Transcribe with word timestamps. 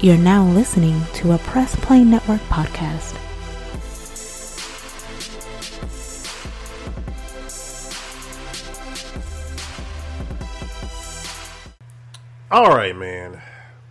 You're 0.00 0.16
now 0.16 0.44
listening 0.44 1.02
to 1.14 1.32
a 1.32 1.38
Press 1.38 1.74
Play 1.74 2.04
Network 2.04 2.40
podcast. 2.42 3.18
All 12.48 12.68
right, 12.76 12.94
man. 12.94 13.42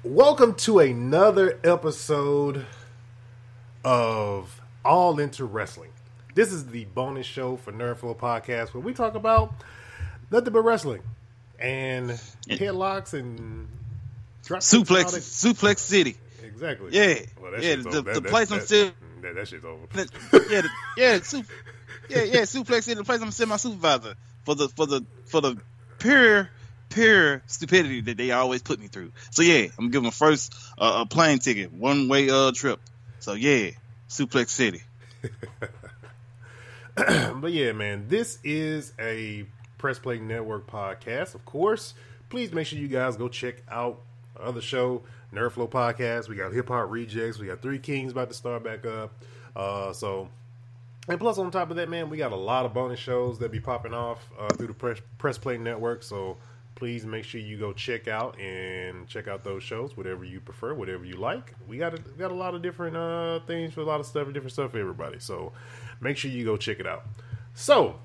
Welcome 0.06 0.56
to 0.56 0.80
another 0.80 1.60
episode 1.66 2.66
of 3.84 4.62
All 4.86 5.20
In 5.20 5.30
2 5.30 5.46
Wrestling. 5.46 5.92
This 6.36 6.54
is 6.54 6.68
the 6.68 6.86
bonus 6.86 7.26
show 7.26 7.58
for 7.58 7.74
Nerdflow 7.74 8.16
Podcast 8.16 8.74
where 8.74 8.82
we 8.82 8.94
talk 8.94 9.16
about 9.16 9.54
nothing 10.32 10.54
but 10.54 10.62
wrestling 10.62 11.02
and 11.60 12.12
headlocks 12.48 13.14
and 13.14 13.68
drop 14.48 14.62
kicks 14.62 14.74
and 14.74 14.90
all 14.90 14.96
Suplex, 14.96 15.54
Suplex 15.54 15.80
City. 15.80 16.16
Exactly. 16.44 16.90
Yeah. 16.92 17.20
Well, 17.42 17.52
Yeah, 17.54 17.60
shit's 17.60 17.84
the- 17.84 17.90
over. 17.90 18.14
the 18.14 18.22
That- 18.22 18.30
place 18.30 18.50
that- 18.50 18.54
I'm 18.56 18.60
that- 18.62 18.66
still- 18.66 18.92
That, 19.22 19.36
that 19.36 19.48
shit's 19.48 19.66
over. 19.66 19.88
yeah, 20.50 20.62
the, 20.62 20.70
yeah, 20.98 21.20
su- 21.22 21.44
yeah, 22.10 22.24
yeah. 22.24 22.42
Suplex 22.42 22.84
City, 22.84 22.96
the 22.96 23.04
place 23.04 23.22
I'm 23.22 23.32
sending 23.32 23.50
my 23.50 23.58
supervisor 23.58 24.16
for 24.46 24.56
the 24.56 24.70
for 24.70 24.86
the 24.86 25.02
for 25.26 25.42
the 25.42 25.58
pure 26.00 26.50
pure 26.90 27.42
stupidity 27.48 28.02
that 28.02 28.16
they 28.18 28.32
always 28.32 28.62
put 28.62 28.80
me 28.80 28.88
through. 28.88 29.12
So 29.32 29.42
yeah, 29.42 29.68
I'm 29.78 29.90
giving 29.92 30.12
first 30.12 30.54
uh, 30.78 31.04
a 31.04 31.06
plane 31.08 31.40
ticket, 31.40 31.74
one 31.74 32.08
way 32.10 32.30
uh 32.30 32.52
trip. 32.54 32.80
So 33.20 33.34
yeah, 33.34 33.72
Suplex 34.08 34.50
City. 34.50 34.82
but 36.96 37.52
yeah, 37.52 37.72
man, 37.74 38.06
this 38.08 38.40
is 38.44 38.94
a 39.00 39.46
Press 39.78 40.00
Play 40.00 40.20
Network 40.20 40.68
podcast. 40.70 41.36
Of 41.36 41.46
course, 41.46 41.94
please 42.30 42.52
make 42.54 42.68
sure 42.68 42.80
you 42.80 42.88
guys 42.88 43.18
go 43.18 43.28
check 43.28 43.56
out 43.70 44.02
other 44.42 44.62
show, 44.62 45.04
Nerdflow 45.34 45.70
Podcast. 45.70 46.30
We 46.30 46.36
got 46.36 46.54
Hip 46.54 46.68
Hop 46.70 46.90
Rejects. 46.90 47.40
We 47.40 47.48
got 47.48 47.62
Three 47.62 47.80
Kings 47.80 48.12
about 48.12 48.30
to 48.30 48.36
start 48.36 48.64
back 48.64 48.86
up. 48.86 49.14
Uh, 49.56 49.94
so, 49.94 50.30
and 51.08 51.20
plus 51.20 51.38
on 51.38 51.50
top 51.52 51.70
of 51.70 51.78
that, 51.78 51.90
man, 51.90 52.10
we 52.10 52.18
got 52.18 52.32
a 52.32 52.38
lot 52.38 52.66
of 52.66 52.74
bonus 52.74 53.00
shows 53.00 53.40
that 53.40 53.52
be 53.52 53.60
popping 53.60 53.94
off 53.94 54.30
uh, 54.40 54.50
through 54.50 54.68
the 54.68 54.74
Press 54.74 55.00
Press 55.18 55.38
Play 55.38 55.58
Network. 55.58 56.04
So 56.04 56.38
please 56.78 57.08
make 57.08 57.24
sure 57.24 57.42
you 57.42 57.58
go 57.58 57.74
check 57.74 58.08
out 58.08 58.40
and 58.40 59.08
check 59.08 59.28
out 59.28 59.44
those 59.44 59.64
shows, 59.64 59.98
whatever 59.98 60.24
you 60.24 60.40
prefer, 60.40 60.76
whatever 60.76 61.04
you 61.06 61.16
like. 61.16 61.56
We 61.68 61.78
got 61.80 61.96
a, 61.96 61.98
got 61.98 62.32
a 62.32 62.36
lot 62.36 62.54
of 62.54 62.62
different 62.62 62.96
uh, 62.96 63.40
things 63.48 63.74
for 63.74 63.82
a 63.82 63.86
lot 63.86 64.00
of 64.00 64.06
stuff, 64.06 64.28
different 64.28 64.52
stuff 64.52 64.72
for 64.72 64.80
everybody. 64.80 65.18
So 65.20 65.54
make 66.00 66.18
sure 66.18 66.30
you 66.30 66.46
go 66.46 66.56
check 66.56 66.80
it 66.80 66.86
out. 66.86 67.06
So 67.56 67.96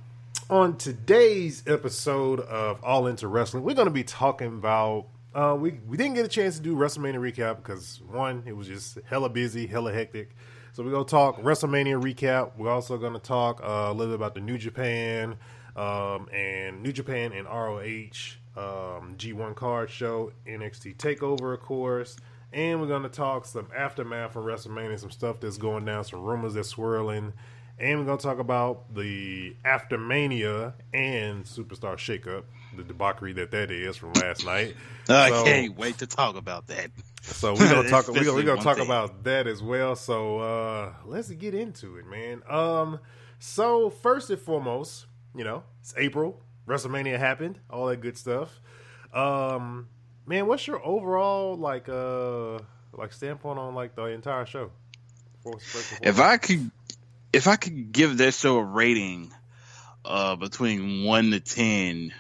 on 0.48 0.79
today's 0.79 1.62
episode 1.67 2.41
of 2.41 2.83
All 2.83 3.07
In 3.07 3.17
2 3.17 3.27
Wrestling, 3.27 3.62
we're 3.62 3.75
going 3.75 3.89
to 3.89 3.92
be 3.92 4.05
talking 4.05 4.48
about. 4.48 5.07
Uh, 5.35 5.57
we 5.59 5.79
we 5.87 5.97
didn't 5.97 6.15
get 6.15 6.27
a 6.27 6.29
chance 6.29 6.57
to 6.57 6.63
do 6.63 6.77
WrestleMania 6.77 7.17
recap 7.17 7.57
because 7.57 8.03
one, 8.07 8.43
it 8.47 8.53
was 8.53 8.67
just 8.67 8.99
hella 9.05 9.31
busy, 9.31 9.67
hella 9.67 9.93
hectic. 9.93 10.37
So 10.73 10.83
we're 10.83 10.91
gonna 10.91 11.05
talk 11.05 11.41
WrestleMania 11.41 12.01
recap. 12.03 12.53
We're 12.59 12.71
also 12.71 12.99
gonna 12.99 13.19
talk 13.19 13.63
uh, 13.63 13.87
a 13.89 13.93
little 13.93 14.13
bit 14.13 14.17
about 14.17 14.35
the 14.35 14.41
New 14.41 14.59
Japan 14.59 15.37
um, 15.75 16.29
and 16.33 16.83
New 16.83 16.93
Japan 16.93 17.33
and 17.33 17.47
ROH 17.47 18.37
um, 18.57 19.17
G1 19.17 19.55
card 19.55 19.89
show, 19.89 20.33
NXT 20.47 20.97
Takeover, 20.97 21.55
of 21.55 21.61
course, 21.61 22.17
and 22.53 22.81
we're 22.81 22.89
gonna 22.89 23.09
talk 23.09 23.47
some 23.47 23.69
aftermath 23.75 24.35
from 24.35 24.45
WrestleMania, 24.45 24.99
some 24.99 25.11
stuff 25.11 25.41
that's 25.41 25.57
going 25.57 25.87
down, 25.87 26.05
some 26.05 26.23
rumors 26.23 26.55
that's 26.55 26.69
swirling, 26.69 27.33
and 27.79 27.99
we're 27.99 28.05
gonna 28.05 28.19
talk 28.19 28.39
about 28.39 28.95
the 28.95 29.57
Aftermania 29.65 30.75
and 30.93 31.45
Superstar 31.45 31.97
Shakeup, 31.97 32.45
the 32.77 32.83
debauchery 32.84 33.33
that 33.34 33.51
that 33.53 33.70
is 33.70 33.97
from 33.97 34.12
last 34.15 34.45
night. 34.45 34.75
I 35.09 35.31
So- 35.31 35.45
can't 35.45 35.77
wait 35.77 35.98
to 35.98 36.06
talk 36.06 36.37
about 36.37 36.69
that. 36.69 36.91
so 37.23 37.55
we're 37.55 37.70
gonna 37.70 37.89
talk. 37.91 38.09
We're 38.09 38.25
gonna, 38.25 38.34
we're 38.34 38.42
gonna 38.42 38.62
talk 38.62 38.77
thing. 38.79 38.87
about 38.87 39.25
that 39.25 39.47
as 39.47 39.62
well. 39.62 39.97
So 39.97 40.39
uh, 40.39 40.92
let's 41.05 41.31
get 41.31 41.55
into 41.55 41.97
it, 41.97 42.06
man. 42.06 42.42
Um, 42.48 42.98
so 43.39 43.91
first 43.91 44.31
and 44.31 44.41
foremost, 44.41 45.06
you 45.37 45.45
know, 45.45 45.62
it's 45.81 45.95
April. 45.97 46.41
WrestleMania 46.67 47.19
happened. 47.19 47.58
All 47.70 47.86
that 47.86 48.01
good 48.01 48.17
stuff. 48.17 48.61
Um, 49.13 49.89
man, 50.27 50.47
what's 50.47 50.67
your 50.67 50.85
overall 50.85 51.57
like 51.57 51.89
uh 51.89 52.58
like 52.92 53.13
standpoint 53.13 53.58
on 53.58 53.74
like 53.74 53.95
the 53.97 54.05
entire 54.07 54.47
show? 54.47 54.70
If. 56.02 56.20
I 56.20 56.36
could, 56.36 56.70
if 57.33 57.48
I 57.48 57.57
could 57.57 57.91
give 57.91 58.18
that 58.18 58.33
show 58.35 58.58
a 58.58 58.63
rating, 58.64 59.33
uh, 60.05 60.36
between 60.36 61.05
one 61.05 61.33
to 61.33 61.41
ten, 61.41 62.13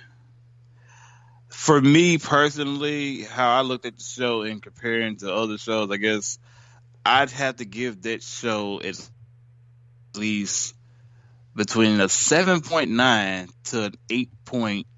for 1.62 1.80
me 1.80 2.18
personally, 2.18 3.22
how 3.22 3.48
I 3.56 3.60
looked 3.60 3.86
at 3.86 3.96
the 3.96 4.02
show 4.02 4.42
and 4.42 4.60
comparing 4.60 5.18
to 5.18 5.32
other 5.32 5.58
shows, 5.58 5.92
I 5.92 5.96
guess 5.96 6.40
I'd 7.06 7.30
have 7.30 7.58
to 7.58 7.64
give 7.64 8.02
that 8.02 8.20
show 8.24 8.80
at 8.82 8.96
least 10.16 10.74
between 11.54 12.00
a 12.00 12.08
seven 12.08 12.62
point 12.62 12.90
nine 12.90 13.48
to 13.66 13.84
an 13.84 13.94
eight 14.10 14.30
point 14.44 14.88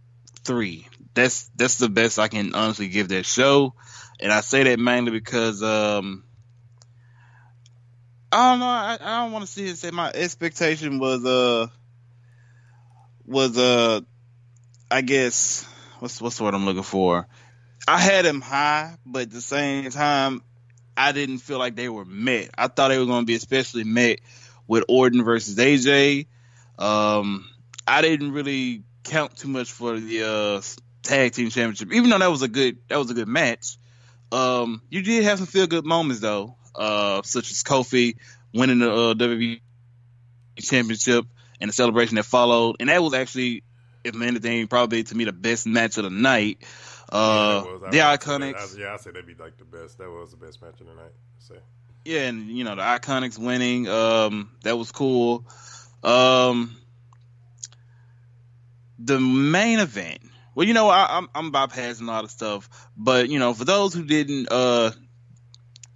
three. 0.42 0.88
That's 1.12 1.50
that's 1.54 1.76
the 1.76 1.90
best 1.90 2.18
I 2.18 2.28
can 2.28 2.54
honestly 2.54 2.88
give 2.88 3.08
that 3.08 3.26
show, 3.26 3.74
and 4.18 4.32
I 4.32 4.40
say 4.40 4.62
that 4.62 4.78
mainly 4.78 5.10
because 5.10 5.62
um. 5.62 6.24
I 8.32 8.50
don't 8.52 8.60
know. 8.60 8.66
I, 8.66 8.96
I 9.02 9.22
don't 9.22 9.32
want 9.32 9.44
to 9.44 9.52
see 9.52 9.66
it 9.66 9.76
say 9.76 9.90
my 9.90 10.10
expectation 10.14 10.98
was 10.98 11.26
uh 11.26 11.66
was 13.26 13.58
uh 13.58 14.00
I 14.90 15.02
guess 15.02 15.68
what's 16.04 16.20
what's 16.20 16.36
the 16.36 16.44
word 16.44 16.52
I'm 16.52 16.66
looking 16.66 16.82
for. 16.82 17.26
I 17.88 17.98
had 17.98 18.26
them 18.26 18.42
high, 18.42 18.96
but 19.06 19.22
at 19.22 19.30
the 19.30 19.40
same 19.40 19.88
time, 19.90 20.42
I 20.94 21.12
didn't 21.12 21.38
feel 21.38 21.58
like 21.58 21.76
they 21.76 21.88
were 21.88 22.04
met. 22.04 22.50
I 22.56 22.68
thought 22.68 22.88
they 22.88 22.98
were 22.98 23.06
going 23.06 23.22
to 23.22 23.26
be 23.26 23.34
especially 23.34 23.84
met 23.84 24.20
with 24.66 24.84
Orton 24.88 25.24
versus 25.24 25.56
AJ. 25.56 26.26
Um, 26.78 27.48
I 27.88 28.02
didn't 28.02 28.32
really 28.32 28.82
count 29.02 29.36
too 29.36 29.48
much 29.48 29.72
for 29.72 29.98
the 29.98 30.22
uh, 30.22 30.62
tag 31.02 31.32
team 31.32 31.48
championship, 31.48 31.90
even 31.92 32.10
though 32.10 32.18
that 32.18 32.30
was 32.30 32.42
a 32.42 32.48
good 32.48 32.76
that 32.88 32.98
was 32.98 33.10
a 33.10 33.14
good 33.14 33.28
match. 33.28 33.78
Um, 34.30 34.82
you 34.90 35.00
did 35.00 35.24
have 35.24 35.38
some 35.38 35.46
feel 35.46 35.66
good 35.66 35.86
moments 35.86 36.20
though, 36.20 36.56
uh, 36.74 37.22
such 37.22 37.50
as 37.50 37.62
Kofi 37.62 38.16
winning 38.52 38.80
the 38.80 38.92
uh, 38.92 39.14
WWE 39.14 39.60
championship 40.58 41.24
and 41.62 41.70
the 41.70 41.72
celebration 41.72 42.16
that 42.16 42.26
followed, 42.26 42.76
and 42.78 42.90
that 42.90 43.02
was 43.02 43.14
actually, 43.14 43.62
if 44.04 44.20
anything, 44.20 44.66
probably 44.68 45.02
to 45.02 45.14
me 45.14 45.24
the 45.24 45.32
best 45.32 45.66
match 45.66 45.96
of 45.96 46.04
the 46.04 46.10
night. 46.10 46.58
Uh, 47.10 47.64
I 47.86 47.90
the 47.90 47.96
say 47.96 47.98
Iconics, 47.98 48.78
yeah, 48.78 48.94
I 48.94 48.96
say 48.96 49.10
that'd 49.10 49.26
be 49.26 49.34
like 49.34 49.56
the 49.56 49.64
best. 49.64 49.98
That 49.98 50.10
was 50.10 50.30
the 50.30 50.36
best 50.36 50.62
match 50.62 50.80
of 50.80 50.86
the 50.86 50.94
night. 50.94 51.12
So. 51.38 51.54
yeah, 52.04 52.28
and 52.28 52.48
you 52.48 52.64
know 52.64 52.74
the 52.74 52.82
Iconics 52.82 53.38
winning, 53.38 53.88
um, 53.88 54.50
that 54.62 54.76
was 54.76 54.92
cool. 54.92 55.46
Um, 56.02 56.76
the 58.98 59.20
main 59.20 59.80
event. 59.80 60.20
Well, 60.54 60.66
you 60.66 60.74
know, 60.74 60.88
I, 60.88 61.18
I'm 61.18 61.28
I'm 61.34 61.52
bypassing 61.52 62.02
a 62.02 62.04
lot 62.04 62.24
of 62.24 62.30
stuff, 62.30 62.68
but 62.96 63.28
you 63.28 63.38
know, 63.38 63.54
for 63.54 63.64
those 63.64 63.92
who 63.92 64.04
didn't 64.04 64.48
uh 64.50 64.92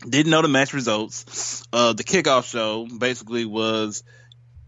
didn't 0.09 0.31
know 0.31 0.43
the 0.43 0.49
match 0.49 0.75
results, 0.75 1.67
uh, 1.73 1.93
the 1.93 2.05
kickoff 2.05 2.51
show 2.51 2.87
basically 2.87 3.45
was 3.45 4.03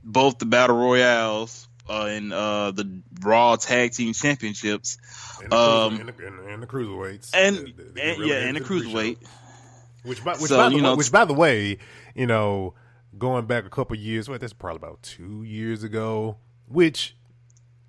both 0.02 0.38
the 0.38 0.46
battle 0.46 0.76
royales 0.76 1.68
uh, 1.90 2.04
and 2.06 2.32
uh, 2.32 2.70
the 2.70 3.02
Raw 3.20 3.56
Tag 3.56 3.92
Team 3.92 4.12
Championships, 4.12 4.96
And 5.42 5.50
the, 5.50 5.56
Um, 5.56 5.96
cruiser, 5.96 6.00
and, 6.00 6.18
the, 6.18 6.26
and, 6.26 6.38
the- 6.38 6.52
and 6.54 6.62
the 6.62 6.66
cruiserweights, 6.66 7.30
and, 7.34 7.56
They- 7.56 7.72
they 7.94 8.10
and 8.12 8.18
really 8.20 8.30
yeah, 8.30 8.46
and 8.46 8.56
the 8.56 8.60
cruiserweight. 8.60 9.18
Which 10.04 10.24
by 10.24 10.32
which, 10.32 10.48
So, 10.48 10.56
by 10.56 10.68
the 10.70 10.80
know, 10.80 10.96
which 10.96 11.12
by 11.12 11.24
the 11.26 11.34
way, 11.34 11.76
you 12.14 12.26
know, 12.26 12.72
going 13.18 13.44
back 13.46 13.66
a 13.66 13.70
couple 13.70 13.96
years, 13.96 14.28
what 14.28 14.40
that's 14.40 14.52
probably 14.54 14.76
about 14.76 15.02
two 15.02 15.42
years 15.42 15.82
ago. 15.82 16.38
Which 16.68 17.16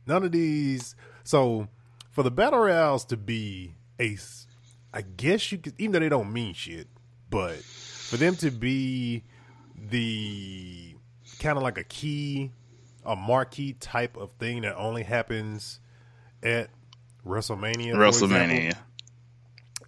none 0.07 0.23
of 0.23 0.31
these. 0.33 0.95
So 1.23 1.67
for 2.09 2.23
the 2.23 2.31
battle 2.31 2.59
royals 2.59 3.05
to 3.05 3.15
be 3.17 3.75
a, 3.99 4.15
s- 4.15 4.47
I 4.93 5.03
guess 5.03 5.51
you 5.53 5.59
could, 5.59 5.75
even 5.77 5.91
though 5.93 5.99
they 5.99 6.09
don't 6.09 6.33
mean 6.33 6.53
shit, 6.53 6.87
but 7.29 7.55
for 7.63 8.17
them 8.17 8.35
to 8.37 8.51
be 8.51 9.23
the 9.89 10.95
kind 11.39 11.57
of 11.57 11.63
like 11.63 11.77
a 11.77 11.83
key, 11.85 12.51
a 13.05 13.15
marquee 13.15 13.73
type 13.73 14.17
of 14.17 14.31
thing 14.33 14.61
that 14.61 14.75
only 14.75 15.03
happens 15.03 15.79
at 16.43 16.69
WrestleMania. 17.25 17.93
WrestleMania. 17.93 18.75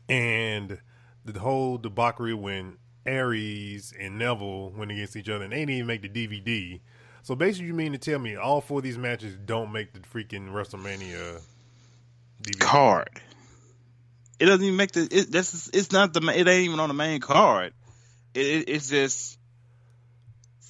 and 0.09 0.79
the 1.25 1.39
whole 1.39 1.77
debauchery 1.77 2.33
when 2.33 2.77
Aries 3.05 3.93
and 3.99 4.17
Neville 4.17 4.71
went 4.71 4.91
against 4.91 5.15
each 5.15 5.29
other 5.29 5.43
and 5.43 5.53
they 5.53 5.59
didn't 5.59 5.75
even 5.75 5.87
make 5.87 6.01
the 6.01 6.09
DVD. 6.09 6.79
So 7.21 7.35
basically, 7.35 7.67
you 7.67 7.73
mean 7.73 7.93
to 7.93 7.97
tell 7.97 8.19
me 8.19 8.35
all 8.35 8.61
four 8.61 8.79
of 8.79 8.83
these 8.83 8.97
matches 8.97 9.37
don't 9.45 9.71
make 9.71 9.93
the 9.93 9.99
freaking 10.01 10.49
WrestleMania 10.49 11.41
DVD? 12.41 12.59
card. 12.59 13.09
It 14.39 14.45
doesn't 14.45 14.63
even 14.63 14.75
make 14.75 14.91
the. 14.91 15.07
It, 15.09 15.31
that's 15.31 15.69
it's 15.73 15.91
not 15.91 16.13
the. 16.13 16.21
It 16.21 16.47
ain't 16.47 16.65
even 16.65 16.79
on 16.79 16.89
the 16.89 16.93
main 16.93 17.21
card. 17.21 17.73
It, 18.33 18.45
it, 18.45 18.69
it's 18.69 18.89
just 18.89 19.37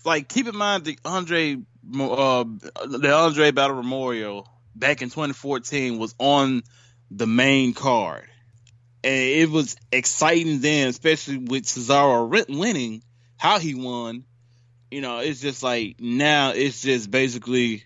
like 0.06 0.28
keep 0.28 0.48
in 0.48 0.56
mind 0.56 0.86
the 0.86 1.00
Andre, 1.06 1.58
uh, 1.92 2.44
the 2.88 3.14
Andre 3.14 3.52
Battle 3.52 3.78
Memorial 3.78 4.48
back 4.76 5.02
in 5.02 5.10
2014 5.10 5.98
was 6.00 6.16
on 6.20 6.64
the 7.12 7.28
main 7.28 7.74
card. 7.74 8.26
and 9.04 9.14
it 9.14 9.50
was 9.50 9.76
exciting 9.92 10.60
then, 10.62 10.88
especially 10.88 11.38
with 11.38 11.64
Cesaro 11.66 12.28
winning, 12.50 13.04
how 13.38 13.60
he 13.60 13.76
won. 13.76 14.24
You 14.90 15.02
know, 15.02 15.20
it's 15.20 15.42
just 15.42 15.62
like 15.64 15.96
now 16.00 16.52
it's 16.52 16.82
just 16.82 17.10
basically 17.12 17.84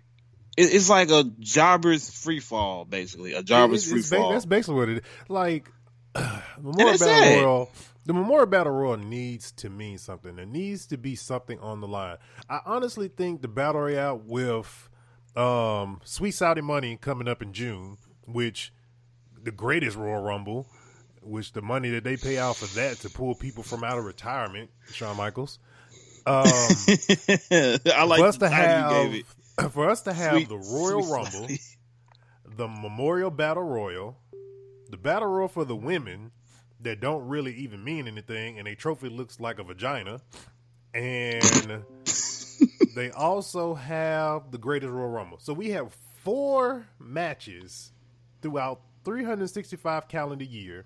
it's 0.57 0.89
like 0.89 1.09
a 1.09 1.23
jobber's 1.39 2.09
free 2.09 2.39
fall, 2.39 2.85
basically 2.85 3.33
a 3.33 3.43
jobber's 3.43 3.83
It's- 3.83 3.91
free 3.91 3.99
it's 3.99 4.09
fall. 4.09 4.31
That's 4.31 4.45
basically 4.45 4.75
what 4.75 4.89
it 4.89 4.97
is. 4.97 5.03
Like 5.29 5.71
Memorial 6.61 6.97
Battle. 6.97 7.43
Royal. 7.45 7.71
The 8.07 8.13
Memorial 8.13 8.45
Battle 8.45 8.71
Royal 8.71 8.95
needs 8.95 9.51
to 9.51 9.69
mean 9.69 9.97
something. 9.97 10.37
There 10.37 10.45
needs 10.45 10.85
to 10.87 10.97
be 10.97 11.15
something 11.15 11.59
on 11.59 11.81
the 11.81 11.89
line. 11.89 12.15
I 12.49 12.61
honestly 12.65 13.09
think 13.09 13.41
the 13.41 13.49
Battle 13.49 13.81
Royale 13.81 14.17
with 14.17 14.89
um, 15.35 15.99
Sweet 16.05 16.31
Saudi 16.31 16.61
Money 16.61 16.95
coming 16.95 17.27
up 17.27 17.41
in 17.41 17.51
June, 17.51 17.97
which 18.25 18.71
the 19.43 19.51
greatest 19.51 19.97
Royal 19.97 20.23
Rumble, 20.23 20.67
which 21.21 21.51
the 21.51 21.61
money 21.61 21.89
that 21.89 22.05
they 22.05 22.15
pay 22.15 22.37
out 22.37 22.55
for 22.55 22.73
that 22.75 22.95
to 22.99 23.09
pull 23.09 23.35
people 23.35 23.61
from 23.61 23.83
out 23.83 23.97
of 23.97 24.05
retirement, 24.05 24.69
Shawn 24.93 25.17
Michaels. 25.17 25.59
Um, 26.25 26.45
I 27.51 28.03
like 28.05 28.19
for 28.19 28.25
us 28.27 28.37
to 28.37 28.47
title 28.49 29.03
you 29.03 29.09
gave 29.11 29.35
have 29.59 29.73
for 29.73 29.89
us 29.89 30.03
to 30.03 30.13
have 30.13 30.31
Sweet- 30.31 30.47
the 30.47 30.57
Royal 30.57 31.05
Rumble, 31.05 31.49
the 32.55 32.69
Memorial 32.69 33.31
Battle 33.31 33.63
Royal, 33.63 34.17
the 34.89 34.97
Battle 34.97 35.27
Royal 35.27 35.49
for 35.49 35.65
the 35.65 35.75
women 35.75 36.31
that 36.81 36.99
don't 36.99 37.27
really 37.27 37.53
even 37.55 37.83
mean 37.83 38.07
anything, 38.07 38.59
and 38.59 38.67
a 38.67 38.75
trophy 38.75 39.09
looks 39.09 39.39
like 39.39 39.59
a 39.59 39.63
vagina, 39.63 40.21
and 40.93 41.83
they 42.95 43.11
also 43.11 43.73
have 43.73 44.51
the 44.51 44.57
Greatest 44.57 44.91
Royal 44.91 45.09
Rumble. 45.09 45.39
So 45.39 45.53
we 45.53 45.71
have 45.71 45.93
four 46.23 46.87
matches 46.99 47.91
throughout 48.41 48.81
365 49.05 50.07
calendar 50.07 50.43
year 50.43 50.85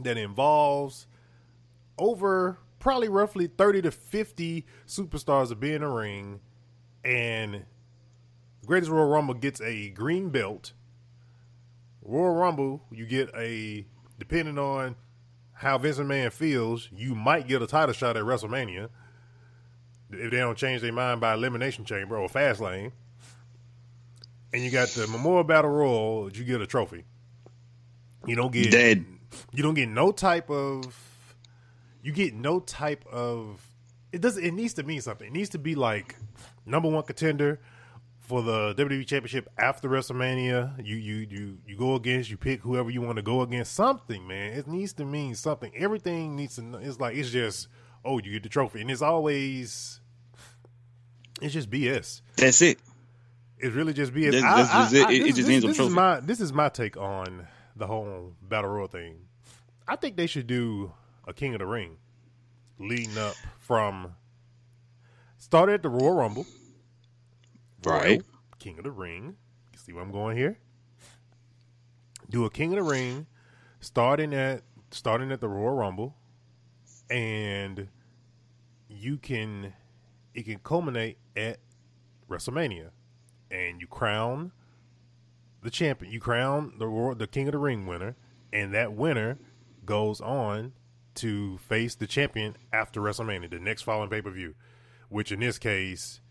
that 0.00 0.18
involves 0.18 1.06
over 1.98 2.58
probably 2.78 3.08
roughly 3.08 3.46
30 3.46 3.82
to 3.82 3.90
50 3.92 4.66
superstars 4.88 5.48
to 5.48 5.54
be 5.54 5.72
in 5.72 5.82
a 5.82 5.88
ring 5.88 6.40
and 7.04 7.64
greatest 8.66 8.90
royal 8.90 9.08
rumble 9.08 9.34
gets 9.34 9.60
a 9.60 9.90
green 9.90 10.30
belt 10.30 10.72
royal 12.02 12.34
rumble 12.34 12.82
you 12.90 13.06
get 13.06 13.30
a 13.36 13.86
depending 14.22 14.56
on 14.56 14.94
how 15.52 15.76
Vince 15.78 15.98
McMahon 15.98 16.32
feels 16.32 16.88
you 16.94 17.16
might 17.16 17.48
get 17.48 17.60
a 17.60 17.66
title 17.66 17.92
shot 17.92 18.16
at 18.16 18.22
wrestlemania 18.22 18.88
if 20.10 20.30
they 20.30 20.36
don't 20.36 20.56
change 20.56 20.80
their 20.80 20.92
mind 20.92 21.20
by 21.20 21.34
elimination 21.34 21.84
chamber 21.84 22.16
or 22.16 22.28
fast 22.28 22.60
lane 22.60 22.92
and 24.52 24.62
you 24.62 24.70
got 24.70 24.86
the 24.90 25.08
memorial 25.08 25.42
battle 25.42 25.72
royal 25.72 26.30
you 26.32 26.44
get 26.44 26.60
a 26.60 26.66
trophy 26.68 27.04
you 28.24 28.36
don't 28.36 28.52
get 28.52 28.70
Dead. 28.70 29.04
you 29.52 29.64
don't 29.64 29.74
get 29.74 29.88
no 29.88 30.12
type 30.12 30.48
of 30.50 31.34
you 32.00 32.12
get 32.12 32.32
no 32.32 32.60
type 32.60 33.04
of 33.10 33.60
it 34.12 34.20
doesn't 34.20 34.44
it 34.44 34.52
needs 34.52 34.74
to 34.74 34.84
mean 34.84 35.00
something. 35.00 35.26
It 35.26 35.32
needs 35.32 35.48
to 35.50 35.58
be 35.58 35.74
like 35.74 36.14
number 36.64 36.88
one 36.88 37.02
contender 37.02 37.60
for 38.32 38.40
the 38.40 38.74
WWE 38.76 39.06
championship 39.06 39.46
after 39.58 39.90
WrestleMania. 39.90 40.82
You 40.82 40.96
you 40.96 41.26
you 41.30 41.58
you 41.66 41.76
go 41.76 41.96
against, 41.96 42.30
you 42.30 42.38
pick 42.38 42.62
whoever 42.62 42.88
you 42.88 43.02
want 43.02 43.16
to 43.16 43.22
go 43.22 43.42
against. 43.42 43.74
Something, 43.74 44.26
man. 44.26 44.54
It 44.54 44.66
needs 44.66 44.94
to 44.94 45.04
mean 45.04 45.34
something. 45.34 45.70
Everything 45.76 46.34
needs 46.34 46.56
to 46.56 46.78
it's 46.78 46.98
like 46.98 47.14
it's 47.14 47.28
just 47.28 47.68
oh, 48.06 48.16
you 48.16 48.32
get 48.32 48.42
the 48.42 48.48
trophy. 48.48 48.80
And 48.80 48.90
it's 48.90 49.02
always 49.02 50.00
it's 51.42 51.52
just 51.52 51.68
BS. 51.68 52.22
That's 52.36 52.62
it. 52.62 52.78
It's 53.58 53.74
really 53.74 53.92
just 53.92 54.14
BS. 54.14 54.30
This- 54.32 54.42
I- 54.42 54.62
I- 54.80 54.86
is 54.86 54.92
it. 54.94 55.06
I- 55.06 55.12
It- 55.12 55.18
this 55.24 55.36
just 55.36 55.48
this- 55.48 55.48
a 55.48 55.60
this 55.66 55.70
is 55.72 55.76
trophy. 55.76 55.92
my 55.94 56.20
this 56.20 56.40
is 56.40 56.52
my 56.54 56.70
take 56.70 56.96
on 56.96 57.46
the 57.76 57.86
whole 57.86 58.32
battle 58.40 58.70
royal 58.70 58.88
thing. 58.88 59.26
I 59.86 59.96
think 59.96 60.16
they 60.16 60.26
should 60.26 60.46
do 60.46 60.94
a 61.28 61.34
King 61.34 61.52
of 61.52 61.58
the 61.58 61.66
Ring, 61.66 61.98
leading 62.78 63.18
up 63.18 63.34
from 63.58 64.14
started 65.36 65.74
at 65.74 65.82
the 65.82 65.90
Royal 65.90 66.14
Rumble, 66.14 66.46
Right. 67.84 68.22
King 68.58 68.78
of 68.78 68.84
the 68.84 68.90
Ring. 68.90 69.36
You 69.72 69.78
see 69.78 69.92
where 69.92 70.02
I'm 70.02 70.12
going 70.12 70.36
here? 70.36 70.58
Do 72.30 72.44
a 72.44 72.50
King 72.50 72.72
of 72.72 72.84
the 72.84 72.90
Ring, 72.90 73.26
starting 73.80 74.32
at 74.34 74.62
starting 74.90 75.32
at 75.32 75.40
the 75.40 75.48
Royal 75.48 75.74
Rumble, 75.74 76.16
and 77.10 77.88
you 78.88 79.18
can 79.18 79.74
it 80.34 80.44
can 80.44 80.58
culminate 80.58 81.18
at 81.36 81.58
WrestleMania, 82.28 82.90
and 83.50 83.80
you 83.80 83.86
crown 83.86 84.52
the 85.62 85.70
champion. 85.70 86.12
You 86.12 86.20
crown 86.20 86.74
the 86.78 86.86
Royal- 86.86 87.14
the 87.14 87.26
King 87.26 87.48
of 87.48 87.52
the 87.52 87.58
Ring 87.58 87.86
winner, 87.86 88.16
and 88.52 88.72
that 88.72 88.94
winner 88.94 89.38
goes 89.84 90.20
on 90.20 90.72
to 91.16 91.58
face 91.58 91.94
the 91.94 92.06
champion 92.06 92.56
after 92.72 93.00
WrestleMania, 93.02 93.50
the 93.50 93.58
next 93.58 93.82
following 93.82 94.08
pay 94.08 94.22
per 94.22 94.30
view, 94.30 94.54
which 95.10 95.30
in 95.30 95.40
this 95.40 95.58
case 95.58 96.21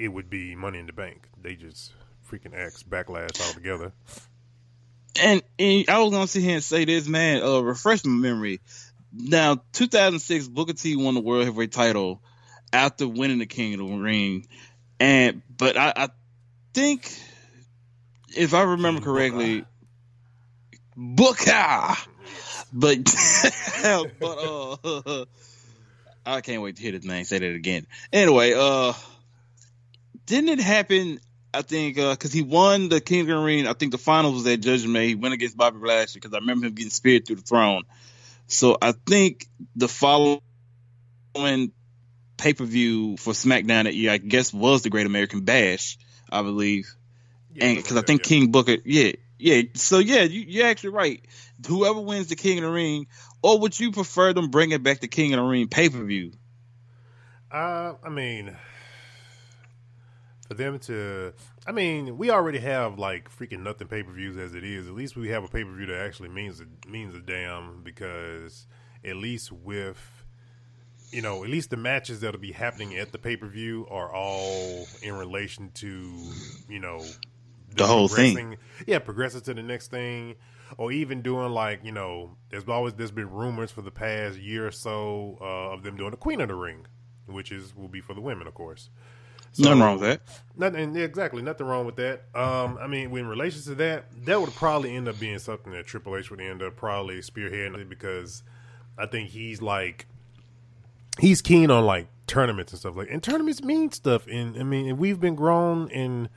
it 0.00 0.08
would 0.08 0.30
be 0.30 0.56
Money 0.56 0.78
in 0.78 0.86
the 0.86 0.94
Bank. 0.94 1.28
They 1.40 1.54
just 1.54 1.92
freaking 2.30 2.58
X 2.58 2.82
backlash 2.82 3.38
altogether. 3.46 3.92
And, 5.20 5.42
and 5.58 5.84
I 5.90 6.00
was 6.00 6.10
gonna 6.10 6.26
sit 6.26 6.42
here 6.42 6.54
and 6.54 6.64
say 6.64 6.86
this, 6.86 7.06
man. 7.06 7.42
Uh, 7.42 7.60
refresh 7.60 8.04
my 8.04 8.12
memory. 8.12 8.60
Now, 9.12 9.60
2006, 9.72 10.48
Booker 10.48 10.72
T 10.72 10.96
won 10.96 11.14
the 11.14 11.20
World 11.20 11.44
Heavyweight 11.44 11.72
Title 11.72 12.22
after 12.72 13.06
winning 13.06 13.38
the 13.38 13.46
King 13.46 13.74
of 13.74 13.80
the 13.80 13.96
Ring, 13.96 14.46
and 14.98 15.42
but 15.54 15.76
I, 15.76 15.92
I 15.94 16.08
think 16.72 17.12
if 18.34 18.54
I 18.54 18.62
remember 18.62 19.02
correctly, 19.02 19.64
Booker. 20.96 21.94
But 22.72 22.98
but 23.82 24.22
uh, 24.22 25.24
I 26.24 26.40
can't 26.40 26.62
wait 26.62 26.76
to 26.76 26.82
hear 26.82 26.92
this 26.92 27.04
man 27.04 27.24
say 27.24 27.40
that 27.40 27.54
again. 27.54 27.86
Anyway, 28.12 28.54
uh, 28.56 28.92
didn't 30.30 30.50
it 30.50 30.60
happen? 30.60 31.18
I 31.52 31.62
think 31.62 31.96
because 31.96 32.32
he 32.32 32.42
won 32.42 32.88
the 32.88 33.00
King 33.00 33.22
of 33.22 33.26
the 33.26 33.36
Ring. 33.36 33.66
I 33.66 33.72
think 33.72 33.90
the 33.90 33.98
finals 33.98 34.34
was 34.34 34.46
at 34.46 34.60
Judgment. 34.60 34.94
Day. 34.94 35.08
He 35.08 35.14
went 35.16 35.34
against 35.34 35.56
Bobby 35.56 35.78
Lashley 35.84 36.20
because 36.20 36.32
I 36.32 36.38
remember 36.38 36.66
him 36.66 36.74
getting 36.74 36.90
speared 36.90 37.26
through 37.26 37.36
the 37.36 37.42
throne. 37.42 37.82
So 38.46 38.78
I 38.80 38.92
think 38.92 39.46
the 39.74 39.88
following 39.88 40.40
pay 42.36 42.52
per 42.54 42.64
view 42.64 43.16
for 43.16 43.32
SmackDown 43.32 43.84
that 43.84 43.94
year, 43.94 44.12
I 44.12 44.18
guess, 44.18 44.54
was 44.54 44.82
the 44.82 44.90
Great 44.90 45.06
American 45.06 45.40
Bash. 45.40 45.98
I 46.30 46.42
believe 46.42 46.94
and 47.60 47.76
because 47.76 47.96
I 47.96 48.02
think 48.02 48.22
King 48.22 48.52
Booker, 48.52 48.76
yeah, 48.84 49.12
yeah. 49.36 49.62
So 49.74 49.98
yeah, 49.98 50.22
you, 50.22 50.42
you're 50.46 50.68
actually 50.68 50.90
right. 50.90 51.24
Whoever 51.66 52.00
wins 52.00 52.28
the 52.28 52.36
King 52.36 52.58
of 52.58 52.64
the 52.64 52.70
Ring, 52.70 53.08
or 53.42 53.58
would 53.58 53.78
you 53.78 53.90
prefer 53.90 54.32
them 54.32 54.50
bringing 54.50 54.80
back 54.84 55.00
the 55.00 55.08
King 55.08 55.34
of 55.34 55.38
the 55.38 55.44
Ring 55.44 55.66
pay 55.66 55.88
per 55.88 56.04
view? 56.04 56.30
Uh, 57.50 57.94
I 58.04 58.08
mean, 58.10 58.56
for 60.50 60.54
them 60.54 60.80
to, 60.80 61.32
I 61.64 61.70
mean, 61.70 62.18
we 62.18 62.28
already 62.28 62.58
have 62.58 62.98
like 62.98 63.30
freaking 63.30 63.60
nothing 63.60 63.86
pay 63.86 64.02
per 64.02 64.10
views 64.10 64.36
as 64.36 64.52
it 64.52 64.64
is. 64.64 64.88
At 64.88 64.94
least 64.94 65.14
we 65.16 65.28
have 65.28 65.44
a 65.44 65.48
pay 65.48 65.62
per 65.62 65.72
view 65.72 65.86
that 65.86 66.00
actually 66.00 66.30
means 66.30 66.60
a, 66.60 66.88
means 66.88 67.14
a 67.14 67.20
damn 67.20 67.84
because 67.84 68.66
at 69.04 69.14
least 69.14 69.52
with, 69.52 70.24
you 71.12 71.22
know, 71.22 71.44
at 71.44 71.50
least 71.50 71.70
the 71.70 71.76
matches 71.76 72.20
that'll 72.22 72.40
be 72.40 72.50
happening 72.50 72.96
at 72.96 73.12
the 73.12 73.18
pay 73.18 73.36
per 73.36 73.46
view 73.46 73.86
are 73.92 74.12
all 74.12 74.88
in 75.02 75.14
relation 75.14 75.70
to, 75.74 76.12
you 76.68 76.80
know, 76.80 77.00
The 77.76 77.86
whole 77.86 78.08
thing. 78.08 78.56
Yeah, 78.88 78.98
progressing 78.98 79.42
to 79.42 79.54
the 79.54 79.62
next 79.62 79.92
thing. 79.92 80.34
Or 80.78 80.90
even 80.90 81.22
doing 81.22 81.52
like 81.52 81.84
you 81.84 81.92
know, 81.92 82.36
there's 82.48 82.68
always 82.68 82.94
there's 82.94 83.12
been 83.12 83.30
rumors 83.30 83.70
for 83.70 83.82
the 83.82 83.92
past 83.92 84.36
year 84.36 84.66
or 84.66 84.72
so 84.72 85.38
uh, 85.40 85.74
of 85.74 85.84
them 85.84 85.96
doing 85.96 86.10
the 86.10 86.16
Queen 86.16 86.40
of 86.40 86.48
the 86.48 86.56
Ring, 86.56 86.86
which 87.26 87.52
is 87.52 87.74
will 87.76 87.88
be 87.88 88.00
for 88.00 88.14
the 88.14 88.20
women, 88.20 88.48
of 88.48 88.54
course. 88.54 88.90
So- 89.52 89.64
Nothing 89.64 89.80
wrong 89.80 89.98
with 89.98 90.08
that. 90.08 90.20
Nothing 90.56 90.94
exactly, 90.96 91.42
nothing 91.42 91.66
wrong 91.66 91.86
with 91.86 91.96
that. 91.96 92.24
Um, 92.34 92.78
I 92.80 92.86
mean, 92.86 93.16
in 93.16 93.26
relation 93.26 93.62
to 93.62 93.74
that, 93.76 94.04
that 94.26 94.40
would 94.40 94.54
probably 94.54 94.94
end 94.94 95.08
up 95.08 95.18
being 95.18 95.38
something 95.38 95.72
that 95.72 95.86
Triple 95.86 96.16
H 96.16 96.30
would 96.30 96.40
end 96.40 96.62
up 96.62 96.76
probably 96.76 97.18
spearheading 97.20 97.88
because 97.88 98.42
I 98.98 99.06
think 99.06 99.30
he's 99.30 99.62
like 99.62 100.06
he's 101.18 101.40
keen 101.42 101.70
on 101.70 101.84
like 101.86 102.08
tournaments 102.26 102.72
and 102.72 102.78
stuff 102.78 102.94
like, 102.96 103.08
and 103.10 103.22
tournaments 103.22 103.62
mean 103.62 103.90
stuff. 103.90 104.26
And 104.26 104.56
I 104.58 104.62
mean, 104.62 104.98
we've 104.98 105.18
been 105.18 105.34
grown 105.34 105.88
in 105.90 106.28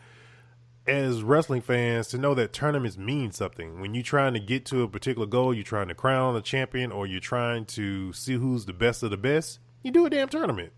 as 0.87 1.21
wrestling 1.21 1.61
fans 1.61 2.07
to 2.09 2.17
know 2.17 2.33
that 2.33 2.51
tournaments 2.53 2.97
mean 2.97 3.31
something. 3.31 3.79
When 3.79 3.93
you're 3.93 4.03
trying 4.03 4.33
to 4.33 4.39
get 4.39 4.65
to 4.67 4.83
a 4.83 4.87
particular 4.87 5.27
goal, 5.27 5.53
you're 5.53 5.63
trying 5.63 5.87
to 5.89 5.95
crown 5.95 6.35
a 6.35 6.41
champion, 6.41 6.91
or 6.91 7.05
you're 7.07 7.19
trying 7.19 7.65
to 7.65 8.11
see 8.13 8.33
who's 8.33 8.65
the 8.65 8.73
best 8.73 9.03
of 9.03 9.11
the 9.11 9.17
best. 9.17 9.59
You 9.81 9.91
do 9.91 10.05
a 10.05 10.09
damn 10.09 10.29
tournament, 10.29 10.71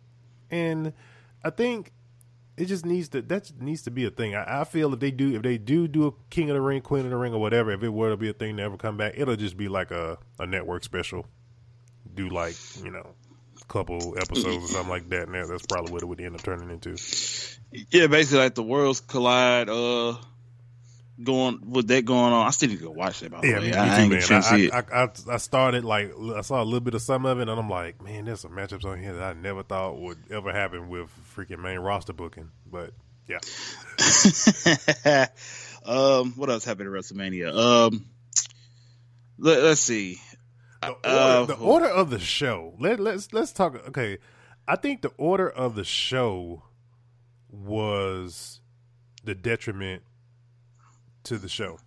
and 0.50 0.94
I 1.44 1.50
think 1.52 1.92
it 2.58 2.66
just 2.66 2.86
needs 2.86 3.10
to 3.10 3.22
that 3.24 3.52
needs 3.62 3.82
to 3.84 3.92
be 3.92 4.06
a 4.06 4.10
thing. 4.10 4.36
I, 4.36 4.62
I 4.62 4.64
feel 4.64 4.94
if 4.94 5.00
they 5.00 5.12
do 5.12 5.36
if 5.36 5.42
they 5.42 5.58
do 5.58 5.88
do 5.88 6.08
a 6.08 6.12
King 6.30 6.50
of 6.50 6.56
the 6.56 6.62
Ring, 6.62 6.82
Queen 6.82 7.04
of 7.06 7.12
the 7.12 7.18
Ring, 7.18 7.34
or 7.34 7.40
whatever, 7.42 7.72
if 7.72 7.84
it 7.84 7.90
were 7.90 8.10
to 8.10 8.18
be 8.18 8.30
a 8.30 8.34
thing 8.34 8.58
to 8.58 8.64
ever 8.64 8.78
come 8.78 8.98
back, 8.98 9.14
it'll 9.18 9.36
just 9.36 9.58
be 9.58 9.68
like 9.68 9.92
a 9.92 10.18
a 10.40 10.46
network 10.46 10.84
special. 10.84 11.26
Do 12.14 12.30
like 12.30 12.56
you 12.84 12.92
know, 12.92 13.08
a 13.62 13.66
couple 13.66 14.16
episodes 14.18 14.66
or 14.66 14.68
something 14.68 14.90
like 14.90 15.10
that. 15.10 15.30
That- 15.32 15.48
that's 15.50 15.66
probably 15.66 15.92
what 15.92 16.02
it 16.02 16.06
would 16.06 16.22
end 16.22 16.36
up 16.36 16.44
turning 16.44 16.70
into. 16.70 16.96
Yeah, 17.92 18.08
basically 18.08 18.40
like 18.40 18.56
the 18.56 18.64
worlds 18.64 19.02
collide. 19.02 19.68
Uh, 19.70 20.16
going 21.24 21.72
with 21.72 21.88
that 21.88 22.04
going 22.06 22.34
on. 22.34 22.46
I 22.48 22.50
still 22.52 22.70
need 22.70 22.80
to 22.80 22.84
go 22.86 22.92
watch 22.92 23.22
that. 23.22 23.32
By 23.32 23.42
the 23.42 23.48
Yeah, 23.48 23.60
way, 23.60 23.70
I, 23.70 23.72
too, 23.72 24.02
ain't 24.02 24.10
man. 24.10 24.10
get 24.10 24.24
a 24.24 24.28
chance 24.28 24.50
to 24.50 24.56
see 24.56 24.72
I. 24.72 24.80
I, 24.80 25.04
I, 25.04 25.10
I 25.32 25.38
started 25.38 25.84
like 25.86 26.12
I 26.36 26.42
saw 26.42 26.62
a 26.62 26.66
little 26.66 26.80
bit 26.82 26.94
of 26.94 27.02
some 27.02 27.26
of 27.26 27.40
it, 27.40 27.44
and 27.48 27.52
I'm 27.52 27.70
like, 27.70 28.02
man, 28.04 28.26
there's 28.26 28.42
some 28.42 28.52
matchups 28.52 28.84
on 28.86 29.00
here 29.02 29.14
that 29.14 29.24
I 29.24 29.34
never 29.40 29.64
thought 29.64 29.98
would 30.00 30.18
ever 30.32 30.52
happen 30.52 30.90
with 30.90 31.10
freaking 31.36 31.60
main 31.60 31.80
roster 31.80 32.14
booking. 32.14 32.52
But 32.70 32.92
yeah, 33.28 33.40
um, 35.86 36.34
what 36.36 36.50
else 36.50 36.66
happened 36.66 36.88
at 36.94 36.94
WrestleMania? 36.94 37.56
Um, 37.56 38.06
let, 39.38 39.60
us 39.60 39.80
see. 39.80 40.20
the 40.82 40.90
order, 40.90 41.00
Uh, 41.08 41.46
the 41.46 41.56
order 41.56 41.88
of 41.88 42.10
the 42.10 42.20
show. 42.20 42.74
Let 42.80 43.00
let's 43.00 43.32
let's 43.34 43.52
talk. 43.54 43.88
Okay, 43.90 44.18
I 44.68 44.76
think 44.76 45.02
the 45.02 45.12
order 45.18 45.50
of 45.50 45.76
the 45.76 45.84
show 45.84 46.64
was 47.50 48.60
the 49.24 49.34
detriment 49.36 50.04
to 51.26 51.38
the 51.38 51.50
show. 51.50 51.78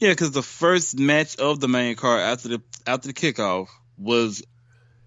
Yeah, 0.00 0.10
because 0.10 0.30
the 0.30 0.42
first 0.42 0.96
match 0.98 1.36
of 1.38 1.58
the 1.60 1.68
main 1.68 1.96
card 1.96 2.20
after 2.20 2.48
the 2.48 2.62
after 2.86 3.08
the 3.08 3.14
kickoff 3.14 3.66
was 3.98 4.44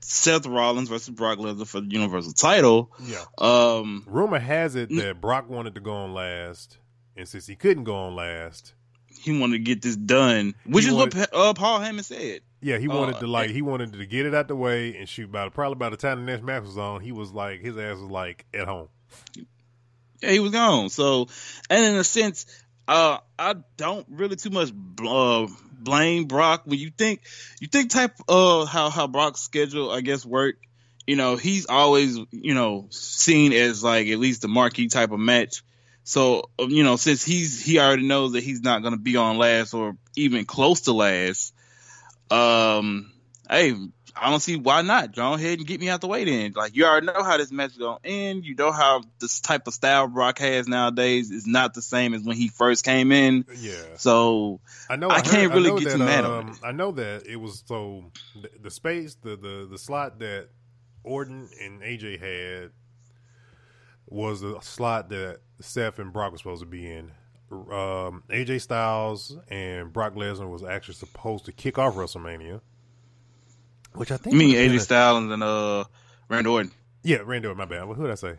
Seth 0.01 0.45
Rollins 0.45 0.89
versus 0.89 1.09
Brock 1.11 1.37
Lesnar 1.39 1.65
for 1.65 1.79
the 1.79 1.87
Universal 1.89 2.33
title. 2.33 2.91
Yeah. 3.01 3.23
Um, 3.37 4.03
Rumor 4.05 4.39
has 4.39 4.75
it 4.75 4.89
that 4.89 5.21
Brock 5.21 5.49
wanted 5.49 5.75
to 5.75 5.81
go 5.81 5.93
on 5.93 6.13
last, 6.13 6.77
and 7.15 7.25
since 7.27 7.47
he 7.47 7.55
couldn't 7.55 7.85
go 7.85 7.95
on 7.95 8.15
last, 8.15 8.73
he 9.07 9.39
wanted 9.39 9.59
to 9.59 9.63
get 9.63 9.81
this 9.81 9.95
done, 9.95 10.55
which 10.65 10.85
is 10.85 10.93
wanted- 10.93 11.15
what 11.15 11.33
uh, 11.33 11.53
Paul 11.53 11.79
Heyman 11.79 12.03
said. 12.03 12.41
yeah, 12.59 12.77
he 12.77 12.89
Uh, 12.89 12.93
wanted 12.97 13.19
to 13.21 13.27
like 13.27 13.51
he 13.51 13.61
wanted 13.61 13.93
to 13.93 14.05
get 14.05 14.25
it 14.25 14.33
out 14.35 14.49
the 14.49 14.57
way 14.57 14.97
and 14.97 15.07
shoot. 15.07 15.31
By 15.31 15.45
the, 15.45 15.51
probably 15.51 15.75
by 15.75 15.89
the 15.89 15.95
time 15.97 16.25
the 16.25 16.29
next 16.29 16.43
match 16.43 16.63
was 16.63 16.77
on, 16.77 16.99
he 16.99 17.13
was 17.13 17.31
like 17.31 17.61
his 17.61 17.77
ass 17.77 17.93
was 17.97 18.09
like 18.11 18.45
at 18.53 18.67
home. 18.67 18.89
Yeah, 20.21 20.31
he 20.31 20.39
was 20.39 20.51
gone. 20.51 20.89
So, 20.89 21.27
and 21.69 21.85
in 21.85 21.95
a 21.95 22.03
sense, 22.03 22.45
uh, 22.87 23.17
I 23.37 23.55
don't 23.77 24.05
really 24.09 24.35
too 24.35 24.49
much 24.49 24.71
uh, 25.05 25.47
blame 25.71 26.25
Brock 26.25 26.63
when 26.65 26.79
you 26.79 26.91
think 26.91 27.21
you 27.59 27.67
think 27.67 27.89
type 27.89 28.15
of 28.27 28.67
how 28.67 28.89
how 28.89 29.07
Brock's 29.07 29.41
schedule 29.41 29.91
I 29.91 30.01
guess 30.01 30.25
work. 30.25 30.55
You 31.07 31.15
know, 31.15 31.35
he's 31.35 31.65
always 31.65 32.17
you 32.31 32.53
know 32.53 32.87
seen 32.91 33.53
as 33.53 33.83
like 33.83 34.07
at 34.07 34.19
least 34.19 34.41
the 34.41 34.47
marquee 34.47 34.87
type 34.87 35.11
of 35.11 35.19
match. 35.19 35.63
So 36.03 36.49
uh, 36.59 36.67
you 36.67 36.83
know, 36.83 36.95
since 36.95 37.23
he's 37.23 37.63
he 37.63 37.79
already 37.79 38.07
knows 38.07 38.33
that 38.33 38.43
he's 38.43 38.61
not 38.61 38.81
going 38.81 38.93
to 38.93 38.99
be 38.99 39.17
on 39.17 39.37
last 39.37 39.73
or 39.73 39.95
even 40.15 40.45
close 40.45 40.81
to 40.81 40.93
last. 40.93 41.53
Um, 42.29 43.11
hey, 43.49 43.75
I 44.15 44.29
don't 44.29 44.39
see 44.39 44.55
why 44.55 44.81
not. 44.81 45.15
Go 45.15 45.33
ahead 45.33 45.59
and 45.59 45.67
get 45.67 45.79
me 45.79 45.89
out 45.89 46.01
the 46.01 46.07
way 46.07 46.25
then. 46.25 46.53
Like 46.55 46.75
you 46.75 46.85
already 46.85 47.05
know 47.07 47.23
how 47.23 47.37
this 47.37 47.51
match 47.51 47.71
is 47.71 47.77
gonna 47.77 47.99
end. 48.03 48.45
You 48.45 48.55
know 48.55 48.71
how 48.71 49.03
this 49.19 49.39
type 49.39 49.67
of 49.67 49.73
style 49.73 50.07
Brock 50.07 50.39
has 50.39 50.67
nowadays 50.67 51.31
is 51.31 51.47
not 51.47 51.73
the 51.73 51.81
same 51.81 52.13
as 52.13 52.23
when 52.23 52.35
he 52.37 52.47
first 52.49 52.83
came 52.85 53.11
in. 53.11 53.45
Yeah, 53.57 53.73
So 53.97 54.59
I 54.89 54.95
know. 54.95 55.09
I 55.09 55.15
heard- 55.15 55.25
can't 55.25 55.53
really 55.53 55.69
know 55.69 55.77
get 55.79 55.85
that, 55.85 55.97
too 55.97 56.03
mad 56.03 56.25
on 56.25 56.49
um, 56.49 56.59
I 56.63 56.71
know 56.71 56.91
that 56.91 57.25
it 57.27 57.37
was 57.37 57.63
so 57.65 58.11
the, 58.41 58.49
the 58.63 58.71
space, 58.71 59.15
the, 59.15 59.35
the 59.35 59.67
the 59.69 59.77
slot 59.77 60.19
that 60.19 60.49
Orton 61.03 61.49
and 61.61 61.81
AJ 61.81 62.19
had 62.19 62.71
was 64.07 64.41
the 64.41 64.59
slot 64.61 65.09
that 65.09 65.39
Seth 65.61 65.99
and 65.99 66.11
Brock 66.11 66.31
were 66.33 66.37
supposed 66.37 66.61
to 66.61 66.67
be 66.67 66.91
in. 66.91 67.11
Um, 67.51 68.23
AJ 68.29 68.61
Styles 68.61 69.37
and 69.49 69.91
Brock 69.91 70.15
Lesnar 70.15 70.49
was 70.49 70.63
actually 70.63 70.93
supposed 70.95 71.45
to 71.45 71.51
kick 71.51 71.77
off 71.77 71.95
WrestleMania, 71.95 72.61
which 73.93 74.11
I 74.11 74.17
think 74.17 74.35
I 74.35 74.39
been 74.39 74.49
AJ 74.49 74.75
a- 74.75 74.79
Styles 74.79 75.31
and 75.31 75.43
uh 75.43 75.83
Randy 76.29 76.49
Orton. 76.49 76.71
Yeah, 77.03 77.17
Randy 77.25 77.47
Orton. 77.47 77.57
My 77.57 77.65
bad. 77.65 77.83
Who 77.85 77.95
did 78.03 78.11
I 78.11 78.15
say? 78.15 78.35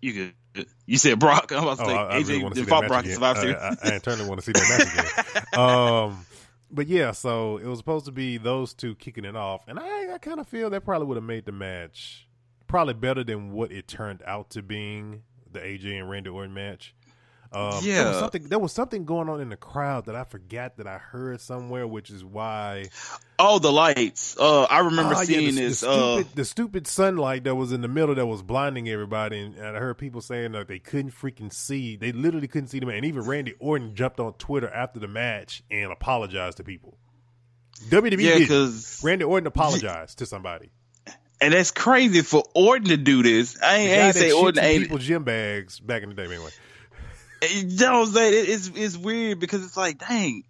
You 0.00 0.12
could 0.54 0.66
you 0.86 0.98
said 0.98 1.18
Brock. 1.18 1.52
I'm 1.54 1.62
about 1.62 1.78
to 1.78 1.84
Oh, 1.84 1.86
say 1.86 1.94
I, 1.94 2.16
I 2.16 2.20
AJ 2.20 2.28
really 2.28 2.42
want 2.42 2.54
to 2.54 2.60
see 2.64 2.66
fought 2.68 2.80
that 2.82 2.88
Brock 2.88 3.04
again. 3.04 3.14
Survivor 3.14 3.58
I, 3.58 3.68
I, 3.88 3.90
I 3.90 3.94
internally 3.94 4.28
want 4.28 4.40
to 4.40 4.44
see 4.46 4.52
that 4.52 4.68
match 4.68 5.34
again. 5.34 5.44
Um, 5.60 6.26
but 6.70 6.86
yeah, 6.86 7.10
so 7.12 7.56
it 7.58 7.66
was 7.66 7.78
supposed 7.78 8.06
to 8.06 8.12
be 8.12 8.38
those 8.38 8.72
two 8.74 8.94
kicking 8.94 9.24
it 9.24 9.34
off, 9.36 9.62
and 9.66 9.78
I, 9.78 10.14
I 10.14 10.18
kind 10.18 10.38
of 10.38 10.46
feel 10.46 10.70
that 10.70 10.84
probably 10.84 11.06
would 11.08 11.16
have 11.16 11.24
made 11.24 11.44
the 11.44 11.52
match 11.52 12.28
probably 12.68 12.94
better 12.94 13.24
than 13.24 13.50
what 13.52 13.72
it 13.72 13.88
turned 13.88 14.22
out 14.24 14.50
to 14.50 14.62
being 14.62 15.22
the 15.50 15.58
AJ 15.58 15.98
and 15.98 16.08
Randy 16.08 16.30
Orton 16.30 16.54
match. 16.54 16.94
Um, 17.52 17.62
there 17.62 17.74
was 17.74 17.84
Yeah. 17.84 18.18
something 18.20 18.42
there 18.44 18.58
was 18.60 18.72
something 18.72 19.04
going 19.04 19.28
on 19.28 19.40
in 19.40 19.48
the 19.48 19.56
crowd 19.56 20.06
that 20.06 20.14
I 20.14 20.22
forgot 20.22 20.76
that 20.76 20.86
I 20.86 20.98
heard 20.98 21.40
somewhere, 21.40 21.84
which 21.86 22.08
is 22.10 22.24
why 22.24 22.84
Oh, 23.40 23.58
the 23.58 23.72
lights. 23.72 24.36
Uh, 24.38 24.64
I 24.64 24.80
remember 24.80 25.14
Oh, 25.16 25.18
yeah, 25.20 25.24
seeing 25.24 25.54
the, 25.56 25.60
this. 25.62 25.80
The 25.80 25.90
uh, 25.90 26.14
stupid, 26.18 26.36
the 26.36 26.44
stupid 26.44 26.86
sunlight 26.86 27.44
that 27.44 27.56
was 27.56 27.72
in 27.72 27.80
the 27.80 27.88
middle 27.88 28.14
that 28.14 28.26
was 28.26 28.42
blinding 28.42 28.88
everybody, 28.88 29.40
and, 29.40 29.56
and 29.56 29.76
I 29.76 29.80
heard 29.80 29.98
people 29.98 30.20
saying 30.20 30.52
that 30.52 30.68
they 30.68 30.78
couldn't 30.78 31.10
freaking 31.10 31.52
see. 31.52 31.96
They 31.96 32.12
literally 32.12 32.46
couldn't 32.46 32.68
see 32.68 32.78
the 32.78 32.86
man. 32.86 32.96
And 32.96 33.06
even 33.06 33.22
Randy 33.24 33.54
Orton 33.58 33.96
jumped 33.96 34.20
on 34.20 34.34
Twitter 34.34 34.68
after 34.68 35.00
the 35.00 35.08
match 35.08 35.64
and 35.72 35.90
apologized 35.90 36.58
to 36.58 36.64
people. 36.64 36.98
WWE 37.88 38.20
yeah, 38.20 38.32
did. 38.34 38.38
because 38.40 39.00
Randy 39.02 39.24
Orton 39.24 39.46
apologized 39.46 40.18
to 40.18 40.26
somebody. 40.26 40.70
and 41.40 41.54
that's 41.54 41.70
crazy 41.70 42.20
for 42.20 42.44
Orton 42.54 42.88
to 42.88 42.96
do 42.98 43.22
this. 43.22 43.60
I 43.60 43.76
ain't, 43.76 43.90
I 44.02 44.06
ain't 44.08 44.14
say 44.16 44.30
Orton 44.32 44.62
ain't. 44.62 44.82
people 44.82 44.98
gym 44.98 45.24
bags 45.24 45.80
back 45.80 46.02
in 46.02 46.10
the 46.10 46.14
day. 46.14 46.26
Anyway, 46.26 46.50
You 47.42 47.64
know 47.64 48.00
what 48.00 48.08
I'm 48.08 48.14
saying? 48.14 48.34
It- 48.34 48.48
It's 48.50 48.70
it's 48.74 48.96
weird 48.96 49.40
because 49.40 49.64
it's 49.64 49.76
like, 49.76 49.98
dang, 49.98 50.44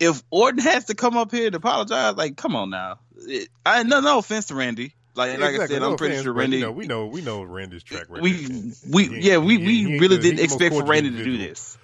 if 0.00 0.22
Orton 0.30 0.58
has 0.60 0.86
to 0.86 0.94
come 0.94 1.16
up 1.16 1.30
here 1.30 1.46
and 1.46 1.54
apologize, 1.54 2.16
like, 2.16 2.36
come 2.36 2.54
on 2.56 2.70
now. 2.70 2.98
It, 3.16 3.48
I 3.64 3.82
no 3.84 4.00
no 4.00 4.18
offense 4.18 4.46
to 4.46 4.54
Randy. 4.54 4.94
Like 5.16 5.38
like 5.38 5.54
I 5.54 5.66
said, 5.68 5.80
No 5.80 5.86
I'm 5.92 5.96
pretty 5.96 6.14
sure 6.24 6.32
Randy. 6.32 6.56
You 6.58 6.64
know, 6.64 6.72
we 6.72 6.86
know 6.86 7.06
we 7.06 7.20
know 7.22 7.42
Randy's 7.44 7.84
track 7.84 8.06
record. 8.08 8.22
we 8.22 8.72
we 8.90 9.20
yeah 9.20 9.38
we 9.38 9.58
we 9.58 9.98
really 10.00 10.18
didn't 10.18 10.38
he's 10.38 10.40
the 10.40 10.42
most 10.42 10.52
expect 10.54 10.74
for 10.74 10.84
Randy 10.90 11.10
to 11.10 11.24
do 11.24 11.38
this. 11.38 11.78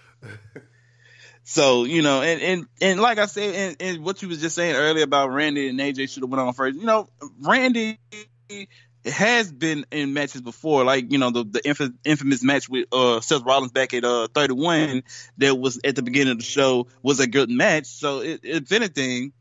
So 1.45 1.85
you 1.85 2.03
know, 2.03 2.23
and 2.23 2.41
and 2.43 2.67
and 2.81 3.01
like 3.01 3.19
I 3.19 3.27
said, 3.27 3.55
and, 3.55 3.77
and 3.81 4.05
what 4.05 4.21
you 4.23 4.29
was 4.29 4.41
just 4.41 4.55
saying 4.55 4.75
earlier 4.77 5.05
about 5.05 5.31
Randy 5.31 5.69
and 5.69 5.79
AJ 5.79 6.11
should 6.11 6.23
have 6.23 6.31
went 6.31 6.41
on 6.41 6.53
first. 6.53 6.77
You 6.77 6.85
know, 6.85 7.09
Randy 7.41 7.99
has 9.05 9.51
been 9.51 9.87
in 9.91 10.13
matches 10.13 10.43
before, 10.43 10.85
like 10.85 11.11
you 11.11 11.19
know 11.19 11.31
the 11.31 11.45
the 11.45 11.69
inf- 11.69 11.93
infamous 12.05 12.43
match 12.43 12.69
with 12.69 12.87
uh 12.93 13.21
Seth 13.21 13.43
Rollins 13.43 13.73
back 13.73 13.95
at 13.95 14.05
uh 14.05 14.29
31 14.35 15.03
that 15.39 15.55
was 15.55 15.81
at 15.85 15.97
the 15.97 16.03
beginning 16.03 16.33
of 16.33 16.39
the 16.39 16.45
show 16.45 16.87
was 17.03 17.21
a 17.21 17.27
good 17.27 17.51
match. 17.51 17.87
So 17.87 18.21
it, 18.21 18.41
if 18.43 18.73
anything, 18.73 19.33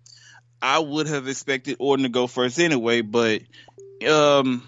I 0.62 0.80
would 0.80 1.08
have 1.08 1.28
expected 1.28 1.78
Orton 1.80 2.04
to 2.04 2.10
go 2.10 2.28
first 2.28 2.60
anyway, 2.60 3.02
but 3.02 3.42
um. 4.08 4.64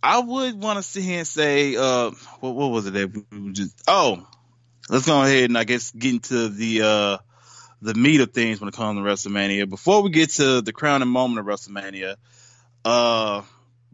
I 0.00 0.20
would 0.20 0.62
want 0.62 0.76
to 0.76 0.82
sit 0.84 1.02
here 1.02 1.18
and 1.18 1.26
say, 1.26 1.74
uh, 1.74 2.12
what, 2.38 2.54
what 2.54 2.70
was 2.70 2.86
it 2.86 2.92
that 2.92 3.24
we 3.32 3.52
just? 3.52 3.82
Oh, 3.88 4.24
let's 4.88 5.06
go 5.06 5.22
ahead 5.22 5.44
and 5.44 5.58
I 5.58 5.64
guess 5.64 5.90
get 5.90 6.14
into 6.14 6.48
the 6.48 6.82
uh, 6.82 7.18
the 7.82 7.94
meat 7.94 8.20
of 8.20 8.32
things 8.32 8.60
when 8.60 8.68
it 8.68 8.74
comes 8.74 8.96
to 8.96 9.02
WrestleMania. 9.02 9.68
Before 9.68 10.02
we 10.02 10.10
get 10.10 10.30
to 10.34 10.60
the 10.62 10.72
crowning 10.72 11.08
moment 11.08 11.40
of 11.40 11.46
WrestleMania, 11.46 12.16
uh, 12.84 13.42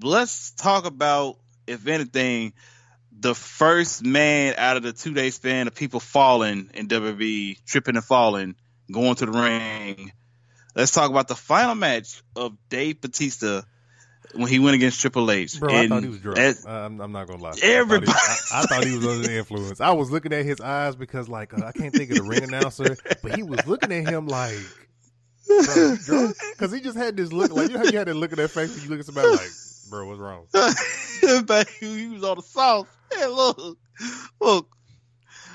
let's 0.02 0.50
talk 0.52 0.84
about, 0.86 1.36
if 1.66 1.86
anything, 1.86 2.52
the 3.18 3.34
first 3.34 4.04
man 4.04 4.54
out 4.58 4.76
of 4.76 4.82
the 4.82 4.92
two 4.92 5.14
day 5.14 5.30
span 5.30 5.66
of 5.66 5.74
people 5.74 6.00
falling 6.00 6.70
in 6.74 6.88
WWE, 6.88 7.64
tripping 7.64 7.96
and 7.96 8.04
falling, 8.04 8.54
going 8.90 9.14
to 9.16 9.26
the 9.26 9.32
ring. 9.32 10.12
Let's 10.74 10.90
talk 10.92 11.10
about 11.10 11.28
the 11.28 11.36
final 11.36 11.74
match 11.74 12.22
of 12.34 12.56
Dave 12.68 13.00
Batista 13.00 13.62
when 14.34 14.48
he 14.48 14.58
went 14.58 14.74
against 14.74 15.00
Triple 15.00 15.30
H. 15.30 15.60
Bro, 15.60 15.72
I 15.72 15.86
thought 15.86 16.02
he 16.02 16.08
was 16.08 16.18
drunk. 16.18 16.38
as- 16.38 16.66
I'm, 16.66 17.00
I'm 17.00 17.12
not 17.12 17.28
gonna 17.28 17.40
lie. 17.42 17.52
Everybody- 17.62 18.10
I 18.10 18.14
thought, 18.14 18.48
he, 18.50 18.54
I, 18.56 18.60
I 18.62 18.66
thought 18.66 18.84
he 18.84 18.96
was 18.96 19.06
under 19.06 19.28
the 19.28 19.36
influence. 19.38 19.80
I 19.80 19.92
was 19.92 20.10
looking 20.10 20.32
at 20.32 20.44
his 20.44 20.60
eyes 20.60 20.96
because, 20.96 21.28
like, 21.28 21.54
uh, 21.56 21.64
I 21.64 21.70
can't 21.72 21.94
think 21.94 22.10
of 22.10 22.16
the 22.16 22.24
ring 22.24 22.42
announcer, 22.42 22.96
but 23.22 23.36
he 23.36 23.44
was 23.44 23.64
looking 23.66 23.92
at 23.92 24.08
him 24.08 24.26
like, 24.26 24.58
because 25.58 26.72
he 26.72 26.80
just 26.80 26.96
had 26.96 27.16
this 27.16 27.32
look. 27.32 27.52
Like, 27.52 27.70
you 27.70 27.78
know 27.78 27.84
you 27.84 27.98
had 27.98 28.08
that 28.08 28.14
look 28.14 28.32
at 28.32 28.38
that 28.38 28.50
face 28.50 28.74
when 28.74 28.84
you 28.84 28.90
look 28.90 29.00
at 29.00 29.06
somebody 29.06 29.28
like, 29.28 29.50
bro, 29.90 30.06
what's 30.06 30.20
wrong? 30.20 30.46
but 31.46 31.68
he 31.68 32.08
was 32.08 32.24
on 32.24 32.36
the 32.36 32.42
sauce. 32.42 32.86
Hey, 33.12 33.26
look, 33.26 33.78
look. 34.40 34.68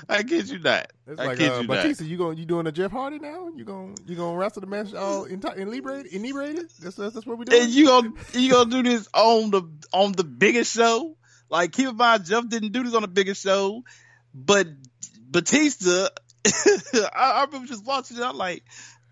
I 0.08 0.22
kid 0.24 0.48
you 0.48 0.58
not. 0.58 0.90
It's 1.06 1.20
I 1.20 1.26
like, 1.26 1.38
kid 1.38 1.50
uh, 1.50 1.60
you 1.60 1.66
not. 1.68 1.76
Batista, 1.76 2.04
you 2.04 2.16
going 2.16 2.36
you 2.38 2.44
doing 2.44 2.66
a 2.66 2.72
Jeff 2.72 2.90
Hardy 2.90 3.18
now? 3.18 3.48
You 3.54 3.64
going 3.64 3.96
you 4.06 4.16
going 4.16 4.34
to 4.34 4.38
wrestle 4.38 4.60
the 4.60 4.66
match 4.66 4.92
all 4.94 5.26
inti- 5.26 5.56
inebriated? 5.56 6.12
Inebriated? 6.12 6.70
That's, 6.80 6.96
that's 6.96 7.14
that's 7.14 7.26
what 7.26 7.38
we 7.38 7.44
do. 7.44 7.56
And 7.56 7.70
you 7.70 7.86
gonna 7.86 8.12
you 8.32 8.50
gonna 8.50 8.70
do 8.70 8.82
this 8.82 9.08
on 9.14 9.50
the 9.50 9.62
on 9.92 10.12
the 10.12 10.24
biggest 10.24 10.74
show? 10.74 11.16
Like 11.48 11.72
keep 11.72 11.88
in 11.88 11.96
mind, 11.96 12.24
Jeff 12.24 12.48
didn't 12.48 12.72
do 12.72 12.82
this 12.82 12.94
on 12.94 13.02
the 13.02 13.08
biggest 13.08 13.42
show, 13.42 13.84
but 14.34 14.66
Batista. 15.20 16.08
I, 16.46 17.08
I 17.14 17.44
remember 17.44 17.68
just 17.68 17.84
watching 17.84 18.16
it. 18.16 18.22
I'm 18.22 18.36
like, 18.36 18.64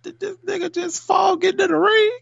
did 0.02 0.20
this 0.20 0.36
nigga 0.46 0.72
just 0.72 1.02
fall 1.02 1.36
get 1.36 1.54
into 1.54 1.68
the 1.68 1.76
ring? 1.76 2.12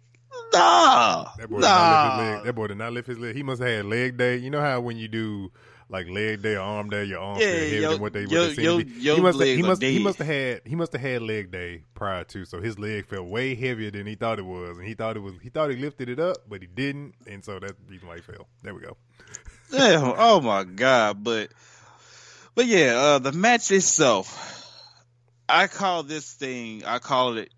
Nah, 0.52 1.26
That 1.38 1.48
boy, 1.48 1.60
did 1.60 1.62
not 1.62 1.88
lift 1.90 2.02
his 2.04 2.12
nah. 2.12 2.34
leg. 2.36 2.44
that 2.44 2.52
boy 2.54 2.66
did 2.68 2.78
not 2.78 2.92
lift 2.92 3.08
his 3.08 3.18
leg. 3.18 3.34
He 3.36 3.42
must 3.42 3.60
have 3.62 3.70
had 3.70 3.84
leg 3.86 4.16
day. 4.16 4.36
You 4.36 4.50
know 4.50 4.60
how 4.60 4.80
when 4.80 4.96
you 4.96 5.08
do 5.08 5.50
like 5.88 6.08
leg 6.08 6.42
day 6.42 6.54
or 6.56 6.60
arm 6.60 6.90
day, 6.90 7.04
your 7.04 7.20
arms 7.20 7.42
Yeah, 7.42 7.50
heavier 7.50 7.80
yo- 7.82 7.90
than 7.92 8.00
what 8.00 8.12
they 8.12 8.26
what 8.26 8.56
they 8.56 8.62
yo- 8.62 8.78
yo 8.78 9.14
he 9.14 9.20
must 9.20 9.40
he 9.42 9.62
must 9.62 9.82
he 9.82 9.98
must 9.98 10.18
have 10.18 10.26
had 10.26 10.60
he 10.64 10.74
must 10.74 10.92
have 10.92 11.00
had 11.00 11.22
leg 11.22 11.50
day 11.50 11.82
prior 11.94 12.24
to, 12.24 12.44
so 12.44 12.60
his 12.60 12.78
leg 12.78 13.06
felt 13.06 13.26
way 13.28 13.54
heavier 13.54 13.90
than 13.90 14.06
he 14.06 14.14
thought 14.14 14.38
it 14.38 14.44
was, 14.44 14.78
and 14.78 14.86
he 14.86 14.94
thought 14.94 15.16
it 15.16 15.20
was 15.20 15.34
he 15.42 15.48
thought 15.48 15.70
he 15.70 15.76
lifted 15.76 16.08
it 16.08 16.18
up, 16.18 16.38
but 16.48 16.60
he 16.60 16.66
didn't, 16.68 17.14
and 17.26 17.44
so 17.44 17.58
that's 17.60 17.74
the 17.86 17.90
reason 17.92 18.08
why 18.08 18.16
he 18.16 18.22
fell. 18.22 18.46
There 18.62 18.74
we 18.74 18.80
go. 18.80 18.96
Damn, 19.70 20.14
oh 20.16 20.40
my 20.40 20.64
god! 20.64 21.22
But 21.22 21.50
But 22.54 22.66
yeah, 22.66 22.94
uh, 22.96 23.18
the 23.20 23.32
match 23.32 23.70
itself, 23.70 24.64
I 25.48 25.66
call 25.68 26.02
this 26.02 26.32
thing, 26.32 26.84
I 26.84 26.98
call 26.98 27.36
it, 27.38 27.50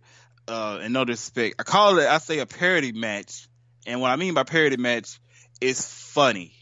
uh, 0.48 0.80
in 0.82 0.92
no 0.92 1.04
disrespect, 1.04 1.56
I 1.58 1.62
call 1.62 1.98
it, 1.98 2.06
I 2.06 2.18
say 2.18 2.38
a 2.38 2.46
parody 2.46 2.92
match. 2.92 3.48
And 3.86 4.00
what 4.00 4.10
I 4.10 4.16
mean 4.16 4.34
by 4.34 4.42
parody 4.42 4.76
match 4.76 5.18
is 5.60 5.86
funny. 5.86 6.52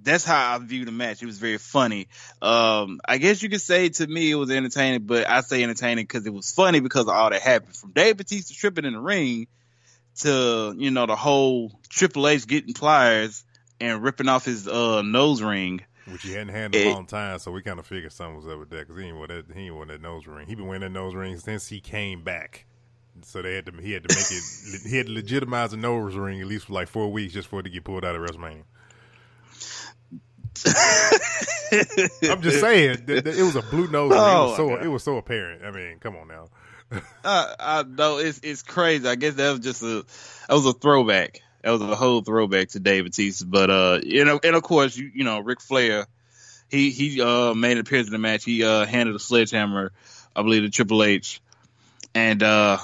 That's 0.00 0.24
how 0.24 0.54
I 0.54 0.58
view 0.58 0.84
the 0.84 0.90
match. 0.90 1.22
It 1.22 1.26
was 1.26 1.38
very 1.38 1.58
funny. 1.58 2.08
Um, 2.40 3.00
I 3.06 3.18
guess 3.18 3.40
you 3.42 3.48
could 3.48 3.60
say 3.60 3.88
to 3.88 4.06
me 4.06 4.32
it 4.32 4.34
was 4.34 4.50
entertaining, 4.50 5.02
but 5.06 5.28
I 5.28 5.42
say 5.42 5.62
entertaining 5.62 6.04
because 6.04 6.26
it 6.26 6.32
was 6.32 6.50
funny 6.50 6.80
because 6.80 7.02
of 7.02 7.10
all 7.10 7.30
that 7.30 7.40
happened. 7.40 7.76
From 7.76 7.92
Dave 7.92 8.16
Batista 8.16 8.54
tripping 8.56 8.84
in 8.84 8.94
the 8.94 9.00
ring 9.00 9.46
to, 10.20 10.74
you 10.76 10.90
know, 10.90 11.06
the 11.06 11.14
whole 11.14 11.72
Triple 11.88 12.26
H 12.26 12.46
getting 12.48 12.74
pliers 12.74 13.44
and 13.80 14.02
ripping 14.02 14.28
off 14.28 14.44
his 14.44 14.66
uh, 14.66 15.02
nose 15.02 15.40
ring 15.40 15.82
which 16.06 16.22
he 16.22 16.32
hadn't 16.32 16.48
had 16.48 16.74
in 16.74 16.88
a 16.88 16.94
long 16.94 17.06
time, 17.06 17.38
so 17.38 17.52
we 17.52 17.62
kind 17.62 17.78
of 17.78 17.86
figured 17.86 18.12
something 18.12 18.36
was 18.36 18.46
up 18.46 18.58
with 18.58 18.70
that 18.70 18.80
because 18.80 18.96
he 18.96 19.04
ain't 19.06 19.16
want 19.16 19.28
that 19.28 19.44
he 19.54 19.68
ain't 19.68 19.88
that 19.88 20.02
nose 20.02 20.26
ring. 20.26 20.46
He 20.46 20.54
been 20.54 20.66
wearing 20.66 20.82
that 20.82 20.90
nose 20.90 21.14
ring 21.14 21.38
since 21.38 21.68
he 21.68 21.80
came 21.80 22.22
back, 22.22 22.66
so 23.24 23.42
they 23.42 23.54
had 23.54 23.66
to 23.66 23.72
he 23.80 23.92
had 23.92 24.08
to 24.08 24.14
make 24.14 24.30
it 24.30 24.82
he 24.88 24.96
had 24.96 25.06
to 25.06 25.12
legitimize 25.12 25.70
the 25.70 25.76
nose 25.76 26.14
ring 26.14 26.40
at 26.40 26.46
least 26.46 26.66
for 26.66 26.72
like 26.72 26.88
four 26.88 27.10
weeks 27.10 27.32
just 27.34 27.48
for 27.48 27.60
it 27.60 27.64
to 27.64 27.70
get 27.70 27.84
pulled 27.84 28.04
out 28.04 28.14
of 28.14 28.22
WrestleMania. 28.22 28.64
I'm 32.24 32.42
just 32.42 32.60
saying 32.60 33.04
it 33.08 33.42
was 33.42 33.56
a 33.56 33.62
blue 33.62 33.88
nose. 33.88 34.12
Oh, 34.14 34.44
it 34.44 34.46
was 34.48 34.56
so 34.56 34.76
it 34.76 34.86
was 34.88 35.02
so 35.02 35.16
apparent. 35.16 35.64
I 35.64 35.70
mean, 35.70 35.98
come 35.98 36.16
on 36.16 36.28
now. 36.28 36.48
uh, 37.24 37.54
I 37.58 37.82
know 37.84 38.18
it's 38.18 38.40
it's 38.42 38.62
crazy. 38.62 39.08
I 39.08 39.14
guess 39.14 39.34
that 39.34 39.50
was 39.50 39.60
just 39.60 39.82
a 39.82 40.04
that 40.48 40.54
was 40.54 40.66
a 40.66 40.72
throwback. 40.72 41.40
That 41.62 41.70
was 41.70 41.80
a 41.80 41.94
whole 41.94 42.22
throwback 42.22 42.70
to 42.70 42.80
David 42.80 43.12
Batista. 43.12 43.46
But 43.48 43.70
uh, 43.70 44.00
you 44.02 44.24
know, 44.24 44.38
and 44.42 44.56
of 44.56 44.62
course, 44.62 44.96
you 44.96 45.10
you 45.14 45.24
know, 45.24 45.40
Ric 45.40 45.60
Flair, 45.60 46.06
he 46.68 46.90
he 46.90 47.20
uh 47.20 47.54
made 47.54 47.72
an 47.72 47.78
appearance 47.78 48.08
in 48.08 48.12
the 48.12 48.18
match. 48.18 48.44
He 48.44 48.64
uh 48.64 48.84
handed 48.84 49.14
a 49.14 49.18
sledgehammer, 49.18 49.92
I 50.36 50.42
believe, 50.42 50.62
to 50.62 50.70
Triple 50.70 51.02
H, 51.02 51.40
and 52.14 52.42
uh, 52.42 52.78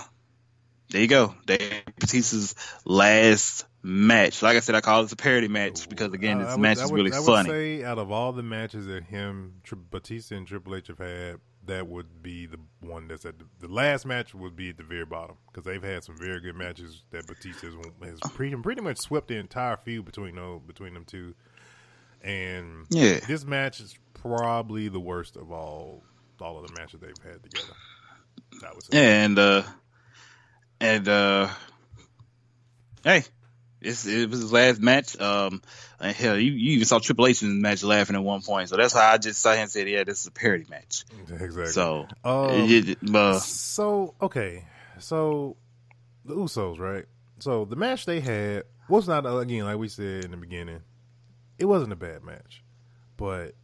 there 0.91 1.03
you 1.03 1.09
go, 1.09 1.35
Dave 1.47 1.83
Batista's 1.99 2.55
last 2.85 3.67
match. 3.83 4.43
Like 4.43 4.57
I 4.57 4.61
said, 4.61 4.75
I 4.75 4.81
call 4.81 5.05
it 5.05 5.13
a 5.13 5.17
parody 5.17 5.49
match 5.49 5.89
because 5.89 6.13
again, 6.13 6.39
this 6.39 6.55
uh, 6.55 6.59
match 6.59 6.79
would, 6.79 6.85
is 6.85 6.93
really 6.93 7.13
I 7.13 7.21
funny. 7.21 7.29
I 7.29 7.37
would 7.37 7.47
say 7.47 7.85
out 7.85 7.99
of 7.99 8.11
all 8.11 8.33
the 8.33 8.43
matches 8.43 8.87
that 8.87 9.05
him, 9.05 9.61
Batista 9.91 10.37
and 10.37 10.47
Triple 10.47 10.77
H 10.77 10.89
have 10.89 10.99
had, 10.99 11.37
that 11.67 11.87
would 11.87 12.23
be 12.23 12.47
the 12.47 12.59
one 12.81 13.09
that's 13.09 13.25
at 13.25 13.39
the, 13.39 13.45
the 13.61 13.69
last 13.69 14.07
match 14.07 14.35
would 14.35 14.57
be 14.57 14.71
at 14.71 14.79
the 14.79 14.83
very 14.83 15.05
bottom 15.05 15.37
because 15.47 15.65
they've 15.65 15.83
had 15.83 16.03
some 16.03 16.17
very 16.17 16.41
good 16.41 16.57
matches 16.57 17.03
that 17.11 17.27
Batista 17.27 17.67
has, 17.67 17.75
has 18.03 18.21
pretty, 18.33 18.57
pretty 18.57 18.81
much 18.81 18.99
swept 18.99 19.29
the 19.29 19.37
entire 19.37 19.77
feud 19.77 20.05
between 20.05 20.37
those 20.37 20.61
between 20.67 20.95
them 20.95 21.05
two. 21.05 21.35
And 22.23 22.87
yeah, 22.89 23.21
this 23.21 23.45
match 23.45 23.81
is 23.81 23.97
probably 24.15 24.89
the 24.89 25.01
worst 25.01 25.37
of 25.37 25.53
all 25.53 26.03
all 26.41 26.59
of 26.59 26.67
the 26.67 26.81
matches 26.81 27.01
they've 27.01 27.31
had 27.31 27.43
together. 27.43 27.75
That 28.63 28.75
was 28.75 28.89
and 28.93 29.39
uh 29.39 29.63
and 30.81 31.09
uh 31.09 31.49
hey, 33.05 33.25
it's, 33.81 34.07
it 34.07 34.29
was 34.29 34.41
his 34.41 34.53
last 34.53 34.81
match. 34.81 35.19
Um, 35.21 35.63
and 36.01 36.15
hell, 36.15 36.39
you, 36.39 36.53
you 36.53 36.73
even 36.73 36.85
saw 36.85 36.99
Triple 36.99 37.27
H 37.27 37.43
in 37.43 37.49
the 37.49 37.55
match 37.55 37.83
laughing 37.83 38.17
at 38.17 38.23
one 38.23 38.43
point. 38.43 38.69
So 38.69 38.77
that's 38.77 38.93
how 38.93 39.13
I 39.13 39.19
just 39.19 39.41
saw 39.41 39.53
him 39.53 39.63
and 39.63 39.71
said, 39.71 39.89
"Yeah, 39.89 40.05
this 40.05 40.21
is 40.21 40.27
a 40.27 40.31
parody 40.31 40.67
match." 40.69 41.05
Exactly. 41.31 41.67
So, 41.67 42.09
um, 42.25 42.47
it, 42.51 42.99
uh, 43.15 43.39
so 43.39 44.15
okay, 44.21 44.65
so 44.99 45.57
the 46.25 46.35
Usos, 46.35 46.79
right? 46.79 47.05
So 47.39 47.65
the 47.65 47.77
match 47.77 48.07
they 48.07 48.21
had 48.21 48.65
was 48.89 49.07
not 49.07 49.27
again 49.27 49.65
like 49.65 49.77
we 49.77 49.89
said 49.89 50.25
in 50.25 50.31
the 50.31 50.37
beginning. 50.37 50.81
It 51.59 51.67
wasn't 51.67 51.93
a 51.93 51.97
bad 51.97 52.23
match, 52.25 52.63
but 53.17 53.55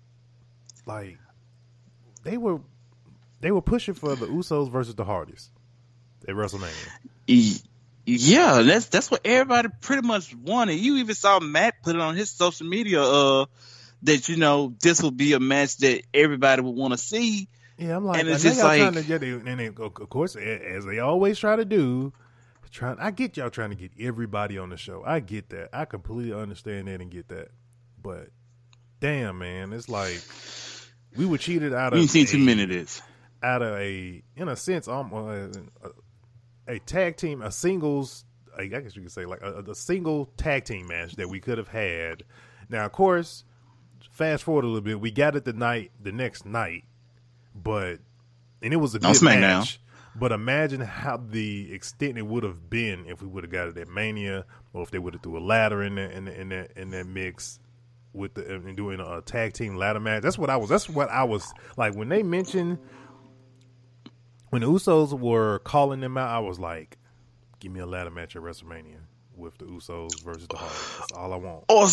like 0.85 1.19
they 2.23 2.37
were 2.37 2.61
they 3.41 3.51
were 3.51 3.63
pushing 3.63 3.95
for 3.95 4.15
the 4.17 4.27
Usos 4.27 4.71
versus 4.71 4.95
the 4.95 5.05
Hardys 5.05 5.51
at 6.27 6.35
WrestleMania. 6.35 7.63
Yeah, 8.07 8.63
that's 8.63 8.87
that's 8.87 9.11
what 9.11 9.23
everybody 9.25 9.69
pretty 9.81 10.07
much 10.07 10.35
wanted. 10.35 10.75
You 10.75 10.97
even 10.97 11.15
saw 11.15 11.41
Matt 11.41 11.83
put 11.83 11.95
it 11.95 12.01
on 12.01 12.17
his 12.17 12.31
social 12.31 12.67
media 12.67 13.03
uh 13.03 13.47
that 14.03 14.29
you 14.29 14.37
know 14.37 14.75
this 14.81 15.03
will 15.03 15.11
be 15.11 15.33
a 15.33 15.41
match 15.41 15.79
that 15.79 16.03
everybody 16.13 16.63
would 16.63 16.75
want 16.75 16.93
to 16.93 16.99
see. 16.99 17.49
Yeah, 17.79 17.97
I'm 17.97 18.05
like, 18.05 18.21
and 18.21 18.29
it's 18.29 18.43
just 18.43 18.63
like, 18.63 18.81
trying 18.81 18.95
to 18.95 19.03
get 19.03 19.23
it, 19.23 19.43
and 19.43 19.59
they, 19.59 19.67
of 19.67 20.09
course, 20.11 20.37
as 20.37 20.85
they 20.85 21.01
always 21.01 21.39
try 21.39 21.57
to 21.57 21.65
do, 21.65 22.13
trying. 22.71 22.99
I 23.01 23.11
get 23.11 23.37
y'all 23.37 23.51
trying 23.51 23.71
to 23.71 23.77
get 23.77 23.93
everybody 23.99 24.59
on 24.59 24.69
the 24.69 24.77
show. 24.77 25.03
I 25.05 25.21
get 25.21 25.49
that. 25.51 25.71
I 25.73 25.85
completely 25.85 26.33
understand 26.33 26.89
that 26.89 27.01
and 27.01 27.11
get 27.11 27.29
that. 27.29 27.49
But 28.01 28.29
damn, 29.01 29.39
man, 29.39 29.73
it's 29.73 29.89
like 29.89 30.21
we 31.17 31.25
were 31.25 31.39
cheated 31.39 31.73
out 31.73 31.95
of. 31.95 32.01
You 32.01 32.07
seen 32.07 32.27
too 32.27 32.39
many 32.39 32.65
of 32.65 32.69
this. 32.69 33.03
Out 33.43 33.61
of 33.61 33.77
a, 33.77 34.23
in 34.37 34.49
a 34.49 34.57
sense, 34.57 34.89
um, 34.89 35.13
uh, 35.13 35.89
a 36.67 36.79
tag 36.79 37.17
team, 37.17 37.43
a 37.43 37.51
singles, 37.51 38.25
I 38.57 38.67
guess 38.67 38.97
you 38.97 39.03
could 39.03 39.13
say 39.13 39.27
like 39.27 39.43
a, 39.43 39.63
a 39.69 39.75
single 39.75 40.27
tag 40.37 40.65
team 40.65 40.89
match 40.89 41.17
that 41.17 41.29
we 41.29 41.41
could 41.41 41.59
have 41.59 41.69
had. 41.69 42.25
Now, 42.69 42.85
of 42.87 42.93
course, 42.93 43.45
fast 44.11 44.45
forward 44.45 44.65
a 44.65 44.69
little 44.69 44.81
bit, 44.81 45.01
we 45.01 45.11
got 45.11 45.37
it 45.37 45.45
the 45.45 45.53
night, 45.53 45.93
the 46.01 46.13
next 46.13 46.47
night, 46.47 46.85
but 47.55 47.99
and 48.63 48.73
it 48.73 48.77
was 48.77 48.95
a 48.95 48.99
good 48.99 49.23
match. 49.23 49.81
But 50.17 50.31
imagine 50.31 50.81
how 50.81 51.17
the 51.17 51.73
extent 51.73 52.19
it 52.19 52.27
would 52.27 52.45
have 52.45 52.71
been 52.71 53.05
if 53.07 53.21
we 53.21 53.27
would 53.27 53.43
have 53.43 53.51
got 53.51 53.69
it 53.69 53.77
at 53.77 53.89
Mania, 53.89 54.47
or 54.73 54.83
if 54.83 54.91
they 54.93 54.99
would 54.99 55.15
have 55.15 55.23
threw 55.23 55.37
a 55.37 55.41
ladder 55.41 55.83
in 55.83 55.97
that 55.97 56.13
in, 56.13 56.27
the, 56.27 56.41
in 56.41 56.49
that 56.51 56.71
in 56.77 56.91
that 56.91 57.07
mix 57.07 57.59
with 58.13 58.35
the 58.35 58.55
and 58.55 58.77
doing 58.77 59.01
a 59.01 59.21
tag 59.23 59.53
team 59.55 59.77
ladder 59.77 59.99
match. 59.99 60.23
That's 60.23 60.39
what 60.39 60.51
I 60.51 60.57
was. 60.57 60.71
That's 60.71 60.89
what 60.89 61.11
I 61.11 61.25
was 61.25 61.53
like 61.77 61.97
when 61.97 62.09
they 62.09 62.23
mentioned 62.23 62.79
when 64.55 64.63
the 64.63 64.69
Usos 64.69 65.19
were 65.19 65.59
calling 65.59 65.99
them 65.99 66.17
out, 66.17 66.29
I 66.29 66.39
was 66.39 66.61
like, 66.61 66.97
"Give 67.59 67.73
me 67.73 67.81
a 67.81 67.87
ladder 67.87 68.13
match 68.13 68.37
at 68.37 68.43
WrestleMania 68.43 69.01
with 69.35 69.59
the 69.59 69.65
Usos 69.65 70.23
versus 70.23 70.47
the 70.47 70.57
Hardys. 70.57 70.97
That's 71.01 71.13
all 71.13 71.33
I 71.33 71.37
want." 71.39 71.65
Or 71.69 71.89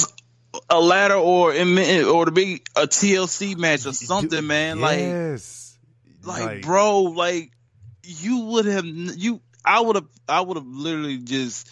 a 0.69 0.79
ladder, 0.79 1.15
or 1.15 1.55
or 1.55 2.25
to 2.25 2.31
be 2.31 2.61
a 2.75 2.85
TLC 2.85 3.55
match 3.55 3.87
or 3.87 3.93
something, 3.93 4.45
man. 4.45 4.77
Yes. 4.77 5.75
Like, 6.21 6.37
like, 6.37 6.45
like, 6.45 6.61
bro, 6.61 7.01
like 7.01 7.49
you 8.03 8.41
would 8.41 8.65
have 8.65 8.85
you. 8.85 9.41
I 9.65 9.81
would 9.81 9.95
have. 9.95 10.07
I 10.29 10.41
would 10.41 10.57
have 10.57 10.67
literally 10.67 11.17
just 11.17 11.67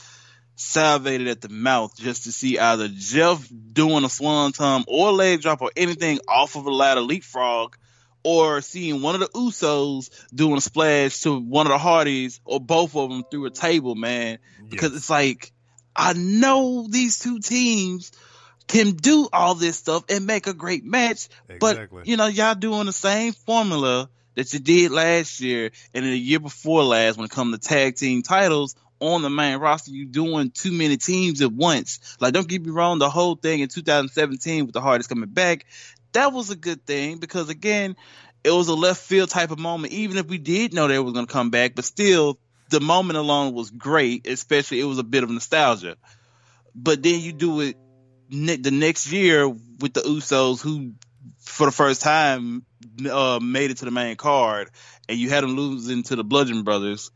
salivated 0.55 1.27
at 1.27 1.39
the 1.39 1.49
mouth 1.49 1.95
just 1.97 2.23
to 2.23 2.31
see 2.31 2.57
either 2.57 2.87
Jeff 2.87 3.47
doing 3.73 4.05
a 4.05 4.09
swanton 4.09 4.85
or 4.87 5.11
leg 5.11 5.41
drop 5.41 5.61
or 5.61 5.71
anything 5.77 6.19
off 6.27 6.55
of 6.55 6.65
a 6.65 6.71
ladder 6.71 7.01
leapfrog 7.01 7.77
or 8.23 8.61
seeing 8.61 9.01
one 9.01 9.15
of 9.15 9.21
the 9.21 9.29
Usos 9.29 10.09
doing 10.33 10.57
a 10.57 10.61
splash 10.61 11.21
to 11.21 11.39
one 11.39 11.67
of 11.67 11.71
the 11.71 11.77
Hardys 11.77 12.41
or 12.45 12.59
both 12.59 12.95
of 12.95 13.09
them 13.09 13.23
through 13.29 13.45
a 13.45 13.51
table, 13.51 13.95
man. 13.95 14.39
Because 14.67 14.95
it's 14.95 15.09
like, 15.09 15.51
I 15.95 16.13
know 16.13 16.87
these 16.89 17.19
two 17.19 17.39
teams 17.39 18.11
can 18.67 18.91
do 18.91 19.27
all 19.33 19.55
this 19.55 19.77
stuff 19.77 20.03
and 20.09 20.25
make 20.25 20.47
a 20.47 20.53
great 20.53 20.85
match, 20.85 21.27
exactly. 21.49 21.87
but 21.99 22.07
you 22.07 22.17
know, 22.17 22.27
y'all 22.27 22.55
doing 22.55 22.85
the 22.85 22.93
same 22.93 23.33
formula 23.33 24.09
that 24.35 24.53
you 24.53 24.59
did 24.59 24.91
last 24.91 25.41
year 25.41 25.71
and 25.93 26.05
the 26.05 26.17
year 26.17 26.39
before 26.39 26.83
last 26.83 27.17
when 27.17 27.25
it 27.25 27.31
comes 27.31 27.57
to 27.57 27.67
tag 27.67 27.95
team 27.95 28.21
titles 28.21 28.75
on 28.99 29.21
the 29.21 29.29
main 29.29 29.57
roster, 29.57 29.91
you 29.91 30.05
doing 30.05 30.51
too 30.51 30.71
many 30.71 30.97
teams 30.97 31.41
at 31.41 31.51
once. 31.51 31.99
Like, 32.19 32.33
don't 32.33 32.47
get 32.47 32.63
me 32.63 32.69
wrong, 32.69 32.99
the 32.99 33.09
whole 33.09 33.35
thing 33.35 33.61
in 33.61 33.69
2017 33.69 34.65
with 34.65 34.73
the 34.73 34.81
Hardys 34.81 35.07
coming 35.07 35.29
back, 35.29 35.65
that 36.13 36.33
was 36.33 36.49
a 36.49 36.55
good 36.55 36.85
thing 36.85 37.17
because 37.17 37.49
again, 37.49 37.95
it 38.43 38.51
was 38.51 38.67
a 38.67 38.73
left 38.73 39.01
field 39.01 39.29
type 39.29 39.51
of 39.51 39.59
moment. 39.59 39.93
Even 39.93 40.17
if 40.17 40.27
we 40.27 40.37
did 40.37 40.73
know 40.73 40.87
they 40.87 40.99
were 40.99 41.11
going 41.11 41.27
to 41.27 41.33
come 41.33 41.49
back, 41.49 41.75
but 41.75 41.85
still, 41.85 42.39
the 42.69 42.79
moment 42.79 43.17
alone 43.17 43.53
was 43.53 43.69
great. 43.69 44.27
Especially, 44.27 44.79
it 44.79 44.85
was 44.85 44.99
a 44.99 45.03
bit 45.03 45.23
of 45.23 45.29
nostalgia. 45.29 45.97
But 46.75 47.03
then 47.03 47.19
you 47.19 47.33
do 47.33 47.61
it 47.61 47.75
ne- 48.29 48.55
the 48.57 48.71
next 48.71 49.11
year 49.11 49.47
with 49.47 49.93
the 49.93 50.01
Usos, 50.01 50.61
who 50.61 50.93
for 51.39 51.65
the 51.65 51.71
first 51.71 52.01
time 52.01 52.65
uh, 53.09 53.39
made 53.41 53.71
it 53.71 53.77
to 53.77 53.85
the 53.85 53.91
main 53.91 54.15
card, 54.15 54.69
and 55.07 55.17
you 55.17 55.29
had 55.29 55.43
them 55.43 55.55
losing 55.55 56.03
to 56.03 56.15
the 56.15 56.23
Bludgeon 56.23 56.63
Brothers, 56.63 57.11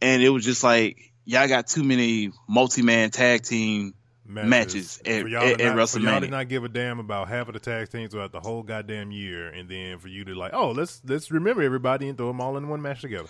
and 0.00 0.22
it 0.22 0.30
was 0.30 0.44
just 0.44 0.64
like 0.64 1.12
y'all 1.24 1.48
got 1.48 1.66
too 1.66 1.84
many 1.84 2.32
multi-man 2.48 3.10
tag 3.10 3.42
team 3.42 3.94
matches, 4.26 4.50
matches 4.50 5.00
at, 5.06 5.32
at, 5.32 5.60
at 5.60 5.76
WrestleMania. 5.76 6.02
y'all 6.02 6.20
did 6.20 6.30
not 6.30 6.48
give 6.48 6.64
a 6.64 6.68
damn 6.68 6.98
about 6.98 7.28
half 7.28 7.48
of 7.48 7.54
the 7.54 7.60
tag 7.60 7.90
teams 7.90 8.12
throughout 8.12 8.32
the 8.32 8.40
whole 8.40 8.62
goddamn 8.62 9.10
year, 9.10 9.48
and 9.48 9.68
then 9.68 9.98
for 9.98 10.08
you 10.08 10.24
to 10.24 10.34
like, 10.34 10.52
oh, 10.54 10.70
let's 10.70 11.00
let's 11.06 11.30
remember 11.30 11.62
everybody 11.62 12.08
and 12.08 12.16
throw 12.16 12.28
them 12.28 12.40
all 12.40 12.56
in 12.56 12.68
one 12.68 12.82
match 12.82 13.02
together. 13.02 13.28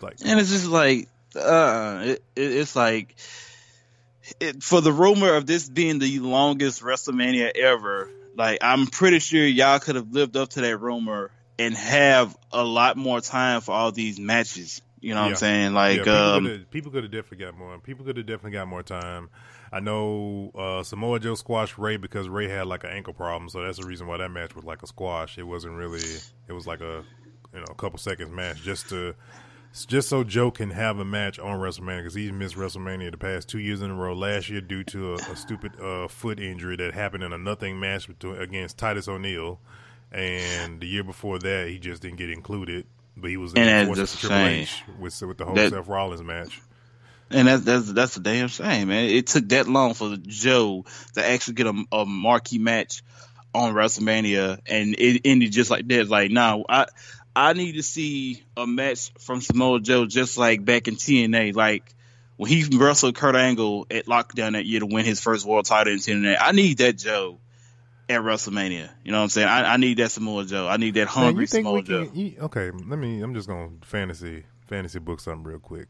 like, 0.00 0.16
and 0.24 0.40
it's 0.40 0.50
just 0.50 0.66
like, 0.66 1.08
uh, 1.36 2.02
it, 2.04 2.22
it, 2.36 2.52
it's 2.52 2.76
like. 2.76 3.16
It, 4.38 4.62
for 4.62 4.80
the 4.80 4.92
rumor 4.92 5.34
of 5.34 5.44
this 5.46 5.68
being 5.68 5.98
the 5.98 6.20
longest 6.20 6.82
WrestleMania 6.82 7.50
ever, 7.56 8.10
like 8.36 8.58
I'm 8.60 8.86
pretty 8.86 9.18
sure 9.18 9.44
y'all 9.44 9.80
could 9.80 9.96
have 9.96 10.12
lived 10.12 10.36
up 10.36 10.50
to 10.50 10.60
that 10.60 10.76
rumor 10.76 11.32
and 11.58 11.74
have 11.74 12.36
a 12.52 12.64
lot 12.64 12.96
more 12.96 13.20
time 13.20 13.60
for 13.60 13.72
all 13.72 13.92
these 13.92 14.18
matches 14.20 14.80
You 15.00 15.14
know 15.14 15.22
what 15.22 15.26
Yeah. 15.26 15.30
I'm 15.32 15.36
saying? 15.36 15.72
Yeah, 15.72 15.78
Like, 15.78 15.96
people 16.70 16.88
um, 16.88 16.92
could 16.92 17.02
have 17.04 17.10
definitely 17.12 17.44
got 17.44 17.56
more. 17.56 17.78
People 17.78 18.04
could 18.04 18.16
have 18.18 18.26
definitely 18.26 18.52
got 18.52 18.68
more 18.68 18.82
time. 18.82 19.30
I 19.72 19.80
know 19.80 20.50
uh, 20.54 20.82
Samoa 20.82 21.20
Joe 21.20 21.34
squashed 21.36 21.78
Ray 21.78 21.96
because 21.96 22.28
Ray 22.28 22.48
had 22.48 22.66
like 22.66 22.82
an 22.84 22.90
ankle 22.90 23.12
problem, 23.14 23.48
so 23.48 23.62
that's 23.62 23.78
the 23.78 23.86
reason 23.86 24.06
why 24.06 24.16
that 24.18 24.30
match 24.30 24.54
was 24.56 24.64
like 24.64 24.82
a 24.82 24.86
squash. 24.86 25.38
It 25.38 25.44
wasn't 25.44 25.74
really. 25.74 26.02
It 26.48 26.52
was 26.52 26.66
like 26.66 26.80
a 26.80 27.04
you 27.52 27.58
know 27.60 27.66
a 27.70 27.74
couple 27.74 27.98
seconds 27.98 28.30
match 28.32 28.62
just 28.62 28.88
to 28.88 29.14
just 29.86 30.08
so 30.08 30.24
Joe 30.24 30.50
can 30.50 30.70
have 30.70 30.98
a 30.98 31.04
match 31.04 31.38
on 31.38 31.60
WrestleMania 31.60 31.98
because 31.98 32.14
he's 32.14 32.32
missed 32.32 32.56
WrestleMania 32.56 33.12
the 33.12 33.16
past 33.18 33.48
two 33.48 33.60
years 33.60 33.80
in 33.82 33.90
a 33.90 33.94
row. 33.94 34.12
Last 34.14 34.48
year 34.48 34.60
due 34.60 34.82
to 34.84 35.12
a, 35.12 35.16
a 35.16 35.36
stupid 35.36 35.80
uh, 35.80 36.08
foot 36.08 36.40
injury 36.40 36.74
that 36.76 36.92
happened 36.92 37.22
in 37.22 37.32
a 37.32 37.38
nothing 37.38 37.78
match 37.78 38.08
between, 38.08 38.36
against 38.40 38.76
Titus 38.78 39.06
O'Neil, 39.06 39.60
and 40.10 40.80
the 40.80 40.86
year 40.88 41.04
before 41.04 41.38
that 41.38 41.68
he 41.68 41.78
just 41.78 42.02
didn't 42.02 42.16
get 42.18 42.30
included. 42.30 42.86
But 43.16 43.30
he 43.30 43.36
was 43.36 43.52
in 43.52 43.58
And 43.58 43.68
the 43.68 43.72
that's 43.72 43.86
force 43.86 43.98
just 43.98 44.24
of 44.24 44.30
a 44.30 44.34
Triple. 44.34 44.46
H 44.48 44.82
with 44.98 45.22
with 45.22 45.38
the 45.38 45.44
whole 45.44 45.54
That- 45.54 45.70
Seth 45.70 45.86
Rollins 45.88 46.22
match. 46.22 46.60
And 47.30 47.48
that's 47.48 47.64
that's 47.64 47.92
that's 47.92 48.16
a 48.16 48.20
damn 48.20 48.48
shame, 48.48 48.88
man. 48.88 49.04
It 49.04 49.26
took 49.26 49.48
that 49.50 49.68
long 49.68 49.94
for 49.94 50.16
Joe 50.16 50.84
to 51.14 51.24
actually 51.24 51.54
get 51.54 51.66
a, 51.66 51.84
a 51.92 52.06
marquee 52.06 52.58
match 52.58 53.02
on 53.54 53.74
WrestleMania, 53.74 54.60
and 54.66 54.94
it 54.98 55.22
ended 55.24 55.52
just 55.52 55.70
like 55.70 55.86
that. 55.88 56.08
Like, 56.08 56.30
nah, 56.30 56.62
I 56.68 56.86
I 57.34 57.52
need 57.52 57.72
to 57.72 57.82
see 57.82 58.42
a 58.56 58.66
match 58.66 59.12
from 59.18 59.40
Samoa 59.40 59.80
Joe 59.80 60.06
just 60.06 60.38
like 60.38 60.64
back 60.64 60.88
in 60.88 60.96
TNA, 60.96 61.54
like 61.54 61.94
when 62.36 62.50
he 62.50 62.64
wrestled 62.72 63.14
Kurt 63.14 63.36
Angle 63.36 63.86
at 63.90 64.06
Lockdown 64.06 64.52
that 64.52 64.66
year 64.66 64.80
to 64.80 64.86
win 64.86 65.04
his 65.04 65.20
first 65.20 65.46
world 65.46 65.66
title 65.66 65.92
in 65.92 65.98
TNA. 65.98 66.36
I 66.40 66.52
need 66.52 66.78
that 66.78 66.94
Joe 66.96 67.38
at 68.08 68.20
WrestleMania. 68.22 68.90
You 69.04 69.12
know 69.12 69.18
what 69.18 69.24
I'm 69.24 69.28
saying? 69.28 69.48
I, 69.48 69.74
I 69.74 69.76
need 69.76 69.98
that 69.98 70.10
Samoa 70.10 70.44
Joe. 70.44 70.66
I 70.66 70.76
need 70.76 70.94
that 70.94 71.06
hungry 71.06 71.46
Samoa 71.46 71.82
Joe. 71.82 72.10
Okay, 72.40 72.70
let 72.70 72.98
me. 72.98 73.20
I'm 73.20 73.34
just 73.34 73.46
gonna 73.46 73.70
fantasy 73.82 74.44
fantasy 74.66 74.98
book 74.98 75.20
something 75.20 75.44
real 75.44 75.60
quick. 75.60 75.86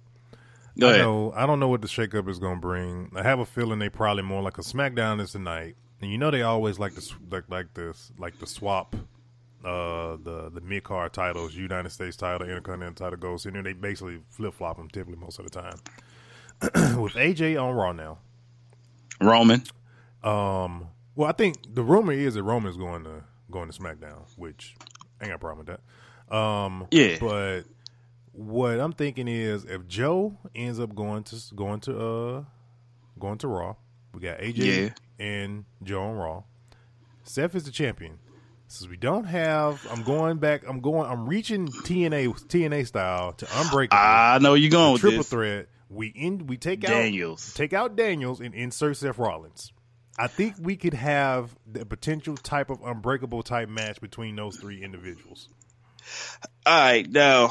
Go 0.78 0.88
I 0.90 0.98
know 0.98 1.32
I 1.36 1.46
don't 1.46 1.60
know 1.60 1.68
what 1.68 1.82
the 1.82 1.88
shakeup 1.88 2.28
is 2.28 2.38
going 2.38 2.56
to 2.56 2.60
bring. 2.60 3.12
I 3.16 3.22
have 3.22 3.38
a 3.40 3.46
feeling 3.46 3.78
they 3.78 3.88
probably 3.88 4.22
more 4.22 4.42
like 4.42 4.58
a 4.58 4.62
SmackDown 4.62 5.20
is 5.20 5.32
tonight, 5.32 5.76
and 6.00 6.10
you 6.10 6.16
know 6.18 6.30
they 6.30 6.42
always 6.42 6.78
like 6.78 6.92
to 6.92 6.98
s- 7.00 7.14
like 7.30 7.44
like 7.48 7.74
this 7.74 8.12
like 8.18 8.38
the 8.38 8.46
swap 8.46 8.94
uh 9.64 10.16
the 10.22 10.50
the 10.54 10.60
mid 10.62 10.84
card 10.84 11.12
titles, 11.12 11.54
United 11.54 11.90
States 11.90 12.16
title, 12.16 12.46
Intercontinental 12.48 12.94
title 12.94 13.18
goes 13.18 13.44
in 13.46 13.52
there. 13.54 13.62
They 13.62 13.72
basically 13.74 14.20
flip 14.30 14.54
flop 14.54 14.76
them 14.78 14.88
typically 14.88 15.18
most 15.18 15.38
of 15.38 15.44
the 15.44 15.50
time. 15.50 15.76
With 17.00 17.14
AJ 17.14 17.60
on 17.62 17.74
Raw 17.74 17.92
now, 17.92 18.18
Roman. 19.20 19.62
um, 20.22 20.88
well 21.14 21.28
I 21.28 21.32
think 21.32 21.56
the 21.74 21.82
rumor 21.82 22.12
is 22.12 22.34
that 22.34 22.42
Roman's 22.42 22.76
going 22.76 23.04
to 23.04 23.24
going 23.50 23.70
to 23.70 23.78
SmackDown, 23.78 24.22
which 24.36 24.76
I 25.20 25.24
ain't 25.24 25.30
got 25.30 25.36
a 25.36 25.38
problem 25.38 25.66
with 25.66 25.78
that. 26.28 26.34
Um, 26.36 26.86
Yeah. 26.90 27.16
but 27.20 27.62
what 28.32 28.80
I'm 28.80 28.92
thinking 28.92 29.28
is 29.28 29.64
if 29.64 29.86
Joe 29.88 30.36
ends 30.54 30.78
up 30.80 30.94
going 30.94 31.24
to 31.24 31.36
going 31.54 31.80
to 31.80 31.98
uh 31.98 32.44
going 33.18 33.38
to 33.38 33.48
Raw, 33.48 33.76
we 34.14 34.20
got 34.20 34.38
AJ 34.38 34.56
Yeah. 34.56 34.90
and 35.24 35.64
Joe 35.82 36.02
on 36.02 36.16
Raw. 36.16 36.42
Seth 37.24 37.54
is 37.54 37.64
the 37.64 37.70
champion. 37.70 38.18
Since 38.68 38.88
we 38.88 38.96
don't 38.96 39.24
have, 39.24 39.84
I'm 39.90 40.04
going 40.04 40.38
back. 40.38 40.62
I'm 40.66 40.80
going. 40.80 41.10
I'm 41.10 41.28
reaching 41.28 41.66
TNA 41.66 42.28
TNA 42.46 42.86
style 42.86 43.32
to 43.32 43.46
Unbreakable 43.60 43.98
I 44.00 44.38
know 44.40 44.54
you're 44.54 44.70
going 44.70 44.92
with 44.92 45.00
triple 45.00 45.18
this. 45.18 45.28
threat. 45.28 45.66
We 45.88 46.12
end. 46.16 46.48
we 46.48 46.56
take 46.56 46.84
out 46.84 46.90
Daniels. 46.90 47.52
take 47.54 47.72
out 47.72 47.96
Daniels 47.96 48.40
and 48.40 48.54
insert 48.54 48.96
Seth 48.96 49.18
Rollins. 49.18 49.72
I 50.16 50.28
think 50.28 50.54
we 50.60 50.76
could 50.76 50.94
have 50.94 51.56
the 51.66 51.84
potential 51.84 52.36
type 52.36 52.70
of 52.70 52.80
unbreakable 52.84 53.42
type 53.42 53.68
match 53.68 54.00
between 54.00 54.36
those 54.36 54.56
three 54.56 54.80
individuals. 54.82 55.48
All 56.64 56.78
right, 56.80 57.10
now 57.10 57.50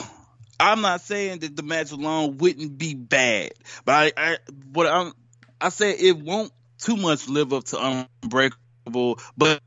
I'm 0.59 0.81
not 0.81 1.01
saying 1.01 1.39
that 1.39 1.55
the 1.55 1.63
match 1.63 1.91
alone 1.91 2.37
wouldn't 2.37 2.77
be 2.77 2.93
bad, 2.93 3.51
but 3.85 4.13
I, 4.17 4.31
I 4.31 4.37
what 4.73 4.87
I'm 4.87 5.13
I 5.61 5.69
say 5.69 5.91
it 5.91 6.17
won't 6.17 6.51
too 6.79 6.97
much 6.97 7.27
live 7.27 7.53
up 7.53 7.65
to 7.65 8.07
Unbreakable, 8.23 9.19
but 9.37 9.61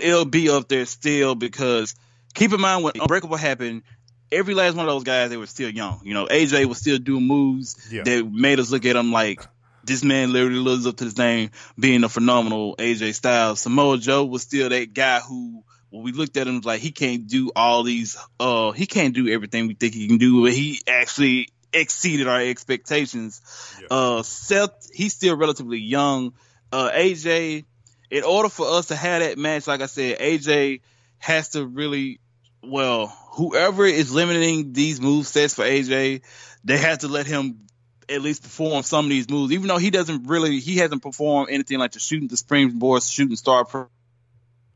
it'll 0.00 0.24
be 0.24 0.50
up 0.50 0.68
there 0.68 0.86
still 0.86 1.34
because 1.34 1.94
keep 2.34 2.52
in 2.52 2.60
mind 2.60 2.84
when 2.84 2.92
Unbreakable 3.00 3.36
happened, 3.36 3.82
every 4.30 4.54
last 4.54 4.76
one 4.76 4.86
of 4.86 4.92
those 4.92 5.04
guys 5.04 5.30
they 5.30 5.36
were 5.36 5.46
still 5.46 5.70
young. 5.70 6.00
You 6.04 6.14
know, 6.14 6.26
AJ 6.26 6.66
was 6.66 6.78
still 6.78 6.98
doing 6.98 7.26
moves 7.26 7.88
Yeah. 7.90 8.02
that 8.04 8.30
made 8.30 8.60
us 8.60 8.70
look 8.70 8.84
at 8.84 8.96
him 8.96 9.12
like 9.12 9.46
this 9.84 10.02
man 10.02 10.32
literally 10.32 10.58
lives 10.58 10.86
up 10.86 10.96
to 10.96 11.04
his 11.04 11.18
name, 11.18 11.50
being 11.78 12.04
a 12.04 12.08
phenomenal 12.08 12.74
AJ 12.76 13.14
Styles. 13.14 13.60
Samoa 13.60 13.98
Joe 13.98 14.24
was 14.24 14.42
still 14.42 14.68
that 14.70 14.94
guy 14.94 15.20
who, 15.20 15.62
when 15.94 16.02
we 16.02 16.10
looked 16.10 16.36
at 16.36 16.48
him, 16.48 16.60
like 16.64 16.80
he 16.80 16.90
can't 16.90 17.28
do 17.28 17.52
all 17.54 17.84
these, 17.84 18.18
uh, 18.40 18.72
he 18.72 18.84
can't 18.84 19.14
do 19.14 19.28
everything 19.28 19.68
we 19.68 19.74
think 19.74 19.94
he 19.94 20.08
can 20.08 20.18
do, 20.18 20.42
but 20.42 20.52
he 20.52 20.80
actually 20.88 21.50
exceeded 21.72 22.26
our 22.26 22.40
expectations. 22.40 23.40
Yeah. 23.80 23.86
Uh, 23.92 24.22
Seth, 24.24 24.90
he's 24.92 25.14
still 25.14 25.36
relatively 25.36 25.78
young. 25.78 26.34
Uh, 26.72 26.90
AJ, 26.90 27.64
in 28.10 28.24
order 28.24 28.48
for 28.48 28.66
us 28.70 28.86
to 28.86 28.96
have 28.96 29.22
that 29.22 29.38
match, 29.38 29.68
like 29.68 29.82
I 29.82 29.86
said, 29.86 30.18
AJ 30.18 30.80
has 31.18 31.50
to 31.50 31.64
really, 31.64 32.18
well, 32.60 33.06
whoever 33.34 33.86
is 33.86 34.12
limiting 34.12 34.72
these 34.72 35.00
move 35.00 35.28
sets 35.28 35.54
for 35.54 35.62
AJ, 35.62 36.22
they 36.64 36.76
have 36.76 36.98
to 36.98 37.08
let 37.08 37.28
him 37.28 37.68
at 38.08 38.20
least 38.20 38.42
perform 38.42 38.82
some 38.82 39.04
of 39.04 39.10
these 39.10 39.30
moves, 39.30 39.52
even 39.52 39.68
though 39.68 39.78
he 39.78 39.90
doesn't 39.90 40.26
really, 40.26 40.58
he 40.58 40.78
hasn't 40.78 41.04
performed 41.04 41.50
anything 41.50 41.78
like 41.78 41.92
the 41.92 42.00
shooting, 42.00 42.26
the 42.26 42.36
springboard, 42.36 43.04
shooting 43.04 43.36
star 43.36 43.64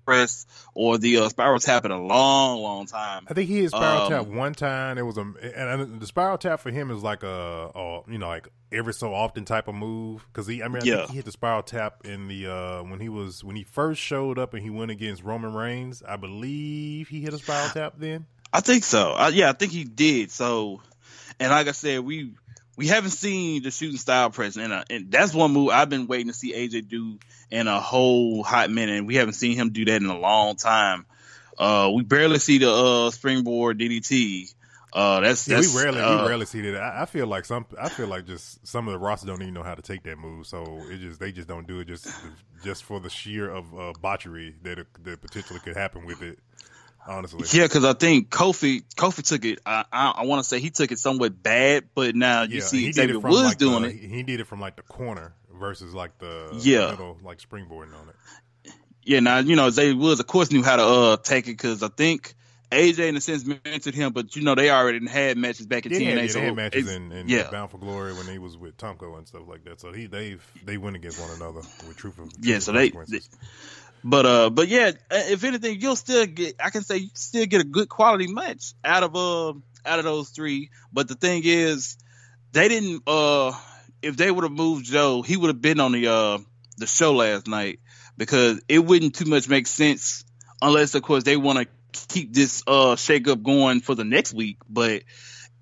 press, 0.09 0.47
or 0.75 0.97
the 0.97 1.19
uh, 1.19 1.29
spiral 1.29 1.59
tap 1.61 1.85
in 1.85 1.91
a 1.91 2.01
long, 2.03 2.63
long 2.63 2.87
time. 2.87 3.27
I 3.29 3.35
think 3.35 3.49
he 3.49 3.59
hit 3.61 3.71
spiral 3.71 4.07
Um, 4.07 4.09
tap 4.09 4.27
one 4.27 4.55
time. 4.55 4.97
It 4.97 5.03
was 5.03 5.19
a 5.19 5.21
and 5.21 5.69
I- 5.69 5.99
the 5.99 6.07
spiral 6.07 6.39
tap 6.39 6.61
for 6.61 6.71
him 6.71 6.91
is 6.91 7.03
like 7.03 7.23
a, 7.23 7.71
a 7.75 8.01
you 8.11 8.17
know 8.19 8.29
like 8.29 8.49
every 8.73 8.95
so 8.95 9.13
often 9.13 9.45
type 9.45 9.69
of 9.69 9.75
move 9.75 10.27
because 10.33 10.47
he 10.47 10.63
I 10.63 10.69
mean 10.69 10.83
I 10.83 10.87
Yeah. 10.87 10.97
think 10.99 11.11
he 11.11 11.17
hit 11.17 11.25
the 11.27 11.33
spiral 11.33 11.63
tap 11.63 12.07
in 12.07 12.29
the 12.29 12.47
uh 12.47 12.83
when 12.85 13.01
he 13.01 13.09
was 13.11 13.45
when 13.45 13.55
he 13.57 13.65
first 13.65 14.01
showed 14.01 14.39
up 14.39 14.55
and 14.55 14.63
he 14.63 14.71
went 14.71 14.91
against 14.91 15.23
Roman 15.23 15.53
Reigns. 15.53 16.03
I 16.09 16.17
believe 16.17 17.09
he 17.09 17.21
hit 17.21 17.35
a 17.35 17.39
spiral 17.39 17.69
tap 17.69 17.95
then. 17.99 18.25
I 18.53 18.61
think 18.61 18.85
so. 18.85 19.13
Uh, 19.13 19.31
yeah, 19.35 19.51
I 19.51 19.53
think 19.53 19.73
he 19.73 19.85
did. 19.85 20.31
So, 20.31 20.81
and 21.39 21.51
like 21.51 21.69
I 21.69 21.73
said, 21.73 22.01
we 22.01 22.33
we 22.79 22.87
haven't 22.87 23.11
seen 23.11 23.65
the 23.65 23.73
shooting 23.73 23.97
star 23.97 24.31
press, 24.31 24.57
and, 24.57 24.73
uh, 24.73 24.85
and 24.89 25.11
that's 25.11 25.35
one 25.35 25.51
move 25.51 25.71
I've 25.71 25.89
been 25.89 26.07
waiting 26.07 26.29
to 26.29 26.33
see 26.33 26.55
AJ 26.55 26.89
do 26.89 27.19
in 27.51 27.67
a 27.67 27.81
whole 27.81 28.45
hot 28.45 28.71
minute. 28.71 29.05
We 29.05 29.17
haven't 29.17 29.35
seen 29.35 29.57
him 29.57 29.71
do 29.71 29.85
that 29.87 29.97
in 29.97 30.07
a 30.07 30.17
long 30.17 30.55
time. 30.55 31.05
Uh, 31.59 31.91
we 31.93 32.05
barely 32.05 32.39
see 32.39 32.59
the 32.59 32.71
uh, 32.71 33.11
springboard 33.11 33.81
DDT. 33.81 34.55
Uh, 34.93 35.19
that's, 35.21 35.49
Yeah, 35.49 35.57
that's 35.57 35.75
we 35.75 35.83
rarely 35.83 36.01
uh, 36.01 36.23
we 36.23 36.29
rarely 36.29 36.47
see 36.47 36.61
that. 36.71 36.81
I, 36.81 37.03
I 37.03 37.07
feel 37.07 37.27
like 37.27 37.47
some 37.47 37.67
I 37.79 37.89
feel 37.89 38.07
like 38.07 38.27
just 38.27 38.65
some 38.65 38.87
of 38.87 38.93
the 38.93 38.99
rosters 38.99 39.27
don't 39.27 39.43
even 39.43 39.55
know 39.55 39.65
how 39.65 39.75
to 39.75 39.83
take 39.83 40.05
that 40.05 40.17
move, 40.17 40.47
so 40.47 40.81
it 40.89 40.99
just 40.99 41.19
they 41.19 41.33
just 41.33 41.49
don't 41.49 41.67
do 41.67 41.81
it 41.81 41.89
just 41.89 42.09
just 42.63 42.85
for 42.85 43.01
the 43.01 43.11
sheer 43.11 43.51
of 43.51 43.77
uh, 43.77 43.93
botchery 44.01 44.55
that 44.63 44.87
that 45.03 45.21
potentially 45.21 45.59
could 45.59 45.77
happen 45.77 46.07
with 46.07 46.23
it. 46.23 46.39
Honestly, 47.09 47.47
Yeah, 47.59 47.65
because 47.65 47.85
I 47.85 47.95
think 47.95 48.29
Kofi 48.29 48.85
Kofi 48.95 49.23
took 49.27 49.45
it. 49.47 49.61
I 49.65 49.85
I, 49.91 50.11
I 50.19 50.25
want 50.27 50.41
to 50.43 50.49
say 50.49 50.61
he 50.61 50.69
took 50.71 50.93
it 50.93 50.99
somewhat 50.99 51.43
bad, 51.43 51.85
but 51.95 52.15
now 52.15 52.43
you 52.43 52.57
Yeah, 52.57 52.61
see 52.61 52.81
he 52.83 52.87
did 52.89 52.97
Xavier 52.97 53.17
it 53.17 53.21
from 53.23 53.31
Woods 53.31 53.45
like 53.45 53.59
doing 53.59 53.83
the, 53.83 53.89
it. 53.89 53.97
He 53.97 54.23
did 54.23 54.41
it 54.41 54.47
from 54.47 54.61
like 54.61 54.77
the 54.77 54.83
corner 54.83 55.33
versus 55.59 55.95
like 55.95 56.19
the 56.19 56.61
Yeah. 56.63 56.91
middle, 56.91 57.19
like 57.23 57.39
springboarding 57.39 57.95
on 57.99 58.11
it. 58.11 58.73
Yeah, 59.05 59.21
now 59.21 59.39
you 59.39 59.57
know 59.57 59.71
Xavier 59.71 59.97
Woods, 59.99 60.21
of 60.21 60.27
course, 60.27 60.53
knew 60.53 60.63
how 60.63 60.77
to 60.77 60.85
uh 60.85 61.17
take 61.17 61.47
it 61.47 61.53
because 61.53 61.83
I 61.83 61.89
think 61.89 62.35
AJ 62.71 63.09
in 63.09 63.17
a 63.17 63.21
sense 63.23 63.45
mentored 63.45 63.95
him, 63.95 64.13
but 64.13 64.37
you 64.37 64.43
know 64.43 64.55
they 64.55 64.69
already 64.71 65.07
had 65.09 65.39
matches 65.39 65.65
back 65.67 65.87
in 65.87 65.93
Yeah, 65.93 65.99
they 66.01 66.05
TNA. 66.05 66.27
yeah, 66.27 66.29
so 66.33 66.39
they 66.41 66.45
had 66.45 66.57
matches 66.57 66.93
in, 66.95 67.13
in 67.13 67.27
yeah. 67.27 67.51
Bound 67.51 67.71
for 67.71 67.79
Glory 67.79 68.13
when 68.13 68.27
he 68.29 68.39
was 68.39 68.59
with 68.59 68.77
Tomko 68.77 69.17
and 69.17 69.27
stuff 69.27 69.45
like 69.49 69.65
that. 69.65 69.81
So 69.81 69.93
he 69.93 70.07
they've 70.07 70.45
they 70.67 70.77
went 70.77 70.97
against 70.97 71.19
one 71.19 71.31
another 71.31 71.63
with 71.89 71.97
truth 71.97 72.19
of 72.19 72.29
Yeah, 72.43 72.59
so 72.59 72.73
they- 72.73 72.91
consequences. 72.91 73.31
But 74.05 74.27
uh, 74.27 74.51
but 74.51 74.69
yeah, 74.69 74.93
uh, 75.11 75.23
if 75.29 75.45
anything, 75.45 75.81
you'll 75.81 75.97
still 75.97 76.27
get. 76.27 76.57
I 76.63 76.71
can 76.71 76.83
say 76.83 76.99
you 76.99 77.09
still 77.15 77.47
get 77.47 77.61
a 77.61 77.65
good 77.65 77.89
quality 77.89 78.33
match 78.33 78.75
out 78.85 79.03
of 79.03 79.17
uh 79.17 79.59
out 79.85 79.99
of 79.99 80.05
those 80.05 80.31
three. 80.31 80.71
But 80.93 81.09
the 81.09 81.15
thing 81.15 81.43
is, 81.45 81.97
they 82.53 82.69
didn't. 82.69 83.03
Uh, 83.07 83.53
if 84.03 84.17
they 84.17 84.31
would 84.31 84.45
have 84.45 84.53
moved 84.53 84.85
Joe, 84.85 85.23
he 85.23 85.37
would 85.37 85.49
have 85.49 85.61
been 85.61 85.81
on 85.81 85.93
the 85.93 86.07
uh 86.07 86.39
the 86.77 86.87
show 86.87 87.13
last 87.15 87.49
night 87.49 87.81
because 88.17 88.61
it 88.69 88.79
wouldn't 88.79 89.15
too 89.15 89.25
much 89.25 89.49
make 89.49 89.67
sense 89.67 90.25
unless, 90.63 90.95
of 90.95 91.03
course, 91.03 91.25
they 91.25 91.37
want 91.37 91.59
to 91.59 91.67
keep 92.09 92.33
this 92.33 92.63
uh 92.67 92.97
shake 92.97 93.29
up 93.29 93.43
going 93.43 93.81
for 93.81 93.95
the 93.95 94.05
next 94.05 94.33
week. 94.33 94.59
But 94.69 95.03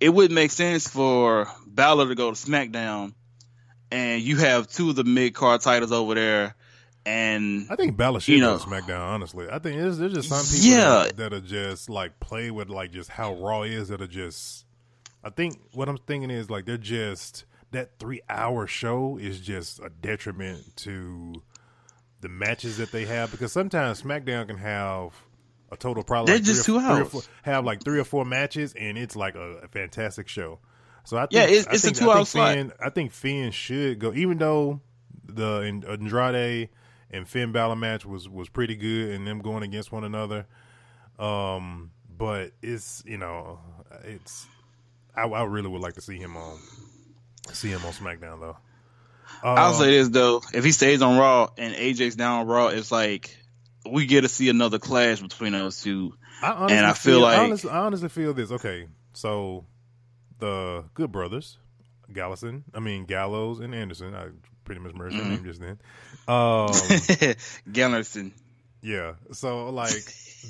it 0.00 0.10
wouldn't 0.10 0.34
make 0.34 0.50
sense 0.50 0.86
for 0.86 1.48
Balor 1.66 2.08
to 2.08 2.14
go 2.14 2.30
to 2.30 2.36
SmackDown, 2.36 3.14
and 3.90 4.22
you 4.22 4.36
have 4.36 4.68
two 4.68 4.90
of 4.90 4.96
the 4.96 5.04
mid 5.04 5.34
card 5.34 5.62
titles 5.62 5.92
over 5.92 6.14
there. 6.14 6.54
And 7.06 7.68
I 7.70 7.76
think 7.76 7.96
Balor 7.96 8.20
should 8.20 8.34
you 8.34 8.40
know- 8.40 8.58
SmackDown. 8.58 9.00
Honestly, 9.00 9.46
I 9.50 9.58
think 9.60 9.76
there's, 9.76 9.98
there's 9.98 10.12
just 10.12 10.28
some 10.28 10.44
people 10.44 10.78
Yeah. 10.78 11.04
that, 11.04 11.16
that 11.16 11.32
are 11.32 11.40
just 11.40 11.88
like 11.88 12.18
play 12.20 12.50
with 12.50 12.68
like 12.68 12.90
just 12.90 13.08
how 13.10 13.34
Raw 13.34 13.62
is. 13.62 13.88
That 13.88 14.02
are 14.02 14.06
just. 14.08 14.64
I 15.24 15.30
think 15.30 15.58
what 15.72 15.88
I'm 15.88 15.98
thinking 15.98 16.30
is 16.30 16.50
like 16.50 16.66
they're 16.66 16.76
just 16.76 17.44
that 17.72 17.98
three 17.98 18.20
hour 18.28 18.66
show 18.66 19.18
is 19.18 19.40
just 19.40 19.80
a 19.80 19.88
detriment 19.88 20.76
to 20.78 21.34
the 22.20 22.28
matches 22.28 22.78
that 22.78 22.90
they 22.92 23.04
have 23.06 23.30
because 23.30 23.52
sometimes 23.52 24.02
SmackDown 24.02 24.46
can 24.48 24.56
have 24.58 25.12
a 25.70 25.76
total 25.76 26.02
probably 26.04 26.26
They're 26.32 26.38
like 26.38 26.44
just 26.44 26.64
two 26.64 26.78
hours. 26.78 27.08
four- 27.08 27.22
have 27.42 27.64
like 27.64 27.82
three 27.84 27.98
or 27.98 28.04
four 28.04 28.24
matches 28.24 28.72
and 28.78 28.96
it's 28.96 29.16
like 29.16 29.34
a, 29.34 29.58
a 29.64 29.68
fantastic 29.68 30.28
show. 30.28 30.60
So 31.04 31.16
I 31.16 31.22
think, 31.22 31.32
Yeah, 31.32 31.42
it's- 31.44 31.66
it's 31.72 31.84
a 31.84 31.88
think, 31.88 31.96
I 31.96 32.00
two-hour 32.00 32.24
slot. 32.24 32.54
Finn, 32.54 32.72
I 32.84 32.90
think 32.90 33.12
Finn 33.12 33.50
should 33.52 33.98
go, 33.98 34.12
even 34.14 34.38
though 34.38 34.80
the 35.24 35.60
Andrade 35.88 36.68
and 37.10 37.28
Finn 37.28 37.52
Balor 37.52 37.76
match 37.76 38.04
was 38.04 38.28
was 38.28 38.48
pretty 38.48 38.76
good, 38.76 39.10
and 39.14 39.26
them 39.26 39.40
going 39.40 39.62
against 39.62 39.92
one 39.92 40.04
another. 40.04 40.46
Um, 41.18 41.90
but 42.16 42.52
it's 42.62 43.02
you 43.06 43.18
know, 43.18 43.58
it's 44.04 44.46
I, 45.14 45.22
I 45.22 45.44
really 45.44 45.68
would 45.68 45.80
like 45.82 45.94
to 45.94 46.00
see 46.00 46.16
him 46.16 46.36
on 46.36 46.58
see 47.52 47.68
him 47.68 47.84
on 47.84 47.92
SmackDown 47.92 48.40
though. 48.40 48.56
I'll 49.42 49.70
Uh, 49.70 49.78
say 49.78 49.90
this 49.98 50.08
though: 50.08 50.42
if 50.54 50.64
he 50.64 50.72
stays 50.72 51.02
on 51.02 51.18
Raw 51.18 51.48
and 51.58 51.74
AJ's 51.74 52.16
down 52.16 52.40
on 52.40 52.46
Raw, 52.46 52.68
it's 52.68 52.92
like 52.92 53.36
we 53.90 54.06
get 54.06 54.22
to 54.22 54.28
see 54.28 54.48
another 54.48 54.78
clash 54.78 55.20
between 55.20 55.52
those 55.52 55.82
two. 55.82 56.14
I 56.42 56.66
And 56.70 56.84
I 56.86 56.92
feel 56.92 57.20
like- 57.20 57.38
I 57.38 57.44
honestly, 57.44 57.70
I 57.70 57.78
honestly 57.78 58.08
feel 58.08 58.34
this. 58.34 58.50
Okay, 58.50 58.88
so 59.14 59.64
the 60.38 60.84
Good 60.94 61.10
Brothers, 61.10 61.58
Gallison, 62.12 62.64
I 62.74 62.80
mean 62.80 63.04
Gallows 63.06 63.60
and 63.60 63.74
Anderson. 63.74 64.14
I 64.14 64.28
pretty 64.66 64.82
much 64.82 64.92
merged 64.94 65.16
their 65.16 65.24
name 65.24 65.44
just 65.44 65.60
then. 65.60 65.78
Um, 66.28 66.68
Gallerson. 67.72 68.32
yeah, 68.82 69.14
so 69.32 69.70
like 69.70 69.94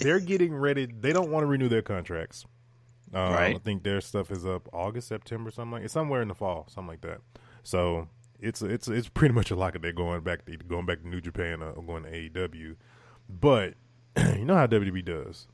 they're 0.00 0.18
getting 0.20 0.54
ready. 0.54 0.86
They 0.86 1.12
don't 1.12 1.30
want 1.30 1.44
to 1.44 1.46
renew 1.46 1.68
their 1.68 1.82
contracts. 1.82 2.44
Um, 3.14 3.32
Right. 3.32 3.54
I 3.54 3.58
think 3.58 3.84
their 3.84 4.00
stuff 4.00 4.32
is 4.32 4.44
up 4.44 4.68
August, 4.72 5.06
September, 5.06 5.52
something 5.52 5.70
like 5.72 5.84
it's 5.84 5.92
somewhere 5.92 6.22
in 6.22 6.28
the 6.28 6.34
fall, 6.34 6.66
something 6.68 6.88
like 6.88 7.02
that. 7.02 7.20
So 7.62 8.08
it's 8.40 8.62
it's 8.62 8.88
it's 8.88 9.08
pretty 9.08 9.32
much 9.34 9.50
a 9.50 9.56
lock 9.56 9.76
they're 9.80 9.92
going 9.92 10.22
back 10.22 10.44
to 10.46 10.56
going 10.56 10.86
back 10.86 11.02
to 11.02 11.08
New 11.08 11.20
Japan 11.20 11.62
or 11.62 11.82
going 11.82 12.02
to 12.02 12.10
AEW. 12.10 12.74
But 13.28 13.74
you 14.36 14.44
know 14.44 14.56
how 14.56 14.66
WWE 14.66 15.04
does. 15.04 15.46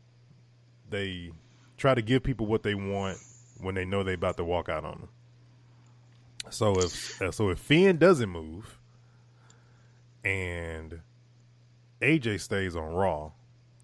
They 0.88 1.30
try 1.76 1.94
to 1.94 2.02
give 2.02 2.22
people 2.22 2.46
what 2.46 2.62
they 2.62 2.74
want 2.74 3.18
when 3.60 3.74
they 3.74 3.84
know 3.84 4.02
they're 4.02 4.14
about 4.14 4.36
to 4.38 4.44
walk 4.44 4.68
out 4.68 4.84
on 4.84 5.00
them. 5.00 5.08
So 6.52 6.80
if 6.80 7.22
uh, 7.22 7.30
so 7.32 7.48
if 7.50 7.58
Finn 7.58 7.96
doesn't 7.98 8.28
move 8.28 8.78
and 10.24 11.00
AJ 12.00 12.40
stays 12.40 12.76
on 12.76 12.92
Raw, 12.94 13.32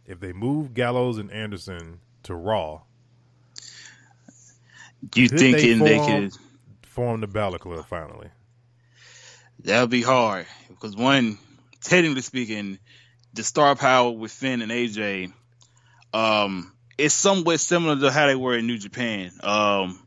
if 0.06 0.20
they 0.20 0.32
move 0.32 0.74
Gallows 0.74 1.18
and 1.18 1.30
Anderson 1.32 2.00
to 2.24 2.34
Raw, 2.34 2.82
You 5.14 5.28
thinking 5.28 5.78
they, 5.82 5.98
form- 5.98 6.22
could? 6.30 6.32
form 6.82 7.20
the 7.20 7.26
Balor 7.26 7.58
Club 7.58 7.86
finally. 7.88 8.28
That'll 9.64 9.86
be 9.88 10.02
hard 10.02 10.46
because 10.68 10.94
one, 10.96 11.38
technically 11.82 12.22
speaking, 12.22 12.78
the 13.34 13.42
star 13.42 13.74
power 13.76 14.10
with 14.10 14.30
Finn 14.32 14.62
and 14.62 14.70
AJ, 14.70 15.32
um, 16.12 16.72
is 16.96 17.12
somewhat 17.12 17.60
similar 17.60 17.98
to 18.00 18.10
how 18.10 18.26
they 18.26 18.34
were 18.36 18.56
in 18.56 18.66
New 18.66 18.78
Japan. 18.78 19.32
Um, 19.42 20.00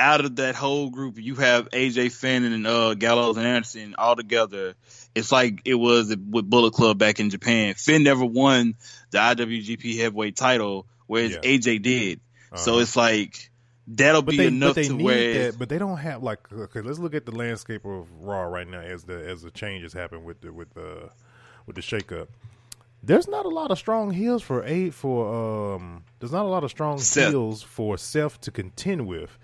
out 0.00 0.24
of 0.24 0.36
that 0.36 0.54
whole 0.56 0.90
group, 0.90 1.18
you 1.18 1.34
have 1.36 1.68
AJ 1.70 2.10
Finn 2.12 2.44
and 2.44 2.66
uh, 2.66 2.94
Gallows 2.94 3.36
and 3.36 3.46
Anderson 3.46 3.94
all 3.98 4.16
together. 4.16 4.74
It's 5.14 5.30
like 5.30 5.60
it 5.64 5.74
was 5.74 6.08
with 6.08 6.48
Bullet 6.48 6.72
Club 6.72 6.98
back 6.98 7.20
in 7.20 7.30
Japan. 7.30 7.74
Finn 7.74 8.02
never 8.02 8.24
won 8.24 8.74
the 9.10 9.18
IWGP 9.18 9.98
Heavyweight 9.98 10.36
title, 10.36 10.86
whereas 11.06 11.32
Yeah. 11.32 11.40
AJ 11.40 11.82
did. 11.82 12.20
So 12.54 12.72
Uh-huh. 12.72 12.80
it's 12.82 12.96
like 12.96 13.50
that'll 13.86 14.22
but 14.22 14.30
be 14.30 14.36
they, 14.38 14.46
enough 14.46 14.70
but 14.70 14.82
they 14.82 14.88
to 14.88 14.94
need 14.94 15.04
where 15.04 15.44
that, 15.44 15.58
but 15.58 15.68
they 15.68 15.78
don't 15.78 15.98
have 15.98 16.22
like. 16.22 16.50
Okay, 16.52 16.80
let's 16.80 16.98
look 16.98 17.14
at 17.14 17.26
the 17.26 17.32
landscape 17.32 17.84
of 17.84 18.06
Raw 18.20 18.42
right 18.42 18.66
now 18.66 18.80
as 18.80 19.04
the 19.04 19.14
as 19.28 19.42
the 19.42 19.50
changes 19.50 19.92
happen 19.92 20.24
with 20.24 20.40
the 20.40 20.52
with 20.52 20.72
the 20.74 21.10
with 21.66 21.76
the 21.76 21.82
shakeup. 21.82 22.28
There's 23.02 23.28
not 23.28 23.46
a 23.46 23.48
lot 23.48 23.70
of 23.70 23.78
strong 23.78 24.10
heels 24.10 24.42
for 24.42 24.62
eight 24.64 24.94
for 24.94 25.74
um. 25.74 26.04
There's 26.18 26.32
not 26.32 26.44
a 26.44 26.48
lot 26.48 26.64
of 26.64 26.70
strong 26.70 26.98
Seth. 26.98 27.30
heels 27.30 27.62
for 27.62 27.96
Seth 27.98 28.40
to 28.42 28.50
contend 28.50 29.06
with. 29.06 29.38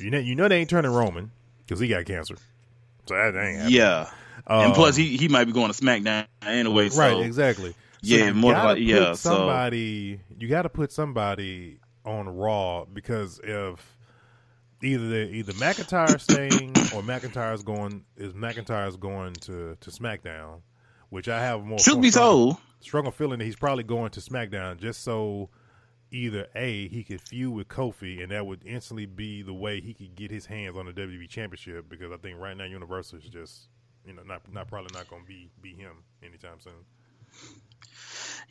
You 0.00 0.10
know, 0.10 0.18
you 0.18 0.34
know 0.34 0.48
they 0.48 0.58
ain't 0.60 0.70
turning 0.70 0.90
Roman 0.92 1.30
because 1.64 1.80
he 1.80 1.88
got 1.88 2.04
cancer. 2.04 2.36
So 3.06 3.14
that 3.14 3.28
ain't 3.36 3.56
happening. 3.58 3.72
yeah. 3.74 4.10
and 4.46 4.66
Um, 4.68 4.72
plus, 4.72 4.96
he 4.96 5.16
he 5.16 5.28
might 5.28 5.44
be 5.44 5.52
going 5.52 5.72
to 5.72 5.78
SmackDown 5.84 6.26
anyway. 6.42 6.88
So. 6.88 7.00
right, 7.00 7.24
exactly. 7.26 7.70
So 7.70 7.76
Yeah, 8.02 8.32
more 8.32 8.52
like- 8.52 8.78
yeah, 8.78 9.10
put 9.10 9.18
so- 9.18 9.36
Somebody, 9.36 10.20
you 10.38 10.48
got 10.48 10.62
to 10.62 10.68
put 10.68 10.92
somebody 10.92 11.80
on 12.04 12.28
Raw 12.28 12.84
because 12.84 13.40
if 13.42 13.96
either 14.82 15.08
they, 15.08 15.24
either 15.32 15.52
McIntyre 15.54 16.20
staying 16.20 16.70
or 16.94 17.02
McIntyre's 17.02 17.62
going 17.62 18.04
is 18.16 18.32
McIntyre's 18.34 18.96
going 18.96 19.32
to 19.34 19.76
to 19.80 19.90
SmackDown, 19.90 20.60
which 21.08 21.28
I 21.28 21.40
have 21.40 21.64
more. 21.64 21.78
Truth 21.78 22.00
be 22.02 22.10
told, 22.10 22.58
strong 22.80 23.10
feeling 23.12 23.38
that 23.38 23.44
he's 23.44 23.56
probably 23.56 23.84
going 23.84 24.10
to 24.12 24.20
SmackDown 24.20 24.78
just 24.78 25.02
so 25.02 25.48
either 26.16 26.48
a 26.54 26.88
he 26.88 27.04
could 27.04 27.20
feud 27.20 27.52
with 27.52 27.68
Kofi 27.68 28.22
and 28.22 28.32
that 28.32 28.46
would 28.46 28.64
instantly 28.64 29.06
be 29.06 29.42
the 29.42 29.52
way 29.52 29.80
he 29.80 29.94
could 29.94 30.14
get 30.16 30.30
his 30.30 30.46
hands 30.46 30.76
on 30.76 30.86
the 30.86 30.92
WWE 30.92 31.28
Championship 31.28 31.88
because 31.88 32.10
I 32.12 32.16
think 32.16 32.38
right 32.40 32.56
now 32.56 32.64
Universal 32.64 33.18
is 33.18 33.24
just 33.24 33.68
you 34.06 34.14
know 34.14 34.22
not 34.22 34.40
not 34.52 34.68
probably 34.68 34.90
not 34.94 35.08
going 35.08 35.22
to 35.22 35.28
be 35.28 35.50
be 35.60 35.74
him 35.74 35.92
anytime 36.22 36.58
soon. 36.60 36.72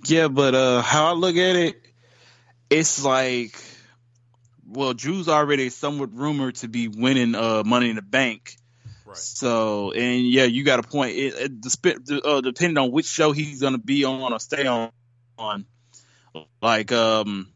yeah, 0.06 0.28
but 0.28 0.54
uh, 0.54 0.82
how 0.82 1.08
I 1.08 1.14
look 1.14 1.36
at 1.36 1.56
it, 1.56 1.82
it's 2.70 3.04
like, 3.04 3.60
well, 4.68 4.94
Drew's 4.94 5.28
already 5.28 5.70
somewhat 5.70 6.14
rumored 6.14 6.56
to 6.56 6.68
be 6.68 6.88
winning 6.88 7.36
uh 7.36 7.64
Money 7.66 7.90
in 7.90 7.96
the 7.96 8.02
Bank. 8.02 8.56
Right. 9.06 9.18
So, 9.18 9.92
and 9.92 10.26
yeah, 10.26 10.44
you 10.44 10.64
got 10.64 10.80
a 10.80 10.84
point. 10.84 11.16
It, 11.16 11.34
it 11.36 11.62
the, 11.62 11.70
sp- 11.70 12.02
uh, 12.24 12.42
depending 12.42 12.78
on 12.78 12.92
which 12.92 13.06
show 13.06 13.32
he's 13.32 13.62
gonna 13.62 13.78
be 13.78 14.04
on 14.04 14.34
or 14.34 14.40
stay 14.40 14.66
on, 14.66 14.92
on, 15.38 15.66
like 16.62 16.92
um, 16.92 17.52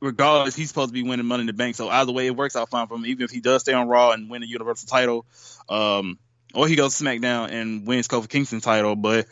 regardless, 0.00 0.54
he's 0.56 0.68
supposed 0.68 0.88
to 0.88 0.94
be 0.94 1.02
winning 1.02 1.26
Money 1.26 1.42
in 1.42 1.46
the 1.46 1.52
Bank. 1.52 1.76
So 1.76 1.88
either 1.88 2.12
way, 2.12 2.26
it 2.26 2.36
works 2.36 2.56
out 2.56 2.68
fine 2.68 2.86
for 2.86 2.94
him. 2.94 3.06
Even 3.06 3.24
if 3.24 3.30
he 3.30 3.40
does 3.40 3.62
stay 3.62 3.72
on 3.72 3.88
Raw 3.88 4.12
and 4.12 4.30
win 4.30 4.40
the 4.42 4.48
Universal 4.48 4.88
title, 4.88 5.26
um, 5.68 6.18
or 6.54 6.66
he 6.66 6.76
goes 6.76 6.96
to 6.98 7.04
SmackDown 7.04 7.50
and 7.50 7.86
wins 7.86 8.08
Kofi 8.08 8.28
Kingston 8.28 8.60
title, 8.60 8.96
but 8.96 9.26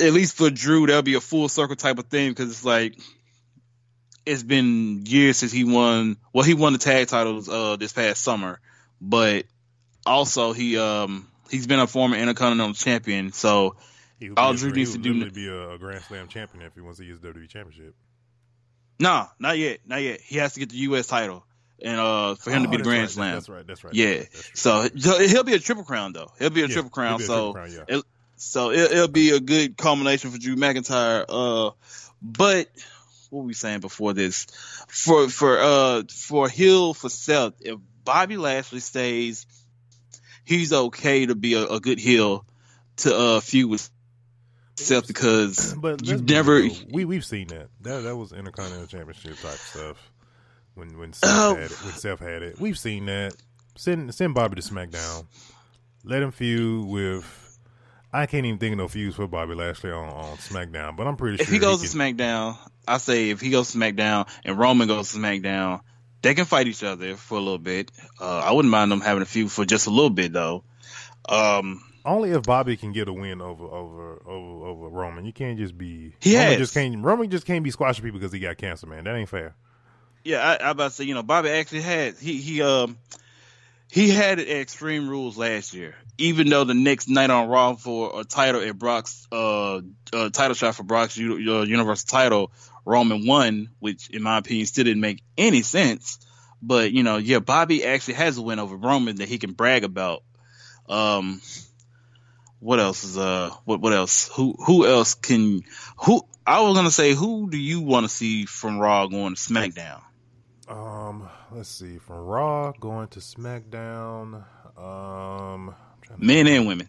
at 0.00 0.12
least 0.12 0.36
for 0.36 0.50
Drew, 0.50 0.86
that'll 0.86 1.02
be 1.02 1.14
a 1.14 1.20
full 1.20 1.48
circle 1.48 1.76
type 1.76 1.98
of 1.98 2.06
thing 2.06 2.30
because 2.30 2.50
it's 2.50 2.64
like 2.64 2.96
it's 4.24 4.42
been 4.42 5.04
years 5.06 5.38
since 5.38 5.52
he 5.52 5.64
won. 5.64 6.16
Well, 6.32 6.44
he 6.44 6.54
won 6.54 6.72
the 6.72 6.78
tag 6.78 7.08
titles 7.08 7.48
uh 7.48 7.76
this 7.76 7.92
past 7.92 8.22
summer, 8.22 8.60
but 9.00 9.44
also 10.06 10.52
he 10.52 10.78
um 10.78 11.26
he's 11.50 11.66
been 11.66 11.80
a 11.80 11.86
former 11.86 12.16
Intercontinental 12.16 12.74
Champion. 12.74 13.32
So 13.32 13.76
All 14.36 14.52
a- 14.52 14.56
Drew 14.56 14.70
needs 14.70 14.92
to 14.92 14.98
do- 14.98 15.30
be 15.30 15.48
a, 15.48 15.70
a 15.72 15.78
Grand 15.78 16.02
Slam 16.04 16.28
champion 16.28 16.64
if 16.64 16.74
he 16.74 16.80
wants 16.80 16.98
to 16.98 17.04
use 17.04 17.18
WWE 17.18 17.48
Championship. 17.48 17.94
No, 19.00 19.26
not 19.40 19.58
yet, 19.58 19.80
not 19.86 20.02
yet. 20.02 20.20
He 20.20 20.36
has 20.36 20.52
to 20.54 20.60
get 20.60 20.68
the 20.70 20.76
U.S. 20.76 21.08
title, 21.08 21.44
and 21.82 21.98
uh 21.98 22.34
for 22.36 22.50
him 22.50 22.62
to 22.62 22.68
Oh, 22.68 22.70
be 22.70 22.76
the 22.76 22.82
Grand 22.84 23.02
right, 23.02 23.10
Slam. 23.10 23.34
That's 23.34 23.48
right. 23.48 23.66
That's 23.66 23.82
right. 23.82 23.94
Yeah. 23.94 24.14
That's 24.18 24.48
true. 24.48 24.88
So 24.92 25.18
he'll 25.26 25.44
be 25.44 25.54
a 25.54 25.58
triple 25.58 25.84
crown 25.84 26.12
though. 26.12 26.30
He'll 26.38 26.50
be 26.50 26.62
a 26.62 26.66
Yeah, 26.66 26.74
triple 26.74 26.90
crown. 26.90 27.18
be 27.18 27.24
a 27.24 27.26
so 27.26 27.52
triple 27.52 27.74
crown, 27.74 27.86
yeah. 27.90 28.00
So 28.36 28.70
it, 28.70 28.92
it'll 28.92 29.08
be 29.08 29.30
a 29.30 29.40
good 29.40 29.76
culmination 29.76 30.30
for 30.30 30.38
Drew 30.38 30.56
McIntyre. 30.56 31.24
Uh, 31.28 31.70
but 32.22 32.68
what 33.30 33.40
were 33.40 33.44
we 33.46 33.52
saying 33.54 33.80
before 33.80 34.12
this? 34.12 34.46
For 34.88 35.28
for 35.28 35.58
uh 35.58 36.02
for 36.10 36.48
Hill 36.48 36.94
for 36.94 37.08
Seth, 37.08 37.54
if 37.60 37.78
Bobby 38.04 38.36
Lashley 38.36 38.80
stays, 38.80 39.46
he's 40.44 40.72
okay 40.72 41.26
to 41.26 41.34
be 41.34 41.54
a, 41.54 41.64
a 41.66 41.80
good 41.80 41.98
heel 41.98 42.44
to 42.96 43.14
uh 43.16 43.40
feud 43.40 43.70
with 43.70 43.88
Seth 44.80 45.06
because 45.06 45.74
But 45.80 46.06
you 46.06 46.16
never. 46.18 46.56
real. 46.56 46.74
we 46.90 47.04
we've 47.04 47.24
seen 47.24 47.48
that. 47.48 47.68
That 47.82 48.00
that 48.04 48.16
was 48.16 48.32
Intercontinental 48.32 48.86
Championship 48.86 49.38
type 49.40 49.58
stuff. 49.58 49.96
When 50.74 50.98
when 50.98 51.12
Seth 51.12 51.30
Oh. 51.32 51.54
had 51.54 51.64
it, 51.70 51.84
when 51.84 51.92
Seth 51.94 52.20
had 52.20 52.42
it, 52.42 52.60
we've 52.60 52.78
seen 52.78 53.06
that. 53.06 53.34
Send 53.76 54.14
send 54.14 54.34
Bobby 54.34 54.60
to 54.60 54.62
SmackDown. 54.62 55.26
Let 56.04 56.22
him 56.22 56.30
feud 56.32 56.86
with. 56.86 57.58
I 58.12 58.26
can't 58.26 58.44
even 58.44 58.58
think 58.58 58.72
of 58.72 58.78
no 58.78 58.88
feuds 58.88 59.14
for 59.14 59.28
Bobby 59.28 59.54
Lashley 59.54 59.92
on, 59.92 60.08
on 60.08 60.36
SmackDown, 60.38 60.96
but 60.96 61.06
I'm 61.06 61.16
pretty 61.16 61.36
sure 61.36 61.44
If 61.44 61.50
he 61.52 61.60
goes 61.60 61.80
can, 61.80 61.90
to 61.90 61.96
SmackDown, 61.96 62.56
I 62.88 62.98
say 62.98 63.30
if 63.30 63.40
he 63.40 63.50
goes 63.50 63.70
to 63.70 63.78
SmackDown 63.78 64.28
and 64.44 64.58
Roman 64.58 64.88
goes 64.88 65.12
to 65.12 65.18
SmackDown, 65.18 65.80
they 66.20 66.34
can 66.34 66.44
fight 66.44 66.66
each 66.66 66.82
other 66.82 67.14
for 67.14 67.36
a 67.38 67.40
little 67.40 67.58
bit. 67.58 67.92
Uh, 68.20 68.38
I 68.44 68.50
wouldn't 68.50 68.72
mind 68.72 68.90
them 68.90 69.00
having 69.00 69.22
a 69.22 69.26
feud 69.26 69.52
for 69.52 69.64
just 69.64 69.86
a 69.86 69.90
little 69.90 70.10
bit 70.10 70.32
though. 70.32 70.64
Um, 71.28 71.82
only 72.10 72.30
if 72.32 72.42
Bobby 72.42 72.76
can 72.76 72.92
get 72.92 73.08
a 73.08 73.12
win 73.12 73.40
over 73.40 73.64
over 73.64 74.22
over 74.26 74.66
over 74.66 74.88
Roman. 74.88 75.24
You 75.24 75.32
can't 75.32 75.58
just 75.58 75.76
be 75.78 76.14
He 76.20 76.36
Roman 76.36 76.50
has. 76.52 76.58
just 76.58 76.74
can't 76.74 77.02
Roman 77.04 77.30
just 77.30 77.46
can't 77.46 77.64
be 77.64 77.70
squashing 77.70 78.04
people 78.04 78.20
because 78.20 78.32
he 78.32 78.40
got 78.40 78.56
cancer, 78.58 78.86
man. 78.86 79.04
That 79.04 79.16
ain't 79.16 79.28
fair. 79.28 79.54
yeah, 80.24 80.38
I, 80.38 80.66
I 80.66 80.70
about 80.70 80.90
to 80.90 80.90
say, 80.90 81.04
you 81.04 81.14
know, 81.14 81.22
Bobby 81.22 81.50
actually 81.50 81.82
had 81.82 82.16
he 82.16 82.36
he 82.38 82.62
um 82.62 82.98
he 83.90 84.10
had 84.10 84.38
it 84.38 84.48
at 84.48 84.56
Extreme 84.60 85.08
Rules 85.08 85.36
last 85.36 85.74
year. 85.74 85.94
Even 86.18 86.48
though 86.48 86.64
the 86.64 86.74
next 86.74 87.08
night 87.08 87.30
on 87.30 87.48
Raw 87.48 87.74
for 87.74 88.20
a 88.20 88.24
title 88.24 88.60
at 88.60 88.78
Brock's 88.78 89.26
uh, 89.32 89.80
uh 90.12 90.28
title 90.30 90.54
shot 90.54 90.74
for 90.74 90.82
Brock's 90.82 91.16
U- 91.16 91.56
uh, 91.56 91.62
Universal 91.62 92.06
title, 92.08 92.52
Roman 92.84 93.26
won, 93.26 93.70
which 93.78 94.10
in 94.10 94.22
my 94.22 94.38
opinion 94.38 94.66
still 94.66 94.84
didn't 94.84 95.00
make 95.00 95.22
any 95.38 95.62
sense. 95.62 96.18
But 96.62 96.92
you 96.92 97.02
know, 97.02 97.16
yeah, 97.16 97.38
Bobby 97.38 97.84
actually 97.84 98.14
has 98.14 98.36
a 98.36 98.42
win 98.42 98.58
over 98.58 98.76
Roman 98.76 99.16
that 99.16 99.28
he 99.28 99.38
can 99.38 99.52
brag 99.52 99.82
about. 99.84 100.22
Um, 100.88 101.40
what 102.60 102.78
else 102.78 103.04
is 103.04 103.18
uh 103.18 103.50
what 103.64 103.80
what 103.80 103.92
else? 103.92 104.30
Who 104.36 104.54
who 104.58 104.86
else 104.86 105.14
can 105.14 105.62
who? 105.96 106.22
I 106.46 106.60
was 106.60 106.76
gonna 106.76 106.90
say, 106.90 107.14
who 107.14 107.50
do 107.50 107.58
you 107.58 107.80
want 107.80 108.04
to 108.04 108.08
see 108.08 108.44
from 108.44 108.78
Raw 108.78 109.06
going 109.06 109.34
to 109.34 109.40
SmackDown? 109.40 110.02
Um, 110.68 111.28
let's 111.50 111.68
see, 111.68 111.98
from 111.98 112.18
Raw 112.18 112.72
going 112.72 113.08
to 113.08 113.20
SmackDown. 113.20 114.44
Um, 114.78 115.74
men 116.16 116.46
and 116.46 116.66
women. 116.66 116.88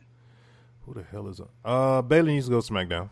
Who 0.85 0.93
the 0.93 1.03
hell 1.03 1.27
is 1.27 1.41
uh 1.63 2.01
Bayley 2.01 2.33
needs 2.33 2.45
to 2.45 2.51
go 2.51 2.61
to 2.61 2.73
SmackDown. 2.73 3.09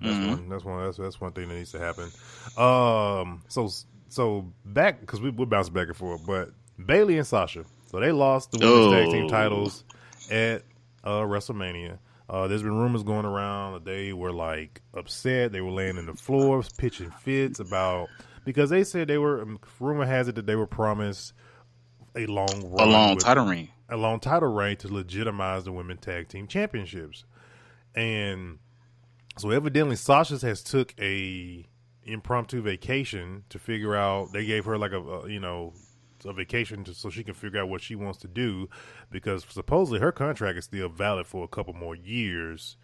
That's 0.00 0.14
mm-hmm. 0.14 0.30
one. 0.30 0.48
That's 0.48 0.64
one. 0.64 0.84
That's, 0.84 0.96
that's 0.98 1.20
one 1.20 1.32
thing 1.32 1.48
that 1.48 1.54
needs 1.54 1.72
to 1.72 1.78
happen. 1.78 2.10
Um, 2.58 3.42
so 3.48 3.70
so 4.08 4.52
back 4.64 5.00
because 5.00 5.20
we 5.20 5.30
we're 5.30 5.46
bouncing 5.46 5.74
back 5.74 5.88
and 5.88 5.96
forth, 5.96 6.26
but 6.26 6.50
Bayley 6.84 7.16
and 7.18 7.26
Sasha. 7.26 7.64
So 7.90 8.00
they 8.00 8.12
lost 8.12 8.50
the 8.50 8.58
women's 8.58 8.86
oh. 8.86 8.90
tag 8.92 9.10
team 9.10 9.24
oh. 9.24 9.28
titles 9.28 9.84
at 10.30 10.62
uh, 11.06 11.22
WrestleMania. 11.22 11.98
Uh, 12.28 12.48
there's 12.48 12.62
been 12.62 12.76
rumors 12.76 13.04
going 13.04 13.24
around 13.24 13.74
that 13.74 13.84
they 13.84 14.12
were 14.12 14.32
like 14.32 14.82
upset. 14.92 15.52
They 15.52 15.60
were 15.60 15.70
laying 15.70 15.96
in 15.96 16.06
the 16.06 16.14
floor, 16.14 16.62
pitching 16.76 17.10
fits 17.10 17.60
about 17.60 18.08
because 18.44 18.68
they 18.70 18.82
said 18.82 19.08
they 19.08 19.18
were. 19.18 19.40
Um, 19.40 19.60
rumor 19.78 20.04
has 20.04 20.26
it 20.26 20.34
that 20.34 20.46
they 20.46 20.56
were 20.56 20.66
promised 20.66 21.32
a 22.16 22.26
long 22.26 22.48
a 22.78 22.84
long 22.84 23.16
title 23.18 23.46
reign, 23.46 23.68
a 23.88 23.96
long 23.96 24.18
title 24.18 24.52
reign 24.52 24.76
to 24.78 24.92
legitimize 24.92 25.64
the 25.64 25.72
women 25.72 25.98
tag 25.98 26.28
team 26.28 26.48
championships, 26.48 27.24
and 27.94 28.58
so 29.38 29.50
evidently 29.50 29.94
Sasha's 29.94 30.42
has 30.42 30.64
took 30.64 30.94
a 31.00 31.64
impromptu 32.02 32.60
vacation 32.60 33.44
to 33.50 33.60
figure 33.60 33.94
out. 33.94 34.32
They 34.32 34.44
gave 34.44 34.64
her 34.64 34.76
like 34.76 34.92
a, 34.92 35.00
a 35.00 35.30
you 35.30 35.38
know 35.38 35.74
a 36.24 36.32
vacation 36.32 36.84
to, 36.84 36.94
so 36.94 37.10
she 37.10 37.24
can 37.24 37.34
figure 37.34 37.60
out 37.60 37.68
what 37.68 37.80
she 37.80 37.94
wants 37.94 38.18
to 38.20 38.28
do 38.28 38.68
because 39.10 39.44
supposedly 39.48 40.00
her 40.00 40.12
contract 40.12 40.58
is 40.58 40.64
still 40.64 40.88
valid 40.88 41.26
for 41.26 41.44
a 41.44 41.48
couple 41.48 41.74
more 41.74 41.94
years 41.94 42.76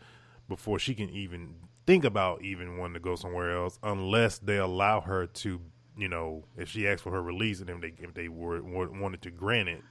before 0.49 0.79
she 0.79 0.95
can 0.95 1.09
even 1.11 1.55
think 1.87 2.05
about 2.05 2.43
even 2.43 2.77
wanting 2.77 2.95
to 2.95 3.01
go 3.01 3.17
somewhere 3.17 3.57
else 3.57 3.79
unless 3.83 4.39
they 4.39 4.59
allow 4.59 5.01
her 5.01 5.27
to 5.27 5.61
you 5.97 6.09
know 6.09 6.45
if 6.57 6.69
she 6.69 6.87
asks 6.87 7.03
for 7.03 7.11
her 7.13 7.23
release 7.23 7.61
and 7.61 7.71
if 7.71 7.81
they 7.81 7.93
if 7.99 8.15
they 8.15 8.29
were 8.29 8.63
wanted 8.63 9.21
to 9.21 9.31
grant 9.31 9.69
it 9.69 9.83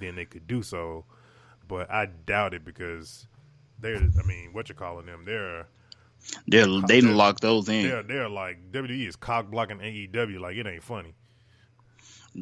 then 0.00 0.14
they 0.14 0.24
could 0.24 0.46
do 0.46 0.62
so 0.62 1.04
but 1.66 1.90
I 1.90 2.06
doubt 2.06 2.54
it 2.54 2.64
because 2.64 3.26
they're 3.78 3.96
I 3.96 4.26
mean 4.26 4.50
what 4.52 4.68
you're 4.68 4.76
calling 4.76 5.06
them 5.06 5.24
they're 5.24 5.66
they're 6.46 6.66
they 6.66 7.00
didn't 7.00 7.16
lock 7.16 7.40
those 7.40 7.68
in. 7.68 7.88
They're 7.88 8.02
they're 8.02 8.28
like 8.28 8.72
WWE 8.72 9.08
is 9.08 9.16
cock 9.16 9.50
blocking 9.50 9.78
AEW 9.78 10.40
like 10.40 10.56
it 10.56 10.66
ain't 10.66 10.82
funny. 10.82 11.14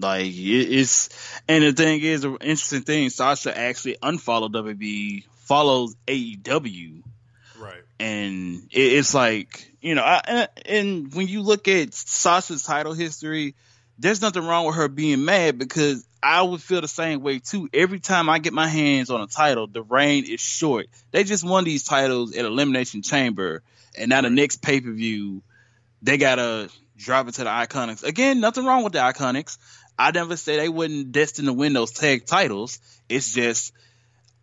Like 0.01 0.33
it's, 0.33 1.09
and 1.49 1.65
the 1.65 1.73
thing 1.73 2.01
is, 2.01 2.25
an 2.25 2.37
interesting 2.41 2.83
thing. 2.83 3.11
Sasha 3.11 3.57
actually 3.57 3.97
unfollowed 4.03 4.53
WWE, 4.53 5.25
follows 5.45 5.95
AEW, 6.07 7.03
right? 7.59 7.83
And 7.99 8.69
it's 8.71 9.15
like 9.15 9.71
you 9.81 9.95
know, 9.95 10.03
I, 10.03 10.49
and 10.65 11.15
when 11.15 11.29
you 11.29 11.43
look 11.43 11.69
at 11.69 11.95
Sasha's 11.95 12.65
title 12.65 12.93
history, 12.93 13.55
there's 13.99 14.21
nothing 14.21 14.45
wrong 14.45 14.67
with 14.67 14.75
her 14.75 14.89
being 14.89 15.25
mad 15.25 15.59
because 15.59 16.07
I 16.23 16.43
would 16.43 16.61
feel 16.61 16.81
the 16.81 16.89
same 16.89 17.23
way 17.23 17.39
too. 17.39 17.69
Every 17.73 18.01
time 18.01 18.29
I 18.29 18.41
get 18.41 18.53
my 18.53 18.67
hands 18.67 19.11
on 19.11 19.21
a 19.21 19.29
title, 19.29 19.69
the 19.69 19.83
reign 19.83 20.25
is 20.25 20.41
short. 20.41 20.87
They 21.13 21.23
just 21.23 21.45
won 21.45 21.63
these 21.65 21.85
titles 21.85 22.37
at 22.37 22.45
Elimination 22.45 23.03
Chamber, 23.03 23.63
and 23.97 24.09
now 24.09 24.23
the 24.23 24.31
next 24.31 24.61
pay 24.61 24.81
per 24.81 24.91
view, 24.91 25.43
they 26.03 26.19
gotta 26.19 26.69
drop 26.97 27.29
it 27.29 27.35
to 27.35 27.45
the 27.45 27.51
Iconics. 27.51 28.03
Again, 28.03 28.41
nothing 28.41 28.65
wrong 28.65 28.83
with 28.83 28.93
the 28.93 28.99
Iconics. 28.99 29.59
I 29.99 30.11
never 30.11 30.37
said 30.37 30.61
they 30.61 30.69
wouldn't 30.69 31.13
destined 31.13 31.49
to 31.49 31.53
win 31.53 31.73
those 31.73 31.93
tag 31.93 32.27
titles. 32.27 32.79
It's 33.09 33.33
just 33.33 33.73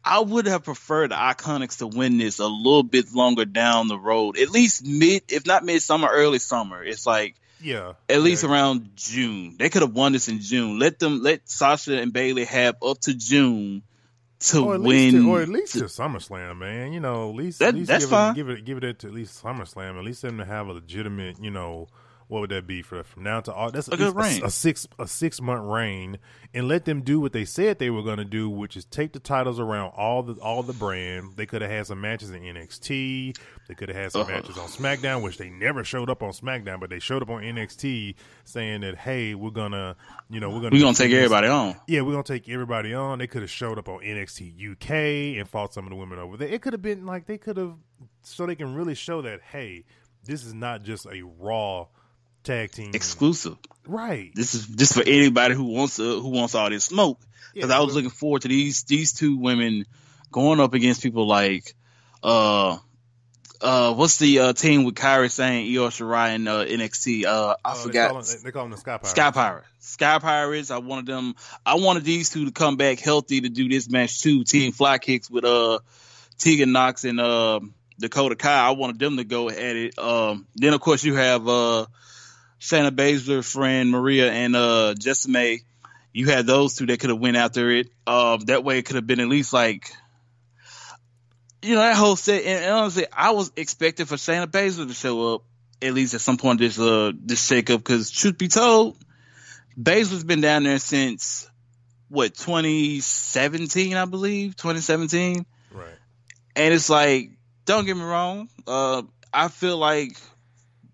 I 0.04 0.20
would 0.20 0.48
have 0.48 0.64
preferred 0.64 1.12
the 1.12 1.16
Iconics 1.16 1.78
to 1.78 1.88
win 1.88 2.18
this 2.18 2.40
a 2.40 2.48
little 2.48 2.84
bit 2.84 3.14
longer 3.14 3.46
down 3.46 3.88
the 3.88 3.98
road, 3.98 4.38
at 4.38 4.50
least 4.50 4.86
mid, 4.86 5.24
if 5.30 5.46
not 5.46 5.64
midsummer, 5.64 6.10
early 6.12 6.40
summer. 6.40 6.84
It's 6.84 7.06
like 7.06 7.36
yeah, 7.62 7.94
at 8.10 8.22
least 8.22 8.44
around 8.44 8.92
June. 8.96 9.56
They 9.58 9.70
could 9.70 9.84
have 9.84 9.94
won 9.94 10.12
this 10.12 10.28
in 10.28 10.42
June. 10.42 10.80
Let 10.80 11.00
them 11.00 11.22
let 11.22 11.50
Sasha 11.50 11.98
and 11.98 12.12
Bayley 12.12 12.46
have 12.46 12.76
up 12.84 13.00
to 13.02 13.14
June 13.14 13.84
to 14.40 14.66
or 14.66 14.80
win, 14.80 15.14
to, 15.14 15.32
or 15.32 15.42
at 15.42 15.50
least 15.50 15.74
to, 15.74 15.80
to 15.80 15.86
SummerSlam, 15.86 16.58
man. 16.58 16.92
You 16.92 17.00
know, 17.00 17.30
at 17.30 17.36
least, 17.36 17.60
that, 17.60 17.70
at 17.70 17.76
least 17.76 17.88
that's 17.88 18.04
give 18.04 18.10
fine. 18.10 18.32
It, 18.32 18.36
give 18.36 18.50
it 18.50 18.66
give 18.66 18.84
it 18.84 19.00
to 19.00 19.08
at 19.08 19.14
least 19.14 19.42
SummerSlam. 19.42 19.98
At 19.98 20.04
least 20.04 20.22
them 20.22 20.38
to 20.40 20.46
have 20.46 20.68
a 20.68 20.74
legitimate, 20.74 21.42
you 21.42 21.52
know, 21.52 21.88
what 22.34 22.40
would 22.40 22.50
that 22.50 22.66
be 22.66 22.82
for 22.82 23.04
from 23.04 23.22
now 23.22 23.42
to 23.42 23.54
all? 23.54 23.70
That's 23.70 23.88
a, 23.88 23.96
good 23.96 24.16
a, 24.16 24.46
a, 24.46 24.50
six 24.50 24.88
a 24.98 25.08
six 25.08 25.40
month 25.40 25.66
reign, 25.66 26.18
and 26.52 26.68
let 26.68 26.84
them 26.84 27.02
do 27.02 27.20
what 27.20 27.32
they 27.32 27.46
said 27.46 27.78
they 27.78 27.92
were 27.92 28.02
going 28.02 28.18
to 28.18 28.26
do, 28.26 28.50
which 28.50 28.76
is 28.76 28.86
take 28.86 29.14
the 29.14 29.20
titles 29.20 29.60
around 29.60 29.94
all 29.96 30.24
the 30.24 30.34
all 30.42 30.64
the 30.64 30.74
brand. 30.74 31.34
They 31.36 31.46
could 31.46 31.62
have 31.62 31.70
had 31.70 31.86
some 31.86 32.02
matches 32.02 32.32
in 32.32 32.42
NXT. 32.42 33.38
They 33.68 33.76
could 33.76 33.90
have 33.90 33.96
had 33.96 34.12
some 34.14 34.22
uh-huh. 34.22 34.32
matches 34.32 34.58
on 34.58 34.68
SmackDown, 34.68 35.22
which 35.22 35.38
they 35.38 35.52
never 35.52 35.84
showed 35.84 36.10
up 36.10 36.24
on 36.24 36.32
SmackDown, 36.32 36.80
but 36.80 36.90
they 36.90 36.98
showed 36.98 37.22
up 37.22 37.30
on 37.30 37.44
NXT 37.44 38.16
saying 38.46 38.82
that 38.82 38.98
hey, 38.98 39.36
we're 39.36 39.52
gonna 39.52 39.96
you 40.32 40.40
know 40.40 40.50
we're 40.50 40.62
gonna 40.62 40.70
we're 40.72 40.82
gonna 40.82 40.96
take 40.96 41.12
everybody 41.12 41.48
on. 41.48 41.76
Yeah, 41.88 42.02
we're 42.02 42.14
gonna 42.14 42.24
take 42.24 42.50
everybody 42.50 42.96
on. 42.96 43.20
They 43.20 43.28
could 43.28 43.44
have 43.44 43.52
showed 43.52 43.78
up 43.78 43.88
on 43.88 44.00
NXT 44.00 44.72
UK 44.72 45.38
and 45.38 45.48
fought 45.48 45.72
some 45.76 45.86
of 45.86 45.92
the 45.92 45.96
women 45.98 46.18
over 46.18 46.38
there. 46.38 46.48
It 46.48 46.64
could 46.64 46.74
have 46.74 46.82
been 46.82 47.06
like 47.06 47.28
they 47.28 47.38
could 47.38 47.58
have 47.58 47.76
so 48.24 48.48
they 48.48 48.56
can 48.56 48.74
really 48.74 48.96
show 48.96 49.22
that 49.22 49.42
hey, 49.42 49.86
this 50.26 50.44
is 50.44 50.56
not 50.56 50.84
just 50.84 51.06
a 51.06 51.22
Raw 51.22 51.88
tag 52.44 52.72
team 52.72 52.92
exclusive. 52.94 53.58
Right. 53.88 54.32
This 54.34 54.56
is 54.56 54.68
just 54.68 54.94
for 54.94 55.04
anybody 55.06 55.56
who 55.56 55.66
wants 55.66 55.98
to, 55.98 56.20
who 56.22 56.30
wants 56.30 56.56
all 56.56 56.70
this 56.70 56.86
smoke. 56.86 57.20
Because 57.54 57.70
yeah, 57.70 57.78
I 57.78 57.82
was 57.82 57.96
looking 57.96 58.10
forward 58.10 58.44
to 58.44 58.48
these 58.48 58.84
these 58.84 59.14
two 59.14 59.38
women 59.38 59.86
going 60.32 60.60
up 60.60 60.74
against 60.74 61.04
people 61.04 61.28
like 61.28 61.76
uh 62.24 62.78
uh 63.62 63.94
what's 63.94 64.18
the 64.18 64.40
uh, 64.40 64.54
team 64.54 64.84
with 64.84 64.96
Kairi 64.96 65.30
Sane 65.30 65.74
Io 65.74 65.88
Shirai, 65.90 66.36
and 66.36 66.48
uh, 66.48 66.66
NXT? 66.66 67.26
Uh, 67.26 67.56
I 67.64 67.74
oh, 67.74 67.76
forgot. 67.76 68.08
They 68.08 68.14
call, 68.14 68.22
them, 68.22 68.40
they 68.44 68.52
call 68.52 68.64
them 68.64 68.72
the 68.72 68.78
Sky 68.78 68.98
Pirates. 68.98 69.12
Sky 69.12 69.32
Pirates. 69.32 69.68
Sky 69.80 70.20
Pirates. 70.20 70.72
I 70.72 70.78
wanted 70.80 71.06
them. 71.06 71.36
I 71.66 71.76
wanted 71.76 72.04
these 72.04 72.30
two 72.30 72.46
to 72.46 72.52
come 72.52 72.78
back 72.78 73.00
healthy 73.00 73.42
to 73.42 73.50
do 73.50 73.70
this 73.70 73.90
match 73.90 74.22
too. 74.22 74.44
Team 74.44 74.72
Fly 74.72 74.98
Kicks 74.98 75.30
with 75.30 75.46
uh 75.46 75.80
Tegan 76.38 76.72
Nox 76.72 77.04
and 77.04 77.20
uh 77.20 77.60
Dakota 78.00 78.36
Kai. 78.36 78.68
I 78.68 78.72
wanted 78.72 79.00
them 79.00 79.18
to 79.18 79.24
go 79.24 79.50
at 79.50 79.58
it. 79.58 80.00
Um, 80.00 80.48
then 80.56 80.74
of 80.74 80.82
course 80.82 81.04
you 81.04 81.16
have 81.16 81.48
uh 81.48 81.86
Shayna 82.64 82.92
Baszler 82.92 83.44
friend 83.44 83.92
Maria 83.92 84.32
and 84.32 84.56
uh 84.56 84.94
Jessica 84.98 85.58
you 86.14 86.28
had 86.28 86.46
those 86.46 86.76
two 86.76 86.86
that 86.86 87.00
could 87.00 87.10
have 87.10 87.20
went 87.20 87.36
after 87.36 87.72
it. 87.72 87.90
Um, 88.06 88.42
that 88.42 88.64
way 88.64 88.78
it 88.78 88.86
could 88.86 88.96
have 88.96 89.08
been 89.08 89.20
at 89.20 89.28
least 89.28 89.52
like, 89.52 89.92
you 91.64 91.74
know, 91.74 91.82
that 91.82 91.96
whole 91.96 92.16
set. 92.16 92.44
And, 92.44 92.64
and 92.64 92.74
honestly, 92.74 93.08
I 93.12 93.32
was 93.32 93.52
expecting 93.58 94.06
for 94.06 94.16
Shayna 94.16 94.46
Baszler 94.46 94.88
to 94.88 94.94
show 94.94 95.34
up 95.34 95.44
at 95.82 95.94
least 95.94 96.14
at 96.14 96.22
some 96.22 96.38
point 96.38 96.60
this 96.60 96.80
uh 96.80 97.12
this 97.20 97.50
shakeup. 97.50 97.78
Because 97.78 98.12
truth 98.12 98.38
be 98.38 98.48
told, 98.48 98.96
Baszler's 99.78 100.24
been 100.24 100.42
down 100.42 100.64
there 100.64 100.80
since 100.80 101.50
what 102.10 102.36
2017, 102.36 103.98
I 103.98 104.06
believe, 104.06 104.56
2017. 104.56 105.46
Right. 105.72 105.88
And 106.56 106.74
it's 106.74 106.90
like, 106.92 107.32
don't 107.66 107.86
get 107.86 107.98
me 107.98 108.04
wrong. 108.04 108.50
Uh, 108.68 109.02
I 109.34 109.48
feel 109.48 109.78
like 109.80 110.16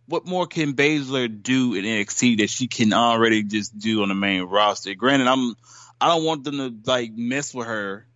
what 0.09 0.25
more 0.25 0.47
can 0.47 0.73
Baszler 0.73 1.29
do 1.41 1.75
in 1.75 1.85
NXT 1.85 2.39
that 2.39 2.49
she 2.49 2.67
can 2.67 2.93
already 2.93 3.43
just 3.43 3.77
do 3.77 4.01
on 4.01 4.09
the 4.09 4.15
main 4.15 4.41
roster? 4.41 4.95
Granted, 4.95 5.27
I'm 5.27 5.55
I 6.01 6.07
don't 6.07 6.23
want 6.23 6.43
them 6.43 6.57
to 6.57 6.91
like 6.91 7.11
mess 7.13 7.53
with 7.53 7.67
her 7.67 8.07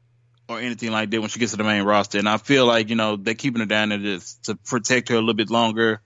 or 0.50 0.60
anything 0.60 0.92
like 0.92 1.12
that 1.12 1.22
when 1.22 1.30
she 1.30 1.40
gets 1.40 1.52
to 1.52 1.58
the 1.58 1.64
main 1.64 1.84
roster, 1.84 2.18
and 2.18 2.28
I 2.28 2.38
feel 2.38 2.66
like 2.66 2.90
you 2.90 2.96
know 2.96 3.16
they're 3.16 3.36
keeping 3.36 3.60
her 3.60 3.68
down 3.68 3.90
there 3.90 4.00
just 4.00 4.46
to 4.46 4.56
protect 4.56 5.10
her 5.10 5.16
a 5.16 5.20
little 5.20 5.36
bit 5.36 5.52
longer. 5.52 6.02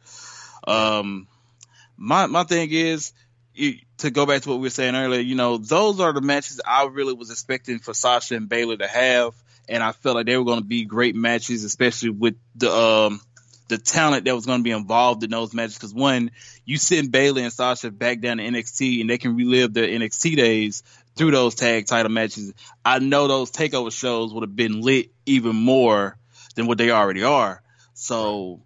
Um, 0.67 1.27
my 1.95 2.25
my 2.25 2.43
thing 2.43 2.69
is 2.71 3.13
to 3.99 4.11
go 4.11 4.25
back 4.25 4.41
to 4.41 4.49
what 4.49 4.55
we 4.55 4.63
were 4.63 4.69
saying 4.69 4.95
earlier. 4.95 5.21
You 5.21 5.35
know, 5.35 5.57
those 5.57 6.01
are 6.01 6.11
the 6.11 6.21
matches 6.21 6.59
I 6.65 6.85
really 6.85 7.13
was 7.13 7.31
expecting 7.31 7.79
for 7.79 7.93
Sasha 7.93 8.35
and 8.35 8.49
Bayley 8.49 8.75
to 8.77 8.87
have, 8.87 9.33
and 9.69 9.81
I 9.81 9.93
felt 9.93 10.17
like 10.17 10.25
they 10.25 10.37
were 10.37 10.43
going 10.43 10.59
to 10.59 10.65
be 10.65 10.83
great 10.83 11.15
matches, 11.15 11.63
especially 11.63 12.09
with 12.09 12.35
the 12.55 12.71
um 12.71 13.21
the 13.67 13.77
talent 13.77 14.25
that 14.25 14.35
was 14.35 14.45
going 14.45 14.59
to 14.59 14.63
be 14.63 14.71
involved 14.71 15.23
in 15.23 15.29
those 15.29 15.53
matches. 15.53 15.75
Because 15.75 15.93
one, 15.93 16.31
you 16.65 16.77
send 16.77 17.11
Bayley 17.11 17.43
and 17.43 17.53
Sasha 17.53 17.91
back 17.91 18.21
down 18.21 18.37
to 18.37 18.43
NXT, 18.43 19.01
and 19.01 19.09
they 19.09 19.17
can 19.17 19.35
relive 19.35 19.73
their 19.73 19.87
NXT 19.87 20.35
days 20.35 20.83
through 21.15 21.31
those 21.31 21.55
tag 21.55 21.87
title 21.87 22.11
matches. 22.11 22.53
I 22.85 22.99
know 22.99 23.27
those 23.27 23.51
takeover 23.51 23.91
shows 23.91 24.33
would 24.33 24.43
have 24.43 24.55
been 24.55 24.81
lit 24.81 25.11
even 25.25 25.55
more 25.55 26.17
than 26.55 26.67
what 26.67 26.77
they 26.77 26.91
already 26.91 27.23
are. 27.23 27.61
So, 27.93 28.61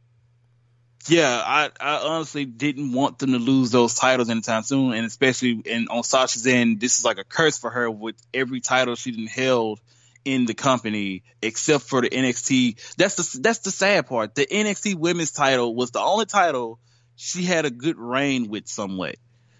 yeah, 1.07 1.41
I, 1.43 1.69
I 1.79 2.07
honestly 2.07 2.45
didn't 2.45 2.91
want 2.91 3.19
them 3.19 3.31
to 3.31 3.39
lose 3.39 3.71
those 3.71 3.95
titles 3.95 4.29
anytime 4.29 4.63
soon, 4.63 4.93
and 4.93 5.05
especially 5.05 5.61
in 5.65 5.87
on 5.87 6.03
Sasha's 6.03 6.45
end, 6.45 6.79
this 6.79 6.99
is 6.99 7.05
like 7.05 7.17
a 7.17 7.23
curse 7.23 7.57
for 7.57 7.69
her 7.69 7.89
with 7.89 8.15
every 8.33 8.59
title 8.59 8.95
she 8.95 9.11
didn't 9.11 9.27
held 9.27 9.79
in 10.25 10.45
the 10.45 10.53
company 10.53 11.23
except 11.41 11.85
for 11.85 12.01
the 12.01 12.09
NXT. 12.09 12.95
That's 12.97 13.15
the 13.15 13.39
that's 13.41 13.59
the 13.59 13.71
sad 13.71 14.07
part. 14.07 14.35
The 14.35 14.45
NXT 14.45 14.95
Women's 14.95 15.31
title 15.31 15.75
was 15.75 15.91
the 15.91 15.99
only 16.01 16.25
title 16.25 16.79
she 17.15 17.43
had 17.43 17.65
a 17.65 17.71
good 17.71 17.97
reign 17.97 18.49
with 18.49 18.67
somewhat. 18.67 19.15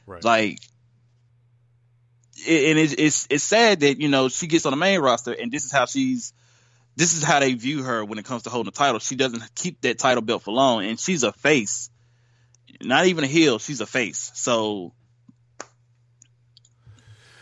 Right. 0.06 0.24
Like, 0.24 0.60
and 2.48 2.80
it's, 2.80 2.94
it's 2.94 3.28
it's 3.30 3.44
sad 3.44 3.82
that 3.82 4.00
you 4.00 4.10
know 4.10 4.30
she 4.30 4.48
gets 4.48 4.66
on 4.66 4.72
the 4.72 4.78
main 4.78 5.00
roster 5.00 5.32
and 5.34 5.52
this 5.52 5.66
is 5.66 5.72
how 5.72 5.86
she's 5.86 6.34
this 6.96 7.16
is 7.16 7.24
how 7.24 7.40
they 7.40 7.54
view 7.54 7.84
her 7.84 8.04
when 8.04 8.20
it 8.20 8.26
comes 8.26 8.44
to 8.44 8.50
holding 8.50 8.72
the 8.72 8.78
title. 8.78 9.00
She 9.00 9.16
doesn't 9.16 9.44
keep 9.56 9.82
that 9.82 9.98
title 10.00 10.22
belt 10.22 10.44
for 10.44 10.52
long, 10.52 10.86
and 10.86 11.00
she's 11.00 11.24
a 11.24 11.32
face, 11.32 11.90
not 12.82 13.06
even 13.06 13.24
a 13.24 13.28
heel. 13.28 13.60
She's 13.60 13.82
a 13.82 13.86
face. 13.86 14.32
So 14.36 14.94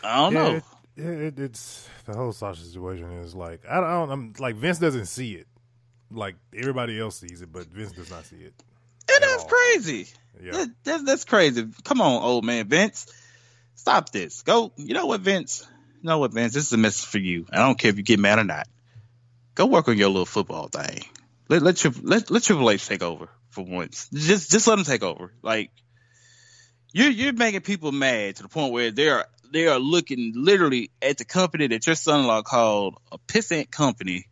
I 0.03 0.17
don't 0.17 0.34
Yeah, 0.34 0.59
know. 0.59 0.61
It, 1.00 1.22
it, 1.22 1.39
it's 1.39 1.88
the 2.06 2.16
whole 2.16 2.32
Sasha 2.34 2.62
situation 2.64 3.12
is 3.20 3.34
like 3.34 3.62
I 3.70 3.76
don't, 3.76 3.84
I 3.86 3.93
don't. 3.93 4.12
I'm 4.12 4.34
like 4.39 4.56
Vince 4.56 4.80
doesn't 4.80 5.06
see 5.06 5.34
it. 5.36 5.47
Like 6.12 6.36
everybody 6.56 7.00
else 7.00 7.20
sees 7.20 7.41
it, 7.41 7.52
but 7.52 7.68
Vince 7.68 7.91
does 7.93 8.12
not 8.12 8.26
see 8.26 8.38
it. 8.38 8.54
And 9.12 9.24
that's 9.24 9.43
all. 9.43 9.50
crazy. 9.50 10.08
Yeah, 10.41 10.52
That, 10.52 10.70
that's 10.84 11.04
that's 11.04 11.26
crazy. 11.26 11.68
Come 11.84 12.02
on, 12.02 12.22
old 12.22 12.43
man 12.45 12.68
Vince. 12.68 13.08
Stop 13.76 14.12
this. 14.12 14.41
Go. 14.41 14.72
You 14.76 14.93
know 14.93 15.06
what, 15.06 15.22
Vince? 15.22 15.66
You 16.02 16.10
know 16.10 16.20
what, 16.20 16.34
Vince? 16.34 16.54
This 16.54 16.68
is 16.68 16.74
a 16.74 16.78
message 16.78 17.06
for 17.06 17.18
you. 17.18 17.45
I 17.52 17.58
don't 17.58 17.78
care 17.78 17.89
if 17.89 17.97
you 17.97 18.04
get 18.04 18.20
mad 18.20 18.39
or 18.39 18.43
not. 18.43 18.68
Go 19.56 19.66
work 19.66 19.88
on 19.88 19.97
your 19.97 20.10
little 20.10 20.26
football 20.26 20.68
thing. 20.68 21.04
Let 21.47 21.62
let 21.62 21.78
Triple 21.78 22.02
let, 22.04 22.30
let 22.30 22.43
Triple 22.43 22.70
H 22.70 22.88
take 22.88 23.04
over 23.04 23.30
for 23.50 23.64
once. 23.66 24.10
Just 24.14 24.52
just 24.52 24.68
let 24.68 24.78
him 24.78 24.86
take 24.86 25.04
over. 25.04 25.32
Like 25.41 25.72
you're 26.93 27.10
you're 27.10 27.34
making 27.34 27.62
people 27.62 27.91
mad 27.91 28.36
to 28.38 28.43
the 28.43 28.50
point 28.50 28.74
where 28.74 28.91
they 28.91 29.10
are 29.10 29.26
they 29.52 29.68
are 29.68 29.80
looking 29.80 30.34
literally 30.36 30.91
at 31.02 31.18
the 31.18 31.26
company 31.26 31.68
that 31.68 31.86
your 31.86 31.95
son-in-law 31.95 32.43
called 32.43 32.95
a 33.12 33.18
pissant 33.18 33.72
company. 33.72 34.26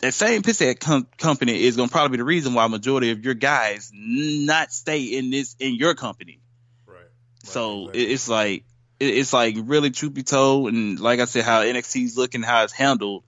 That 0.00 0.12
same 0.12 0.42
pissant 0.42 0.78
com- 0.80 1.08
company 1.18 1.62
is 1.64 1.76
going 1.76 1.88
to 1.88 1.92
probably 1.92 2.16
be 2.16 2.20
the 2.20 2.24
reason 2.24 2.54
why 2.54 2.66
majority 2.66 3.10
of 3.12 3.24
your 3.24 3.34
guys 3.34 3.90
not 3.94 4.72
stay 4.72 5.02
in 5.04 5.30
this 5.30 5.56
in 5.58 5.74
your 5.74 5.94
company. 5.94 6.40
right. 6.86 6.96
Right, 6.96 7.06
So 7.44 7.88
exactly. 7.88 8.12
it's 8.12 8.28
like 8.28 8.64
it's 8.98 9.32
like 9.32 9.56
really 9.58 9.90
truth 9.90 10.14
be 10.14 10.22
told, 10.22 10.72
and 10.72 10.98
like 10.98 11.20
I 11.20 11.26
said, 11.26 11.44
how 11.44 11.62
NXT's 11.62 12.16
looking, 12.16 12.42
how 12.42 12.64
it's 12.64 12.72
handled. 12.72 13.24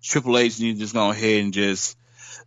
Triple 0.00 0.38
H 0.38 0.60
needs 0.60 0.78
to 0.78 0.84
just 0.84 0.94
go 0.94 1.10
ahead 1.10 1.42
and 1.42 1.52
just 1.52 1.97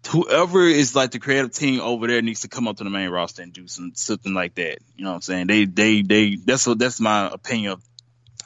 whoever 0.07 0.61
is 0.63 0.95
like 0.95 1.11
the 1.11 1.19
creative 1.19 1.53
team 1.53 1.79
over 1.79 2.07
there 2.07 2.21
needs 2.21 2.41
to 2.41 2.47
come 2.47 2.67
up 2.67 2.77
to 2.77 2.83
the 2.83 2.89
main 2.89 3.09
roster 3.09 3.43
and 3.43 3.53
do 3.53 3.67
some 3.67 3.91
something 3.95 4.33
like 4.33 4.55
that. 4.55 4.79
You 4.95 5.03
know 5.03 5.11
what 5.11 5.15
I'm 5.15 5.21
saying? 5.21 5.47
They 5.47 5.65
they 5.65 6.01
they 6.01 6.35
that's 6.35 6.65
what 6.65 6.79
that's 6.79 6.99
my 6.99 7.29
opinion 7.31 7.73
of, 7.73 7.83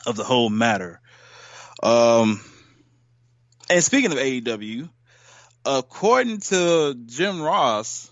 of 0.05 0.15
the 0.15 0.23
whole 0.23 0.49
matter. 0.49 0.99
Um, 1.81 2.41
and 3.69 3.83
speaking 3.83 4.11
of 4.11 4.17
AEW, 4.17 4.89
according 5.65 6.39
to 6.39 6.95
Jim 7.05 7.41
Ross, 7.41 8.09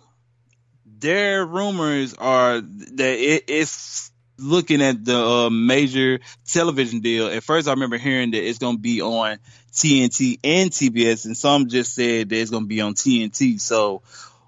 their 0.86 1.46
rumors 1.46 2.14
are 2.14 2.62
that 2.62 3.18
it, 3.20 3.44
it's 3.48 4.12
looking 4.44 4.82
at 4.82 5.04
the 5.04 5.18
uh, 5.18 5.50
major 5.50 6.20
television 6.46 7.00
deal. 7.00 7.28
At 7.28 7.44
first, 7.44 7.68
I 7.68 7.72
remember 7.72 7.98
hearing 7.98 8.32
that 8.32 8.48
it's 8.48 8.60
going 8.60 8.76
to 8.76 8.82
be 8.82 9.02
on 9.02 9.40
TNT 9.72 10.40
and 10.44 10.70
TBS, 10.70 11.26
and 11.26 11.36
some 11.36 11.70
just 11.70 11.96
said 11.96 12.30
that 12.30 12.36
it's 12.36 12.52
going 12.52 12.64
to 12.64 12.68
be 12.68 12.82
on 12.82 12.94
TNT. 12.94 13.60
So, 13.60 14.02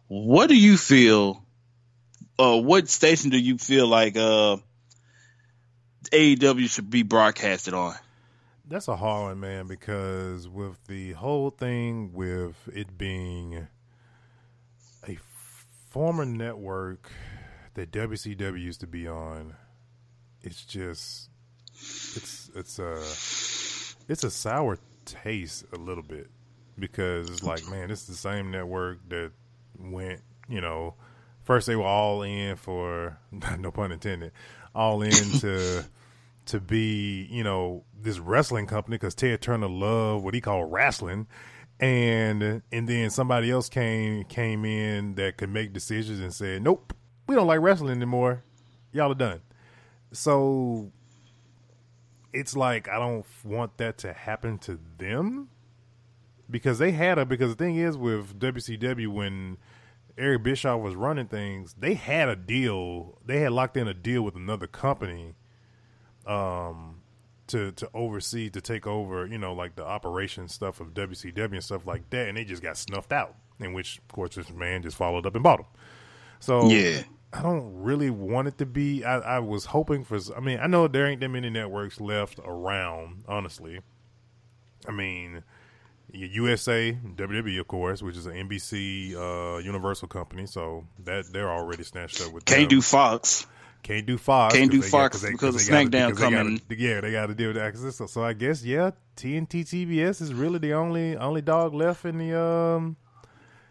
what 0.07 0.49
do 0.49 0.55
you 0.55 0.77
feel? 0.77 1.43
Uh, 2.37 2.59
what 2.59 2.89
station 2.89 3.29
do 3.29 3.37
you 3.37 3.57
feel 3.57 3.87
like 3.87 4.17
uh, 4.17 4.57
AEW 6.11 6.69
should 6.69 6.89
be 6.89 7.03
broadcasted 7.03 7.73
on? 7.73 7.95
That's 8.67 8.87
a 8.87 8.95
hard 8.95 9.25
one, 9.25 9.39
man, 9.39 9.67
because 9.67 10.47
with 10.47 10.83
the 10.87 11.13
whole 11.13 11.51
thing 11.51 12.13
with 12.13 12.55
it 12.73 12.97
being 12.97 13.67
a 15.07 15.17
former 15.91 16.25
network 16.25 17.11
that 17.75 17.91
WCW 17.91 18.59
used 18.59 18.79
to 18.81 18.87
be 18.87 19.07
on, 19.07 19.55
it's 20.45 20.63
just 20.63 21.29
it's 22.15 22.51
it's 22.55 22.79
a 22.79 22.93
it's 24.07 24.23
a 24.23 24.31
sour 24.31 24.77
taste 25.05 25.65
a 25.73 25.77
little 25.77 26.03
bit 26.03 26.29
because 26.77 27.29
it's 27.29 27.43
like, 27.43 27.67
man, 27.69 27.89
it's 27.91 28.05
the 28.05 28.13
same 28.13 28.51
network 28.51 28.99
that 29.09 29.31
went, 29.79 30.21
you 30.47 30.61
know, 30.61 30.95
first 31.43 31.67
they 31.67 31.75
were 31.75 31.85
all 31.85 32.21
in 32.23 32.55
for 32.55 33.17
no 33.59 33.71
pun 33.71 33.91
intended, 33.91 34.31
all 34.73 35.01
in 35.01 35.11
to 35.39 35.85
to 36.45 36.59
be, 36.59 37.27
you 37.31 37.43
know, 37.43 37.83
this 37.99 38.19
wrestling 38.19 38.67
company 38.67 38.95
because 38.97 39.15
Ted 39.15 39.41
Turner 39.41 39.67
loved 39.67 40.23
what 40.23 40.33
he 40.33 40.41
called 40.41 40.71
wrestling, 40.71 41.27
and 41.79 42.61
and 42.71 42.87
then 42.87 43.09
somebody 43.09 43.49
else 43.49 43.69
came 43.69 44.23
came 44.25 44.65
in 44.65 45.15
that 45.15 45.37
could 45.37 45.49
make 45.49 45.73
decisions 45.73 46.19
and 46.19 46.33
said, 46.33 46.61
nope, 46.61 46.93
we 47.27 47.35
don't 47.35 47.47
like 47.47 47.61
wrestling 47.61 47.91
anymore. 47.91 48.43
Y'all 48.91 49.11
are 49.11 49.15
done. 49.15 49.41
So 50.11 50.91
it's 52.33 52.55
like 52.55 52.89
I 52.89 52.99
don't 52.99 53.25
want 53.43 53.77
that 53.77 53.97
to 53.99 54.13
happen 54.13 54.57
to 54.59 54.79
them 54.97 55.49
because 56.49 56.79
they 56.79 56.91
had 56.91 57.17
a 57.17 57.25
because 57.25 57.55
the 57.55 57.63
thing 57.63 57.77
is 57.77 57.97
with 57.97 58.39
WCW 58.39 59.07
when 59.07 59.57
Eric 60.17 60.43
Bischoff 60.43 60.81
was 60.81 60.95
running 60.95 61.27
things, 61.27 61.75
they 61.77 61.93
had 61.93 62.29
a 62.29 62.35
deal. 62.35 63.17
They 63.25 63.39
had 63.39 63.51
locked 63.51 63.77
in 63.77 63.87
a 63.87 63.93
deal 63.93 64.21
with 64.21 64.35
another 64.35 64.67
company 64.67 65.35
um 66.25 67.01
to 67.47 67.71
to 67.73 67.89
oversee 67.93 68.49
to 68.49 68.61
take 68.61 68.87
over, 68.87 69.25
you 69.27 69.37
know, 69.37 69.53
like 69.53 69.75
the 69.75 69.85
operation 69.85 70.47
stuff 70.47 70.79
of 70.79 70.93
WCW 70.93 71.53
and 71.53 71.63
stuff 71.63 71.85
like 71.85 72.09
that, 72.09 72.27
and 72.27 72.37
they 72.37 72.43
just 72.43 72.61
got 72.61 72.77
snuffed 72.77 73.13
out. 73.13 73.35
In 73.59 73.71
which, 73.71 73.99
of 73.99 74.07
course, 74.09 74.35
this 74.35 74.49
man 74.49 74.81
just 74.81 74.97
followed 74.97 75.25
up 75.25 75.33
and 75.35 75.43
bought 75.43 75.59
them. 75.59 75.67
So 76.39 76.69
Yeah. 76.69 77.03
I 77.33 77.41
don't 77.41 77.81
really 77.83 78.09
want 78.09 78.47
it 78.47 78.57
to 78.59 78.65
be. 78.65 79.03
I, 79.03 79.17
I 79.19 79.39
was 79.39 79.65
hoping 79.65 80.03
for. 80.05 80.17
I 80.35 80.39
mean, 80.39 80.59
I 80.61 80.67
know 80.67 80.87
there 80.87 81.05
ain't 81.07 81.19
that 81.21 81.29
many 81.29 81.49
networks 81.49 81.99
left 81.99 82.39
around. 82.45 83.23
Honestly, 83.27 83.81
I 84.87 84.91
mean, 84.91 85.43
USA, 86.13 86.97
WWE, 87.15 87.59
of 87.59 87.67
course, 87.67 88.01
which 88.01 88.15
is 88.15 88.25
an 88.25 88.33
NBC 88.47 89.15
uh, 89.15 89.57
Universal 89.59 90.07
company, 90.07 90.45
so 90.45 90.85
that 91.03 91.25
they're 91.33 91.51
already 91.51 91.83
snatched 91.83 92.21
up 92.21 92.31
with. 92.31 92.45
Can't 92.45 92.61
them. 92.69 92.79
do 92.79 92.81
Fox. 92.81 93.47
Can't 93.83 94.05
do 94.07 94.17
Fox. 94.17 94.55
Can't 94.55 94.71
do 94.71 94.81
they 94.81 94.87
Fox 94.87 95.21
they- 95.21 95.31
because 95.31 95.55
'cause 95.55 95.67
of 95.69 95.73
SmackDown 95.75 96.07
because 96.09 96.17
they 96.17 96.31
gotta- 96.31 96.35
coming. 96.37 96.61
yeah, 96.69 97.01
they 97.01 97.11
got 97.11 97.27
to 97.27 97.35
deal 97.35 97.47
with 97.49 97.57
that. 97.57 97.71
'cause 97.73 97.95
So, 97.95 98.05
so 98.07 98.23
I 98.23 98.33
guess 98.33 98.63
yeah, 98.63 98.91
TNT 99.15 99.63
TBS 99.63 100.21
is 100.21 100.33
really 100.33 100.57
the 100.59 100.73
only 100.73 101.15
only 101.17 101.41
dog 101.41 101.73
left 101.75 102.03
in 102.05 102.17
the 102.17 102.39
um 102.39 102.95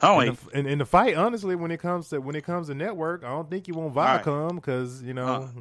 Oh, 0.02 0.20
in 0.20 0.28
wait. 0.30 0.38
the, 0.52 0.66
in, 0.68 0.78
the 0.78 0.84
fight. 0.86 1.16
Honestly, 1.16 1.56
when 1.56 1.70
it 1.70 1.78
comes 1.80 2.08
to 2.10 2.20
when 2.20 2.34
it 2.36 2.44
comes 2.44 2.66
to 2.68 2.74
network, 2.74 3.24
I 3.24 3.28
don't 3.28 3.48
think 3.48 3.68
you 3.68 3.74
want 3.74 3.94
right. 3.96 4.22
Viacom 4.22 4.56
because 4.56 5.02
you 5.02 5.14
know, 5.14 5.26
Uh, 5.54 5.60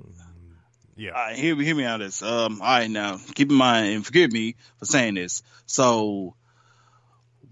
yeah, 0.96 1.12
right, 1.12 1.36
hear 1.36 1.56
me, 1.56 1.64
hear 1.66 1.76
me 1.76 1.86
out 1.86 2.00
this. 2.00 2.22
Um, 2.22 2.62
all 2.62 2.68
right, 2.68 2.90
now 2.90 3.20
keep 3.36 3.50
in 3.50 3.56
mind 3.56 3.94
and 3.94 4.06
forgive 4.06 4.32
me 4.32 4.56
for 4.78 4.86
saying 4.86 5.14
this. 5.16 5.42
So, 5.66 6.36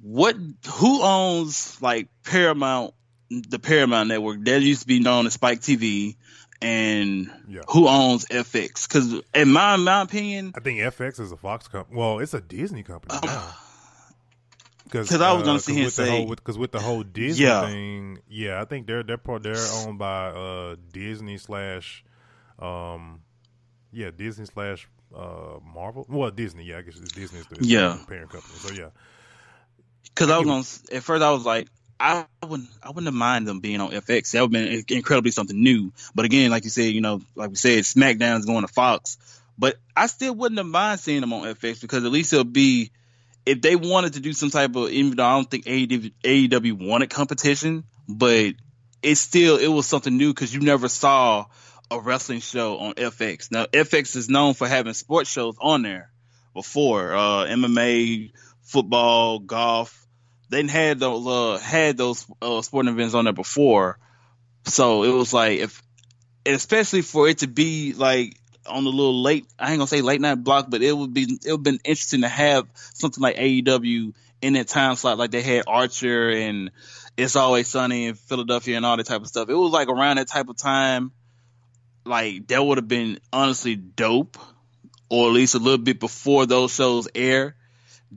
what? 0.02 0.36
Who 0.74 1.02
owns 1.02 1.82
like 1.82 2.10
Paramount, 2.24 2.94
the 3.30 3.60
Paramount 3.60 4.10
Network 4.10 4.44
that 4.46 4.62
used 4.62 4.82
to 4.82 4.88
be 4.88 5.00
known 5.00 5.26
as 5.28 5.34
Spike 5.34 5.62
TV, 5.62 6.18
and 6.62 7.32
Yeah. 7.48 7.62
who 7.70 7.88
owns 7.88 8.26
FX? 8.26 8.88
Because 8.88 9.22
in 9.34 9.52
my 9.52 9.76
my 9.78 10.02
opinion, 10.02 10.54
I 10.56 10.60
think 10.60 10.80
FX 10.80 11.20
is 11.20 11.32
a 11.32 11.38
Fox 11.38 11.68
company. 11.68 11.98
Well, 11.98 12.20
it's 12.20 12.34
a 12.34 12.42
Disney 12.42 12.84
company 12.84 13.18
now. 13.24 13.54
Because 14.92 15.10
'Cause 15.10 15.22
I 15.22 15.32
was 15.32 15.44
gonna 15.44 15.60
here 15.60 15.76
and 15.76 15.86
with 15.86 15.96
the 15.96 16.06
say- 16.06 16.10
whole, 16.10 16.28
because 16.36 16.58
with 16.58 16.72
the 16.74 16.80
whole 16.82 17.04
Disney 17.04 17.46
Yeah. 17.46 17.66
thing, 17.66 18.20
yeah, 18.30 18.62
I 18.62 18.66
think 18.66 18.88
they're 18.88 19.04
they're 19.04 19.18
part 19.18 19.42
they're 19.44 19.56
owned 19.86 19.98
by 19.98 20.28
uh 20.32 20.76
Disney 20.92 21.38
slash, 21.38 22.04
um, 22.60 23.22
yeah, 23.94 24.12
Disney 24.16 24.46
slash 24.48 24.88
uh 25.16 25.60
Marvel. 25.64 26.06
Well, 26.10 26.30
Disney, 26.32 26.66
yeah, 26.66 26.80
I 26.80 26.82
guess 26.82 26.98
it's 26.98 27.14
Disney's 27.14 27.46
the, 27.48 27.66
Yeah. 27.66 27.98
parent 28.08 28.32
company. 28.32 28.54
So 28.58 28.74
yeah, 28.74 28.90
because 30.04 30.30
I 30.30 30.38
was 30.40 30.46
gonna 30.46 30.98
at 30.98 31.04
first 31.04 31.24
I 31.24 31.32
was 31.32 31.46
like. 31.46 31.68
I 32.04 32.26
wouldn't. 32.44 32.68
I 32.82 32.88
wouldn't 32.88 33.06
have 33.06 33.14
mind 33.14 33.48
them 33.48 33.60
being 33.60 33.80
on 33.80 33.92
FX. 33.92 34.32
That 34.32 34.42
would 34.42 34.56
have 34.56 34.88
been 34.88 34.98
incredibly 34.98 35.30
something 35.30 35.62
new. 35.62 35.94
But 36.16 36.26
again, 36.26 36.50
like 36.50 36.64
you 36.64 36.72
said, 36.72 36.96
you 36.96 37.00
know, 37.00 37.22
like 37.36 37.52
we 37.52 37.56
said, 37.58 37.84
SmackDown 37.84 38.40
is 38.40 38.46
going 38.48 38.64
to 38.66 38.68
Fox. 38.74 39.20
But 39.56 39.78
I 39.96 40.08
still 40.08 40.34
wouldn't 40.34 40.58
have 40.58 40.66
mind 40.66 41.00
seeing 41.00 41.22
them 41.22 41.32
on 41.32 41.44
FX 41.44 41.80
because 41.80 42.04
at 42.04 42.12
least 42.12 42.34
it'll 42.34 42.44
be 42.44 42.90
if 43.46 43.62
they 43.62 43.76
wanted 43.76 44.14
to 44.14 44.20
do 44.20 44.34
some 44.34 44.50
type 44.50 44.76
of. 44.76 44.90
Even 44.90 45.16
though 45.16 45.26
I 45.26 45.36
don't 45.36 45.50
think 45.50 45.66
AEW, 45.66 46.88
wanted 46.88 47.10
competition, 47.10 47.84
but 48.08 48.54
it's 49.02 49.22
still 49.22 49.58
it 49.58 49.68
was 49.68 49.88
something 49.88 50.16
new 50.16 50.34
because 50.34 50.54
you 50.54 50.62
never 50.62 50.88
saw 50.88 51.46
a 51.90 52.00
wrestling 52.00 52.40
show 52.40 52.78
on 52.78 52.94
FX. 52.94 53.52
Now 53.52 53.66
FX 53.66 54.16
is 54.16 54.30
known 54.30 54.54
for 54.54 54.68
having 54.68 54.94
sports 54.94 55.30
shows 55.30 55.56
on 55.60 55.82
there 55.82 56.12
before 56.54 57.14
uh, 57.14 57.46
MMA, 57.46 58.32
football, 58.64 59.40
golf. 59.40 59.98
They 60.50 60.66
had 60.68 61.00
those 61.00 61.26
uh, 61.26 61.58
had 61.64 61.98
those 61.98 62.26
uh, 62.42 62.62
sporting 62.62 62.94
events 62.94 63.14
on 63.14 63.24
there 63.24 63.34
before, 63.34 63.98
so 64.66 65.04
it 65.04 65.12
was 65.12 65.34
like 65.34 65.60
if, 65.60 65.82
especially 66.46 67.02
for 67.02 67.28
it 67.30 67.40
to 67.40 67.48
be 67.48 67.94
like 67.94 68.38
on 68.68 68.84
the 68.84 68.90
little 68.90 69.22
late, 69.22 69.46
I 69.58 69.72
ain't 69.72 69.80
gonna 69.80 69.88
say 69.88 70.02
late 70.02 70.22
night 70.22 70.44
block, 70.44 70.68
but 70.70 70.82
it 70.82 70.96
would 70.96 71.14
be 71.14 71.40
it 71.46 71.52
would 71.52 71.64
been 71.64 71.80
interesting 71.84 72.22
to 72.22 72.28
have 72.28 72.68
something 72.76 73.22
like 73.22 73.38
AEW 73.38 74.14
in 74.42 74.54
that 74.54 74.68
time 74.68 74.96
slot, 74.96 75.18
like 75.18 75.32
they 75.32 75.42
had 75.42 75.64
Archer 75.68 76.30
and 76.30 76.72
It's 77.18 77.36
Always 77.36 77.68
Sunny 77.68 78.08
in 78.08 78.16
Philadelphia 78.16 78.78
and 78.78 78.86
all 78.86 78.98
that 78.98 79.06
type 79.06 79.22
of 79.22 79.28
stuff. 79.28 79.50
It 79.50 79.56
was 79.56 79.72
like 79.72 79.88
around 79.88 80.18
that 80.18 80.28
type 80.28 80.50
of 80.50 80.58
time, 80.58 81.12
like 82.06 82.48
that 82.48 82.64
would 82.64 82.78
have 82.78 82.88
been 82.88 83.20
honestly 83.32 83.76
dope, 83.76 84.38
or 85.10 85.28
at 85.28 85.34
least 85.34 85.56
a 85.56 85.60
little 85.60 85.78
bit 85.78 86.00
before 86.00 86.46
those 86.46 86.74
shows 86.74 87.08
air 87.14 87.56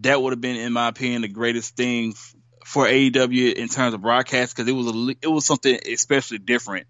that 0.01 0.21
would 0.21 0.33
have 0.33 0.41
been, 0.41 0.57
in 0.57 0.73
my 0.73 0.89
opinion, 0.89 1.23
the 1.23 1.29
greatest 1.29 1.77
thing 1.77 2.15
for 2.65 2.87
AEW 2.87 3.55
in 3.55 3.69
terms 3.69 3.95
of 3.95 4.03
broadcast 4.03 4.55
because 4.55 4.69
it 4.69 4.73
was 4.73 4.89
a 4.89 5.15
it 5.23 5.29
was 5.29 5.47
something 5.47 5.79
especially 5.93 6.39
different. 6.39 6.87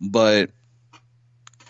But 0.00 0.50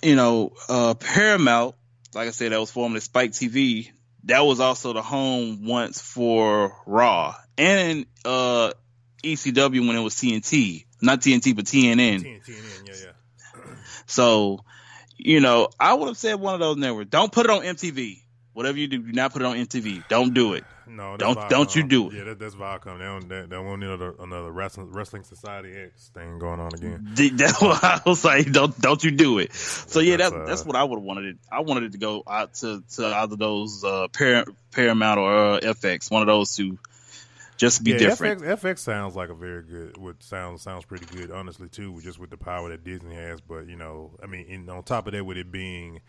you 0.02 0.16
know, 0.16 0.52
uh, 0.68 0.94
Paramount 0.94 1.74
like 2.16 2.28
I 2.28 2.30
said, 2.30 2.52
that 2.52 2.58
was 2.58 2.70
formerly 2.70 3.00
Spike 3.00 3.32
TV. 3.32 3.90
That 4.24 4.40
was 4.40 4.58
also 4.58 4.92
the 4.92 5.02
home 5.02 5.66
once 5.66 6.00
for 6.00 6.74
Raw 6.86 7.36
and 7.56 8.06
uh, 8.24 8.72
ECW 9.22 9.86
when 9.86 9.96
it 9.96 10.00
was 10.00 10.14
TNT, 10.14 10.86
not 11.00 11.20
TNT 11.20 11.54
but 11.54 11.66
TNN. 11.66 12.42
TNN, 12.42 12.88
yeah, 12.88 12.94
yeah. 13.04 13.62
So, 14.06 14.60
you 15.16 15.40
know, 15.40 15.68
I 15.78 15.94
would 15.94 16.08
have 16.08 16.16
said 16.16 16.34
one 16.34 16.54
of 16.54 16.60
those 16.60 16.76
networks. 16.76 17.10
Don't 17.10 17.30
put 17.30 17.46
it 17.46 17.50
on 17.50 17.62
MTV. 17.62 18.22
Whatever 18.52 18.78
you 18.78 18.88
do, 18.88 18.98
do 18.98 19.12
not 19.12 19.32
put 19.32 19.42
it 19.42 19.44
on 19.44 19.56
MTV. 19.56 20.08
Don't 20.08 20.32
do 20.32 20.54
it. 20.54 20.64
No, 20.88 21.16
Don't- 21.16 21.36
Viacom. 21.36 21.48
don't 21.48 21.74
you 21.74 21.82
do 21.82 22.08
it. 22.10 22.14
Yeah, 22.14 22.24
that, 22.24 22.38
that's 22.38 22.54
Viacom. 22.54 22.98
They 22.98 23.04
don't. 23.04 23.28
They, 23.28 23.46
they 23.46 23.58
won't 23.58 23.80
need 23.80 23.86
another, 23.86 24.14
another 24.20 24.50
wrestling 24.52 24.90
wrestling 24.92 25.24
society 25.24 25.72
X 25.74 26.10
thing 26.14 26.38
going 26.38 26.60
on 26.60 26.72
again. 26.74 27.12
Th- 27.16 27.32
That's 27.32 27.60
what 27.60 27.82
I 27.82 28.00
was 28.06 28.24
like. 28.24 28.52
Don't 28.52 28.78
don't 28.80 29.02
you 29.02 29.10
do 29.10 29.38
it. 29.38 29.52
So 29.52 30.00
yeah, 30.00 30.16
That's, 30.16 30.30
that's 30.30 30.42
uh, 30.42 30.46
that's 30.46 30.64
what 30.64 30.76
I 30.76 30.84
would 30.84 30.96
have 30.96 31.04
wanted 31.04 31.24
it. 31.26 31.36
I 31.50 31.60
wanted 31.60 31.84
it 31.84 31.92
to 31.92 31.98
go 31.98 32.22
out 32.26 32.54
to 32.54 32.82
to 32.96 33.06
either 33.06 33.36
those 33.36 33.82
uh, 33.84 34.08
Paramount 34.72 35.18
or 35.18 35.54
uh, 35.54 35.60
FX. 35.60 36.10
One 36.10 36.22
of 36.22 36.26
those 36.28 36.54
two. 36.54 36.78
Just 37.56 37.78
to 37.78 37.84
be 37.84 37.92
yeah, 37.92 37.98
different. 37.98 38.42
FX, 38.42 38.60
FX 38.60 38.78
sounds 38.80 39.16
like 39.16 39.30
a 39.30 39.34
very 39.34 39.62
good. 39.62 39.96
Would 39.96 40.22
sounds 40.22 40.60
sounds 40.60 40.84
pretty 40.84 41.06
good, 41.06 41.30
honestly, 41.30 41.68
too. 41.70 41.98
Just 42.02 42.18
with 42.18 42.28
the 42.28 42.36
power 42.36 42.68
that 42.68 42.84
Disney 42.84 43.14
has, 43.14 43.40
but 43.40 43.66
you 43.66 43.76
know, 43.76 44.10
I 44.22 44.26
mean, 44.26 44.44
in, 44.46 44.68
on 44.68 44.82
top 44.82 45.06
of 45.06 45.14
that, 45.14 45.24
with 45.24 45.38
it 45.38 45.50
being 45.50 46.00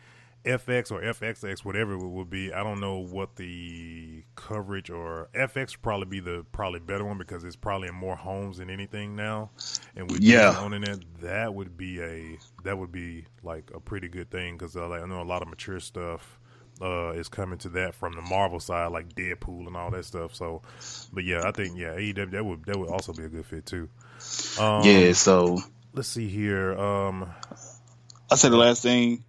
FX 0.47 0.91
or 0.91 1.01
FXX, 1.01 1.65
whatever 1.65 1.93
it 1.93 2.07
would 2.07 2.29
be, 2.29 2.53
I 2.53 2.63
don't 2.63 2.79
know 2.79 2.97
what 2.97 3.35
the 3.35 4.23
coverage 4.35 4.89
or 4.89 5.29
FX 5.35 5.71
would 5.71 5.81
probably 5.81 6.05
be 6.05 6.19
the 6.19 6.45
probably 6.51 6.79
better 6.79 7.05
one 7.05 7.17
because 7.17 7.43
it's 7.43 7.55
probably 7.55 7.89
in 7.89 7.95
more 7.95 8.15
homes 8.15 8.57
than 8.57 8.69
anything 8.69 9.15
now. 9.15 9.51
And 9.95 10.09
with 10.09 10.21
Yeah. 10.21 10.55
Owning 10.59 10.83
it, 10.83 11.03
that 11.21 11.53
would 11.53 11.77
be 11.77 12.01
a 12.01 12.39
that 12.63 12.77
would 12.77 12.91
be 12.91 13.25
like 13.43 13.71
a 13.73 13.79
pretty 13.79 14.07
good 14.07 14.31
thing 14.31 14.57
because 14.57 14.75
uh, 14.75 14.87
like, 14.87 15.01
I 15.01 15.05
know 15.05 15.21
a 15.21 15.23
lot 15.23 15.41
of 15.41 15.47
mature 15.47 15.79
stuff 15.79 16.39
uh, 16.81 17.11
is 17.11 17.27
coming 17.29 17.57
to 17.59 17.69
that 17.69 17.95
from 17.95 18.13
the 18.13 18.21
Marvel 18.21 18.59
side, 18.59 18.91
like 18.91 19.13
Deadpool 19.15 19.67
and 19.67 19.75
all 19.75 19.91
that 19.91 20.05
stuff. 20.05 20.35
So, 20.35 20.61
but 21.11 21.23
yeah, 21.23 21.41
I 21.43 21.51
think 21.51 21.77
yeah, 21.77 21.95
AEW 21.95 22.31
that 22.31 22.45
would 22.45 22.65
that 22.65 22.77
would 22.77 22.89
also 22.89 23.13
be 23.13 23.23
a 23.23 23.29
good 23.29 23.45
fit 23.45 23.65
too. 23.65 23.89
Um, 24.59 24.83
yeah. 24.83 25.13
So 25.13 25.59
Let's 25.97 26.09
see 26.09 26.27
here. 26.27 26.77
Um, 26.77 27.33
I 28.29 28.35
said 28.35 28.51
the 28.51 28.57
last 28.57 28.83
thing. 28.83 29.23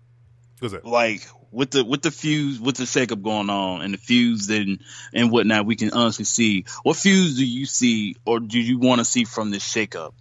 What's 0.60 0.74
that? 0.74 0.84
like 0.84 1.26
with 1.50 1.70
the 1.70 1.84
with 1.84 2.02
the 2.02 2.10
fuse 2.10 2.60
with 2.60 2.76
the 2.76 2.84
shakeup 2.84 3.22
going 3.22 3.50
on 3.50 3.82
and 3.82 3.94
the 3.94 3.98
fuse 3.98 4.48
and 4.50 4.80
and 5.12 5.30
whatnot, 5.30 5.66
we 5.66 5.76
can 5.76 5.92
honestly 5.92 6.24
see 6.24 6.64
what 6.82 6.96
fuse 6.96 7.36
do 7.36 7.46
you 7.46 7.66
see 7.66 8.16
or 8.24 8.40
do 8.40 8.60
you 8.60 8.78
want 8.78 9.00
to 9.00 9.04
see 9.04 9.24
from 9.24 9.50
this 9.50 9.62
shakeup? 9.62 10.12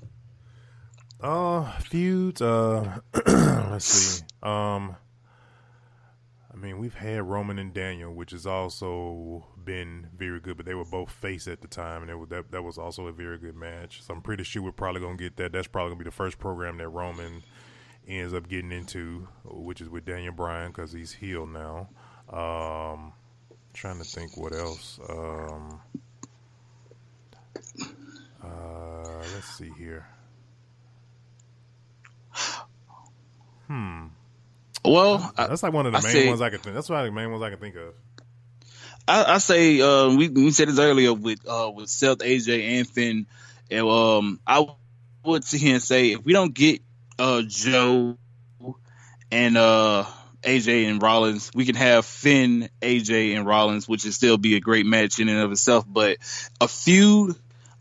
Uh, 1.19 1.71
feuds. 1.79 2.41
Uh, 2.41 2.99
let's 3.25 3.85
see. 3.85 4.23
Um, 4.43 4.95
I 6.53 6.55
mean, 6.55 6.77
we've 6.77 6.93
had 6.93 7.23
Roman 7.23 7.59
and 7.59 7.73
Daniel, 7.73 8.13
which 8.13 8.31
has 8.31 8.45
also 8.45 9.45
been 9.63 10.07
very 10.15 10.39
good, 10.39 10.57
but 10.57 10.65
they 10.65 10.73
were 10.73 10.85
both 10.85 11.11
face 11.11 11.47
at 11.47 11.61
the 11.61 11.67
time, 11.67 12.01
and 12.01 12.11
it 12.11 12.15
was, 12.15 12.29
that 12.29 12.51
that 12.51 12.63
was 12.63 12.77
also 12.77 13.07
a 13.07 13.11
very 13.11 13.38
good 13.38 13.55
match. 13.55 14.03
So 14.03 14.13
I'm 14.13 14.21
pretty 14.21 14.43
sure 14.43 14.61
we're 14.61 14.71
probably 14.71 15.01
gonna 15.01 15.17
get 15.17 15.38
that. 15.38 15.51
That's 15.51 15.67
probably 15.67 15.91
gonna 15.91 15.99
be 15.99 16.05
the 16.05 16.11
first 16.11 16.39
program 16.39 16.77
that 16.77 16.89
Roman 16.89 17.43
ends 18.07 18.33
up 18.33 18.47
getting 18.47 18.71
into, 18.71 19.27
which 19.43 19.81
is 19.81 19.89
with 19.89 20.05
Daniel 20.05 20.33
Bryan 20.33 20.71
because 20.71 20.91
he's 20.91 21.11
healed 21.11 21.49
now. 21.49 21.89
Um, 22.29 23.13
trying 23.73 23.97
to 23.99 24.03
think 24.03 24.35
what 24.37 24.53
else. 24.53 24.99
Um, 25.09 25.81
uh, 28.43 29.17
let's 29.33 29.47
see 29.57 29.71
here. 29.77 30.05
Hmm. 33.67 34.07
Well, 34.85 35.33
That's 35.35 35.63
like 35.63 35.73
one 35.73 35.85
of 35.85 35.91
the 35.91 35.97
I 35.97 36.01
main 36.01 36.11
say- 36.11 36.27
ones 36.29 36.41
I 36.41 36.49
can 36.49 36.59
think. 36.59 36.75
That's 36.75 36.89
one 36.89 36.99
of 36.99 37.05
the 37.05 37.11
main 37.11 37.29
ones 37.31 37.43
I 37.43 37.49
can 37.49 37.59
think 37.59 37.75
of. 37.75 37.93
I, 39.09 39.35
I 39.35 39.37
say 39.37 39.79
uh, 39.81 40.09
we, 40.15 40.27
we 40.29 40.51
said 40.51 40.67
this 40.67 40.79
earlier 40.79 41.13
with 41.13 41.39
uh, 41.47 41.71
with 41.73 41.89
Seth, 41.89 42.17
AJ, 42.19 42.79
and 42.79 42.87
Finn. 42.87 43.25
And, 43.71 43.87
um, 43.87 44.39
I 44.45 44.65
would 45.23 45.43
sit 45.45 45.61
here 45.61 45.73
and 45.75 45.83
say 45.83 46.11
if 46.11 46.23
we 46.25 46.33
don't 46.33 46.53
get 46.53 46.81
uh, 47.20 47.41
Joe 47.43 48.18
and 49.32 49.57
uh, 49.57 50.05
AJ 50.43 50.89
and 50.89 51.01
Rollins, 51.01 51.51
we 51.53 51.65
can 51.65 51.76
have 51.76 52.05
Finn, 52.05 52.70
AJ, 52.82 53.36
and 53.36 53.45
Rollins, 53.45 53.88
which 53.88 54.03
would 54.05 54.13
still 54.13 54.38
be 54.38 54.55
a 54.55 54.59
great 54.59 54.86
match 54.86 55.20
in 55.20 55.30
and 55.30 55.39
of 55.39 55.51
itself. 55.51 55.86
But 55.88 56.18
a 56.61 56.68
feud, 56.68 57.36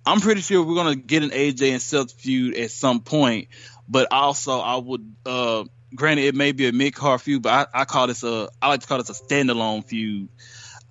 I'm 0.04 0.20
pretty 0.20 0.40
sure 0.40 0.62
we're 0.62 0.74
gonna 0.74 0.96
get 0.96 1.22
an 1.22 1.30
AJ 1.30 1.72
and 1.72 1.82
Seth 1.82 2.12
feud 2.12 2.56
at 2.56 2.70
some 2.70 3.00
point. 3.00 3.48
But 3.88 4.08
also, 4.10 4.60
I 4.60 4.76
would. 4.76 5.14
Uh, 5.24 5.64
granted, 5.94 6.24
it 6.24 6.34
may 6.34 6.52
be 6.52 6.66
a 6.66 6.72
mid 6.72 6.94
card 6.94 7.20
feud, 7.20 7.42
but 7.42 7.68
I, 7.74 7.82
I 7.82 7.84
call 7.84 8.08
this 8.08 8.24
a. 8.24 8.48
I 8.60 8.68
like 8.68 8.80
to 8.80 8.86
call 8.86 8.98
this 8.98 9.10
a 9.10 9.24
standalone 9.24 9.84
feud. 9.84 10.28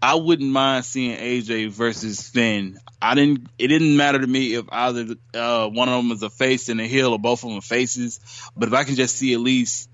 I 0.01 0.15
wouldn't 0.15 0.51
mind 0.51 0.85
seeing 0.85 1.17
AJ 1.17 1.71
versus 1.71 2.27
Finn. 2.27 2.77
I 3.01 3.15
didn't. 3.15 3.47
It 3.57 3.67
didn't 3.67 3.97
matter 3.97 4.19
to 4.19 4.27
me 4.27 4.53
if 4.53 4.65
either 4.71 5.15
uh, 5.33 5.67
one 5.67 5.89
of 5.89 6.03
them 6.03 6.11
is 6.11 6.21
a 6.21 6.29
face 6.29 6.69
and 6.69 6.79
a 6.79 6.85
heel, 6.85 7.11
or 7.11 7.19
both 7.19 7.43
of 7.43 7.49
them 7.49 7.57
are 7.57 7.61
faces. 7.61 8.19
But 8.55 8.67
if 8.67 8.73
I 8.73 8.83
can 8.83 8.95
just 8.95 9.15
see 9.15 9.33
at 9.33 9.39
least 9.39 9.89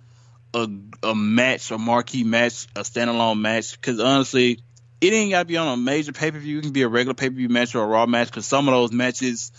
a 0.54 0.68
a 1.04 1.16
match, 1.16 1.72
a 1.72 1.78
marquee 1.78 2.24
match, 2.24 2.68
a 2.76 2.82
standalone 2.82 3.40
match, 3.40 3.74
because 3.74 4.00
honestly, 4.00 4.60
it 5.00 5.14
ain't 5.14 5.32
got 5.32 5.40
to 5.40 5.46
be 5.46 5.58
on 5.58 5.68
a 5.68 5.78
major 5.78 6.12
pay 6.12 6.32
per 6.32 6.40
view. 6.40 6.60
It 6.60 6.62
can 6.64 6.72
be 6.72 6.84
a 6.84 6.88
regular 6.88 7.14
pay 7.14 7.30
per 7.30 7.36
view 7.36 7.50
match 7.50 7.76
or 7.76 7.84
a 7.84 7.88
Raw 7.88 8.06
match. 8.06 8.28
Because 8.28 8.46
some 8.46 8.68
of 8.68 8.74
those 8.74 8.92
matches 8.92 9.52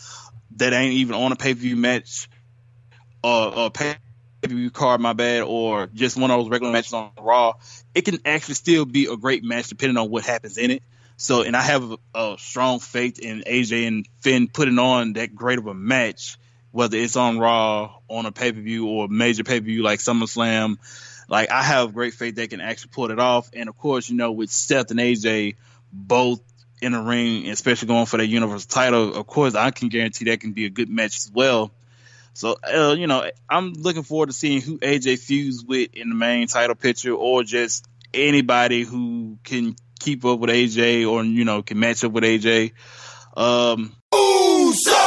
that 0.57 0.73
ain't 0.73 0.95
even 0.95 1.15
on 1.15 1.33
a 1.33 1.37
pay 1.37 1.55
per 1.55 1.61
view 1.61 1.77
match 1.77 2.29
or, 3.25 3.57
or 3.57 3.71
pay 3.71 3.97
view 4.49 4.71
card, 4.71 5.01
my 5.01 5.13
bad, 5.13 5.43
or 5.43 5.87
just 5.87 6.17
one 6.17 6.31
of 6.31 6.39
those 6.41 6.51
regular 6.51 6.73
matches 6.73 6.93
on 6.93 7.11
Raw, 7.21 7.55
it 7.95 8.03
can 8.03 8.19
actually 8.25 8.55
still 8.55 8.85
be 8.85 9.07
a 9.07 9.17
great 9.17 9.45
match 9.45 9.69
depending 9.69 9.97
on 9.97 10.11
what 10.11 10.25
happens 10.25 10.59
in 10.59 10.71
it. 10.71 10.83
So, 11.17 11.43
and 11.43 11.57
I 11.57 11.63
have 11.63 11.93
a, 11.93 11.99
a 12.15 12.37
strong 12.39 12.81
faith 12.81 13.19
in 13.19 13.45
AJ 13.47 13.87
and 13.87 14.09
Finn 14.21 14.49
putting 14.49 14.79
on 14.79 15.13
that 15.15 15.35
great 15.35 15.59
of 15.59 15.67
a 15.67 15.75
match, 15.75 16.37
whether 16.73 16.97
it's 16.97 17.17
on 17.17 17.39
Raw, 17.39 17.95
on 18.09 18.27
a 18.27 18.33
pay 18.33 18.53
per 18.53 18.61
view, 18.61 18.89
or 18.89 19.05
a 19.05 19.09
major 19.09 19.45
pay 19.45 19.61
per 19.61 19.67
view 19.67 19.83
like 19.83 20.01
SummerSlam. 20.01 20.79
Like, 21.29 21.51
I 21.51 21.63
have 21.63 21.95
great 21.95 22.15
faith 22.15 22.35
they 22.35 22.49
can 22.49 22.61
actually 22.61 22.91
pull 22.93 23.11
it 23.11 23.19
off. 23.19 23.51
And 23.53 23.69
of 23.69 23.79
course, 23.79 24.11
you 24.11 24.17
know, 24.17 24.33
with 24.33 24.51
Seth 24.51 24.91
and 24.91 25.01
AJ 25.01 25.57
both 25.93 26.41
in 26.81 26.93
the 26.93 27.01
ring, 27.01 27.49
especially 27.49 27.89
going 27.89 28.07
for 28.07 28.17
that 28.17 28.27
Universal 28.27 28.69
title, 28.69 29.15
of 29.15 29.27
course, 29.27 29.55
I 29.55 29.71
can 29.71 29.89
guarantee 29.89 30.25
that 30.27 30.41
can 30.41 30.53
be 30.53 30.67
a 30.67 30.71
good 30.71 30.89
match 30.89 31.17
as 31.17 31.31
well. 31.33 31.71
So, 32.35 32.57
uh, 32.63 32.95
you 32.99 33.07
know, 33.07 33.31
I'm 33.49 33.73
looking 33.75 34.03
forward 34.03 34.27
to 34.29 34.33
seeing 34.33 34.61
who 34.61 34.79
AJ 34.79 35.19
feuds 35.19 35.65
with 35.65 35.91
in 35.93 36.09
the 36.09 36.15
main 36.15 36.47
title 36.47 36.75
picture 36.75 37.13
or 37.13 37.43
just 37.45 37.87
anybody 38.15 38.83
who 38.83 39.39
can 39.45 39.77
keep 40.01 40.25
up 40.25 40.39
with 40.39 40.51
AJ 40.51 41.09
or, 41.11 41.25
you 41.25 41.45
know, 41.45 41.63
can 41.63 41.79
match 41.79 42.05
up 42.05 42.13
with 42.13 42.25
AJ. 42.25 42.73
Um, 43.37 43.95
Down 44.13 45.02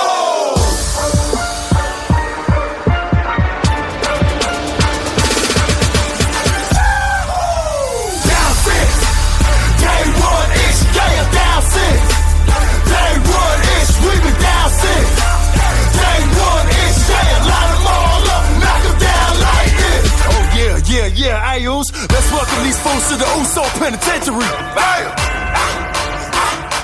these 22.64 22.80
fools 22.80 23.08
to 23.10 23.16
the 23.18 23.28
Uso 23.38 23.64
Penitentiary. 23.80 24.50
Bam. 24.76 25.12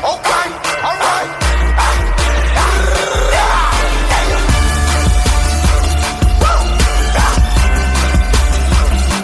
Okay, 0.03 0.47
alright. 0.83 1.29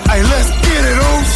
Hey, 0.07 0.21
let's 0.23 0.49
get 0.65 0.83
it, 0.91 0.97
Oos. 0.97 1.31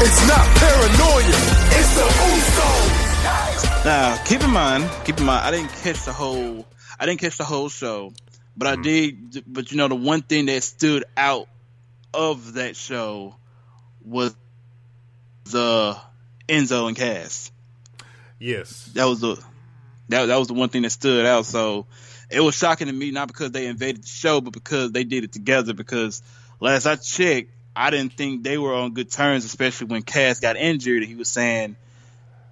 It's 0.00 0.20
not 0.28 0.44
paranoia. 0.58 1.38
It's 1.78 1.94
the 1.94 2.06
Usos. 2.28 3.84
Now, 3.84 4.16
keep 4.24 4.42
in 4.42 4.50
mind, 4.50 4.90
keep 5.04 5.18
in 5.18 5.24
mind, 5.24 5.44
I 5.46 5.50
didn't 5.50 5.70
catch 5.82 6.04
the 6.04 6.12
whole, 6.12 6.66
I 6.98 7.06
didn't 7.06 7.20
catch 7.20 7.36
the 7.38 7.44
whole 7.44 7.68
show, 7.68 8.12
but 8.56 8.68
I 8.68 8.72
mm-hmm. 8.74 8.82
did. 8.82 9.44
But 9.46 9.70
you 9.70 9.76
know, 9.76 9.88
the 9.88 9.94
one 9.94 10.22
thing 10.22 10.46
that 10.46 10.62
stood 10.62 11.04
out 11.16 11.48
of 12.12 12.54
that 12.54 12.76
show 12.76 13.36
was 14.04 14.34
the 15.44 15.96
Enzo 16.48 16.88
and 16.88 16.96
Cass. 16.96 17.50
Yes. 18.38 18.86
That 18.94 19.04
was 19.04 19.20
the 19.20 19.42
that 20.08 20.26
that 20.26 20.36
was 20.36 20.48
the 20.48 20.54
one 20.54 20.68
thing 20.68 20.82
that 20.82 20.90
stood 20.90 21.26
out. 21.26 21.46
So 21.46 21.86
it 22.30 22.40
was 22.40 22.54
shocking 22.54 22.86
to 22.86 22.92
me, 22.92 23.10
not 23.10 23.28
because 23.28 23.50
they 23.50 23.66
invaded 23.66 24.02
the 24.02 24.08
show, 24.08 24.40
but 24.40 24.52
because 24.52 24.92
they 24.92 25.04
did 25.04 25.24
it 25.24 25.32
together. 25.32 25.74
Because 25.74 26.22
last 26.60 26.86
I 26.86 26.96
checked, 26.96 27.50
I 27.74 27.90
didn't 27.90 28.12
think 28.12 28.42
they 28.42 28.58
were 28.58 28.74
on 28.74 28.94
good 28.94 29.10
terms, 29.10 29.44
especially 29.44 29.88
when 29.88 30.02
Cass 30.02 30.40
got 30.40 30.56
injured. 30.56 31.04
He 31.04 31.14
was 31.14 31.28
saying 31.28 31.76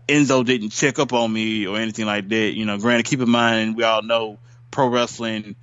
Enzo 0.08 0.44
didn't 0.44 0.70
check 0.70 0.98
up 0.98 1.12
on 1.12 1.32
me 1.32 1.66
or 1.66 1.78
anything 1.78 2.06
like 2.06 2.28
that. 2.28 2.56
You 2.56 2.64
know, 2.64 2.78
granted, 2.78 3.06
keep 3.06 3.20
in 3.20 3.30
mind 3.30 3.76
we 3.76 3.84
all 3.84 4.02
know 4.02 4.38
pro 4.70 4.88
wrestling 4.88 5.56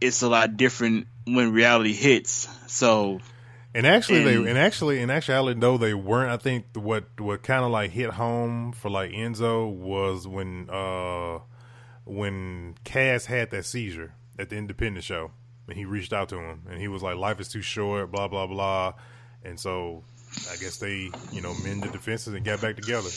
it's 0.00 0.22
a 0.22 0.28
lot 0.28 0.56
different 0.56 1.06
when 1.26 1.52
reality 1.52 1.92
hits. 1.92 2.48
So 2.66 3.20
And 3.74 3.86
actually, 3.86 4.18
And- 4.18 4.44
they 4.46 4.50
and 4.50 4.58
actually 4.58 5.02
and 5.02 5.10
actually, 5.12 5.54
though 5.54 5.76
they 5.78 5.94
weren't, 5.94 6.30
I 6.30 6.36
think 6.36 6.66
what 6.74 7.04
what 7.20 7.42
kind 7.42 7.64
of 7.64 7.70
like 7.70 7.90
hit 7.90 8.10
home 8.10 8.72
for 8.72 8.90
like 8.90 9.10
Enzo 9.12 9.70
was 9.70 10.26
when 10.26 10.68
uh 10.70 11.40
when 12.04 12.74
Cass 12.84 13.26
had 13.26 13.50
that 13.50 13.64
seizure 13.64 14.14
at 14.38 14.48
the 14.48 14.56
Independent 14.56 15.04
show, 15.04 15.32
and 15.68 15.76
he 15.76 15.84
reached 15.84 16.12
out 16.12 16.28
to 16.30 16.38
him, 16.38 16.62
and 16.70 16.80
he 16.80 16.88
was 16.88 17.02
like, 17.02 17.16
"Life 17.16 17.40
is 17.40 17.48
too 17.48 17.62
short," 17.62 18.10
blah 18.12 18.28
blah 18.28 18.46
blah, 18.46 18.94
and 19.44 19.58
so 19.58 20.04
I 20.50 20.56
guess 20.56 20.78
they 20.78 21.10
you 21.32 21.40
know 21.42 21.52
mended 21.64 21.92
the 21.92 21.98
fences 21.98 22.32
and 22.34 22.44
got 22.44 22.60
back 22.60 22.76
together. 22.76 23.10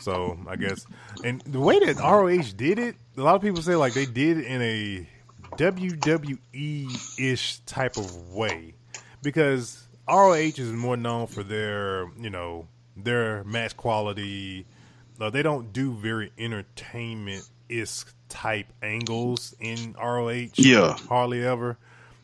So 0.00 0.38
I 0.48 0.56
guess, 0.56 0.86
and 1.24 1.40
the 1.42 1.60
way 1.60 1.78
that 1.80 1.98
ROH 1.98 2.52
did 2.56 2.78
it, 2.78 2.96
a 3.16 3.22
lot 3.22 3.34
of 3.34 3.42
people 3.42 3.60
say 3.62 3.76
like 3.76 3.92
they 3.94 4.06
did 4.06 4.38
it 4.38 4.44
in 4.46 4.62
a 4.62 5.08
WWE 5.60 7.18
ish 7.18 7.58
type 7.66 7.98
of 7.98 8.32
way 8.32 8.72
because 9.20 9.86
ROH 10.08 10.32
is 10.56 10.72
more 10.72 10.96
known 10.96 11.26
for 11.26 11.42
their, 11.42 12.08
you 12.18 12.30
know, 12.30 12.66
their 12.96 13.44
match 13.44 13.76
quality. 13.76 14.64
Uh, 15.20 15.28
they 15.28 15.42
don't 15.42 15.70
do 15.70 15.92
very 15.92 16.32
entertainment 16.38 17.46
ish 17.68 18.04
type 18.30 18.72
angles 18.82 19.54
in 19.60 19.94
ROH. 20.02 20.48
Yeah. 20.54 20.96
hardly 20.96 21.44
ever. 21.44 21.76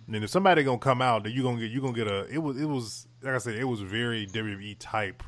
And 0.06 0.24
if 0.24 0.30
somebody 0.30 0.62
gonna 0.62 0.78
come 0.78 1.02
out, 1.02 1.24
then 1.24 1.32
you 1.32 1.42
gonna 1.42 1.60
get 1.60 1.70
you 1.70 1.82
gonna 1.82 1.92
get 1.92 2.06
a. 2.06 2.24
It 2.32 2.38
was 2.38 2.58
it 2.58 2.64
was 2.64 3.06
like 3.20 3.34
I 3.34 3.38
said, 3.38 3.56
it 3.56 3.64
was 3.64 3.82
very 3.82 4.26
WWE 4.28 4.76
type 4.78 5.22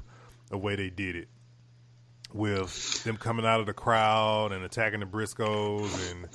the 0.48 0.56
way 0.56 0.76
they 0.76 0.88
did 0.88 1.14
it 1.14 1.28
with 2.38 3.02
them 3.02 3.16
coming 3.16 3.44
out 3.44 3.58
of 3.58 3.66
the 3.66 3.72
crowd 3.72 4.52
and 4.52 4.64
attacking 4.64 5.00
the 5.00 5.06
Briscoes, 5.06 5.90
and 6.10 6.28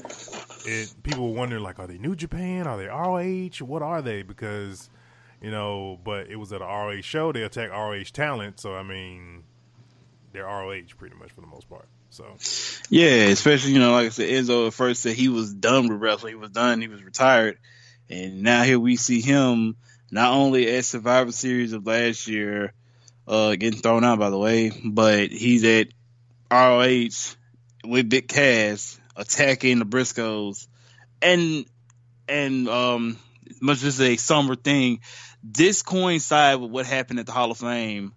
it 0.65 0.93
people 1.01 1.29
were 1.29 1.35
wondering 1.35 1.63
like, 1.63 1.79
are 1.79 1.87
they 1.87 1.97
New 1.97 2.15
Japan? 2.15 2.67
Are 2.67 2.77
they 2.77 2.87
ROH? 2.87 3.65
What 3.65 3.81
are 3.81 4.01
they? 4.01 4.21
Because 4.21 4.89
you 5.41 5.49
know, 5.49 5.99
but 6.03 6.27
it 6.27 6.35
was 6.35 6.51
at 6.51 6.61
a 6.61 6.65
ROH 6.65 7.01
show. 7.01 7.31
They 7.31 7.43
attack 7.43 7.71
ROH 7.71 8.03
talent, 8.11 8.59
so 8.59 8.75
I 8.75 8.83
mean, 8.83 9.43
they're 10.33 10.43
ROH 10.43 10.81
pretty 10.97 11.15
much 11.15 11.31
for 11.31 11.41
the 11.41 11.47
most 11.47 11.69
part. 11.69 11.87
So 12.09 12.25
Yeah, 12.89 13.27
especially 13.29 13.71
you 13.71 13.79
know, 13.79 13.93
like 13.93 14.07
I 14.07 14.09
said, 14.09 14.29
Enzo 14.29 14.67
at 14.67 14.73
first 14.73 15.01
said 15.01 15.15
he 15.15 15.29
was 15.29 15.53
done 15.53 15.87
with 15.87 16.01
wrestling. 16.01 16.33
He 16.33 16.39
was 16.39 16.51
done. 16.51 16.81
He 16.81 16.89
was 16.89 17.01
retired, 17.01 17.57
and 18.09 18.43
now 18.43 18.63
here 18.63 18.79
we 18.79 18.97
see 18.97 19.21
him 19.21 19.77
not 20.11 20.33
only 20.33 20.67
at 20.75 20.83
Survivor 20.83 21.31
Series 21.31 21.71
of 21.71 21.87
last 21.87 22.27
year, 22.27 22.73
uh, 23.27 23.55
getting 23.55 23.79
thrown 23.79 24.03
out 24.03 24.19
by 24.19 24.29
the 24.29 24.37
way, 24.37 24.71
but 24.83 25.31
he's 25.31 25.63
at 25.63 25.87
ROH 26.51 27.35
with 27.85 28.09
Big 28.09 28.27
Cass 28.27 28.99
attacking 29.15 29.79
the 29.79 29.85
Briscoes, 29.85 30.67
and 31.21 31.65
and 32.27 32.67
um, 32.69 33.17
much 33.61 33.83
as 33.83 33.99
a 34.01 34.17
somber 34.17 34.55
thing, 34.55 35.01
this 35.43 35.81
coincide 35.81 36.59
with 36.59 36.71
what 36.71 36.85
happened 36.85 37.19
at 37.19 37.25
the 37.25 37.31
Hall 37.31 37.51
of 37.51 37.57
Fame, 37.57 38.13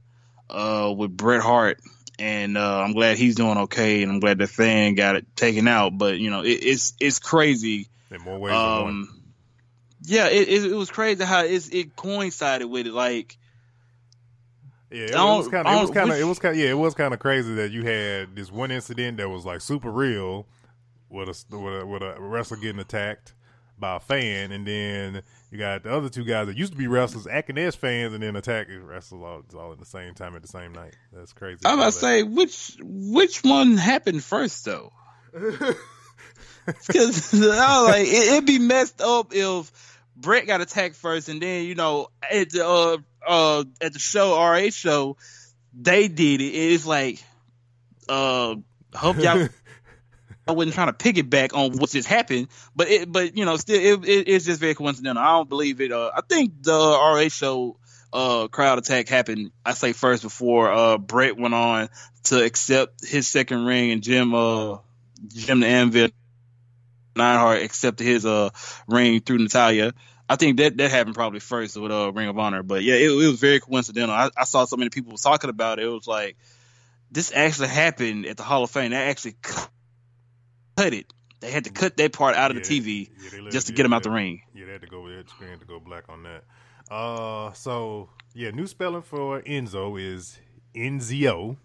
uh, 0.50 0.92
with 0.96 1.16
Bret 1.16 1.42
Hart 1.42 1.80
and 2.18 2.56
uh, 2.56 2.80
I'm 2.80 2.92
glad 2.92 3.18
he's 3.18 3.34
doing 3.34 3.58
okay, 3.58 4.02
and 4.02 4.10
I'm 4.10 4.20
glad 4.20 4.38
the 4.38 4.46
fan 4.46 4.94
got 4.94 5.16
it 5.16 5.36
taken 5.36 5.68
out. 5.68 5.96
But 5.96 6.18
you 6.18 6.30
know, 6.30 6.42
it, 6.42 6.62
it's 6.62 6.94
it's 7.00 7.18
crazy. 7.18 7.88
in 8.10 8.22
more 8.22 8.38
ways 8.38 8.52
than 8.52 8.82
one. 8.82 8.88
Um, 8.88 9.22
yeah, 10.02 10.28
it, 10.28 10.48
it 10.48 10.64
it 10.72 10.74
was 10.74 10.90
crazy 10.90 11.24
how 11.24 11.44
it's, 11.44 11.68
it 11.68 11.96
coincided 11.96 12.66
with 12.66 12.86
it. 12.86 12.92
Like, 12.92 13.36
Yeah, 14.90 15.04
it, 15.04 15.14
was 15.14 15.48
kind 15.48 15.66
of, 15.66 15.74
it 15.74 15.80
was 15.80 15.90
kind 15.90 16.10
of, 16.10 16.18
it 16.18 16.24
was 16.24 16.38
kind, 16.38 16.56
yeah, 16.56 16.68
it 16.68 16.78
was 16.78 16.94
kind 16.94 17.12
of 17.12 17.18
crazy 17.18 17.54
that 17.54 17.72
you 17.72 17.82
had 17.82 18.36
this 18.36 18.52
one 18.52 18.70
incident 18.70 19.16
that 19.18 19.28
was 19.28 19.44
like 19.44 19.60
super 19.60 19.90
real, 19.90 20.46
with 21.08 21.28
a 21.28 21.56
with 21.56 21.82
a, 21.82 21.86
with 21.86 22.02
a 22.02 22.16
wrestler 22.20 22.56
getting 22.56 22.80
attacked 22.80 23.34
by 23.78 23.96
a 23.96 24.00
fan, 24.00 24.52
and 24.52 24.66
then 24.66 25.22
you 25.50 25.58
got 25.58 25.82
the 25.82 25.92
other 25.92 26.08
two 26.08 26.24
guys 26.24 26.46
that 26.46 26.56
used 26.56 26.72
to 26.72 26.78
be 26.78 26.86
wrestlers 26.86 27.26
acting 27.26 27.58
as 27.58 27.74
fans, 27.74 28.14
and 28.14 28.22
then 28.22 28.36
attacking 28.36 28.84
wrestlers 28.84 29.22
all, 29.22 29.60
all 29.60 29.72
at 29.72 29.78
the 29.78 29.84
same 29.84 30.14
time 30.14 30.36
at 30.36 30.42
the 30.42 30.48
same 30.48 30.72
night. 30.72 30.96
That's 31.12 31.32
crazy. 31.32 31.60
I'm 31.64 31.78
about 31.78 31.86
to 31.86 31.92
say, 31.92 32.22
which 32.22 32.76
which 32.80 33.42
one 33.42 33.76
happened 33.76 34.22
first 34.22 34.64
though? 34.64 34.92
Because 36.66 37.32
like, 37.34 38.06
it, 38.06 38.32
it'd 38.32 38.46
be 38.46 38.58
messed 38.58 39.00
up 39.00 39.28
if 39.32 40.00
Bret 40.16 40.46
got 40.46 40.60
attacked 40.60 40.96
first, 40.96 41.28
and 41.28 41.40
then 41.40 41.64
you 41.64 41.74
know 41.74 42.08
the 42.30 42.66
uh, 42.66 42.96
uh 43.26 43.64
at 43.80 43.92
the 43.92 43.98
show 43.98 44.36
RA 44.38 44.70
show 44.70 45.16
they 45.78 46.08
did 46.08 46.40
it. 46.40 46.54
It's 46.54 46.86
like, 46.86 47.22
uh, 48.08 48.56
hope 48.94 49.18
y'all 49.18 49.48
I 50.48 50.52
wasn't 50.52 50.74
trying 50.74 50.86
to 50.86 50.92
piggyback 50.92 51.54
on 51.54 51.72
what 51.72 51.90
just 51.90 52.08
happened, 52.08 52.48
but 52.74 52.88
it, 52.88 53.10
but 53.10 53.36
you 53.36 53.44
know, 53.44 53.56
still, 53.56 53.80
it, 53.80 54.08
it, 54.08 54.28
it's 54.28 54.44
just 54.46 54.60
very 54.60 54.74
coincidental. 54.74 55.22
I 55.22 55.32
don't 55.38 55.48
believe 55.48 55.80
it. 55.80 55.90
Uh, 55.90 56.12
I 56.14 56.20
think 56.20 56.62
the 56.62 56.72
RA 56.72 57.28
show 57.28 57.78
uh, 58.12 58.46
crowd 58.48 58.78
attack 58.78 59.08
happened. 59.08 59.50
I 59.64 59.74
say 59.74 59.92
first 59.92 60.22
before 60.22 60.70
uh, 60.70 60.98
Bret 60.98 61.36
went 61.36 61.54
on 61.54 61.88
to 62.24 62.42
accept 62.42 63.04
his 63.04 63.26
second 63.26 63.64
ring, 63.64 63.90
and 63.90 64.02
Jim 64.02 64.34
uh, 64.34 64.78
Jim 65.28 65.60
the 65.60 65.66
Anvil 65.66 66.10
Neidhart 67.16 67.62
accepted 67.62 68.04
his 68.04 68.24
uh 68.24 68.50
ring 68.86 69.20
through 69.20 69.38
Natalya. 69.38 69.94
I 70.28 70.36
think 70.36 70.56
that 70.58 70.76
that 70.76 70.90
happened 70.90 71.14
probably 71.14 71.40
first 71.40 71.76
with 71.76 71.92
uh, 71.92 72.12
Ring 72.12 72.28
of 72.28 72.38
Honor, 72.38 72.62
but 72.62 72.82
yeah, 72.82 72.94
it, 72.94 73.10
it 73.10 73.14
was 73.14 73.40
very 73.40 73.60
coincidental. 73.60 74.14
I, 74.14 74.30
I 74.36 74.44
saw 74.44 74.64
so 74.64 74.76
many 74.76 74.90
people 74.90 75.16
talking 75.16 75.50
about 75.50 75.78
it. 75.78 75.84
It 75.84 75.88
was 75.88 76.06
like 76.08 76.36
this 77.10 77.32
actually 77.34 77.68
happened 77.68 78.26
at 78.26 78.36
the 78.36 78.42
Hall 78.42 78.64
of 78.64 78.70
Fame. 78.70 78.90
They 78.90 78.96
actually 78.96 79.36
cut 79.42 80.92
it. 80.92 81.06
They 81.40 81.50
had 81.50 81.64
to 81.64 81.70
cut 81.70 81.96
that 81.98 82.12
part 82.12 82.34
out 82.34 82.50
of 82.50 82.56
Yeah, 82.56 82.62
the 82.64 82.80
TV 82.80 83.10
yeah, 83.32 83.50
just 83.50 83.68
to 83.68 83.72
get 83.72 83.86
him 83.86 83.92
out 83.92 84.02
the 84.02 84.10
ring. 84.10 84.42
Yeah, 84.54 84.66
they 84.66 84.72
had 84.72 84.80
to 84.80 84.86
go. 84.86 85.02
with 85.02 85.26
they 85.40 85.46
had 85.46 85.60
to 85.60 85.66
go 85.66 85.78
black 85.78 86.04
on 86.08 86.24
that. 86.24 86.44
Uh, 86.90 87.52
so 87.52 88.08
yeah, 88.34 88.50
new 88.50 88.66
spelling 88.66 89.02
for 89.02 89.42
Enzo 89.42 90.00
is 90.00 90.38
Enzo, 90.74 91.56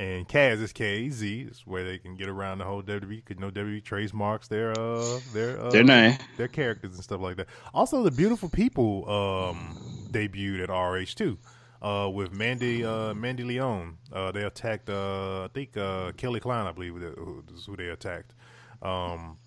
and 0.00 0.26
Kaz 0.26 0.60
is 0.62 0.72
K 0.72 1.06
A 1.06 1.10
Z. 1.10 1.46
It's 1.48 1.66
where 1.66 1.84
they 1.84 1.98
can 1.98 2.16
get 2.16 2.28
around 2.28 2.58
the 2.58 2.64
whole 2.64 2.82
WWE 2.82 3.22
because 3.24 3.38
no 3.38 3.50
WWE 3.50 3.84
trademarks 3.84 4.48
their 4.48 4.70
uh 4.78 5.20
their 5.32 5.60
uh, 5.60 5.70
Their 5.70 5.84
name. 5.84 6.16
their 6.36 6.48
characters 6.48 6.94
and 6.94 7.04
stuff 7.04 7.20
like 7.20 7.36
that. 7.36 7.46
Also, 7.74 8.02
the 8.02 8.10
beautiful 8.10 8.48
people 8.48 9.04
um 9.08 9.76
debuted 10.10 10.62
at 10.62 10.70
RH 10.70 11.14
too. 11.14 11.38
Uh, 11.82 12.10
with 12.12 12.30
Mandy, 12.34 12.84
uh, 12.84 13.14
Mandy 13.14 13.42
Leon, 13.42 13.96
uh, 14.12 14.30
they 14.32 14.42
attacked. 14.42 14.90
Uh, 14.90 15.44
I 15.44 15.48
think 15.54 15.76
uh, 15.78 16.12
Kelly 16.12 16.38
Klein, 16.38 16.66
I 16.66 16.72
believe, 16.72 16.92
who, 16.94 17.42
is 17.54 17.64
who 17.64 17.74
they 17.74 17.88
attacked. 17.88 18.34
Um, 18.82 19.38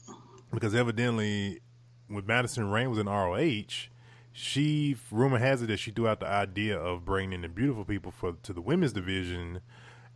because 0.52 0.74
evidently, 0.74 1.60
when 2.08 2.26
Madison 2.26 2.72
Rayne 2.72 2.90
was 2.90 2.98
in 2.98 3.06
ROH, 3.08 3.90
she 4.32 4.96
rumor 5.12 5.38
has 5.38 5.62
it 5.62 5.68
that 5.68 5.78
she 5.78 5.92
threw 5.92 6.08
out 6.08 6.22
the 6.22 6.28
idea 6.28 6.76
of 6.76 7.06
bringing 7.06 7.34
in 7.34 7.42
the 7.42 7.50
beautiful 7.50 7.86
people 7.86 8.12
for 8.12 8.34
to 8.42 8.52
the 8.52 8.62
women's 8.62 8.94
division, 8.94 9.62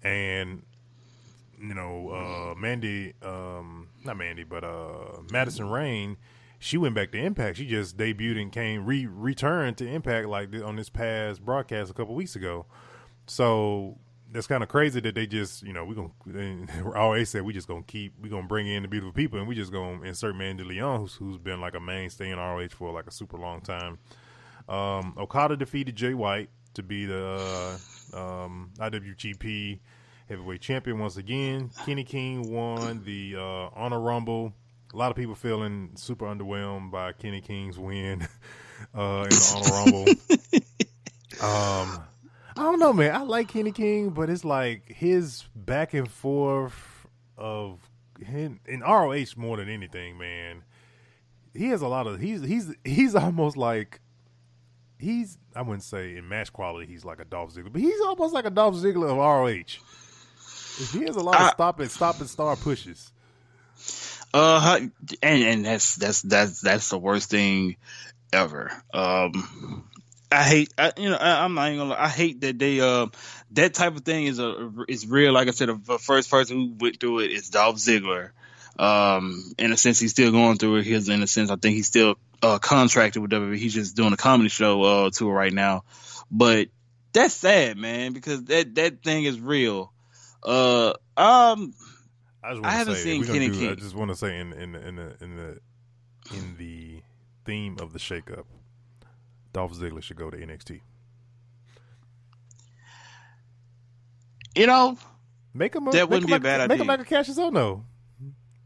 and 0.08 0.64
you 1.60 1.74
know, 1.74 2.10
uh, 2.10 2.56
Mandy, 2.60 3.14
um, 3.24 3.90
not 4.04 4.18
Mandy, 4.18 4.44
but 4.44 4.64
uh, 4.64 5.22
Madison 5.32 5.70
Rayne, 5.70 6.18
she 6.60 6.78
went 6.78 6.96
back 6.96 7.12
to 7.12 7.18
Impact. 7.18 7.58
She 7.58 7.66
just 7.66 7.98
debuted 7.98 8.42
and 8.42 8.52
came 8.52 8.86
re 8.86 9.06
returned 9.06 9.78
to 9.78 9.88
Impact 9.88 10.28
like 10.28 10.54
on 10.64 10.76
this 10.76 10.90
past 10.90 11.44
broadcast 11.44 11.92
a 11.92 11.94
couple 11.94 12.16
weeks 12.16 12.36
ago. 12.36 12.66
So 13.26 13.98
that's 14.32 14.48
kind 14.48 14.62
of 14.62 14.70
crazy 14.70 15.00
that 15.00 15.16
they 15.16 15.26
just, 15.26 15.64
you 15.64 15.74
know, 15.74 15.86
we 15.86 15.96
gonna 15.96 16.94
always 16.96 17.30
said 17.30 17.44
we 17.44 17.54
just 17.54 17.68
gonna 17.68 17.84
keep—we're 17.84 18.30
gonna 18.30 18.48
bring 18.48 18.68
in 18.68 18.84
the 18.84 18.88
beautiful 18.88 19.14
people 19.14 19.40
and 19.40 19.48
we 19.48 19.56
just 19.56 19.72
gonna 19.72 20.02
insert 20.04 20.36
Mandy 20.36 20.64
Leon, 20.64 21.02
who's, 21.02 21.14
who's 21.16 21.38
been 21.38 21.60
like 21.60 21.76
a 21.76 21.80
mainstay 21.80 22.30
in 22.30 22.38
ROH 22.38 22.70
for 22.70 22.92
like 22.92 23.08
a 23.08 23.12
super 23.12 23.38
long 23.38 23.62
time. 23.62 23.98
Um, 24.70 25.16
Okada 25.18 25.56
defeated 25.56 25.96
Jay 25.96 26.14
White 26.14 26.50
to 26.74 26.84
be 26.84 27.06
the 27.06 27.80
uh, 28.14 28.18
um, 28.46 28.72
IWGP 28.78 29.80
heavyweight 30.30 30.62
champion 30.62 31.00
once 31.00 31.18
again. 31.18 31.72
Kenny 31.86 32.04
King 32.04 32.52
won 32.52 33.04
the 33.04 33.36
uh, 33.38 33.70
Honor 33.76 34.00
Rumble. 34.00 34.54
A 34.94 34.98
lot 34.98 35.10
of 35.10 35.18
people 35.18 35.36
feeling 35.36 35.92
super 35.96 36.26
underwhelmed 36.26 36.92
by 36.92 37.14
Kenny 37.14 37.42
King's 37.42 37.78
win 37.78 38.22
uh, 38.96 39.26
in 39.26 39.30
the 39.30 39.54
Honor 39.56 39.74
Rumble. 39.74 40.08
um, 41.42 42.04
I 42.56 42.64
don't 42.64 42.80
know, 42.80 42.94
man. 42.94 43.16
I 43.16 43.22
like 43.22 43.50
Kenny 43.50 43.72
King, 43.72 44.10
but 44.10 44.30
it's 44.30 44.44
like 44.46 44.88
his 44.88 45.46
back 45.56 45.94
and 45.94 46.10
forth 46.10 47.08
of 47.38 47.80
him 48.20 48.60
in 48.66 48.82
ROH 48.82 49.36
more 49.36 49.58
than 49.58 49.70
anything, 49.70 50.18
man. 50.18 50.64
He 51.54 51.68
has 51.68 51.82
a 51.82 51.88
lot 51.88 52.08
of 52.08 52.20
he's 52.20 52.42
he's 52.42 52.74
he's 52.84 53.16
almost 53.16 53.58
like 53.58 54.00
he's 55.00 55.38
I 55.56 55.62
wouldn't 55.62 55.84
say 55.84 56.16
in 56.18 56.28
match 56.28 56.54
quality 56.54 56.86
he's 56.86 57.06
like 57.06 57.20
a 57.20 57.26
Dolph 57.26 57.54
Ziggler, 57.54 57.72
but 57.72 57.82
he's 57.82 58.00
almost 58.02 58.34
like 58.34 58.46
a 58.46 58.50
Dolph 58.50 58.76
Ziggler 58.76 59.10
of 59.10 59.18
ROH. 59.18 59.82
He 60.78 61.06
has 61.06 61.16
a 61.16 61.22
lot 61.22 61.36
of 61.36 61.42
I- 61.42 61.50
stop 61.52 61.80
and 61.80 61.92
stop 61.92 62.20
and 62.20 62.30
star 62.30 62.56
pushes. 62.56 63.12
Uh, 64.34 64.80
and 65.24 65.44
and 65.44 65.66
that's 65.66 65.96
that's 65.96 66.22
that's 66.22 66.62
that's 66.62 66.90
the 66.90 66.98
worst 66.98 67.30
thing 67.30 67.78
ever. 68.34 68.72
Um, 68.94 69.88
I 70.32 70.44
hate, 70.44 70.74
I, 70.78 70.92
you 70.98 71.10
know, 71.10 71.16
I, 71.16 71.44
I'm 71.44 71.54
not 71.54 71.68
even 71.68 71.78
gonna. 71.80 71.90
Lie, 71.92 72.04
I 72.04 72.10
hate 72.10 72.42
that 72.42 72.60
they, 72.60 72.82
um, 72.82 73.12
that 73.52 73.74
type 73.74 73.96
of 73.96 74.02
thing 74.02 74.26
is 74.26 74.40
a 74.40 74.72
is 74.88 75.08
real. 75.08 75.32
Like 75.32 75.48
I 75.48 75.52
said, 75.52 75.70
the 75.86 75.98
first 75.98 76.30
person 76.30 76.58
who 76.58 76.74
went 76.78 77.00
through 77.00 77.20
it 77.20 77.32
is 77.32 77.50
Dolph 77.50 77.78
Ziggler. 77.78 78.32
Um, 78.78 79.54
in 79.58 79.72
a 79.72 79.78
sense, 79.78 80.00
he's 80.00 80.12
still 80.12 80.32
going 80.32 80.58
through 80.58 80.78
it. 80.78 80.86
He's 80.86 81.10
in 81.10 81.24
a 81.24 81.28
sense, 81.28 81.50
I 81.50 81.56
think 81.56 81.76
he's 81.76 81.88
still 81.88 82.16
uh, 82.44 82.60
contracted 82.60 83.22
with 83.22 83.32
WWE. 83.32 83.58
He's 83.58 83.74
just 83.74 83.96
doing 83.96 84.14
a 84.14 84.18
comedy 84.18 84.50
show 84.50 84.84
uh, 84.84 85.10
tour 85.10 85.34
right 85.34 85.54
now. 85.54 85.84
But 86.30 86.68
that's 87.14 87.34
sad, 87.34 87.78
man, 87.78 88.14
because 88.14 88.44
that 88.46 88.76
that 88.76 89.02
thing 89.02 89.24
is 89.24 89.40
real. 89.40 89.92
Uh, 90.44 90.94
um, 91.18 91.74
I, 92.44 92.54
just 92.54 92.66
I 92.66 92.72
haven't 92.72 92.96
say, 92.96 93.04
seen 93.04 93.26
Kenny 93.26 93.50
do- 93.50 93.72
I 93.72 93.76
just 93.76 93.96
want 93.96 94.12
to 94.12 94.16
say 94.16 94.38
in 94.40 94.54
in 94.54 94.72
the- 94.74 94.88
in 94.88 94.96
the 94.96 95.16
in 95.24 95.36
the 95.36 95.60
in 96.36 96.56
the 96.58 97.02
theme 97.46 97.78
of 97.80 97.94
the 97.94 98.00
shakeup, 98.00 98.46
Dolph 99.54 99.74
Ziggler 99.74 100.02
should 100.04 100.18
go 100.18 100.30
to 100.30 100.38
NXT. 100.38 100.82
you 104.56 104.68
know, 104.68 104.98
Make 105.54 105.74
him 105.76 105.88
a, 105.88 105.92
That 105.92 106.02
make 106.02 106.10
wouldn't 106.10 106.24
him 106.24 106.28
be 106.28 106.32
a 106.34 106.36
like, 106.36 106.44
bad 106.44 106.70
Make 106.70 106.76
him 106.80 106.90
idea. 106.90 106.98
like 106.98 107.00
a 107.08 107.10
Cassius 107.10 107.40
Ohno. 107.40 107.84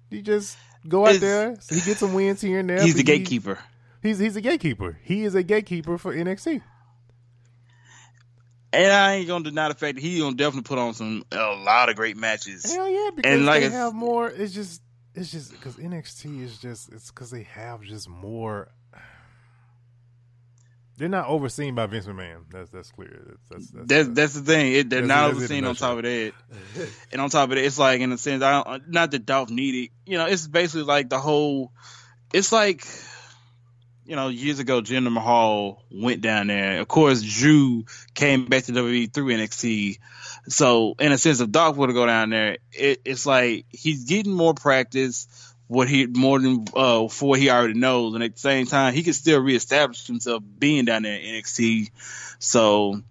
He 0.09 0.22
just 0.22 0.57
go 0.88 1.05
out 1.05 1.15
It's- 1.15 1.22
there. 1.22 1.55
He 1.78 1.82
gets 1.86 1.99
some 2.01 2.13
wins 2.13 2.41
here 2.41 2.59
and 2.59 2.69
there. 2.69 2.82
he's 2.82 2.95
the 2.95 3.03
but 3.03 3.11
he- 3.13 3.17
gatekeeper. 3.19 3.59
He's 4.01 4.17
he's 4.19 4.36
a 4.36 4.41
gatekeeper. 4.41 4.97
He 5.03 5.24
is 5.24 5.36
a 5.36 5.43
gatekeeper 5.43 5.97
for 5.97 6.13
NXT. 6.13 6.61
And 8.74 8.91
I 8.91 9.15
ain't 9.15 9.28
gonna 9.28 9.43
deny 9.43 9.67
the 9.67 9.76
fact 9.76 9.95
that 9.95 10.01
he's 10.01 10.22
gonna 10.22 10.36
definitely 10.36 10.67
put 10.67 10.78
on 10.78 10.93
some 10.93 11.26
a 11.32 11.38
lot 11.38 11.89
of 11.89 11.95
great 11.95 12.15
matches. 12.15 12.74
Hell 12.74 12.89
yeah, 12.89 13.09
because 13.15 13.32
And 13.32 13.45
like 13.45 13.63
they 13.63 13.69
have 13.69 13.93
more. 13.93 14.30
It's 14.30 14.53
just 14.53 14.82
it's 15.13 15.32
just 15.32 15.51
because 15.51 15.76
NXT 15.76 16.41
is 16.41 16.57
just 16.57 16.91
it's 16.91 17.11
because 17.11 17.32
they 17.32 17.43
have 17.43 17.82
just 17.82 18.07
more. 18.07 18.69
They're 20.97 21.09
not 21.09 21.28
overseen 21.28 21.74
by 21.74 21.88
Vince 21.88 22.05
McMahon. 22.05 22.43
That's 22.49 22.69
that's 22.69 22.91
clear. 22.91 23.22
That's 23.26 23.41
that's, 23.49 23.72
that's, 23.72 23.88
That's 23.88 24.07
that's 24.09 24.34
the 24.36 24.41
thing. 24.41 24.74
It, 24.74 24.89
they're 24.89 25.01
not 25.01 25.34
that's 25.34 25.51
it 25.51 25.57
in 25.57 25.65
overseen 25.65 25.65
on 25.65 25.76
top 25.76 25.97
of 25.97 26.03
that, 26.03 26.34
and 27.11 27.22
on 27.22 27.30
top 27.30 27.49
of 27.49 27.55
that, 27.55 27.65
it's 27.65 27.80
like 27.80 27.99
in 27.99 28.11
a 28.11 28.17
sense, 28.17 28.43
I 28.43 28.63
don't, 28.63 28.89
not 28.89 29.11
that 29.11 29.26
Dolph 29.26 29.49
needed. 29.49 29.89
You 30.05 30.17
know, 30.17 30.28
it's 30.28 30.47
basically 30.47 30.84
like 30.84 31.09
the 31.09 31.19
whole. 31.19 31.74
It's 32.34 32.51
like, 32.53 32.88
you 34.12 34.18
know, 34.18 34.28
years 34.28 34.59
ago, 34.59 34.82
Jinder 34.82 35.09
Mahal 35.09 35.82
went 35.89 36.20
down 36.20 36.47
there. 36.47 36.82
Of 36.82 36.89
course, 36.89 37.22
Drew 37.22 37.86
came 38.14 38.43
back 38.45 38.66
to 38.66 38.74
WWE 38.74 39.14
through 39.14 39.28
NXT. 39.28 39.99
So, 40.49 40.95
in 40.99 41.14
a 41.14 41.18
sense, 41.18 41.39
if 41.39 41.49
Dolph 41.49 41.78
were 41.78 41.88
to 41.88 41.93
go 41.93 42.05
down 42.05 42.30
there, 42.32 42.57
it, 42.74 42.99
it's 43.05 43.26
like 43.26 43.68
he's 43.70 44.03
getting 44.03 44.34
more 44.34 44.53
practice. 44.53 45.53
What 45.68 45.88
he 45.88 46.07
more 46.07 46.41
than 46.41 46.66
uh, 46.76 47.07
for 47.07 47.30
what 47.30 47.39
he 47.39 47.49
already 47.49 47.76
knows, 47.76 48.14
and 48.14 48.22
at 48.22 48.34
the 48.34 48.39
same 48.39 48.66
time, 48.66 48.93
he 48.93 49.03
can 49.03 49.14
still 49.14 49.39
reestablish 49.39 50.05
himself 50.05 50.43
being 50.59 50.84
down 50.84 51.03
there 51.03 51.18
in 51.18 51.36
NXT. 51.36 51.91
So, 52.39 53.01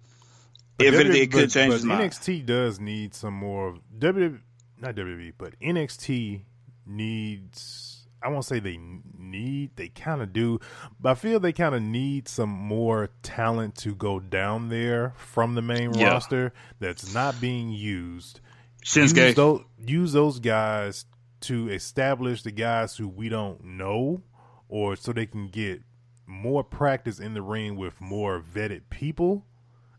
But 0.77 0.85
if 0.85 0.93
it, 0.93 1.03
W- 1.05 1.23
it 1.23 1.31
could 1.31 1.45
but- 1.45 1.49
change 1.49 1.69
but 1.71 1.75
his 1.77 1.85
mind. 1.85 2.11
NXT 2.11 2.45
does 2.45 2.79
need 2.79 3.15
some 3.15 3.33
more 3.33 3.79
W, 3.97 4.37
not 4.79 4.93
WWE, 4.93 5.33
but 5.35 5.59
NXT 5.59 6.41
needs. 6.85 7.87
I 8.23 8.29
won't 8.29 8.45
say 8.45 8.59
they 8.59 8.79
need. 9.17 9.75
They 9.75 9.87
kind 9.89 10.21
of 10.21 10.31
do, 10.33 10.59
but 10.99 11.09
I 11.11 11.15
feel 11.15 11.39
they 11.39 11.53
kind 11.53 11.73
of 11.73 11.81
need 11.81 12.27
some 12.27 12.49
more 12.49 13.09
talent 13.23 13.75
to 13.77 13.95
go 13.95 14.19
down 14.19 14.69
there 14.69 15.13
from 15.17 15.55
the 15.55 15.61
main 15.61 15.93
Yeah. 15.93 16.09
roster 16.13 16.53
that's 16.79 17.13
not 17.13 17.39
being 17.41 17.71
used. 17.71 18.41
Shinsuke. 18.85 19.27
Use 19.27 19.35
those, 19.35 19.61
use 19.85 20.13
those 20.13 20.39
guys 20.39 21.05
to 21.41 21.69
establish 21.69 22.43
the 22.43 22.51
guys 22.51 22.95
who 22.97 23.07
we 23.07 23.29
don't 23.29 23.63
know, 23.63 24.21
or 24.69 24.95
so 24.95 25.11
they 25.13 25.25
can 25.25 25.47
get 25.47 25.81
more 26.27 26.63
practice 26.63 27.19
in 27.19 27.33
the 27.33 27.41
ring 27.41 27.75
with 27.75 27.99
more 27.99 28.39
vetted 28.41 28.81
people, 28.89 29.45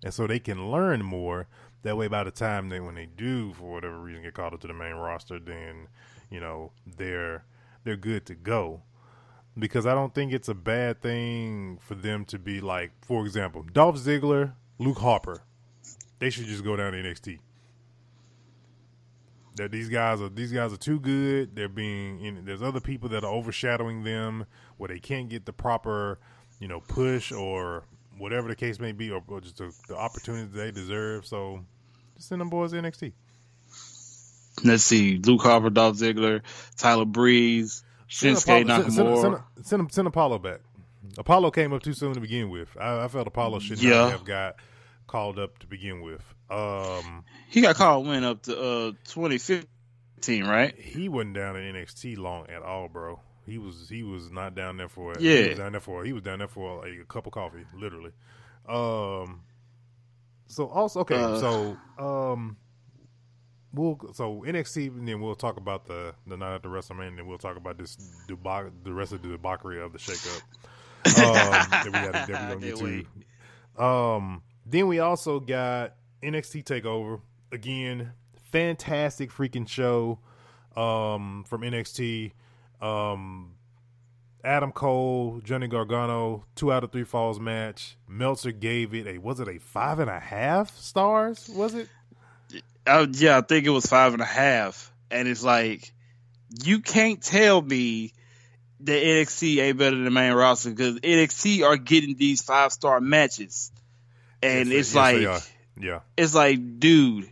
and 0.04 0.14
so 0.14 0.26
they 0.26 0.38
can 0.38 0.70
learn 0.70 1.02
more. 1.02 1.46
That 1.82 1.96
way, 1.96 2.06
by 2.06 2.22
the 2.22 2.30
time 2.30 2.68
they 2.68 2.78
when 2.78 2.94
they 2.94 3.06
do, 3.06 3.52
for 3.54 3.72
whatever 3.72 3.98
reason, 3.98 4.22
get 4.22 4.34
called 4.34 4.54
up 4.54 4.60
to 4.60 4.68
the 4.68 4.72
main 4.74 4.94
roster, 4.94 5.40
then 5.40 5.88
you 6.30 6.38
know 6.38 6.70
they're 6.86 7.44
they're 7.84 7.96
good 7.96 8.26
to 8.26 8.34
go. 8.34 8.82
Because 9.58 9.86
I 9.86 9.94
don't 9.94 10.14
think 10.14 10.32
it's 10.32 10.48
a 10.48 10.54
bad 10.54 11.02
thing 11.02 11.78
for 11.82 11.94
them 11.94 12.24
to 12.26 12.38
be 12.38 12.60
like, 12.60 12.92
for 13.02 13.24
example, 13.26 13.62
Dolph 13.70 13.96
Ziggler, 13.96 14.54
Luke 14.78 14.98
Harper. 14.98 15.42
They 16.18 16.30
should 16.30 16.46
just 16.46 16.64
go 16.64 16.76
down 16.76 16.92
to 16.92 16.98
NXT 16.98 17.40
that 19.56 19.70
these 19.70 19.88
guys 19.88 20.20
are 20.20 20.28
these 20.28 20.52
guys 20.52 20.72
are 20.72 20.78
too 20.78 20.98
good. 20.98 21.54
They're 21.54 21.68
being 21.68 22.20
in, 22.20 22.44
there's 22.44 22.62
other 22.62 22.80
people 22.80 23.08
that 23.10 23.24
are 23.24 23.32
overshadowing 23.32 24.04
them 24.04 24.46
where 24.76 24.88
they 24.88 24.98
can't 24.98 25.28
get 25.28 25.44
the 25.44 25.52
proper, 25.52 26.18
you 26.58 26.68
know, 26.68 26.80
push 26.80 27.32
or 27.32 27.84
whatever 28.18 28.48
the 28.48 28.56
case 28.56 28.78
may 28.78 28.92
be, 28.92 29.10
or, 29.10 29.22
or 29.28 29.40
just 29.40 29.58
the, 29.58 29.72
the 29.88 29.96
opportunity 29.96 30.48
they 30.52 30.70
deserve. 30.70 31.26
So 31.26 31.64
just 32.16 32.28
send 32.28 32.40
them 32.40 32.48
boys 32.48 32.72
to 32.72 32.78
NXT. 32.78 33.12
Let's 34.62 34.82
see, 34.84 35.18
Luke 35.18 35.42
Harper, 35.42 35.70
Dolph 35.70 35.96
Ziggler, 35.96 36.42
Tyler 36.76 37.04
Breeze, 37.06 37.82
Send 38.08 38.36
Shinsuke 38.36 38.62
Apollo, 38.62 38.82
send, 38.82 38.92
send, 38.94 39.08
Nakamura. 39.08 39.44
send, 39.62 39.92
send, 39.92 40.08
Apollo 40.08 40.38
back. 40.40 40.60
Apollo 41.18 41.50
came 41.52 41.72
up 41.72 41.82
too 41.82 41.94
soon 41.94 42.12
to 42.14 42.20
begin 42.20 42.50
with. 42.50 42.68
I, 42.78 43.04
I 43.04 43.08
felt 43.08 43.26
Apollo 43.26 43.60
should 43.60 43.82
Yeah. 43.82 43.90
not 43.90 44.10
have 44.12 44.24
got 44.24 44.56
called 45.06 45.38
up 45.38 45.58
to 45.60 45.66
begin 45.66 46.02
with. 46.02 46.22
Um, 46.50 47.24
He 47.48 47.60
got 47.62 47.76
called 47.76 48.06
when 48.06 48.24
up 48.24 48.42
to 48.42 48.58
uh 48.58 48.92
2015, 49.06 50.44
right? 50.44 50.74
he 50.78 51.08
wasn't 51.08 51.34
down 51.34 51.56
in 51.56 51.74
NXT 51.74 52.18
long 52.18 52.46
at 52.50 52.62
all, 52.62 52.88
bro. 52.88 53.20
He 53.46 53.56
was 53.58 53.88
he 53.88 54.02
was 54.02 54.30
not 54.30 54.54
down 54.54 54.76
there 54.76 54.88
for 54.88 55.14
Yeah. 55.18 55.42
He 55.42 55.48
was 55.50 55.58
down 55.58 55.72
there 55.72 55.80
for 55.80 56.04
he 56.04 56.12
was 56.12 56.22
down 56.22 56.38
there 56.40 56.48
for 56.48 56.80
like 56.82 56.98
a 57.00 57.04
cup 57.04 57.26
of 57.26 57.32
coffee, 57.32 57.64
literally. 57.74 58.12
Um. 58.68 59.40
So 60.46 60.68
also 60.68 61.00
okay, 61.00 61.16
Uh. 61.16 61.40
so 61.40 61.76
um, 61.98 62.56
we'll 63.74 63.98
so 64.12 64.44
NXT, 64.46 64.88
and 64.88 65.06
then 65.06 65.20
we'll 65.20 65.34
talk 65.34 65.56
about 65.56 65.86
the 65.86 66.14
the 66.26 66.36
night 66.36 66.54
after 66.54 66.68
WrestleMania, 66.68 67.08
and 67.08 67.18
then 67.18 67.26
we'll 67.26 67.38
talk 67.38 67.56
about 67.56 67.78
this 67.78 67.96
the 68.28 68.92
rest 68.92 69.12
of 69.12 69.22
the 69.22 69.28
debauchery 69.28 69.80
of 69.80 69.92
the 69.92 69.98
shakeup 69.98 70.42
um, 71.04 71.70
that 71.70 71.84
we 71.86 71.90
got 71.92 72.12
that 72.12 72.28
we 72.28 72.34
gonna 72.34 72.60
get 72.60 72.76
to. 73.76 73.82
Um, 73.82 74.42
then 74.66 74.86
we 74.86 74.98
also 74.98 75.40
got 75.40 75.94
NXT 76.22 76.64
Takeover 76.64 77.20
again. 77.50 78.12
Fantastic 78.50 79.30
freaking 79.30 79.66
show 79.66 80.18
um, 80.76 81.44
from 81.48 81.62
NXT. 81.62 82.32
Um, 82.80 83.54
Adam 84.44 84.72
Cole, 84.72 85.40
Johnny 85.44 85.68
Gargano, 85.68 86.44
two 86.56 86.72
out 86.72 86.82
of 86.82 86.90
three 86.90 87.04
falls 87.04 87.38
match. 87.38 87.96
Meltzer 88.08 88.50
gave 88.52 88.92
it 88.92 89.06
a 89.06 89.18
was 89.18 89.40
it 89.40 89.48
a 89.48 89.58
five 89.58 89.98
and 90.00 90.10
a 90.10 90.18
half 90.18 90.76
stars? 90.76 91.48
Was 91.48 91.74
it? 91.74 91.88
Uh, 92.86 93.06
yeah, 93.10 93.38
I 93.38 93.40
think 93.42 93.66
it 93.66 93.70
was 93.70 93.86
five 93.86 94.12
and 94.12 94.22
a 94.22 94.26
half, 94.26 94.92
and 95.10 95.28
it's 95.28 95.42
like 95.42 95.92
you 96.64 96.80
can't 96.80 97.22
tell 97.22 97.62
me 97.62 98.12
that 98.80 99.02
NXT 99.02 99.62
ain't 99.62 99.78
better 99.78 99.94
than 99.94 100.04
the 100.04 100.10
main 100.10 100.32
roster 100.32 100.70
because 100.70 100.98
NXT 101.00 101.64
are 101.64 101.76
getting 101.76 102.16
these 102.16 102.42
five 102.42 102.72
star 102.72 103.00
matches, 103.00 103.70
and 104.42 104.68
Yes, 104.68 104.78
it's 104.78 104.94
yes, 104.94 104.94
like 104.94 105.42
yeah. 105.80 106.00
it's 106.16 106.34
like, 106.34 106.80
dude, 106.80 107.30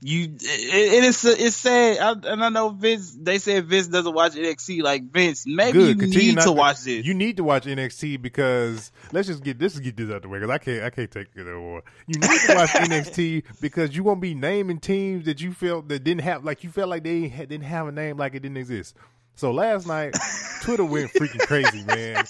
you 0.00 0.24
and 0.26 0.38
it's 0.40 1.24
it's 1.24 1.56
sad. 1.56 1.98
I, 1.98 2.32
and 2.32 2.44
I 2.44 2.48
know 2.50 2.68
Vince. 2.68 3.16
They 3.20 3.38
said 3.38 3.66
Vince 3.66 3.88
doesn't 3.88 4.14
watch 4.14 4.32
NXT. 4.34 4.82
Like 4.82 5.10
Vince, 5.10 5.44
maybe 5.44 5.72
Good. 5.72 5.88
you 5.88 5.96
Continue 5.96 6.34
need 6.34 6.42
to 6.42 6.52
watch 6.52 6.82
this. 6.82 7.04
You 7.04 7.14
need 7.14 7.36
to 7.38 7.44
watch 7.44 7.64
NXT 7.64 8.22
because 8.22 8.92
let's 9.10 9.26
just 9.26 9.42
get 9.42 9.58
this 9.58 9.76
get 9.78 9.96
this 9.96 10.10
out 10.10 10.22
the 10.22 10.28
way 10.28 10.38
because 10.38 10.52
I 10.52 10.58
can't 10.58 10.84
I 10.84 10.90
can't 10.90 11.10
take 11.10 11.28
it 11.34 11.40
anymore. 11.40 11.82
You 12.06 12.20
need 12.20 12.40
to 12.46 12.54
watch 12.54 12.70
NXT 12.74 13.60
because 13.60 13.96
you 13.96 14.04
won't 14.04 14.20
be 14.20 14.34
naming 14.34 14.78
teams 14.78 15.24
that 15.24 15.40
you 15.40 15.52
felt 15.52 15.88
that 15.88 16.04
didn't 16.04 16.22
have 16.22 16.44
like 16.44 16.62
you 16.62 16.70
felt 16.70 16.88
like 16.88 17.02
they 17.02 17.28
didn't 17.28 17.62
have 17.62 17.88
a 17.88 17.92
name 17.92 18.16
like 18.16 18.34
it 18.34 18.40
didn't 18.40 18.58
exist. 18.58 18.94
So 19.34 19.52
last 19.52 19.86
night, 19.86 20.16
Twitter 20.62 20.84
went 20.84 21.12
freaking 21.12 21.40
crazy, 21.46 21.84
man. 21.84 22.24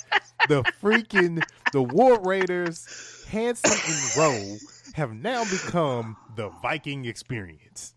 The 0.49 0.63
freaking 0.83 1.43
the 1.73 1.83
War 1.83 2.21
Raiders, 2.23 3.25
Hanson 3.29 3.73
and 3.73 4.17
Rowe 4.17 4.57
have 4.95 5.13
now 5.13 5.45
become 5.45 6.17
the 6.39 6.49
Viking 6.63 7.05
experience. 7.05 7.93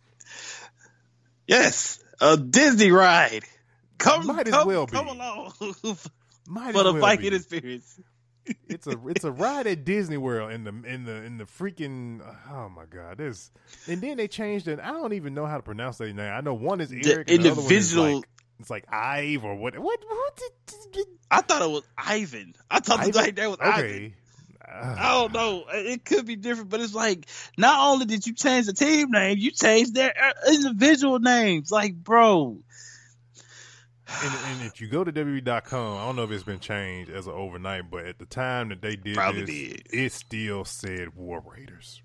yes, 1.47 2.03
a 2.19 2.37
Disney 2.37 2.91
ride. 2.91 3.43
Come, 3.97 4.25
Might 4.27 4.47
as 4.47 4.53
come, 4.53 4.67
well 4.67 4.87
come 4.87 5.05
be. 5.05 5.11
along 5.11 5.53
Might 6.47 6.73
for 6.73 6.79
as 6.79 6.83
the 6.85 6.93
well 6.93 6.93
Viking 6.93 7.29
be. 7.29 7.35
experience. 7.35 7.99
it's 8.67 8.87
a 8.87 8.95
it's 9.07 9.23
a 9.23 9.31
ride 9.31 9.67
at 9.67 9.85
Disney 9.85 10.17
World 10.17 10.51
in 10.51 10.63
the 10.63 10.71
in 10.87 11.05
the 11.05 11.13
in 11.23 11.37
the 11.37 11.43
freaking 11.43 12.27
uh, 12.27 12.33
oh 12.51 12.69
my 12.69 12.85
god 12.85 13.19
this 13.19 13.51
and 13.87 14.01
then 14.01 14.17
they 14.17 14.27
changed 14.27 14.67
it 14.67 14.79
I 14.79 14.87
don't 14.93 15.13
even 15.13 15.35
know 15.35 15.45
how 15.45 15.57
to 15.57 15.61
pronounce 15.63 15.99
their 15.99 16.11
name 16.11 16.33
I 16.33 16.41
know 16.41 16.55
one 16.55 16.81
is 16.81 16.91
Eric 16.91 17.27
the 17.27 17.37
other 17.37 17.49
one 17.49 17.57
is 17.71 17.93
individual- 17.93 18.15
like, 18.15 18.27
it's 18.59 18.69
like 18.71 18.85
Ive 18.91 19.43
or 19.45 19.53
what 19.55 19.77
what 19.77 19.99
what 20.07 20.41
did, 20.91 21.05
I 21.29 21.41
thought 21.41 21.61
it 21.61 21.69
was 21.69 21.83
Ivan. 21.97 22.55
I 22.69 22.79
thought 22.79 22.99
Ivan? 23.01 23.11
the 23.11 23.17
like 23.17 23.35
that 23.35 23.49
was 23.49 23.57
Ivan. 23.61 24.13
I 24.73 25.11
don't 25.13 25.33
know. 25.33 25.65
It 25.73 26.05
could 26.05 26.25
be 26.25 26.35
different, 26.35 26.69
but 26.69 26.79
it's 26.79 26.93
like 26.93 27.25
not 27.57 27.91
only 27.91 28.05
did 28.05 28.25
you 28.25 28.33
change 28.33 28.67
the 28.67 28.73
team 28.73 29.11
name, 29.11 29.37
you 29.37 29.51
changed 29.51 29.93
their 29.93 30.13
uh, 30.17 30.31
individual 30.53 31.19
names. 31.19 31.71
Like, 31.71 31.93
bro, 31.95 32.57
and, 34.23 34.33
and 34.47 34.61
if 34.67 34.81
you 34.81 34.87
go 34.87 35.03
to 35.03 35.11
WWE.com 35.11 35.97
I 35.97 36.05
don't 36.05 36.15
know 36.15 36.23
if 36.23 36.31
it's 36.31 36.43
been 36.43 36.59
changed 36.59 37.09
as 37.11 37.27
of 37.27 37.33
overnight 37.33 37.89
but 37.89 38.05
at 38.05 38.19
the 38.19 38.25
time 38.25 38.69
that 38.69 38.81
they 38.81 38.95
did 38.97 39.15
Probably 39.15 39.41
this 39.45 39.49
did. 39.73 39.87
it 39.93 40.11
still 40.11 40.65
said 40.65 41.15
War 41.15 41.41
Raiders 41.45 42.01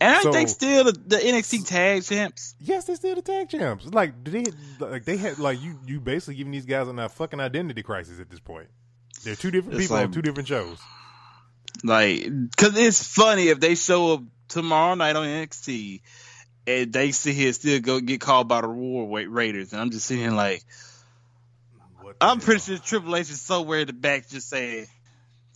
And 0.00 0.10
aren't 0.14 0.22
So- 0.24 0.32
they 0.32 0.46
still 0.46 0.84
the, 0.84 0.92
the 0.92 1.16
NXT 1.16 1.66
tag 1.66 2.02
champs? 2.04 2.54
Yes, 2.58 2.86
they 2.86 2.94
still 2.96 3.14
the 3.14 3.22
tag 3.22 3.50
champs. 3.50 3.86
Like 3.86 4.24
they 4.24 4.44
like 4.80 5.04
they 5.04 5.16
had 5.16 5.38
like 5.38 5.60
you 5.62 5.78
you 5.86 6.00
basically 6.00 6.34
giving 6.36 6.52
these 6.52 6.66
guys 6.66 6.88
a 6.88 7.08
fucking 7.08 7.38
identity 7.40 7.82
crisis 7.82 8.18
at 8.18 8.30
this 8.30 8.40
point. 8.40 8.68
They're 9.24 9.36
two 9.36 9.50
different 9.50 9.78
It's 9.78 9.84
people 9.88 9.96
on 9.98 10.12
two 10.12 10.22
different 10.22 10.48
shows. 10.48 10.78
Like, 11.84 12.26
cause 12.56 12.76
it's 12.76 13.06
funny 13.06 13.48
if 13.48 13.60
they 13.60 13.74
show 13.74 14.14
up 14.14 14.22
tomorrow 14.48 14.94
night 14.94 15.16
on 15.16 15.26
NXT 15.26 16.00
and 16.66 16.92
they 16.92 17.12
sit 17.12 17.34
here 17.34 17.52
still 17.52 17.80
go 17.80 18.00
get 18.00 18.20
called 18.20 18.48
by 18.48 18.60
the 18.60 18.68
War 18.68 19.06
Wa- 19.06 19.24
Raiders, 19.28 19.72
and 19.72 19.80
I'm 19.80 19.90
just 19.90 20.06
sitting 20.06 20.22
here 20.22 20.32
like, 20.32 20.62
I'm 22.20 22.40
pretty 22.40 22.60
hell? 22.60 22.76
sure 22.76 22.84
Triple 22.84 23.16
H 23.16 23.30
is 23.30 23.40
somewhere 23.40 23.80
in 23.80 23.86
the 23.86 23.92
back 23.92 24.28
just 24.28 24.48
saying, 24.48 24.86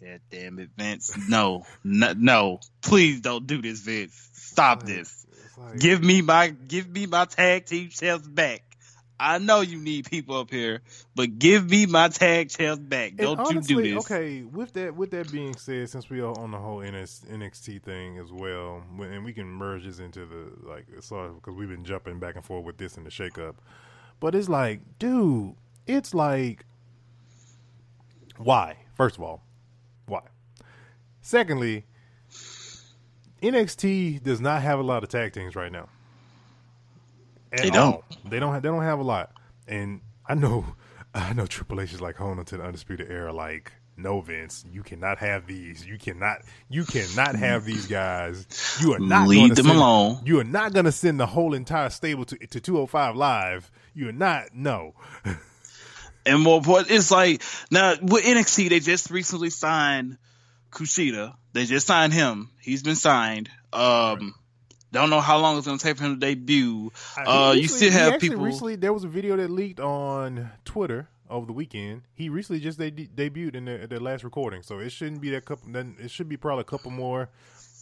"God 0.01 0.21
damn 0.31 0.59
it, 0.61 0.71
Vince, 0.77 1.13
no, 1.29 1.67
no, 1.83 2.15
no, 2.17 2.61
please 2.81 3.21
don't 3.21 3.47
do 3.47 3.61
this, 3.61 3.81
Vince. 3.81 4.31
Stop 4.33 4.85
this. 4.85 5.27
Like- 5.59 5.79
Give 5.81 6.03
me 6.03 6.23
my, 6.23 6.49
give 6.49 6.89
me 6.89 7.07
my 7.07 7.25
tag 7.27 7.67
team 7.67 7.91
champs 7.91 8.27
back." 8.27 8.63
I 9.19 9.39
know 9.39 9.61
you 9.61 9.79
need 9.79 10.11
people 10.11 10.37
up 10.39 10.51
here, 10.51 10.83
but 11.15 11.39
give 11.39 11.71
me 11.71 11.87
my 11.87 12.09
tag 12.09 12.51
champs 12.51 12.83
back. 12.83 13.11
And 13.11 13.19
Don't 13.19 13.41
honestly, 13.41 13.75
you 13.75 13.83
do 13.83 13.95
this. 13.95 14.05
Okay, 14.05 14.43
with 14.43 14.73
that 14.73 14.97
with 14.97 15.13
that 15.13 15.31
being 15.31 15.55
said, 15.57 15.89
since 15.89 16.11
we 16.11 16.21
are 16.21 16.37
on 16.39 16.51
the 16.51 16.59
whole 16.59 16.79
NXT 16.79 17.83
thing 17.83 18.19
as 18.19 18.33
well, 18.33 18.83
and 19.01 19.25
we 19.25 19.33
can 19.33 19.47
merge 19.47 19.85
this 19.85 20.01
into 20.01 20.27
the 20.27 20.69
like 20.69 20.87
sort 21.01 21.31
of 21.31 21.37
because 21.37 21.55
we've 21.55 21.69
been 21.69 21.85
jumping 21.85 22.19
back 22.19 22.35
and 22.35 22.45
forth 22.45 22.65
with 22.65 22.77
this 22.77 22.97
in 22.97 23.05
the 23.05 23.11
shakeup, 23.11 23.55
but 24.19 24.35
it's 24.35 24.49
like, 24.49 24.81
dude, 24.99 25.55
it's 25.87 26.13
like, 26.13 26.65
why? 28.37 28.79
First 28.95 29.17
of 29.17 29.23
all, 29.23 29.43
why? 30.07 30.23
Secondly, 31.21 31.87
NXT 33.43 34.23
does 34.23 34.41
not 34.41 34.63
have 34.63 34.79
a 34.79 34.83
lot 34.83 35.03
of 35.05 35.09
tag 35.09 35.33
teams 35.33 35.55
right 35.55 35.71
now. 35.71 35.89
They 37.63 37.71
don't. 37.71 37.95
all. 37.95 38.05
They 38.29 38.39
don't. 38.41 38.53
Have, 38.53 38.63
they 38.63 38.69
don't 38.69 38.83
have 38.83 38.99
a 38.99 39.03
lot. 39.05 39.33
And 39.67 40.01
I 40.27 40.35
know, 40.35 40.65
I 41.15 41.33
know 41.33 41.47
Triple 41.47 41.81
H 41.81 41.93
is 41.93 42.01
like 42.01 42.17
holding 42.17 42.45
to 42.45 42.57
the 42.57 42.63
undisputed 42.65 43.11
era. 43.11 43.33
Like, 43.33 43.73
no, 43.97 44.21
Vince, 44.21 44.65
you 44.71 44.83
cannot 44.83 45.19
have 45.19 45.47
these. 45.47 45.87
You 45.87 45.99
cannot. 45.99 46.39
You 46.69 46.85
cannot 46.85 47.37
have 47.37 47.65
these 47.65 47.87
guys. 47.87 48.47
You 48.81 48.95
are 48.95 48.99
not 48.99 49.29
Leave 49.29 49.55
them 49.55 49.67
send- 49.67 49.77
alone. 49.79 50.21
You 50.25 50.41
are 50.41 50.45
not 50.45 50.73
going 50.73 50.87
to 50.87 50.93
send 50.93 51.21
the 51.21 51.27
whole 51.27 51.55
entire 51.55 51.91
stable 51.91 52.25
to 52.27 52.37
to 52.37 52.61
205 52.61 53.17
live. 53.17 53.71
You 53.95 54.09
are 54.09 54.13
not. 54.13 54.55
No. 54.55 54.95
And 56.27 56.41
more 56.41 56.57
important, 56.57 56.91
it's 56.91 57.11
like 57.11 57.43
now 57.71 57.97
with 58.01 58.25
NXT, 58.25 58.71
they 58.71 58.81
just 58.81 59.11
recently 59.11 59.51
signed 59.51 60.17
Kushida. 60.71 61.35
They 61.53 61.67
just 61.67 61.87
signed 61.87 62.15
him. 62.15 62.51
He's 62.63 62.83
been 62.83 62.95
signed. 62.97 63.51
Um, 63.75 64.35
don't 65.01 65.11
know 65.11 65.21
how 65.21 65.39
long 65.39 65.57
it's 65.59 65.67
going 65.67 65.79
to 65.79 65.85
take 65.85 65.97
for 65.97 66.05
him 66.05 66.15
to 66.15 66.21
debut. 66.21 66.91
Uh, 67.17 67.53
He 67.53 67.63
you 67.63 67.69
still 67.69 67.91
have 67.93 68.21
people. 68.21 68.39
Recently, 68.43 68.77
there 68.77 68.93
was 68.93 69.05
a 69.05 69.09
video 69.09 69.37
that 69.37 69.51
leaked 69.51 69.81
on 69.81 70.51
Twitter 70.65 71.09
over 71.31 71.47
the 71.47 71.53
weekend. 71.53 72.03
He 72.15 72.29
recently 72.29 72.61
just 72.61 72.79
de- 72.79 72.91
debuted 72.91 73.55
in 73.55 73.65
the, 73.65 73.87
the 73.89 74.01
last 74.01 74.25
recording, 74.25 74.63
so 74.63 74.79
it 74.79 74.91
shouldn't 74.91 75.21
be 75.21 75.31
that 75.31 75.45
couple. 75.45 75.71
Then 75.73 75.97
it 75.99 76.11
should 76.11 76.29
be 76.29 76.37
probably 76.37 76.63
a 76.63 76.65
couple 76.65 76.91
more 76.91 77.29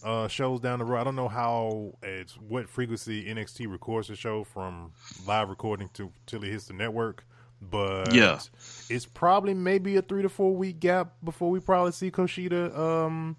uh, 0.04 0.28
shows 0.28 0.60
down 0.60 0.78
the 0.78 0.84
road. 0.84 1.00
I 1.00 1.04
don't 1.04 1.16
know 1.16 1.28
how 1.28 1.92
it's 2.02 2.34
what 2.34 2.68
frequency 2.68 3.24
NXT 3.26 3.70
records 3.70 4.08
the 4.08 4.16
show 4.16 4.44
from 4.44 4.92
live 5.26 5.48
recording 5.48 5.90
to 5.94 6.10
till 6.26 6.42
it 6.44 6.50
hits 6.50 6.66
the 6.66 6.74
network. 6.74 7.24
But 7.60 8.12
Yeah. 8.12 8.40
it's 8.88 9.06
probably 9.06 9.54
maybe 9.54 9.96
a 9.96 10.02
three 10.02 10.22
to 10.22 10.28
four 10.28 10.56
week 10.56 10.80
gap 10.80 11.12
before 11.22 11.50
we 11.50 11.60
probably 11.60 11.92
see 11.92 12.10
Kushida 12.10 12.76
um, 12.76 13.36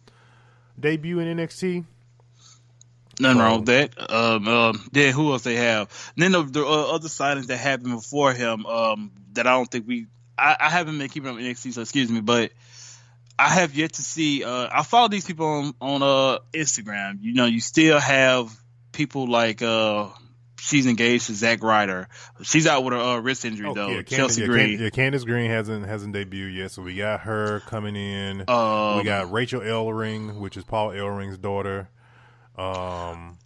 debut 0.79 1.19
in 1.19 1.37
NXT. 1.37 1.83
Nothing 3.19 3.39
wrong 3.41 3.59
with 3.59 3.65
that. 3.67 4.11
Um, 4.11 4.47
um, 4.47 4.89
then 4.91 5.13
who 5.13 5.31
else 5.31 5.43
they 5.43 5.55
have? 5.55 5.89
then 6.17 6.31
the, 6.31 6.43
the 6.43 6.65
uh, 6.65 6.93
other 6.95 7.07
signings 7.09 7.47
that 7.47 7.57
happened 7.57 7.93
before 7.95 8.33
him 8.33 8.65
um, 8.65 9.11
that 9.33 9.47
I 9.47 9.51
don't 9.51 9.69
think 9.69 9.87
we. 9.87 10.07
I, 10.37 10.55
I 10.59 10.69
haven't 10.69 10.97
been 10.97 11.09
keeping 11.09 11.29
up 11.29 11.35
with 11.35 11.45
NXT, 11.45 11.73
so 11.73 11.81
excuse 11.81 12.09
me, 12.09 12.21
but 12.21 12.51
I 13.37 13.49
have 13.49 13.75
yet 13.75 13.93
to 13.93 14.01
see. 14.01 14.43
Uh, 14.43 14.67
I 14.71 14.81
follow 14.83 15.07
these 15.09 15.25
people 15.25 15.45
on 15.45 15.73
on 15.79 16.01
uh, 16.03 16.39
Instagram. 16.53 17.19
You 17.21 17.33
know, 17.35 17.45
you 17.45 17.59
still 17.61 17.99
have 17.99 18.51
people 18.91 19.27
like 19.27 19.61
uh, 19.61 20.07
she's 20.59 20.87
engaged 20.87 21.27
to 21.27 21.35
Zack 21.35 21.61
Ryder. 21.61 22.07
She's 22.41 22.65
out 22.65 22.83
with 22.83 22.93
a 22.93 22.99
uh, 22.99 23.17
wrist 23.19 23.45
injury 23.45 23.67
Oh, 23.67 23.73
though. 23.75 23.89
yeah, 23.89 24.01
Chelsea 24.01 24.41
yeah, 24.41 24.47
Green. 24.47 24.79
Yeah, 24.79 24.89
Candace 24.89 25.23
Green 25.23 25.51
hasn't 25.51 25.85
hasn't 25.85 26.15
debuted 26.15 26.55
yet, 26.55 26.71
so 26.71 26.81
we 26.81 26.95
got 26.95 27.21
her 27.21 27.59
coming 27.67 27.95
in. 27.95 28.43
Um, 28.47 28.97
we 28.97 29.03
got 29.03 29.31
Rachel 29.31 29.61
Ellering, 29.61 30.39
which 30.39 30.57
is 30.57 30.63
Paul 30.63 30.89
Ellering's 30.89 31.37
daughter. 31.37 31.89
Um, 32.57 33.37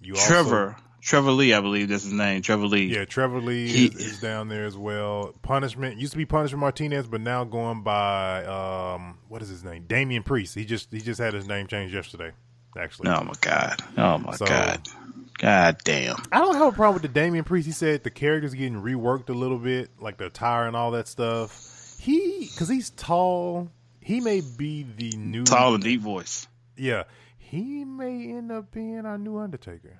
you 0.00 0.14
also- 0.14 0.26
Trevor. 0.28 0.76
Trevor 1.00 1.32
Lee, 1.32 1.52
I 1.52 1.60
believe 1.60 1.88
that's 1.90 2.04
his 2.04 2.14
name. 2.14 2.40
Trevor 2.40 2.66
Lee. 2.66 2.86
yeah, 2.86 3.04
Trevor 3.04 3.38
Lee 3.40 3.68
He- 3.68 3.86
is, 3.88 3.94
is 4.14 4.20
down 4.20 4.48
there 4.48 4.64
as 4.64 4.74
well. 4.74 5.34
Punishment 5.42 5.98
used 5.98 6.12
to 6.12 6.16
be 6.16 6.24
Punishment 6.24 6.60
Martinez, 6.60 7.06
but 7.06 7.20
now 7.20 7.44
going 7.44 7.82
by 7.82 8.42
um, 8.46 9.18
what 9.28 9.42
is 9.42 9.50
his 9.50 9.62
name? 9.62 9.84
Damian 9.86 10.22
Priest. 10.22 10.54
He 10.54 10.64
just 10.64 10.90
he 10.90 11.00
just 11.00 11.20
had 11.20 11.34
his 11.34 11.46
name 11.46 11.66
changed 11.66 11.94
yesterday. 11.94 12.30
Actually, 12.78 13.10
Oh 13.10 13.22
my 13.22 13.34
god. 13.42 13.80
Oh 13.98 14.16
my 14.18 14.34
So- 14.34 14.46
god. 14.46 14.80
God 15.36 15.76
damn. 15.84 16.16
I 16.32 16.38
don't 16.38 16.54
have 16.54 16.68
a 16.68 16.72
problem 16.72 16.94
with 16.94 17.02
the 17.02 17.08
Damian 17.20 17.44
Priest. 17.44 17.66
He 17.66 17.72
said 17.72 18.02
the 18.04 18.10
character's 18.10 18.54
getting 18.54 18.80
reworked 18.80 19.28
a 19.28 19.32
little 19.34 19.58
bit, 19.58 19.90
like 20.00 20.16
the 20.16 20.26
attire 20.26 20.66
and 20.68 20.76
all 20.76 20.92
that 20.92 21.06
stuff. 21.08 21.96
He, 22.00 22.48
because 22.50 22.68
he's 22.68 22.90
tall, 22.90 23.68
he 24.00 24.20
may 24.20 24.40
be 24.40 24.84
the 24.96 25.10
new 25.18 25.42
Tall 25.44 25.74
and 25.74 25.82
deep 25.82 26.00
voice. 26.02 26.46
Yeah, 26.76 27.02
he 27.54 27.84
may 27.84 28.30
end 28.32 28.50
up 28.50 28.72
being 28.72 29.06
our 29.06 29.18
new 29.18 29.38
Undertaker. 29.38 29.98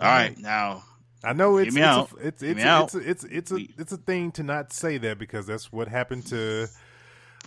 All 0.00 0.08
right, 0.08 0.36
now 0.38 0.84
I 1.24 1.32
know 1.32 1.56
it's 1.56 1.74
it's, 1.74 1.84
a, 1.84 2.06
it's 2.20 2.42
it's 2.42 2.62
it's 2.62 2.94
a, 2.94 2.98
it's 2.98 3.24
it's 3.24 3.52
a 3.52 3.56
it's 3.78 3.92
a 3.92 3.96
thing 3.96 4.32
to 4.32 4.42
not 4.42 4.72
say 4.72 4.98
that 4.98 5.18
because 5.18 5.46
that's 5.46 5.72
what 5.72 5.88
happened 5.88 6.26
to 6.26 6.68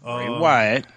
uh, 0.03 0.17
Bray 0.17 0.29
Wyatt. 0.29 0.87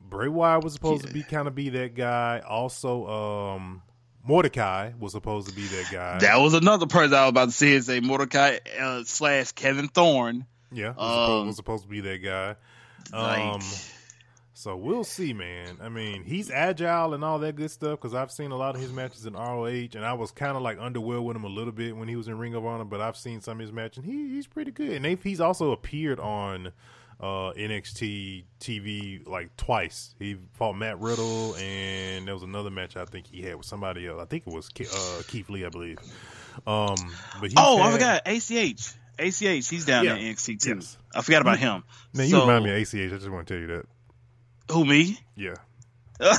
Bray 0.00 0.28
Wyatt 0.28 0.62
was 0.62 0.74
supposed 0.74 1.06
to 1.06 1.12
be 1.12 1.22
kind 1.22 1.48
of 1.48 1.54
be 1.54 1.70
that 1.70 1.94
guy. 1.94 2.42
Also, 2.46 3.06
um, 3.06 3.82
Mordecai 4.24 4.92
was 4.98 5.12
supposed 5.12 5.48
to 5.48 5.54
be 5.54 5.62
that 5.62 5.86
guy. 5.90 6.18
That 6.18 6.36
was 6.36 6.54
another 6.54 6.86
person 6.86 7.14
I 7.14 7.22
was 7.22 7.30
about 7.30 7.46
to 7.46 7.52
say 7.52 7.72
is 7.72 7.86
say 7.86 8.00
Mordecai 8.00 8.58
uh, 8.78 9.04
slash 9.04 9.52
Kevin 9.52 9.88
Thorne. 9.88 10.46
yeah, 10.70 10.88
was, 10.88 10.96
supposed, 10.96 11.30
um, 11.30 11.46
was 11.46 11.56
supposed 11.56 11.82
to 11.84 11.88
be 11.88 12.00
that 12.00 12.22
guy. 12.22 12.56
Like, 13.12 13.40
Um, 13.40 13.60
so 14.54 14.76
we'll 14.76 15.04
see, 15.04 15.32
man. 15.32 15.78
I 15.80 15.88
mean, 15.88 16.24
he's 16.24 16.50
agile 16.50 17.14
and 17.14 17.24
all 17.24 17.38
that 17.40 17.56
good 17.56 17.70
stuff 17.70 17.98
because 18.00 18.14
I've 18.14 18.30
seen 18.30 18.50
a 18.50 18.56
lot 18.56 18.74
of 18.74 18.80
his 18.80 18.92
matches 18.92 19.24
in 19.26 19.32
ROH, 19.34 19.66
and 19.94 20.04
I 20.04 20.12
was 20.12 20.30
kind 20.30 20.56
of 20.56 20.62
like 20.62 20.78
underwhelmed 20.78 21.24
with 21.24 21.36
him 21.36 21.44
a 21.44 21.48
little 21.48 21.72
bit 21.72 21.96
when 21.96 22.08
he 22.08 22.16
was 22.16 22.28
in 22.28 22.38
Ring 22.38 22.54
of 22.54 22.64
Honor. 22.66 22.84
But 22.84 23.00
I've 23.00 23.16
seen 23.16 23.40
some 23.40 23.58
of 23.58 23.60
his 23.60 23.72
matches, 23.72 23.98
and 23.98 24.06
he, 24.06 24.28
he's 24.34 24.46
pretty 24.46 24.70
good. 24.70 24.92
And 24.92 25.04
they, 25.04 25.14
he's 25.22 25.40
also 25.40 25.72
appeared 25.72 26.20
on 26.20 26.68
uh, 27.20 27.52
NXT 27.52 28.44
TV 28.60 29.26
like 29.26 29.56
twice. 29.56 30.14
He 30.18 30.36
fought 30.54 30.74
Matt 30.74 30.98
Riddle, 31.00 31.54
and 31.56 32.26
there 32.26 32.34
was 32.34 32.42
another 32.42 32.70
match 32.70 32.96
I 32.96 33.04
think 33.04 33.26
he 33.28 33.42
had 33.42 33.56
with 33.56 33.66
somebody 33.66 34.06
else. 34.06 34.20
I 34.20 34.26
think 34.26 34.44
it 34.46 34.52
was 34.52 34.68
Ke- 34.68 34.92
uh, 34.94 35.22
Keith 35.28 35.48
Lee, 35.48 35.64
I 35.64 35.68
believe. 35.70 35.98
Um, 36.66 36.96
but 37.40 37.52
oh, 37.56 37.78
I 37.80 37.84
had- 37.90 37.92
forgot 37.92 38.22
ACH. 38.26 38.94
ACH, 39.18 39.68
he's 39.68 39.84
down 39.84 40.04
Yeah. 40.04 40.16
in 40.16 40.34
NXT 40.34 40.60
too. 40.62 40.74
Yes. 40.76 40.96
I 41.14 41.20
forgot 41.22 41.42
about 41.42 41.58
him. 41.58 41.84
Man, 42.12 42.26
you 42.26 42.32
So- 42.32 42.40
remind 42.40 42.64
me 42.64 42.70
of 42.70 42.76
ACH. 42.78 42.94
I 43.12 43.16
just 43.16 43.30
want 43.30 43.46
to 43.46 43.54
tell 43.54 43.60
you 43.60 43.66
that. 43.68 43.86
Who 44.72 44.84
me? 44.84 45.18
Yeah. 45.36 45.54
There's 46.18 46.38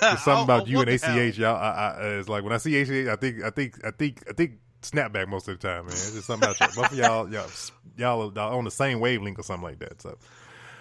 There's 0.00 0.22
something 0.22 0.44
about 0.44 0.68
you 0.68 0.80
and 0.80 0.90
ACH, 0.90 1.38
y'all. 1.38 1.56
I, 1.56 1.96
I, 1.98 2.08
it's 2.18 2.28
like 2.28 2.44
when 2.44 2.52
I 2.52 2.58
see 2.58 2.76
ACH, 2.78 3.08
I 3.08 3.16
think, 3.16 3.42
I 3.42 3.50
think, 3.50 3.84
I 3.84 3.90
think, 3.90 4.22
I 4.28 4.32
think 4.32 4.52
snapback 4.82 5.28
most 5.28 5.48
of 5.48 5.58
the 5.58 5.66
time, 5.66 5.84
man. 5.84 5.92
It's 5.92 6.12
just 6.12 6.26
something 6.26 6.48
about. 6.48 6.74
Both 6.74 6.92
of 6.92 6.98
y'all, 6.98 7.30
y'all, 7.30 7.48
y'all 7.96 8.38
are 8.38 8.58
on 8.58 8.64
the 8.64 8.70
same 8.70 9.00
wavelength 9.00 9.38
or 9.38 9.42
something 9.42 9.64
like 9.64 9.78
that. 9.80 10.00
So 10.02 10.18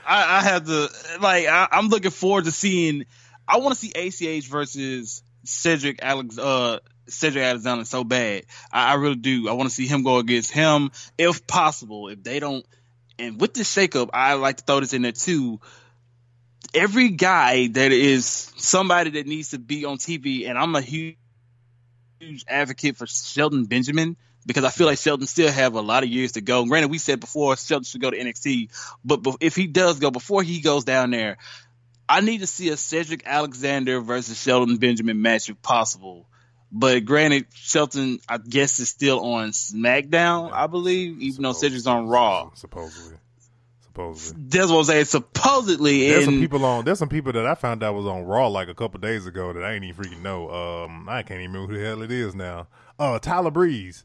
I, 0.05 0.37
I 0.37 0.41
have 0.43 0.65
to 0.65 0.89
like. 1.19 1.47
I, 1.47 1.67
I'm 1.71 1.87
looking 1.87 2.11
forward 2.11 2.45
to 2.45 2.51
seeing. 2.51 3.05
I 3.47 3.57
want 3.57 3.77
to 3.77 3.79
see 3.79 3.91
ACH 3.91 4.47
versus 4.47 5.23
Cedric 5.43 5.99
Alex. 6.01 6.37
Uh, 6.37 6.79
Cedric 7.07 7.43
Alexander 7.43 7.85
so 7.85 8.03
bad. 8.03 8.43
I, 8.71 8.91
I 8.91 8.93
really 8.95 9.15
do. 9.15 9.47
I 9.49 9.53
want 9.53 9.69
to 9.69 9.75
see 9.75 9.87
him 9.87 10.03
go 10.03 10.17
against 10.17 10.51
him 10.51 10.91
if 11.17 11.47
possible. 11.47 12.09
If 12.09 12.23
they 12.23 12.39
don't, 12.39 12.65
and 13.17 13.39
with 13.39 13.53
this 13.53 13.73
shakeup, 13.73 14.09
I 14.13 14.33
like 14.33 14.57
to 14.57 14.63
throw 14.63 14.81
this 14.81 14.93
in 14.93 15.03
there 15.03 15.13
too. 15.13 15.59
Every 16.73 17.09
guy 17.09 17.67
that 17.67 17.91
is 17.91 18.25
somebody 18.57 19.11
that 19.11 19.27
needs 19.27 19.51
to 19.51 19.59
be 19.59 19.85
on 19.85 19.97
TV, 19.97 20.49
and 20.49 20.57
I'm 20.57 20.75
a 20.75 20.81
huge, 20.81 21.17
huge 22.19 22.43
advocate 22.47 22.97
for 22.97 23.07
Shelton 23.07 23.65
Benjamin 23.65 24.17
because 24.45 24.63
I 24.63 24.69
feel 24.69 24.87
like 24.87 24.97
Shelton 24.97 25.27
still 25.27 25.51
have 25.51 25.75
a 25.75 25.81
lot 25.81 26.03
of 26.03 26.09
years 26.09 26.33
to 26.33 26.41
go. 26.41 26.65
Granted, 26.65 26.89
we 26.89 26.97
said 26.97 27.19
before 27.19 27.55
Shelton 27.57 27.83
should 27.83 28.01
go 28.01 28.09
to 28.09 28.17
NXT, 28.17 28.69
but 29.03 29.25
if 29.41 29.55
he 29.55 29.67
does 29.67 29.99
go 29.99 30.09
before 30.09 30.41
he 30.41 30.61
goes 30.61 30.83
down 30.83 31.11
there, 31.11 31.37
I 32.09 32.21
need 32.21 32.39
to 32.39 32.47
see 32.47 32.69
a 32.69 32.77
Cedric 32.77 33.23
Alexander 33.25 33.99
versus 33.99 34.41
Shelton 34.41 34.77
Benjamin 34.77 35.21
match 35.21 35.49
if 35.49 35.61
possible. 35.61 36.27
But 36.71 37.05
granted, 37.05 37.47
Shelton, 37.53 38.19
I 38.27 38.37
guess, 38.37 38.79
is 38.79 38.89
still 38.89 39.19
on 39.19 39.49
SmackDown, 39.49 40.51
I 40.51 40.67
believe, 40.67 41.21
even 41.21 41.43
though 41.43 41.53
Cedric's 41.53 41.87
on 41.87 42.07
Raw. 42.07 42.51
supposedly. 42.55 43.17
Supposedly. 43.97 44.43
That's 44.47 44.69
what 44.71 44.77
I'm 44.79 44.83
saying. 44.85 45.05
Supposedly, 45.05 46.09
There's 46.09 46.25
some 46.25 46.39
people 46.39 46.63
on. 46.65 46.85
There's 46.85 46.99
some 46.99 47.09
people 47.09 47.33
that 47.33 47.45
I 47.45 47.55
found 47.55 47.83
out 47.83 47.95
was 47.95 48.05
on 48.05 48.23
Raw 48.23 48.47
like 48.47 48.67
a 48.67 48.73
couple 48.75 48.99
days 48.99 49.25
ago 49.25 49.53
that 49.53 49.63
I 49.63 49.73
ain't 49.73 49.83
even 49.83 50.03
freaking 50.03 50.21
know. 50.21 50.49
Um, 50.49 51.07
I 51.09 51.23
can't 51.23 51.41
even 51.41 51.53
remember 51.53 51.73
who 51.73 51.79
the 51.79 51.85
hell 51.85 52.01
it 52.01 52.11
is 52.11 52.35
now. 52.35 52.67
Uh, 52.99 53.19
Tyler 53.19 53.51
Breeze. 53.51 54.03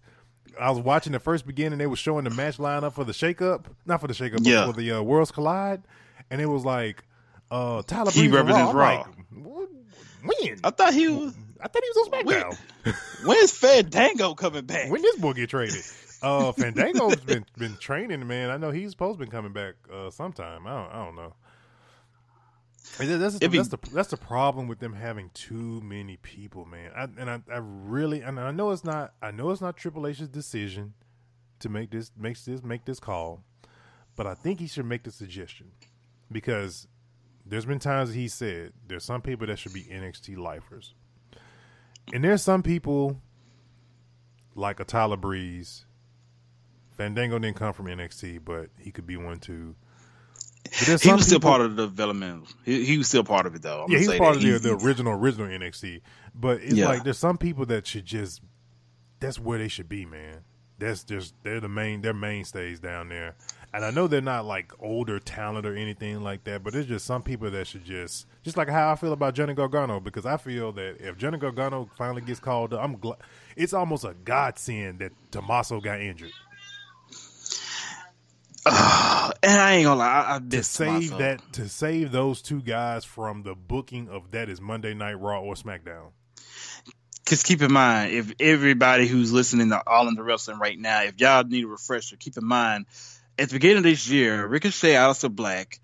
I 0.60 0.70
was 0.70 0.80
watching 0.80 1.12
the 1.12 1.18
first 1.18 1.46
beginning. 1.46 1.78
They 1.78 1.86
were 1.86 1.96
showing 1.96 2.24
the 2.24 2.30
match 2.30 2.58
lineup 2.58 2.92
for 2.92 3.04
the 3.04 3.12
shakeup, 3.12 3.64
not 3.86 4.00
for 4.02 4.06
the 4.06 4.12
shakeup, 4.14 4.40
Yeah. 4.42 4.66
but 4.66 4.72
for 4.74 4.80
the 4.80 4.92
uh, 4.92 5.02
Worlds 5.02 5.30
Collide, 5.30 5.82
and 6.30 6.40
it 6.42 6.46
was 6.46 6.64
like 6.64 7.02
uh, 7.50 7.82
Tyler 7.82 8.10
He 8.10 8.28
Breeze. 8.28 8.32
represents 8.32 8.70
I'm 8.70 8.76
Raw. 8.76 8.96
like, 8.98 9.06
"What? 9.34 9.68
when? 10.22 10.58
I 10.62 10.70
thought 10.70 10.92
he 10.92 11.08
was. 11.08 11.34
I 11.58 11.68
thought 11.68 11.82
he 11.82 11.90
was 11.94 12.08
on 12.08 12.24
SmackDown. 12.24 12.58
When's 13.26 13.52
Fandango 13.52 14.34
coming 14.34 14.64
back? 14.66 14.90
when 14.90 15.00
this 15.00 15.16
boy 15.16 15.32
get 15.32 15.48
traded? 15.50 15.82
Uh, 16.22 16.52
Fandango's 16.52 17.16
been 17.16 17.44
been 17.58 17.76
training, 17.76 18.26
man. 18.26 18.50
I 18.50 18.56
know 18.56 18.70
he's 18.70 18.90
supposed 18.90 19.18
to 19.18 19.24
be 19.24 19.30
coming 19.30 19.52
back 19.52 19.74
uh, 19.92 20.10
sometime. 20.10 20.66
I 20.66 20.70
don't, 20.70 20.92
I 20.92 21.04
don't 21.04 21.16
know. 21.16 21.34
That's, 22.98 23.38
the, 23.38 23.48
be- 23.48 23.56
that's 23.58 23.68
the 23.68 23.78
that's 23.92 24.10
the 24.10 24.16
problem 24.16 24.68
with 24.68 24.78
them 24.80 24.92
having 24.92 25.30
too 25.34 25.80
many 25.82 26.16
people, 26.18 26.64
man. 26.64 26.90
I, 26.94 27.04
and 27.18 27.30
I, 27.30 27.40
I 27.52 27.58
really 27.58 28.20
and 28.20 28.38
I 28.38 28.50
know 28.50 28.70
it's 28.70 28.84
not 28.84 29.14
I 29.22 29.30
know 29.30 29.50
it's 29.50 29.60
not 29.60 29.76
Triple 29.76 30.06
H's 30.06 30.28
decision 30.28 30.94
to 31.60 31.68
make 31.68 31.90
this 31.90 32.10
makes 32.18 32.44
this 32.44 32.62
make 32.62 32.84
this 32.84 33.00
call, 33.00 33.44
but 34.16 34.26
I 34.26 34.34
think 34.34 34.60
he 34.60 34.66
should 34.66 34.84
make 34.86 35.04
the 35.04 35.12
suggestion 35.12 35.70
because 36.30 36.86
there's 37.46 37.64
been 37.64 37.78
times 37.78 38.14
he 38.14 38.28
said 38.28 38.72
there's 38.86 39.04
some 39.04 39.22
people 39.22 39.46
that 39.46 39.58
should 39.58 39.72
be 39.72 39.84
NXT 39.84 40.36
lifers, 40.36 40.94
and 42.12 42.22
there's 42.22 42.42
some 42.42 42.62
people 42.62 43.20
like 44.54 44.80
a 44.80 44.84
Tyler 44.84 45.16
Breeze. 45.16 45.86
Fandango 46.96 47.38
didn't 47.38 47.56
come 47.56 47.72
from 47.72 47.86
NXT, 47.86 48.40
but 48.44 48.68
he 48.78 48.90
could 48.90 49.06
be 49.06 49.16
one 49.16 49.38
too. 49.38 49.74
He 50.70 50.92
was 51.12 51.26
still 51.26 51.40
part 51.40 51.60
of 51.60 51.76
the 51.76 51.86
development. 51.86 52.46
He, 52.64 52.84
he 52.84 52.98
was 52.98 53.08
still 53.08 53.24
part 53.24 53.46
of 53.46 53.54
it 53.54 53.62
though. 53.62 53.84
I'm 53.84 53.90
yeah, 53.90 53.98
he's 53.98 54.08
part 54.16 54.40
that. 54.40 54.44
of 54.54 54.62
the, 54.62 54.70
the 54.70 54.84
original 54.84 55.12
original 55.12 55.48
NXT. 55.48 56.00
But 56.34 56.60
it's 56.62 56.74
Yeah. 56.74 56.88
like 56.88 57.04
there's 57.04 57.18
some 57.18 57.36
people 57.38 57.66
that 57.66 57.86
should 57.86 58.06
just 58.06 58.40
that's 59.20 59.38
where 59.38 59.58
they 59.58 59.68
should 59.68 59.88
be, 59.88 60.04
man. 60.04 60.38
That's 60.78 61.04
just 61.04 61.34
they're 61.42 61.60
the 61.60 61.68
main 61.68 62.00
they're 62.02 62.14
mainstays 62.14 62.80
down 62.80 63.08
there. 63.08 63.34
And 63.74 63.84
I 63.84 63.90
know 63.90 64.06
they're 64.06 64.20
not 64.20 64.44
like 64.44 64.72
older 64.80 65.18
talent 65.18 65.66
or 65.66 65.74
anything 65.74 66.22
like 66.22 66.44
that, 66.44 66.62
but 66.62 66.74
it's 66.74 66.86
just 66.88 67.06
some 67.06 67.22
people 67.22 67.50
that 67.50 67.66
should 67.66 67.84
just 67.84 68.26
just 68.42 68.56
like 68.56 68.68
how 68.68 68.92
I 68.92 68.96
feel 68.96 69.12
about 69.12 69.34
Johnny 69.34 69.54
Gargano 69.54 69.98
because 70.00 70.26
I 70.26 70.36
feel 70.36 70.72
that 70.72 70.96
if 71.00 71.16
Johnny 71.18 71.38
Gargano 71.38 71.88
finally 71.98 72.22
gets 72.22 72.40
called 72.40 72.72
up, 72.74 72.82
I'm 72.82 72.96
glad 72.98 73.18
it's 73.56 73.72
almost 73.72 74.04
a 74.04 74.14
godsend 74.24 75.00
that 75.00 75.12
Tommaso 75.30 75.80
got 75.80 76.00
injured. 76.00 76.32
and 78.66 79.60
I 79.60 79.74
ain't 79.74 79.86
gonna 79.86 79.98
lie, 79.98 80.06
I, 80.06 80.36
I 80.36 80.38
to 80.38 80.62
save 80.62 80.88
myself. 80.88 81.18
that 81.18 81.52
to 81.54 81.68
save 81.68 82.12
those 82.12 82.42
two 82.42 82.62
guys 82.62 83.04
from 83.04 83.42
the 83.42 83.54
booking 83.54 84.08
of 84.08 84.30
that 84.30 84.48
is 84.48 84.60
Monday 84.60 84.94
Night 84.94 85.18
Raw 85.18 85.40
or 85.40 85.54
SmackDown. 85.54 86.10
Because 87.24 87.42
keep 87.42 87.60
in 87.62 87.72
mind, 87.72 88.12
if 88.12 88.32
everybody 88.38 89.06
who's 89.06 89.32
listening 89.32 89.70
to 89.70 89.82
All 89.86 90.08
In 90.08 90.16
2 90.16 90.22
Wrestling 90.22 90.58
right 90.58 90.78
now, 90.78 91.02
if 91.02 91.18
y'all 91.18 91.44
need 91.44 91.64
a 91.64 91.68
refresher, 91.68 92.16
keep 92.16 92.36
in 92.36 92.46
mind 92.46 92.86
at 93.38 93.48
the 93.48 93.54
beginning 93.54 93.78
of 93.78 93.84
this 93.84 94.08
year, 94.08 94.46
Ricochet, 94.46 94.94
Aleister 94.94 95.34
Black, 95.34 95.80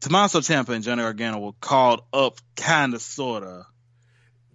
Tommaso 0.00 0.40
Ciampa, 0.40 0.70
and 0.70 0.82
Johnny 0.82 1.02
Gargano 1.02 1.38
were 1.38 1.52
called 1.60 2.02
up, 2.12 2.38
kind 2.56 2.94
of, 2.94 3.02
sorta. 3.02 3.66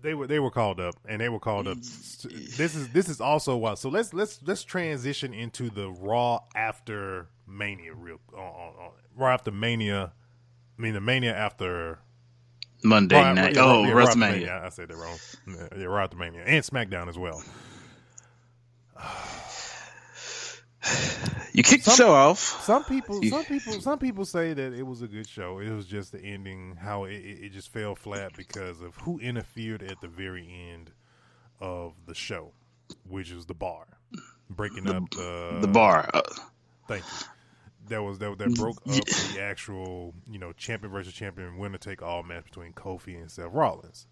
They 0.01 0.13
were 0.13 0.27
they 0.27 0.39
were 0.39 0.51
called 0.51 0.79
up 0.79 0.95
and 1.07 1.19
they 1.19 1.27
were 1.29 1.39
called 1.39 1.67
up. 1.67 1.77
Mm. 1.77 2.55
This 2.57 2.75
is 2.75 2.89
this 2.89 3.09
is 3.09 3.19
also 3.19 3.57
why. 3.57 3.73
So 3.75 3.89
let's 3.89 4.13
let's 4.13 4.39
let's 4.45 4.63
transition 4.63 5.33
into 5.33 5.69
the 5.69 5.89
Raw 5.89 6.39
after 6.55 7.29
Mania 7.47 7.93
real 7.95 8.19
on, 8.33 8.39
on, 8.39 8.73
on 8.79 8.91
Raw 9.15 9.33
after 9.33 9.51
Mania. 9.51 10.13
I 10.77 10.81
mean 10.81 10.93
the 10.93 11.01
Mania 11.01 11.35
after 11.35 11.99
Monday 12.83 13.15
Raw- 13.15 13.33
night. 13.33 13.55
yeah, 13.55 13.61
Raw- 13.61 13.67
oh, 13.75 13.83
yeah, 13.85 13.91
Raw 13.91 14.05
WrestleMania. 14.05 14.19
Mania. 14.19 14.61
I 14.63 14.69
said 14.69 14.89
that 14.89 14.97
wrong. 14.97 15.17
Yeah, 15.47 15.67
Yeah, 15.77 15.85
Raw 15.85 16.03
after 16.03 16.17
Mania 16.17 16.43
and 16.45 16.63
SmackDown 16.63 17.09
as 17.09 17.17
well. 17.17 17.43
You 21.57 21.63
kicked 21.63 21.85
the 21.85 21.89
Some- 21.91 22.05
show 22.05 22.13
off. 22.13 22.37
Some 22.63 22.83
people, 22.83 23.19
some 23.23 23.43
people, 23.43 23.81
some 23.81 23.97
people 23.97 24.25
say 24.25 24.53
that 24.53 24.73
it 24.73 24.83
was 24.85 25.01
a 25.01 25.07
good 25.07 25.27
show. 25.27 25.57
It 25.57 25.71
was 25.71 25.87
just 25.87 26.11
the 26.11 26.19
ending, 26.19 26.75
how 26.79 27.05
it, 27.05 27.15
it 27.15 27.51
just 27.51 27.73
fell 27.73 27.95
flat 27.95 28.33
because 28.37 28.79
of 28.79 28.95
who 28.97 29.17
interfered 29.17 29.81
at 29.81 29.99
the 29.99 30.07
very 30.07 30.47
end 30.71 30.91
of 31.59 31.93
the 32.05 32.13
show, 32.13 32.51
which 33.09 33.31
is 33.31 33.47
the 33.47 33.55
bar 33.55 33.87
breaking 34.51 34.87
up 34.87 35.09
the 35.09 35.57
The 35.59 35.67
bar. 35.67 36.07
Uh, 36.13 36.21
Thank 36.87 37.03
you. 37.03 37.27
That 37.87 38.03
was 38.03 38.19
that 38.19 38.37
that 38.37 38.53
broke 38.53 38.77
up 38.87 39.05
the 39.33 39.39
actual 39.41 40.13
you 40.29 40.37
know 40.37 40.53
champion 40.53 40.91
versus 40.91 41.11
champion 41.13 41.57
winner 41.57 41.79
take 41.79 42.03
all 42.03 42.21
match 42.21 42.43
between 42.43 42.73
Kofi 42.73 43.19
and 43.19 43.31
Seth 43.31 43.51
Rollins. 43.51 44.05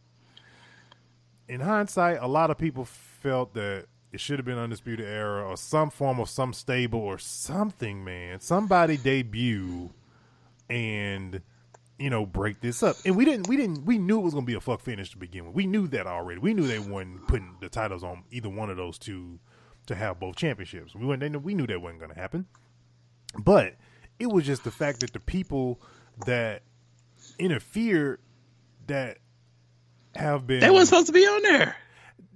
In 1.47 1.59
hindsight, 1.59 2.17
a 2.21 2.27
lot 2.27 2.49
of 2.49 2.57
people 2.57 2.85
felt 2.85 3.53
that 3.53 3.85
it 4.15 4.21
should 4.21 4.39
have 4.39 4.45
been 4.45 4.57
undisputed 4.57 5.05
era 5.05 5.45
or 5.45 5.57
some 5.57 5.89
form 5.89 6.21
of 6.21 6.29
some 6.29 6.53
stable 6.53 7.01
or 7.01 7.17
something. 7.17 8.01
Man, 8.05 8.39
somebody 8.39 8.95
debut 8.95 9.91
and 10.69 11.41
you 11.99 12.09
know 12.09 12.25
break 12.25 12.61
this 12.61 12.81
up. 12.81 12.95
And 13.03 13.17
we 13.17 13.25
didn't 13.25 13.49
we 13.49 13.57
didn't 13.57 13.85
we 13.85 13.97
knew 13.97 14.19
it 14.19 14.23
was 14.23 14.33
gonna 14.33 14.45
be 14.45 14.53
a 14.53 14.61
fuck 14.61 14.79
finish 14.79 15.11
to 15.11 15.17
begin 15.17 15.45
with. 15.45 15.53
We 15.53 15.67
knew 15.67 15.85
that 15.87 16.07
already. 16.07 16.39
We 16.39 16.53
knew 16.53 16.65
they 16.65 16.79
weren't 16.79 17.27
putting 17.27 17.57
the 17.59 17.67
titles 17.67 18.05
on 18.05 18.23
either 18.31 18.49
one 18.49 18.69
of 18.69 18.77
those 18.77 18.97
two 18.97 19.37
to 19.87 19.95
have 19.95 20.17
both 20.17 20.37
championships. 20.37 20.95
We 20.95 21.05
went 21.05 21.19
they, 21.19 21.29
we 21.29 21.53
knew 21.53 21.67
that 21.67 21.81
wasn't 21.81 21.99
gonna 21.99 22.15
happen. 22.15 22.45
But 23.37 23.75
it 24.17 24.27
was 24.27 24.45
just 24.45 24.63
the 24.63 24.71
fact 24.71 25.01
that 25.01 25.11
the 25.11 25.19
people 25.19 25.81
that 26.25 26.61
interfered 27.37 28.21
that 28.87 29.17
have 30.15 30.47
been 30.47 30.61
they 30.61 30.71
weren't 30.71 30.87
supposed 30.87 31.07
to 31.07 31.13
be 31.13 31.25
on 31.25 31.43
there. 31.43 31.75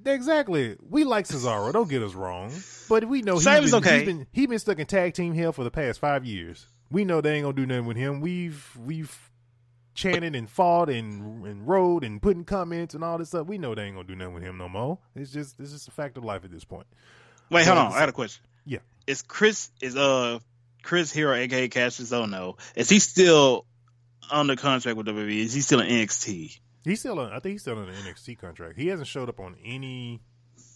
Exactly. 0.06 0.78
We 0.88 1.04
like 1.04 1.26
Cesaro. 1.26 1.72
Don't 1.74 1.90
get 1.90 2.02
us 2.02 2.14
wrong, 2.14 2.52
but 2.88 3.06
we 3.06 3.22
know 3.22 3.36
he's 3.36 3.46
been, 3.46 3.76
okay. 3.76 3.98
he's 3.98 4.06
been 4.06 4.28
he 4.32 4.46
been 4.46 4.60
stuck 4.60 4.80
in 4.80 4.86
tag 4.86 5.14
team 5.14 5.34
hell 5.34 5.52
for 5.52 5.64
the 5.64 5.72
past 5.72 6.00
five 6.00 6.26
years. 6.26 6.66
We 6.92 7.06
know 7.06 7.22
they 7.22 7.36
ain't 7.36 7.44
gonna 7.44 7.56
do 7.56 7.66
nothing 7.66 7.86
with 7.86 7.98
him. 7.98 8.22
We've 8.22 8.78
we've 8.84 9.30
chanted 9.94 10.36
and 10.36 10.50
fought 10.50 10.90
and 10.90 11.46
and 11.46 11.68
rode 11.68 12.04
and 12.04 12.22
putting 12.22 12.46
comments 12.46 12.94
and 12.96 13.04
all 13.04 13.18
this 13.18 13.30
stuff. 13.30 13.48
We 13.48 13.58
know 13.58 13.76
they 13.76 13.84
ain't 13.84 13.96
gonna 13.96 14.08
do 14.08 14.16
nothing 14.16 14.34
with 14.34 14.44
him 14.44 14.58
no 14.58 14.70
more. 14.70 15.00
It's 15.16 15.32
just 15.32 15.60
it's 15.60 15.72
just 15.72 15.88
a 15.88 15.92
fact 15.92 16.18
of 16.18 16.24
life 16.24 16.46
at 16.46 16.52
this 16.52 16.64
point. 16.64 16.88
Wait, 17.50 17.66
hold 17.66 17.78
on. 17.78 17.92
I 17.92 18.00
got 18.00 18.10
a 18.10 18.14
question. 18.14 18.44
Yeah. 18.66 18.80
Is 19.08 19.22
Chris 19.22 19.70
is 19.82 19.96
uh 19.96 20.40
Chris 20.84 21.12
Hero, 21.12 21.36
aka 21.36 21.68
Kassius 21.68 22.14
Ohno, 22.14 22.58
is 22.76 22.90
he 22.90 23.00
still 23.00 23.66
under 24.32 24.56
contract 24.56 24.98
with 24.98 25.08
WWE? 25.08 25.40
Is 25.40 25.54
he 25.54 25.62
still 25.62 25.82
in 25.82 25.88
NXT? 25.88 26.60
He's 26.84 27.00
still 27.00 27.20
on, 27.20 27.32
I 27.32 27.40
think 27.40 27.54
he's 27.54 27.62
still 27.62 27.78
on 27.78 27.90
an 27.90 27.96
NXT 27.96 28.40
contract. 28.40 28.78
He 28.78 28.88
hasn't 28.88 29.08
showed 29.08 29.30
up 29.30 29.40
on 29.40 29.56
any 29.64 30.22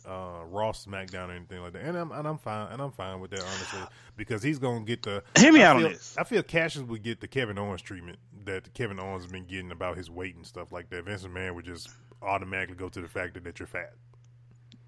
uh 0.05 0.41
Raw 0.45 0.71
SmackDown 0.71 1.29
or 1.29 1.33
anything 1.33 1.61
like 1.61 1.73
that. 1.73 1.83
And 1.83 1.97
I'm 1.97 2.11
and 2.11 2.27
I'm 2.27 2.37
fine 2.37 2.71
and 2.71 2.81
I'm 2.81 2.91
fine 2.91 3.19
with 3.19 3.31
that 3.31 3.41
honestly 3.41 3.79
because 4.17 4.43
he's 4.43 4.59
gonna 4.59 4.83
get 4.83 5.01
the 5.03 5.23
Hear 5.37 5.53
me 5.53 5.63
I 5.63 5.67
out 5.67 5.75
on 5.77 5.81
feel, 5.83 5.91
this. 5.91 6.15
I 6.17 6.23
feel 6.23 6.43
Kassius 6.43 6.85
would 6.87 7.03
get 7.03 7.21
the 7.21 7.27
Kevin 7.27 7.57
Owens 7.57 7.81
treatment 7.81 8.19
that 8.45 8.73
Kevin 8.73 8.99
Owens 8.99 9.23
has 9.23 9.31
been 9.31 9.45
getting 9.45 9.71
about 9.71 9.97
his 9.97 10.09
weight 10.09 10.35
and 10.35 10.45
stuff 10.45 10.71
like 10.71 10.89
that. 10.89 11.05
Vince 11.05 11.23
McMahon 11.23 11.55
would 11.55 11.65
just 11.65 11.89
automatically 12.21 12.75
go 12.75 12.89
to 12.89 13.01
the 13.01 13.07
fact 13.07 13.35
that, 13.35 13.43
that 13.45 13.59
you're 13.59 13.67
fat. 13.67 13.93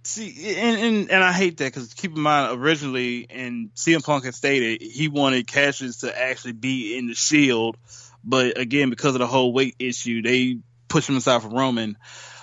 See, 0.03 0.55
and 0.57 0.79
and, 0.79 1.11
and 1.11 1.23
I 1.23 1.31
hate 1.31 1.57
that 1.57 1.65
because 1.65 1.93
keep 1.93 2.15
in 2.15 2.21
mind 2.21 2.59
originally, 2.61 3.25
and 3.29 3.73
CM 3.73 4.03
Punk 4.03 4.25
had 4.25 4.35
stated 4.35 4.81
he 4.81 5.07
wanted 5.07 5.47
Kassius 5.47 6.01
to 6.01 6.21
actually 6.21 6.53
be 6.53 6.97
in 6.97 7.07
the 7.07 7.15
Shield, 7.15 7.77
but 8.23 8.59
again 8.59 8.89
because 8.89 9.15
of 9.15 9.19
the 9.19 9.27
whole 9.27 9.51
weight 9.51 9.75
issue, 9.79 10.21
they 10.21 10.59
pushed 10.87 11.09
him 11.09 11.17
aside 11.17 11.41
for 11.41 11.49
Roman. 11.49 11.97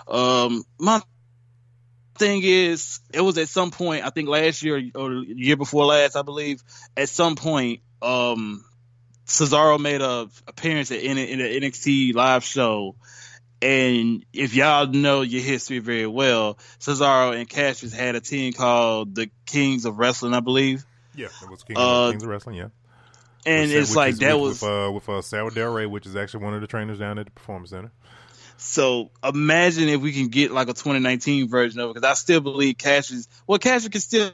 Um, 0.08 0.64
my 0.78 1.00
thing 2.18 2.42
is, 2.44 3.00
it 3.12 3.20
was 3.20 3.38
at 3.38 3.48
some 3.48 3.70
point 3.70 4.04
I 4.04 4.10
think 4.10 4.28
last 4.28 4.62
year 4.62 4.82
or 4.94 5.12
year 5.12 5.56
before 5.56 5.86
last, 5.86 6.16
I 6.16 6.22
believe, 6.22 6.62
at 6.96 7.08
some 7.08 7.36
point, 7.36 7.80
um, 8.00 8.64
Cesaro 9.26 9.78
made 9.80 10.00
a 10.02 10.28
appearance 10.46 10.90
at 10.90 10.98
in, 11.00 11.16
in 11.18 11.38
the 11.38 11.44
NXT 11.60 12.14
live 12.14 12.44
show. 12.44 12.96
And 13.62 14.26
if 14.32 14.54
y'all 14.54 14.88
know 14.88 15.20
your 15.22 15.40
history 15.40 15.78
very 15.78 16.06
well, 16.08 16.58
Cesaro 16.80 17.36
and 17.38 17.48
Kassius 17.48 17.92
had 17.94 18.16
a 18.16 18.20
team 18.20 18.52
called 18.52 19.14
the 19.14 19.30
Kings 19.46 19.84
of 19.84 19.98
Wrestling, 19.98 20.34
I 20.34 20.40
believe. 20.40 20.84
Yeah, 21.14 21.28
it 21.42 21.48
was 21.48 21.62
King 21.62 21.76
Uh, 21.78 22.10
Kings 22.10 22.24
of 22.24 22.28
Wrestling. 22.28 22.56
Yeah, 22.56 22.68
And 23.46 23.70
Which- 23.70 23.78
it's 23.78 23.90
which 23.90 23.96
like 23.96 24.12
is 24.14 24.18
that 24.18 24.34
with, 24.34 24.42
was 24.42 24.62
with, 24.62 24.70
uh, 24.70 24.90
with 24.92 25.08
uh, 25.08 25.22
Sarah 25.22 25.50
Del 25.54 25.70
Rey, 25.72 25.86
which 25.86 26.06
is 26.06 26.16
actually 26.16 26.42
one 26.44 26.54
of 26.54 26.60
the 26.60 26.66
trainers 26.66 26.98
down 26.98 27.18
at 27.20 27.26
the 27.26 27.30
Performance 27.32 27.70
Center. 27.70 27.92
So. 28.62 29.10
Imagine 29.24 29.88
if 29.88 30.00
we 30.00 30.12
can 30.12 30.28
get 30.28 30.50
like 30.52 30.68
a 30.68 30.72
2019 30.72 31.48
version 31.48 31.80
of 31.80 31.90
it, 31.90 31.94
because 31.94 32.08
I 32.10 32.14
still 32.14 32.40
believe 32.40 32.76
Kassius. 32.76 33.28
Well, 33.46 33.58
Kassius 33.58 33.90
can 33.92 34.00
still 34.00 34.30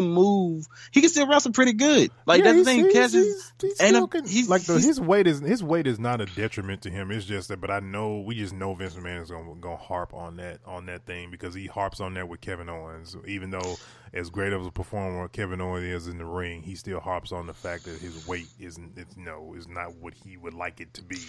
move. 0.00 0.66
He 0.90 1.00
can 1.02 1.08
still 1.10 1.28
wrestle 1.28 1.52
pretty 1.52 1.72
good. 1.74 2.10
Like 2.26 2.42
Yeah, 2.42 2.52
that's 2.52 2.64
the 2.64 2.72
he's- 2.72 2.82
thing. 2.82 2.84
he's- 2.86 2.92
Catches 2.94 3.12
he's- 3.26 3.52
he's 3.60 3.80
and 3.80 3.88
still 3.90 4.04
a- 4.04 4.08
can- 4.08 4.26
he's- 4.26 4.48
like 4.48 4.62
the, 4.64 4.72
he's- 4.72 4.84
his 4.86 5.00
weight 5.00 5.28
is 5.28 5.38
his 5.38 5.62
weight 5.62 5.86
is 5.86 6.00
not 6.00 6.20
a 6.20 6.26
detriment 6.26 6.82
to 6.82 6.90
him. 6.90 7.12
It's 7.12 7.24
just 7.24 7.46
that, 7.48 7.60
but 7.60 7.70
I 7.70 7.78
know 7.78 8.18
we 8.26 8.34
just 8.34 8.52
know 8.54 8.74
Vince 8.74 8.94
McMahon 8.94 9.22
is 9.22 9.30
gonna 9.30 9.54
gonna 9.60 9.76
harp 9.76 10.12
on 10.12 10.36
that 10.38 10.58
on 10.66 10.86
that 10.86 11.06
thing 11.06 11.30
because 11.30 11.54
he 11.54 11.66
harps 11.66 12.00
on 12.00 12.14
that 12.14 12.28
with 12.28 12.40
Kevin 12.40 12.68
Owens. 12.68 13.16
Even 13.28 13.50
though 13.50 13.76
as 14.12 14.30
great 14.30 14.52
of 14.52 14.66
a 14.66 14.72
performer 14.72 15.28
Kevin 15.28 15.60
Owens 15.60 15.84
is 15.84 16.08
in 16.08 16.18
the 16.18 16.24
ring, 16.24 16.62
he 16.62 16.74
still 16.74 16.98
harps 16.98 17.30
on 17.30 17.46
the 17.46 17.54
fact 17.54 17.84
that 17.84 18.00
his 18.00 18.26
weight 18.26 18.48
isn't 18.58 18.94
it's, 18.98 19.16
no 19.16 19.54
is 19.56 19.68
not 19.68 19.94
what 20.00 20.14
he 20.14 20.36
would 20.36 20.54
like 20.54 20.80
it 20.80 20.92
to 20.94 21.02
be. 21.02 21.20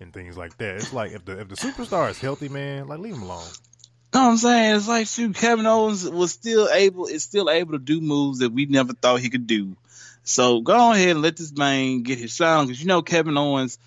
And 0.00 0.12
things 0.12 0.36
like 0.36 0.56
that. 0.58 0.76
It's 0.76 0.92
like 0.92 1.12
if 1.12 1.24
the 1.24 1.40
if 1.40 1.48
the 1.48 1.56
superstar 1.56 2.10
is 2.10 2.18
healthy, 2.18 2.48
man, 2.48 2.88
like 2.88 2.98
leave 2.98 3.14
him 3.14 3.22
alone. 3.22 3.44
know 4.12 4.24
what 4.24 4.30
I'm 4.30 4.36
saying? 4.36 4.76
It's 4.76 4.88
like 4.88 5.06
shoot, 5.06 5.34
Kevin 5.36 5.66
Owens 5.66 6.08
was 6.08 6.32
still 6.32 6.68
able 6.70 7.06
is 7.06 7.22
still 7.22 7.48
able 7.48 7.72
to 7.72 7.78
do 7.78 8.00
moves 8.00 8.40
that 8.40 8.52
we 8.52 8.66
never 8.66 8.92
thought 8.92 9.20
he 9.20 9.30
could 9.30 9.46
do. 9.46 9.76
So 10.24 10.60
go 10.62 10.92
ahead 10.92 11.10
and 11.10 11.22
let 11.22 11.36
this 11.36 11.52
man 11.52 12.02
get 12.02 12.18
his 12.18 12.34
shine 12.34 12.66
because 12.66 12.80
you 12.80 12.88
know 12.88 13.02
Kevin 13.02 13.36
Owens 13.36 13.78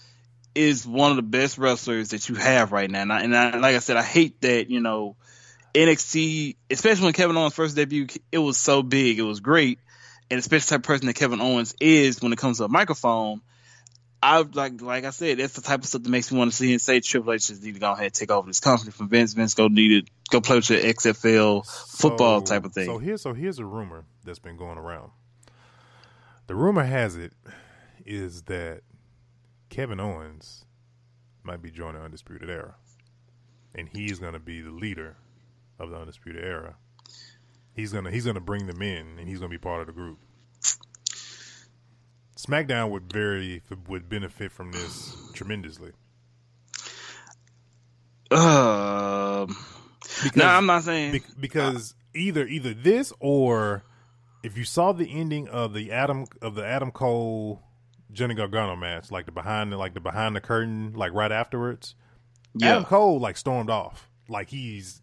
is 0.55 0.87
one 0.87 1.11
of 1.11 1.17
the 1.17 1.23
best 1.23 1.57
wrestlers 1.57 2.09
that 2.09 2.29
you 2.29 2.35
have 2.35 2.71
right 2.71 2.89
now. 2.89 3.01
And, 3.01 3.13
I, 3.13 3.21
and 3.21 3.37
I, 3.37 3.57
like 3.57 3.75
I 3.75 3.79
said, 3.79 3.97
I 3.97 4.03
hate 4.03 4.41
that 4.41 4.69
you 4.69 4.79
know 4.79 5.15
NXT, 5.73 6.55
especially 6.71 7.05
when 7.05 7.13
Kevin 7.13 7.37
Owens 7.37 7.53
first 7.53 7.75
debut, 7.75 8.07
it 8.31 8.39
was 8.39 8.57
so 8.57 8.81
big, 8.81 9.19
it 9.19 9.23
was 9.23 9.39
great, 9.39 9.79
and 10.29 10.39
especially 10.39 10.65
the 10.65 10.69
type 10.69 10.79
of 10.79 10.83
person 10.83 11.07
that 11.07 11.13
Kevin 11.13 11.41
Owens 11.41 11.75
is 11.79 12.21
when 12.21 12.33
it 12.33 12.39
comes 12.39 12.57
to 12.57 12.65
a 12.65 12.69
microphone. 12.69 13.41
I 14.21 14.39
like, 14.39 14.81
like 14.81 15.05
I 15.05 15.11
said, 15.11 15.37
that's 15.37 15.53
the 15.53 15.61
type 15.61 15.81
of 15.81 15.85
stuff 15.85 16.03
that 16.03 16.09
makes 16.09 16.31
me 16.31 16.39
want 16.39 16.49
to 16.51 16.57
see 16.57 16.73
him 16.73 16.79
say 16.79 16.99
Triple 16.99 17.33
H 17.33 17.47
just 17.47 17.63
need 17.63 17.75
to 17.75 17.79
go 17.79 17.91
ahead 17.91 18.05
and 18.05 18.13
take 18.13 18.31
over 18.31 18.47
this 18.47 18.59
company 18.59 18.91
from 18.91 19.09
Vince. 19.09 19.33
Vince 19.33 19.53
go 19.53 19.67
need 19.67 20.05
to 20.07 20.11
go 20.31 20.41
play 20.41 20.55
with 20.55 20.69
your 20.69 20.79
XFL 20.79 21.63
football 21.97 22.39
So- 22.45 22.53
type 22.55 22.65
of 22.65 22.73
thing. 22.73 22.85
So 22.85 22.97
here's 22.97 23.21
so 23.21 23.33
here's 23.33 23.59
a 23.59 23.65
rumor 23.65 24.05
that's 24.25 24.39
been 24.39 24.57
going 24.57 24.77
around. 24.77 25.11
The 26.47 26.55
rumor 26.55 26.83
has 26.83 27.15
it 27.15 27.33
is 28.05 28.43
that 28.43 28.81
Kevin 29.69 29.99
Owens 29.99 30.65
might 31.43 31.61
be 31.61 31.69
joining 31.69 32.01
Undisputed 32.01 32.49
Era, 32.49 32.75
and 33.75 33.87
he's 33.89 34.17
going 34.19 34.33
to 34.33 34.39
be 34.39 34.61
the 34.61 34.71
leader 34.71 35.17
of 35.77 35.89
the 35.91 35.97
Undisputed 35.97 36.43
Era. 36.43 36.75
He's 37.73 37.93
gonna 37.93 38.09
he's 38.09 38.25
gonna 38.25 38.39
bring 38.39 38.65
them 38.65 38.81
in, 38.81 39.19
and 39.19 39.27
he's 39.27 39.37
gonna 39.39 39.49
be 39.49 39.59
part 39.59 39.81
of 39.81 39.87
the 39.87 39.93
group. 39.93 40.17
SmackDown 42.37 42.91
would 42.91 43.11
very 43.11 43.61
would 43.87 44.07
benefit 44.09 44.51
from 44.51 44.71
this 44.71 45.15
tremendously. 45.33 45.91
Um, 48.31 49.55
Because, 50.23 50.35
no, 50.35 50.45
I'm 50.45 50.65
not 50.65 50.83
saying. 50.83 51.11
Be- 51.13 51.21
because 51.39 51.93
either 52.13 52.45
either 52.45 52.73
this 52.73 53.13
or 53.19 53.83
if 54.43 54.57
you 54.57 54.63
saw 54.63 54.91
the 54.91 55.09
ending 55.11 55.47
of 55.49 55.73
the 55.73 55.91
Adam 55.91 56.25
of 56.41 56.55
the 56.55 56.65
Adam 56.65 56.91
Cole 56.91 57.61
Johnny 58.11 58.35
Gargano 58.35 58.75
match, 58.75 59.11
like 59.11 59.25
the 59.25 59.31
behind 59.31 59.71
the 59.71 59.77
like 59.77 59.93
the 59.93 59.99
behind 59.99 60.35
the 60.35 60.41
curtain, 60.41 60.93
like 60.93 61.13
right 61.13 61.31
afterwards, 61.31 61.95
yeah, 62.53 62.71
Adam 62.71 62.85
Cole 62.85 63.19
like 63.19 63.37
stormed 63.37 63.69
off, 63.69 64.09
like 64.29 64.49
he's 64.49 65.01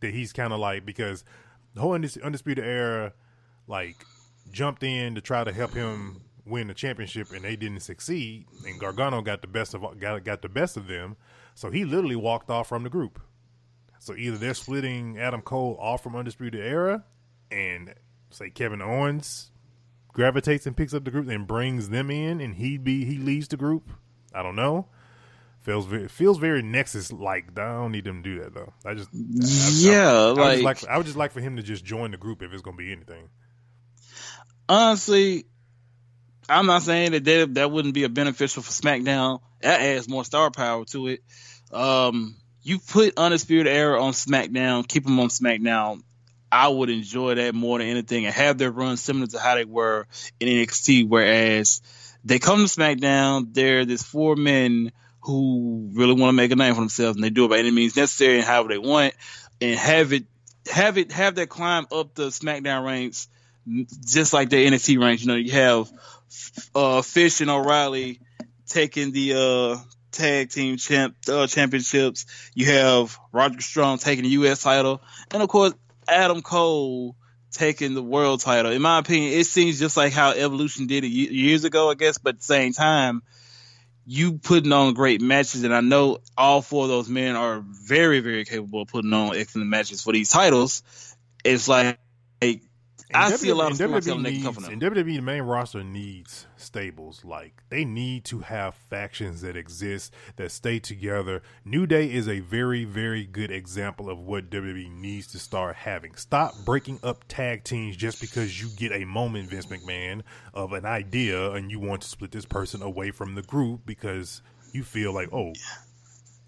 that 0.00 0.12
he's 0.12 0.32
kind 0.32 0.52
of 0.52 0.58
like 0.58 0.84
because 0.84 1.24
the 1.74 1.80
whole 1.80 1.92
undisputed 1.92 2.64
era 2.64 3.12
like 3.66 3.96
jumped 4.52 4.82
in 4.82 5.14
to 5.14 5.20
try 5.20 5.42
to 5.44 5.52
help 5.52 5.72
him 5.74 6.20
win 6.44 6.66
the 6.68 6.74
championship 6.74 7.32
and 7.32 7.44
they 7.44 7.56
didn't 7.56 7.80
succeed 7.80 8.46
and 8.66 8.78
Gargano 8.80 9.22
got 9.22 9.40
the 9.42 9.46
best 9.48 9.74
of 9.74 9.82
got 10.00 10.22
got 10.24 10.42
the 10.42 10.48
best 10.48 10.76
of 10.76 10.86
them. 10.86 11.16
So 11.54 11.70
he 11.70 11.84
literally 11.84 12.16
walked 12.16 12.50
off 12.50 12.68
from 12.68 12.82
the 12.82 12.90
group. 12.90 13.20
So 14.00 14.14
either 14.16 14.36
they're 14.36 14.54
splitting 14.54 15.18
Adam 15.18 15.42
Cole 15.42 15.76
off 15.80 16.02
from 16.02 16.16
undisputed 16.16 16.60
era 16.64 17.04
and 17.50 17.94
say 18.30 18.50
Kevin 18.50 18.82
Owens 18.82 19.50
gravitates 20.12 20.66
and 20.66 20.76
picks 20.76 20.92
up 20.92 21.04
the 21.04 21.10
group 21.10 21.28
and 21.28 21.46
brings 21.46 21.88
them 21.88 22.10
in 22.10 22.40
and 22.40 22.54
he 22.56 22.76
be 22.76 23.04
he 23.04 23.18
leads 23.18 23.48
the 23.48 23.56
group. 23.56 23.90
I 24.34 24.42
don't 24.42 24.56
know. 24.56 24.88
Feels 25.60 25.86
very 25.86 26.08
feels 26.08 26.38
very 26.38 26.60
Nexus 26.60 27.12
like 27.12 27.56
I 27.56 27.62
don't 27.78 27.92
need 27.92 28.04
them 28.04 28.22
to 28.24 28.28
do 28.36 28.42
that 28.42 28.52
though. 28.52 28.72
I 28.84 28.94
just 28.94 29.10
I- 29.14 29.16
I- 29.16 29.70
yeah, 29.92 30.10
I 30.12 30.26
would, 30.32 30.36
like, 30.38 30.52
just 30.54 30.64
like 30.64 30.84
I 30.88 30.96
would 30.96 31.06
just 31.06 31.16
like 31.18 31.30
for 31.30 31.40
him 31.40 31.54
to 31.56 31.62
just 31.62 31.84
join 31.84 32.10
the 32.10 32.16
group 32.16 32.42
if 32.42 32.52
it's 32.52 32.62
gonna 32.62 32.76
be 32.76 32.90
anything. 32.90 33.28
Honestly, 34.72 35.44
I'm 36.48 36.66
not 36.66 36.82
saying 36.82 37.12
that 37.12 37.24
that, 37.24 37.54
that 37.54 37.70
wouldn't 37.70 37.94
be 37.94 38.04
a 38.04 38.08
beneficial 38.08 38.62
for 38.62 38.72
SmackDown. 38.72 39.40
That 39.60 39.80
adds 39.80 40.08
more 40.08 40.24
star 40.24 40.50
power 40.50 40.84
to 40.86 41.08
it. 41.08 41.20
Um, 41.70 42.36
you 42.62 42.78
put 42.78 43.18
Undisputed 43.18 43.66
Era 43.66 44.02
on 44.02 44.12
SmackDown, 44.12 44.88
keep 44.88 45.04
them 45.04 45.20
on 45.20 45.28
SmackDown. 45.28 46.02
I 46.50 46.68
would 46.68 46.90
enjoy 46.90 47.36
that 47.36 47.54
more 47.54 47.78
than 47.78 47.88
anything 47.88 48.26
and 48.26 48.34
have 48.34 48.58
their 48.58 48.70
run 48.70 48.96
similar 48.96 49.26
to 49.28 49.38
how 49.38 49.54
they 49.54 49.64
were 49.64 50.06
in 50.38 50.48
NXT. 50.48 51.08
Whereas 51.08 51.80
they 52.24 52.38
come 52.38 52.58
to 52.58 52.64
SmackDown, 52.64 53.54
they're 53.54 53.84
this 53.84 54.02
four 54.02 54.36
men 54.36 54.92
who 55.22 55.90
really 55.94 56.14
want 56.14 56.30
to 56.30 56.36
make 56.36 56.50
a 56.50 56.56
name 56.56 56.74
for 56.74 56.80
themselves 56.80 57.16
and 57.16 57.24
they 57.24 57.30
do 57.30 57.44
it 57.44 57.48
by 57.48 57.58
any 57.58 57.70
means 57.70 57.96
necessary 57.96 58.36
and 58.36 58.44
however 58.44 58.68
they 58.68 58.78
want 58.78 59.14
and 59.60 59.78
have 59.78 60.12
it 60.12 60.24
have 60.70 60.98
it 60.98 61.12
have 61.12 61.36
that 61.36 61.48
climb 61.48 61.86
up 61.92 62.14
the 62.14 62.28
SmackDown 62.28 62.84
ranks 62.84 63.28
just 63.66 64.32
like 64.32 64.50
the 64.50 64.66
NXT 64.66 65.00
range. 65.00 65.22
You 65.22 65.28
know, 65.28 65.36
you 65.36 65.52
have 65.52 65.90
uh, 66.74 67.02
Fish 67.02 67.40
and 67.40 67.50
O'Reilly 67.50 68.20
taking 68.66 69.12
the 69.12 69.34
uh, 69.34 69.76
tag 70.10 70.50
team 70.50 70.76
champ 70.76 71.16
uh, 71.28 71.46
championships. 71.46 72.26
You 72.54 72.66
have 72.66 73.18
Roderick 73.32 73.62
Strong 73.62 73.98
taking 73.98 74.24
the 74.24 74.30
U.S. 74.30 74.62
title, 74.62 75.02
and 75.32 75.42
of 75.42 75.48
course 75.48 75.74
Adam 76.08 76.42
Cole 76.42 77.16
taking 77.50 77.94
the 77.94 78.02
world 78.02 78.40
title. 78.40 78.72
In 78.72 78.82
my 78.82 78.98
opinion, 78.98 79.32
it 79.38 79.44
seems 79.44 79.78
just 79.78 79.96
like 79.96 80.12
how 80.12 80.32
Evolution 80.32 80.86
did 80.86 81.04
it 81.04 81.08
years 81.08 81.64
ago, 81.64 81.90
I 81.90 81.94
guess. 81.94 82.18
But 82.18 82.36
at 82.36 82.38
the 82.38 82.44
same 82.44 82.72
time, 82.72 83.22
you 84.06 84.38
putting 84.38 84.72
on 84.72 84.94
great 84.94 85.20
matches, 85.20 85.62
and 85.62 85.74
I 85.74 85.80
know 85.80 86.18
all 86.36 86.62
four 86.62 86.84
of 86.84 86.88
those 86.88 87.08
men 87.08 87.36
are 87.36 87.62
very, 87.64 88.20
very 88.20 88.44
capable 88.44 88.82
of 88.82 88.88
putting 88.88 89.12
on 89.12 89.36
excellent 89.36 89.68
matches 89.68 90.02
for 90.02 90.12
these 90.12 90.30
titles. 90.30 90.82
It's 91.44 91.68
like, 91.68 91.98
like 92.40 92.62
I 93.14 93.30
And 93.30 93.38
see 93.38 93.48
a 93.50 93.54
lot 93.54 93.72
of 93.72 93.78
WWE 93.78 94.02
storytelling 94.02 94.22
that 94.22 94.30
can 94.32 94.42
needs, 94.42 94.68
and. 94.68 94.82
WWE, 94.82 95.16
the 95.16 95.20
main 95.20 95.42
roster 95.42 95.84
needs 95.84 96.46
stables. 96.56 97.24
Like 97.24 97.62
they 97.68 97.84
need 97.84 98.24
to 98.26 98.40
have 98.40 98.74
factions 98.74 99.40
that 99.42 99.56
exist 99.56 100.12
that 100.36 100.50
stay 100.50 100.78
together. 100.78 101.42
New 101.64 101.86
Day 101.86 102.10
is 102.10 102.28
a 102.28 102.40
very, 102.40 102.84
very 102.84 103.24
good 103.24 103.50
example 103.50 104.08
of 104.08 104.18
what 104.20 104.50
WWE 104.50 104.90
needs 104.90 105.26
to 105.28 105.38
start 105.38 105.76
having. 105.76 106.14
Stop 106.14 106.54
breaking 106.64 107.00
up 107.02 107.24
tag 107.28 107.64
teams 107.64 107.96
just 107.96 108.20
because 108.20 108.60
you 108.60 108.68
get 108.76 108.92
a 108.92 109.04
moment, 109.04 109.48
Vince 109.48 109.66
McMahon, 109.66 110.22
of 110.54 110.72
an 110.72 110.84
idea 110.84 111.52
and 111.52 111.70
you 111.70 111.80
want 111.80 112.02
to 112.02 112.08
split 112.08 112.30
this 112.30 112.46
person 112.46 112.82
away 112.82 113.10
from 113.10 113.34
the 113.34 113.42
group 113.42 113.82
because 113.84 114.42
you 114.72 114.84
feel 114.84 115.12
like, 115.12 115.28
oh, 115.32 115.52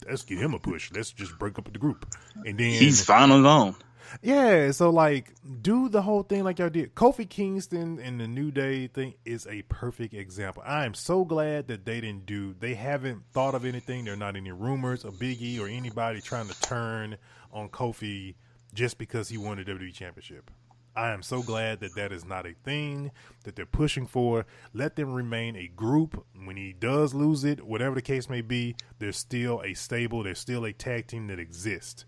let's 0.08 0.22
give 0.22 0.38
him 0.38 0.54
a 0.54 0.58
push. 0.58 0.90
Let's 0.92 1.12
just 1.12 1.38
break 1.38 1.58
up 1.58 1.70
the 1.72 1.78
group, 1.78 2.06
and 2.46 2.58
then 2.58 2.70
He's 2.70 3.04
fine 3.04 3.30
on 3.30 3.38
his 3.38 3.46
own. 3.46 3.74
Yeah, 4.22 4.70
so 4.70 4.90
like 4.90 5.32
do 5.62 5.88
the 5.88 6.02
whole 6.02 6.22
thing 6.22 6.44
like 6.44 6.58
y'all 6.58 6.68
did. 6.68 6.94
Kofi 6.94 7.28
Kingston 7.28 7.98
and 8.00 8.20
the 8.20 8.28
New 8.28 8.50
Day 8.50 8.86
thing 8.86 9.14
is 9.24 9.46
a 9.46 9.62
perfect 9.62 10.14
example. 10.14 10.62
I 10.66 10.84
am 10.84 10.94
so 10.94 11.24
glad 11.24 11.68
that 11.68 11.84
they 11.84 12.00
didn't 12.00 12.26
do 12.26 12.54
they 12.58 12.74
haven't 12.74 13.22
thought 13.32 13.54
of 13.54 13.64
anything. 13.64 14.04
There 14.04 14.14
are 14.14 14.18
not 14.18 14.36
any 14.36 14.52
rumors 14.52 15.04
of 15.04 15.14
Biggie 15.14 15.60
or 15.60 15.68
anybody 15.68 16.20
trying 16.20 16.48
to 16.48 16.60
turn 16.60 17.16
on 17.52 17.68
Kofi 17.68 18.34
just 18.74 18.98
because 18.98 19.28
he 19.28 19.38
won 19.38 19.58
the 19.58 19.64
WWE 19.64 19.92
championship. 19.92 20.50
I 20.96 21.10
am 21.10 21.22
so 21.22 21.42
glad 21.42 21.80
that 21.80 21.96
that 21.96 22.12
is 22.12 22.24
not 22.24 22.46
a 22.46 22.54
thing 22.64 23.10
that 23.42 23.56
they're 23.56 23.66
pushing 23.66 24.06
for. 24.06 24.46
Let 24.72 24.94
them 24.94 25.12
remain 25.12 25.56
a 25.56 25.66
group. 25.66 26.24
When 26.44 26.56
he 26.56 26.72
does 26.72 27.12
lose 27.14 27.42
it, 27.42 27.66
whatever 27.66 27.96
the 27.96 28.02
case 28.02 28.30
may 28.30 28.42
be, 28.42 28.76
there's 29.00 29.16
still 29.16 29.60
a 29.64 29.74
stable, 29.74 30.22
there's 30.22 30.38
still 30.38 30.64
a 30.64 30.72
tag 30.72 31.08
team 31.08 31.26
that 31.28 31.40
exists 31.40 32.04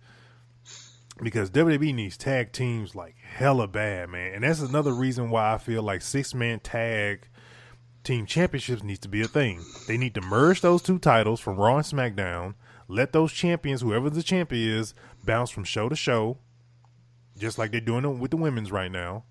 because 1.22 1.50
WWE 1.50 1.94
needs 1.94 2.16
tag 2.16 2.52
teams 2.52 2.94
like 2.94 3.16
hella 3.16 3.66
bad, 3.66 4.10
man. 4.10 4.34
And 4.34 4.44
that's 4.44 4.60
another 4.60 4.92
reason 4.92 5.30
why 5.30 5.54
I 5.54 5.58
feel 5.58 5.82
like 5.82 6.02
six 6.02 6.34
man 6.34 6.60
tag 6.60 7.28
team 8.04 8.26
championships 8.26 8.82
needs 8.82 9.00
to 9.00 9.08
be 9.08 9.22
a 9.22 9.28
thing. 9.28 9.64
They 9.88 9.96
need 9.96 10.14
to 10.14 10.20
merge 10.20 10.60
those 10.60 10.82
two 10.82 10.98
titles 10.98 11.40
from 11.40 11.56
Raw 11.56 11.76
and 11.76 11.86
SmackDown. 11.86 12.54
Let 12.88 13.12
those 13.12 13.32
champions, 13.32 13.80
whoever 13.80 14.10
the 14.10 14.22
champion 14.22 14.78
is, 14.78 14.94
bounce 15.24 15.50
from 15.50 15.64
show 15.64 15.88
to 15.88 15.96
show, 15.96 16.38
just 17.36 17.58
like 17.58 17.72
they're 17.72 17.80
doing 17.80 18.04
it 18.04 18.08
with 18.08 18.30
the 18.30 18.36
women's 18.36 18.70
right 18.70 18.92
now, 18.92 19.24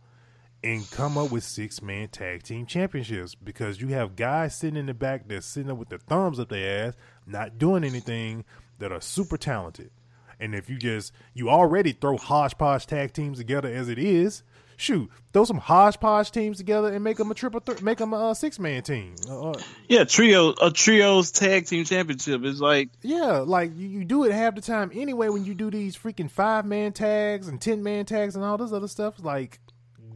and 0.62 0.90
come 0.91 1.18
up 1.18 1.32
with 1.32 1.44
six 1.44 1.82
man 1.82 2.10
tag 2.10 2.44
team 2.44 2.66
championships. 2.66 3.36
Because 3.36 3.80
you 3.80 3.90
have 3.90 4.16
guys 4.16 4.56
sitting 4.56 4.78
in 4.78 4.88
the 4.88 4.94
back 4.94 5.28
that's 5.28 5.45
sitting 5.45 5.72
up 5.72 5.78
with 5.78 5.90
their 5.90 5.99
thumbs 5.99 6.40
up 6.40 6.49
their 6.49 6.88
ass, 6.88 6.95
not 7.26 7.57
doing 7.57 7.84
anything, 7.84 8.44
that 8.80 8.91
are 8.91 9.02
super 9.02 9.38
talented. 9.38 9.91
And 10.40 10.56
if 10.56 10.70
you 10.70 10.78
just 10.78 11.14
you 11.34 11.49
already 11.49 11.91
throw 11.91 12.18
hodgepodge 12.18 12.88
tag 12.88 13.14
teams 13.14 13.38
together 13.38 13.70
as 13.70 13.90
it 13.90 13.98
is, 13.99 14.44
shoot, 14.78 15.10
throw 15.34 15.45
some 15.45 15.57
hodgepodge 15.57 16.32
teams 16.32 16.57
together 16.57 16.94
and 16.94 17.03
make 17.03 17.18
them 17.18 17.32
a 17.32 17.34
triple, 17.34 17.62
th- 17.62 17.82
make 17.82 17.98
them 17.98 18.14
a 18.14 18.36
six 18.36 18.60
man 18.60 18.84
team. 18.84 19.16
Uh, 19.30 19.52
uh, 19.52 19.62
Yeah, 19.88 20.03
trio 20.03 20.53
a 20.62 20.72
trios 20.72 21.32
tag 21.32 21.68
team 21.68 21.86
championship 21.86 22.44
is 22.44 22.60
like 22.60 22.90
yeah, 23.02 23.40
like 23.40 23.72
you, 23.76 23.88
you 23.88 24.06
do 24.06 24.24
it 24.24 24.32
half 24.32 24.56
the 24.56 24.62
time 24.62 24.91
anyway. 24.94 25.30
When 25.30 25.45
you 25.45 25.53
do 25.53 25.72
these 25.72 25.95
freaking 25.95 26.30
five 26.30 26.66
man 26.66 26.94
tags 26.94 27.48
and 27.48 27.62
ten 27.62 27.84
man 27.84 28.06
tags 28.06 28.36
and 28.36 28.44
all 28.44 28.57
this 28.57 28.72
other 28.72 28.88
stuff, 28.88 29.16
like 29.24 29.60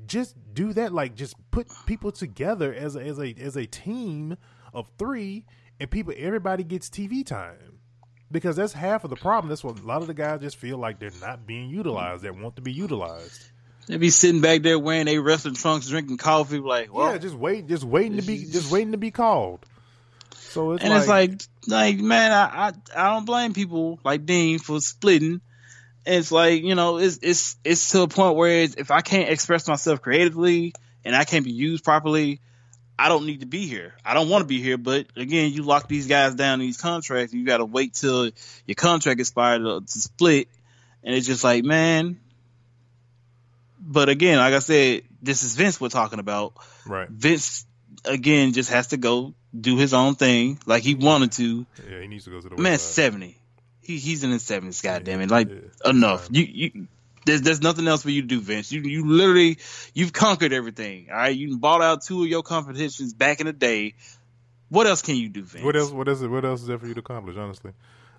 just 0.06 0.36
do 0.54 0.74
that. 0.74 0.94
Like 0.94 1.16
just 1.16 1.36
put 1.52 1.68
people 1.86 2.12
together 2.12 2.74
as 2.74 2.96
a, 2.96 3.00
as 3.00 3.20
a 3.20 3.34
as 3.40 3.56
a 3.56 3.66
team 3.66 4.38
of 4.74 4.90
three, 4.98 5.46
and 5.80 5.90
people 5.90 6.14
everybody 6.18 6.64
gets 6.64 6.90
TV 6.90 7.26
time 7.26 7.79
because 8.32 8.56
that's 8.56 8.74
half 8.74 9.04
of 9.04 9.10
the 9.10 9.16
problem. 9.16 9.50
That's 9.50 9.64
what 9.64 9.80
a 9.80 9.84
lot 9.84 10.02
of 10.02 10.08
the 10.08 10.14
guys 10.14 10.42
just 10.42 10.58
feel 10.58 10.78
like 10.78 11.00
they're 11.00 11.12
not 11.22 11.46
being 11.48 11.70
utilized. 11.70 12.24
They 12.24 12.32
want 12.32 12.56
to 12.58 12.62
be 12.62 12.72
utilized. 12.72 13.44
They 13.88 13.98
be 13.98 14.12
sitting 14.12 14.42
back 14.42 14.62
there 14.62 14.78
wearing 14.78 15.06
their 15.06 15.22
wrestling 15.22 15.56
trunks, 15.56 15.88
drinking 15.88 16.18
coffee, 16.18 16.60
like, 16.60 16.94
well, 16.94 17.12
yeah, 17.12 17.18
just 17.18 17.34
wait, 17.34 17.68
just 17.68 17.84
waiting 17.84 18.18
to 18.18 18.22
be, 18.22 18.46
just 18.46 18.72
waiting 18.72 18.92
to 18.92 19.00
be 19.00 19.10
called. 19.10 19.66
So 20.36 20.74
it's 20.74 20.84
and 20.84 20.94
like, 21.08 21.32
it's 21.32 21.50
like, 21.68 21.96
like 21.96 22.00
man, 22.00 22.32
I, 22.32 22.68
I 22.68 22.74
I 22.96 23.14
don't 23.14 23.26
blame 23.26 23.54
people 23.54 24.00
like 24.04 24.26
Dean 24.26 24.60
for 24.60 24.80
splitting. 24.80 25.42
It's 26.06 26.32
like 26.32 26.64
you 26.64 26.76
know, 26.76 26.98
it's 26.98 27.20
it's 27.22 27.56
it's 27.64 27.92
to 27.92 28.02
a 28.04 28.08
point 28.08 28.36
where 28.36 28.64
it's, 28.64 28.76
if 28.76 28.92
I 28.92 29.02
can't 29.02 29.30
express 29.30 29.68
myself 29.68 30.02
creatively 30.02 30.74
and 31.04 31.16
I 31.16 31.24
can't 31.24 31.46
be 31.46 31.52
used 31.52 31.84
properly, 31.84 32.42
I 33.00 33.08
don't 33.08 33.26
need 33.26 33.40
to 33.40 33.46
be 33.46 33.66
here. 33.66 33.94
I 34.04 34.14
don't 34.14 34.28
want 34.28 34.42
to 34.42 34.46
be 34.46 34.62
here. 34.62 34.78
But 34.78 35.08
again, 35.16 35.54
you 35.54 35.64
lock 35.64 35.88
these 35.88 36.08
guys 36.08 36.36
down 36.36 36.56
in 36.56 36.68
these 36.68 36.82
contracts, 36.82 37.32
and 37.32 37.40
you 37.40 37.48
got 37.48 37.58
to 37.58 37.66
wait 37.66 37.94
till 37.94 38.30
your 38.66 38.76
contract 38.76 39.22
expires 39.22 39.62
to, 39.62 39.80
to 39.80 40.02
split. 40.02 40.50
And 41.02 41.16
it's 41.16 41.26
just 41.26 41.42
like, 41.42 41.64
man. 41.64 42.20
But 43.80 44.10
again, 44.10 44.38
like 44.38 44.54
I 44.54 44.60
said, 44.60 45.04
this 45.22 45.44
is 45.44 45.56
Vince 45.56 45.80
we're 45.80 45.88
talking 45.88 46.20
about. 46.20 46.54
right? 46.86 47.08
Vince 47.08 47.66
again 48.04 48.52
just 48.52 48.70
has 48.70 48.88
to 48.88 48.98
go 48.98 49.34
do 49.58 49.78
his 49.78 49.94
own 49.94 50.16
thing 50.16 50.60
like 50.66 50.84
he 50.84 50.96
wanted 50.96 51.32
to. 51.34 51.66
Yeah, 51.90 52.02
he 52.02 52.08
needs 52.08 52.26
to 52.26 52.32
go 52.32 52.42
to 52.42 52.50
the 52.50 52.58
Man, 52.58 52.80
seventy. 52.80 53.38
He 53.82 53.98
he's 53.98 54.26
in 54.26 54.32
his 54.32 54.44
seventies. 54.44 54.82
God 54.82 55.06
damn 55.06 55.22
it! 55.22 55.32
Like 55.32 55.50
yeah. 55.50 55.90
enough. 55.90 56.28
You 56.32 56.44
you. 56.44 56.88
There's, 57.26 57.42
there's 57.42 57.62
nothing 57.62 57.88
else 57.88 58.04
for 58.04 58.10
you 58.10 58.22
to 58.22 58.28
do, 58.28 58.40
Vince. 58.40 58.72
You 58.72 58.82
you 58.82 59.06
literally 59.06 59.60
you've 59.94 60.14
conquered 60.14 60.54
everything. 60.54 61.08
All 61.10 61.18
right, 61.18 61.36
you 61.36 61.58
bought 61.58 61.82
out 61.82 62.02
two 62.04 62.24
of 62.24 62.28
your 62.28 62.44
competitions 62.44 63.14
back 63.14 63.40
in 63.40 63.46
the 63.48 63.54
day. 63.54 63.96
What 64.70 64.88
else 64.88 65.02
can 65.02 65.16
you 65.16 65.30
do, 65.30 65.44
Vince? 65.44 65.64
What 65.64 65.76
else? 65.76 65.92
What 65.92 66.08
else? 66.08 66.22
What 66.22 66.46
else 66.46 66.62
is 66.62 66.68
there 66.68 66.78
for 66.78 66.88
you 66.88 66.94
to 66.94 67.00
accomplish? 67.00 67.36
Honestly, 67.38 67.72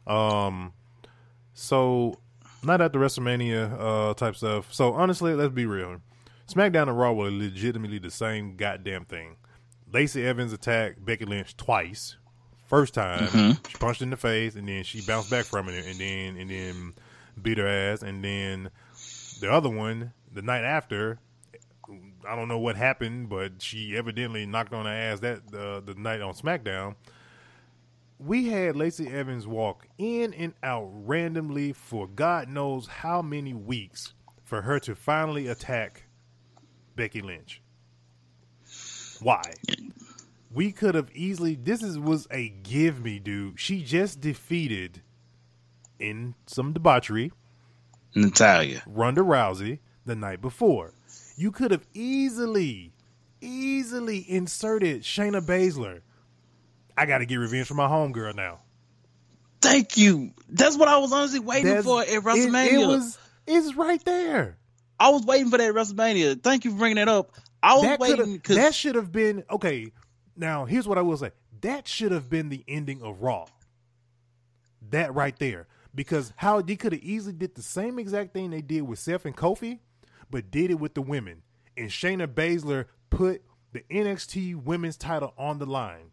um, 0.06 0.72
so 1.54 2.18
not 2.62 2.80
at 2.80 2.92
the 2.92 2.98
WrestleMania 2.98 3.76
uh 3.78 4.14
type 4.14 4.36
stuff. 4.36 4.72
So 4.72 4.92
honestly, 4.92 5.34
let's 5.34 5.52
be 5.52 5.66
real. 5.66 6.00
SmackDown 6.48 6.88
and 6.88 6.98
Raw 6.98 7.12
were 7.12 7.30
legitimately 7.30 7.98
the 7.98 8.10
same 8.10 8.56
goddamn 8.56 9.04
thing. 9.04 9.36
Lacey 9.92 10.26
Evans 10.26 10.52
attacked 10.52 11.04
Becky 11.04 11.24
Lynch 11.24 11.56
twice. 11.56 12.16
First 12.66 12.94
time 12.94 13.56
she 13.68 13.78
punched 13.78 14.02
in 14.02 14.10
the 14.10 14.16
face, 14.16 14.54
and 14.54 14.68
then 14.68 14.84
she 14.84 15.00
bounced 15.00 15.30
back 15.30 15.44
from 15.44 15.68
it, 15.68 15.86
and 15.86 15.98
then 15.98 16.36
and 16.36 16.50
then 16.50 16.94
beat 17.40 17.58
her 17.58 17.66
ass, 17.66 18.02
and 18.02 18.22
then 18.22 18.70
the 19.40 19.52
other 19.52 19.68
one 19.70 20.12
the 20.32 20.42
night 20.42 20.64
after. 20.64 21.18
I 22.28 22.36
don't 22.36 22.48
know 22.48 22.58
what 22.58 22.76
happened, 22.76 23.28
but 23.28 23.60
she 23.62 23.96
evidently 23.96 24.46
knocked 24.46 24.72
on 24.72 24.86
her 24.86 24.92
ass 24.92 25.20
that 25.20 25.38
uh, 25.52 25.80
the 25.80 25.94
night 25.96 26.20
on 26.20 26.34
SmackDown 26.34 26.94
we 28.20 28.48
had 28.48 28.76
Lacey 28.76 29.08
Evans 29.08 29.46
walk 29.46 29.86
in 29.96 30.34
and 30.34 30.52
out 30.62 30.86
randomly 30.92 31.72
for 31.72 32.06
God 32.06 32.48
knows 32.50 32.86
how 32.86 33.22
many 33.22 33.54
weeks 33.54 34.12
for 34.44 34.60
her 34.62 34.78
to 34.80 34.94
finally 34.94 35.46
attack 35.46 36.04
Becky 36.96 37.22
Lynch. 37.22 37.62
Why? 39.22 39.42
We 40.52 40.70
could 40.70 40.94
have 40.94 41.10
easily 41.14 41.54
this 41.54 41.82
is 41.82 41.98
was 41.98 42.28
a 42.30 42.50
give 42.50 43.02
me 43.02 43.18
dude. 43.18 43.58
She 43.58 43.82
just 43.82 44.20
defeated 44.20 45.00
in 45.98 46.34
some 46.46 46.74
debauchery 46.74 47.32
Natalya. 48.14 48.82
Ronda 48.86 49.20
Rousey 49.22 49.78
the 50.06 50.16
night 50.16 50.40
before. 50.40 50.92
You 51.36 51.52
could 51.52 51.70
have 51.70 51.86
easily, 51.94 52.92
easily 53.40 54.24
inserted 54.28 55.02
Shayna 55.02 55.40
Baszler. 55.44 56.00
I 56.96 57.06
got 57.06 57.18
to 57.18 57.26
get 57.26 57.36
revenge 57.36 57.66
for 57.66 57.74
my 57.74 57.88
homegirl 57.88 58.34
now. 58.34 58.60
Thank 59.62 59.96
you. 59.96 60.32
That's 60.48 60.76
what 60.76 60.88
I 60.88 60.98
was 60.98 61.12
honestly 61.12 61.40
waiting 61.40 61.66
That's- 61.66 61.84
for 61.84 62.02
at 62.02 62.08
WrestleMania. 62.08 62.72
It, 62.82 62.86
was 62.86 63.18
it's 63.46 63.74
right 63.74 64.02
there. 64.04 64.56
I 64.98 65.10
was 65.10 65.24
waiting 65.24 65.50
for 65.50 65.58
that 65.58 65.68
at 65.68 65.74
WrestleMania. 65.74 66.42
Thank 66.42 66.64
you 66.64 66.72
for 66.72 66.78
bringing 66.78 66.96
that 66.96 67.08
up. 67.08 67.32
I 67.62 67.74
was 67.74 67.82
That 67.82 68.00
waiting 68.00 68.40
that 68.48 68.74
should 68.74 68.94
have 68.94 69.12
been 69.12 69.44
okay. 69.50 69.92
Now 70.36 70.64
here's 70.64 70.88
what 70.88 70.98
I 70.98 71.02
will 71.02 71.16
say. 71.16 71.30
That 71.60 71.86
should 71.86 72.12
have 72.12 72.30
been 72.30 72.48
the 72.48 72.64
ending 72.66 73.02
of 73.02 73.20
Raw. 73.22 73.46
That 74.90 75.14
right 75.14 75.38
there, 75.38 75.66
because 75.94 76.32
how 76.36 76.60
they 76.60 76.76
could 76.76 76.92
have 76.92 77.02
easily 77.02 77.32
did 77.34 77.54
the 77.54 77.62
same 77.62 77.98
exact 77.98 78.32
thing 78.32 78.50
they 78.50 78.62
did 78.62 78.82
with 78.82 78.98
Seth 78.98 79.24
and 79.24 79.36
Kofi, 79.36 79.78
but 80.30 80.50
did 80.50 80.70
it 80.70 80.78
with 80.80 80.94
the 80.94 81.02
women. 81.02 81.42
And 81.76 81.90
Shayna 81.90 82.26
Baszler 82.26 82.86
put 83.10 83.42
the 83.72 83.80
NXT 83.90 84.62
Women's 84.64 84.96
title 84.96 85.32
on 85.38 85.58
the 85.58 85.66
line, 85.66 86.10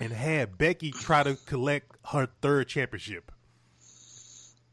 and 0.00 0.12
had 0.12 0.56
Becky 0.58 0.90
try 0.90 1.22
to 1.22 1.36
collect 1.46 1.90
her 2.06 2.28
third 2.42 2.68
championship. 2.68 3.32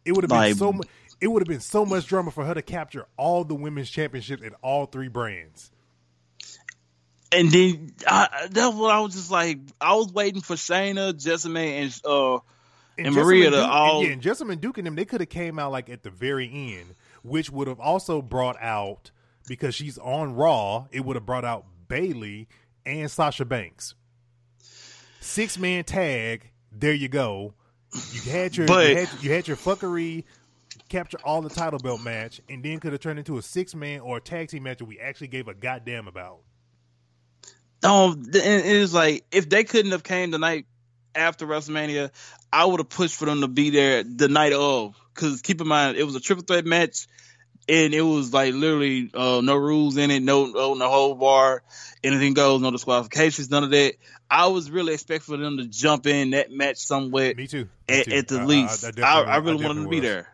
It 0.06 0.12
would 0.14 0.24
have 0.24 0.30
been 0.30 0.38
Like- 0.38 0.56
so 0.56 0.74
much. 0.74 0.88
It 1.22 1.28
would 1.28 1.42
have 1.42 1.48
been 1.48 1.62
so 1.62 1.86
much 1.86 2.06
drama 2.08 2.32
for 2.32 2.44
her 2.44 2.54
to 2.54 2.62
capture 2.62 3.06
all 3.16 3.46
the 3.46 3.56
women's 3.56 3.90
championships 3.90 4.44
in 4.44 4.54
all 4.56 4.86
three 4.88 5.08
brands. 5.08 5.72
and 7.32 7.50
then 7.52 7.94
I, 8.06 8.48
that's 8.52 8.76
what 8.76 8.94
I 8.94 9.00
was 9.00 9.14
just 9.14 9.32
like. 9.32 9.60
I 9.80 9.96
was 9.96 10.12
waiting 10.12 10.42
for 10.42 10.56
Shayna, 10.56 11.14
Jessamyn, 11.14 11.84
and 11.84 12.02
uh, 12.06 12.40
And 12.98 13.16
Marina 13.16 13.48
Jessamyn 13.48 13.52
to 13.52 13.58
Duke, 13.58 13.70
all- 13.70 14.04
yeah, 14.04 14.10
and 14.12 14.22
Jessamyn 14.22 14.62
Duke 14.62 14.78
and 14.78 14.88
them, 14.88 14.96
they 14.96 15.06
could 15.06 15.22
have 15.22 15.30
came 15.30 15.58
out 15.60 15.72
like 15.72 15.90
at 15.90 16.04
the 16.04 16.10
very 16.10 16.48
end, 16.54 16.96
which 17.24 17.50
would 17.50 17.68
have 17.68 17.80
also 17.80 18.22
brought 18.22 18.58
out 18.62 19.12
because 19.48 19.74
she's 19.76 19.98
on 19.98 20.36
Raw. 20.36 20.86
It 20.92 21.04
would 21.06 21.16
have 21.16 21.26
brought 21.26 21.46
out 21.46 21.66
Bayley 21.88 22.48
and 22.86 23.10
Sasha 23.10 23.46
Banks. 23.46 23.96
Six 25.20 25.58
man 25.58 25.84
tag. 25.84 26.52
There 26.72 26.94
you 26.94 27.08
go. 27.08 27.54
You 28.12 28.32
had 28.32 28.56
your 28.58 28.68
But- 28.68 28.90
you, 28.90 28.96
had, 28.98 29.10
you 29.24 29.32
had 29.32 29.48
your 29.48 29.58
fuckery 29.58 30.24
capture 30.90 31.18
all 31.24 31.42
the 31.42 31.50
title 31.50 31.80
belt 31.80 32.02
match, 32.04 32.42
and 32.50 32.64
then 32.64 32.80
could 32.80 32.92
have 32.92 33.02
turned 33.02 33.18
into 33.20 33.38
a 33.38 33.42
six 33.42 33.74
man 33.74 34.02
or 34.02 34.18
a 34.18 34.22
tag 34.22 34.50
team 34.50 34.64
match 34.64 34.80
that 34.80 34.86
we 34.86 35.00
actually 35.00 35.28
gave 35.28 35.48
a 35.48 35.54
goddamn 35.54 36.08
about. 36.08 36.40
No, 37.84 38.14
th- 38.16 38.44
and 38.44 38.66
it 38.66 38.80
was 38.80 38.94
like 38.94 39.26
if 39.32 39.50
they 39.50 39.64
couldn't 39.64 39.92
have 39.92 40.04
came 40.04 40.32
the 40.32 40.40
night 40.40 40.66
after 41.16 41.46
WrestleMania, 41.46 42.12
I 42.52 42.66
would 42.66 42.80
have 42.80 42.90
pushed 42.90 43.16
for 43.16 43.26
them 43.26 43.42
to 43.42 43.48
be 43.48 43.70
there 43.70 44.04
the 44.04 44.28
night 44.28 44.54
of. 44.54 44.96
Because 45.14 45.42
keep 45.42 45.62
in 45.62 45.68
mind, 45.68 45.98
it 45.98 46.04
was 46.04 46.16
a 46.16 46.20
triple 46.20 46.44
threat 46.44 46.66
match, 46.66 47.08
and 47.70 47.94
it 47.94 48.02
was 48.02 48.34
like 48.34 48.54
literally 48.54 49.10
uh, 49.14 49.42
no 49.44 49.56
rules 49.56 49.98
in 49.98 50.12
it, 50.12 50.22
no 50.22 50.46
no 50.48 50.74
no 50.74 50.90
whole 50.90 51.16
bar, 51.16 51.64
anything 52.04 52.34
goes, 52.34 52.62
no 52.62 52.72
disqualifications, 52.72 53.50
none 53.50 53.64
of 53.64 53.70
that. 53.72 53.96
I 54.30 54.48
was 54.48 54.72
really 54.72 54.94
expecting 54.94 55.36
for 55.36 55.38
them 55.38 55.58
to 55.58 55.68
jump 55.68 56.08
in 56.08 56.32
that 56.32 56.52
match 56.52 56.78
somewhere 56.78 57.34
Me 57.36 57.48
too. 57.48 57.70
Me 57.88 58.00
at, 58.00 58.06
too. 58.06 58.14
at 58.14 58.28
the 58.28 58.40
I- 58.40 58.46
least. 58.46 58.84
I 59.00 59.04
I, 59.04 59.22
I, 59.22 59.38
really 59.38 59.64
wanted 59.64 59.78
them 59.78 59.84
to 59.84 59.90
be 59.90 60.00
was. 60.00 60.10
there 60.10 60.28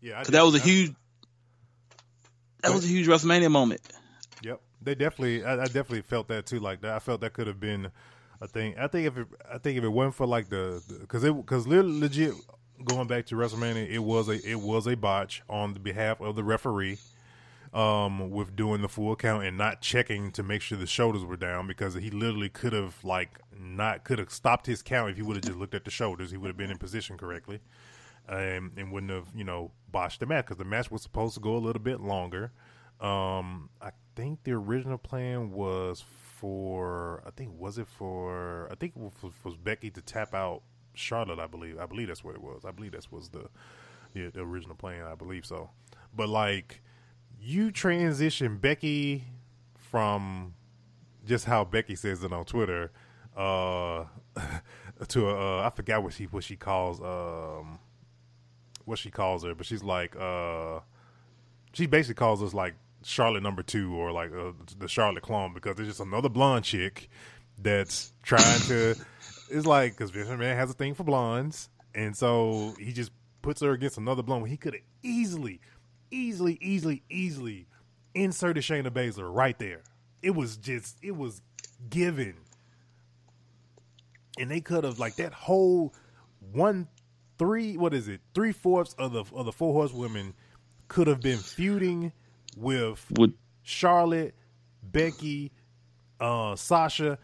Yeah, 0.00 0.18
because 0.18 0.32
that 0.32 0.44
was 0.44 0.54
a 0.54 0.58
huge. 0.58 0.94
That 2.62 2.72
was 2.74 2.84
a 2.84 2.88
huge 2.88 3.06
WrestleMania 3.06 3.50
moment. 3.50 3.80
Yep, 4.42 4.60
they 4.82 4.94
definitely. 4.94 5.44
I, 5.44 5.54
I 5.54 5.66
definitely 5.66 6.02
felt 6.02 6.28
that 6.28 6.46
too. 6.46 6.58
Like 6.60 6.82
that, 6.82 6.92
I 6.92 6.98
felt 6.98 7.20
that 7.22 7.32
could 7.32 7.46
have 7.46 7.60
been 7.60 7.90
a 8.40 8.46
thing. 8.46 8.74
I 8.78 8.86
think 8.86 9.06
if 9.06 9.16
it, 9.16 9.26
I 9.50 9.58
think 9.58 9.78
if 9.78 9.84
it 9.84 9.88
wasn't 9.88 10.14
for 10.14 10.26
like 10.26 10.48
the 10.48 10.82
because 11.00 11.24
it 11.24 11.34
because 11.34 11.66
legit 11.66 12.34
going 12.84 13.06
back 13.06 13.26
to 13.26 13.34
WrestleMania, 13.34 13.88
it 13.88 13.98
was 14.00 14.28
a 14.28 14.48
it 14.48 14.60
was 14.60 14.86
a 14.86 14.94
botch 14.94 15.42
on 15.48 15.74
the 15.74 15.80
behalf 15.80 16.20
of 16.20 16.36
the 16.36 16.44
referee. 16.44 16.98
Um, 17.74 18.30
with 18.30 18.56
doing 18.56 18.80
the 18.80 18.88
full 18.88 19.16
count 19.16 19.44
and 19.44 19.58
not 19.58 19.82
checking 19.82 20.30
to 20.32 20.42
make 20.42 20.62
sure 20.62 20.78
the 20.78 20.86
shoulders 20.86 21.24
were 21.24 21.36
down 21.36 21.66
because 21.66 21.92
he 21.92 22.08
literally 22.10 22.48
could 22.48 22.72
have 22.72 23.04
like 23.04 23.38
not 23.58 24.02
could 24.02 24.18
have 24.18 24.30
stopped 24.30 24.66
his 24.66 24.80
count 24.80 25.10
if 25.10 25.16
he 25.16 25.22
would 25.22 25.36
have 25.36 25.44
just 25.44 25.58
looked 25.58 25.74
at 25.74 25.84
the 25.84 25.90
shoulders. 25.90 26.30
He 26.30 26.38
would 26.38 26.46
have 26.46 26.56
been 26.56 26.70
in 26.70 26.78
position 26.78 27.18
correctly, 27.18 27.60
um, 28.30 28.72
and 28.78 28.92
wouldn't 28.92 29.12
have 29.12 29.26
you 29.34 29.44
know 29.44 29.72
botched 29.90 30.20
the 30.20 30.26
match 30.26 30.46
because 30.46 30.56
the 30.56 30.64
match 30.64 30.90
was 30.90 31.02
supposed 31.02 31.34
to 31.34 31.40
go 31.40 31.54
a 31.54 31.58
little 31.58 31.82
bit 31.82 32.00
longer. 32.00 32.52
Um, 33.00 33.68
I 33.82 33.90
think 34.14 34.44
the 34.44 34.52
original 34.52 34.96
plan 34.96 35.50
was 35.50 36.02
for 36.46 37.24
I 37.26 37.30
think 37.30 37.58
was 37.58 37.76
it 37.76 37.88
for 37.88 38.68
I 38.70 38.76
think 38.76 38.92
it 38.94 39.02
was, 39.02 39.32
was 39.42 39.56
Becky 39.56 39.90
to 39.90 40.00
tap 40.00 40.32
out 40.32 40.62
Charlotte. 40.94 41.40
I 41.40 41.48
believe 41.48 41.76
I 41.76 41.86
believe 41.86 42.06
that's 42.06 42.22
what 42.22 42.36
it 42.36 42.40
was. 42.40 42.64
I 42.64 42.70
believe 42.70 42.92
that 42.92 43.10
was 43.10 43.30
the 43.30 43.48
the, 44.14 44.40
original 44.40 44.76
plan. 44.76 45.04
I 45.06 45.16
believe 45.16 45.44
so. 45.44 45.70
But 46.14 46.28
like 46.28 46.82
you 47.40 47.72
transition 47.72 48.58
Becky 48.58 49.24
from 49.74 50.54
just 51.26 51.46
how 51.46 51.64
Becky 51.64 51.96
says 51.96 52.22
it 52.22 52.32
on 52.32 52.44
Twitter 52.44 52.92
uh 53.36 54.04
to 55.08 55.28
uh 55.28 55.66
I 55.66 55.72
forgot 55.74 56.04
what 56.04 56.12
she 56.12 56.24
what 56.26 56.44
she 56.44 56.54
calls 56.54 57.00
um 57.00 57.80
what 58.84 59.00
she 59.00 59.10
calls 59.10 59.42
her, 59.42 59.52
but 59.56 59.66
she's 59.66 59.82
like 59.82 60.14
uh 60.14 60.78
she 61.72 61.86
basically 61.86 62.14
calls 62.14 62.40
us 62.40 62.54
like 62.54 62.74
Charlotte 63.04 63.42
number 63.42 63.62
two 63.62 63.94
or 63.94 64.12
like 64.12 64.32
uh, 64.32 64.52
the 64.78 64.88
Charlotte 64.88 65.22
clone 65.22 65.52
because 65.54 65.76
there's 65.76 65.88
just 65.88 66.00
another 66.00 66.28
blonde 66.28 66.64
chick 66.64 67.08
that's 67.58 68.12
trying 68.22 68.60
to. 68.62 68.94
It's 69.50 69.66
like 69.66 69.92
because 69.92 70.10
Vince 70.10 70.28
McMahon 70.28 70.56
has 70.56 70.70
a 70.70 70.74
thing 70.74 70.94
for 70.94 71.04
blondes, 71.04 71.68
and 71.94 72.16
so 72.16 72.74
he 72.78 72.92
just 72.92 73.12
puts 73.42 73.60
her 73.60 73.72
against 73.72 73.96
another 73.98 74.22
blonde. 74.22 74.48
He 74.48 74.56
could 74.56 74.74
have 74.74 74.82
easily, 75.02 75.60
easily, 76.10 76.58
easily, 76.60 77.02
easily 77.08 77.68
inserted 78.14 78.64
Shayna 78.64 78.90
Baszler 78.90 79.32
right 79.32 79.58
there. 79.58 79.82
It 80.22 80.34
was 80.34 80.56
just 80.56 80.98
it 81.02 81.16
was 81.16 81.42
given, 81.88 82.34
and 84.38 84.50
they 84.50 84.60
could 84.60 84.84
have 84.84 84.98
like 84.98 85.16
that 85.16 85.32
whole 85.32 85.94
one 86.52 86.88
three 87.38 87.76
what 87.76 87.92
is 87.92 88.08
it 88.08 88.20
three 88.34 88.52
fourths 88.52 88.94
of 88.94 89.12
the 89.12 89.24
of 89.34 89.44
the 89.44 89.52
four 89.52 89.72
horsewomen 89.74 90.34
could 90.88 91.06
have 91.06 91.20
been 91.20 91.38
feuding 91.38 92.12
with 92.56 93.12
Charlotte, 93.62 94.34
Becky, 94.82 95.52
uh, 96.20 96.56
Sasha 96.56 97.18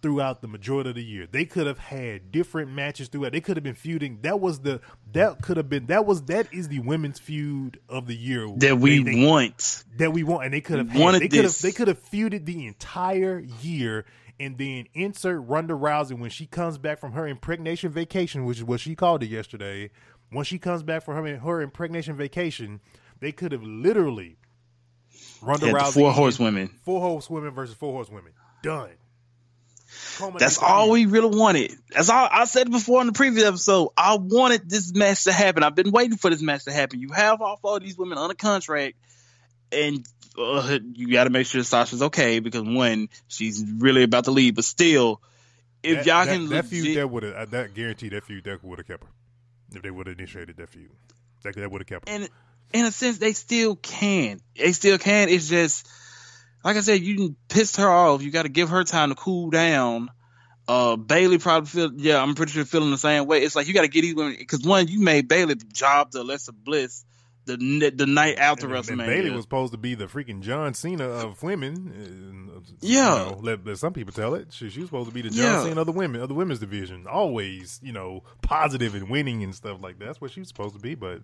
throughout 0.00 0.40
the 0.42 0.48
majority 0.48 0.90
of 0.90 0.96
the 0.96 1.04
year. 1.04 1.28
They 1.30 1.44
could 1.44 1.66
have 1.68 1.78
had 1.78 2.32
different 2.32 2.72
matches 2.72 3.06
throughout. 3.08 3.30
They 3.32 3.40
could 3.40 3.56
have 3.56 3.62
been 3.62 3.74
feuding. 3.74 4.18
That 4.22 4.40
was 4.40 4.60
the 4.60 4.80
that 5.12 5.42
could 5.42 5.56
have 5.56 5.68
been 5.68 5.86
that 5.86 6.06
was 6.06 6.22
that 6.24 6.52
is 6.52 6.68
the 6.68 6.80
women's 6.80 7.20
feud 7.20 7.78
of 7.88 8.06
the 8.08 8.16
year 8.16 8.48
that 8.56 8.78
we 8.78 9.02
They- 9.02 9.12
they- 9.14 9.26
want. 9.26 9.84
that 9.98 10.12
we 10.12 10.24
want, 10.24 10.44
and 10.46 10.54
they 10.54 10.60
could 10.60 10.78
have 10.78 10.88
had, 10.90 11.14
they 11.20 11.28
could 11.28 11.44
have 11.44 11.58
they 11.60 11.70
could 11.72 11.88
have 11.88 12.02
feuded 12.02 12.46
the 12.46 12.66
entire 12.66 13.38
year, 13.60 14.04
and 14.40 14.58
then 14.58 14.86
insert 14.94 15.40
Ronda 15.46 15.74
Rousey 15.74 16.18
when 16.18 16.30
she 16.30 16.46
comes 16.46 16.78
back 16.78 16.98
from 16.98 17.12
her 17.12 17.28
impregnation 17.28 17.90
vacation, 17.92 18.44
which 18.44 18.58
is 18.58 18.64
what 18.64 18.80
she 18.80 18.96
called 18.96 19.22
it 19.22 19.26
yesterday. 19.30 19.90
When 20.30 20.44
she 20.44 20.58
comes 20.58 20.82
back 20.82 21.04
from 21.04 21.14
her 21.24 21.36
her 21.38 21.60
impregnation 21.62 22.16
vacation, 22.16 22.80
they 23.20 23.30
could 23.30 23.52
have 23.52 23.62
literally 23.62 24.36
Ronda 25.42 25.66
the 25.66 25.72
Rousey 25.72 25.92
four 25.94 26.12
horsewomen. 26.12 26.68
four 26.84 27.00
horsewomen 27.00 27.50
versus 27.50 27.74
four 27.74 27.92
horsewomen, 27.92 28.32
done. 28.62 28.90
Culminate 30.16 30.40
That's 30.40 30.58
all 30.58 30.90
we 30.90 31.06
really 31.06 31.36
wanted. 31.36 31.72
That's 31.90 32.08
all 32.08 32.28
I 32.30 32.44
said 32.46 32.70
before 32.70 33.00
in 33.02 33.06
the 33.08 33.12
previous 33.12 33.44
episode. 33.46 33.90
I 33.96 34.16
wanted 34.16 34.68
this 34.68 34.94
match 34.94 35.24
to 35.24 35.32
happen. 35.32 35.62
I've 35.62 35.74
been 35.74 35.90
waiting 35.90 36.16
for 36.16 36.30
this 36.30 36.40
match 36.40 36.64
to 36.64 36.72
happen. 36.72 37.00
You 37.00 37.10
have 37.10 37.42
all 37.42 37.56
four 37.56 37.76
of 37.76 37.82
these 37.82 37.98
women 37.98 38.16
under 38.18 38.34
contract, 38.34 38.96
and 39.70 40.06
uh, 40.38 40.78
you 40.94 41.12
got 41.12 41.24
to 41.24 41.30
make 41.30 41.46
sure 41.46 41.62
Sasha's 41.62 42.02
okay 42.02 42.38
because 42.38 42.62
one, 42.62 43.08
she's 43.28 43.62
really 43.78 44.02
about 44.02 44.24
to 44.24 44.30
leave. 44.30 44.54
But 44.54 44.64
still, 44.64 45.20
if 45.82 45.98
That- 45.98 46.06
y'all 46.06 46.24
that, 46.24 46.32
can 46.32 46.48
that 46.48 46.64
feud 46.66 46.96
that 46.96 47.10
would 47.10 47.22
have 47.24 47.50
that 47.50 47.74
guaranteed 47.74 48.12
that 48.12 48.24
feud 48.24 48.44
that 48.44 48.64
would 48.64 48.78
have 48.78 48.86
kept 48.86 49.04
her 49.04 49.10
if 49.74 49.82
they 49.82 49.90
would 49.90 50.06
have 50.06 50.18
initiated 50.18 50.56
that 50.56 50.70
feud. 50.70 50.90
That, 51.42 51.56
that 51.56 51.70
would 51.70 51.80
have 51.82 51.88
kept 51.88 52.08
her. 52.08 52.14
and 52.14 52.28
in 52.72 52.84
a 52.84 52.92
sense, 52.92 53.18
they 53.18 53.32
still 53.32 53.76
can. 53.76 54.40
They 54.56 54.72
still 54.72 54.98
can. 54.98 55.28
It's 55.28 55.48
just 55.48 55.88
like 56.64 56.76
I 56.76 56.80
said, 56.80 57.00
you 57.00 57.34
pissed 57.48 57.76
her 57.78 57.88
off. 57.88 58.22
You 58.22 58.30
got 58.30 58.42
to 58.44 58.48
give 58.48 58.68
her 58.70 58.84
time 58.84 59.08
to 59.10 59.14
cool 59.14 59.50
down. 59.50 60.10
Uh, 60.68 60.96
Bayley 60.96 61.38
probably 61.38 61.68
feel 61.68 61.90
yeah, 61.96 62.22
I'm 62.22 62.34
pretty 62.34 62.52
sure 62.52 62.64
feeling 62.64 62.92
the 62.92 62.98
same 62.98 63.26
way. 63.26 63.42
It's 63.42 63.56
like 63.56 63.66
you 63.66 63.74
got 63.74 63.82
to 63.82 63.88
get 63.88 64.02
these 64.02 64.14
women 64.14 64.36
because 64.38 64.62
one, 64.62 64.86
you 64.88 65.00
made 65.00 65.26
Bayley 65.28 65.56
job 65.72 66.12
to 66.12 66.20
Alexa 66.22 66.52
Bliss 66.52 67.04
the 67.46 67.56
the 67.92 68.06
night 68.06 68.38
after 68.38 68.66
And- 68.68 68.76
and 68.76 69.00
WrestleMania. 69.00 69.06
Bayley 69.06 69.30
was 69.30 69.42
supposed 69.42 69.72
to 69.72 69.78
be 69.78 69.96
the 69.96 70.06
freaking 70.06 70.40
John 70.40 70.72
Cena 70.74 71.04
of 71.08 71.42
women. 71.42 72.52
uh, 72.56 72.60
Yeah. 72.80 73.24
you 73.24 73.30
know, 73.32 73.38
let, 73.42 73.66
let 73.66 73.78
some 73.78 73.92
people 73.92 74.12
tell 74.12 74.34
it. 74.34 74.52
She, 74.52 74.70
she 74.70 74.78
was 74.78 74.88
supposed 74.88 75.08
to 75.08 75.14
be 75.14 75.22
the 75.22 75.30
John 75.30 75.38
Yeah. 75.44 75.64
Cena 75.64 75.80
of 75.80 75.86
the 75.86 75.92
women 75.92 76.20
of 76.20 76.28
the 76.28 76.34
women's 76.36 76.60
division. 76.60 77.08
Always, 77.08 77.80
you 77.82 77.92
know, 77.92 78.22
positive 78.42 78.94
and 78.94 79.10
winning 79.10 79.42
and 79.42 79.52
stuff 79.52 79.82
like 79.82 79.98
that. 79.98 80.04
That's 80.04 80.20
what 80.20 80.30
she 80.30 80.38
was 80.38 80.48
supposed 80.48 80.76
to 80.76 80.80
be. 80.80 80.94
But 80.94 81.22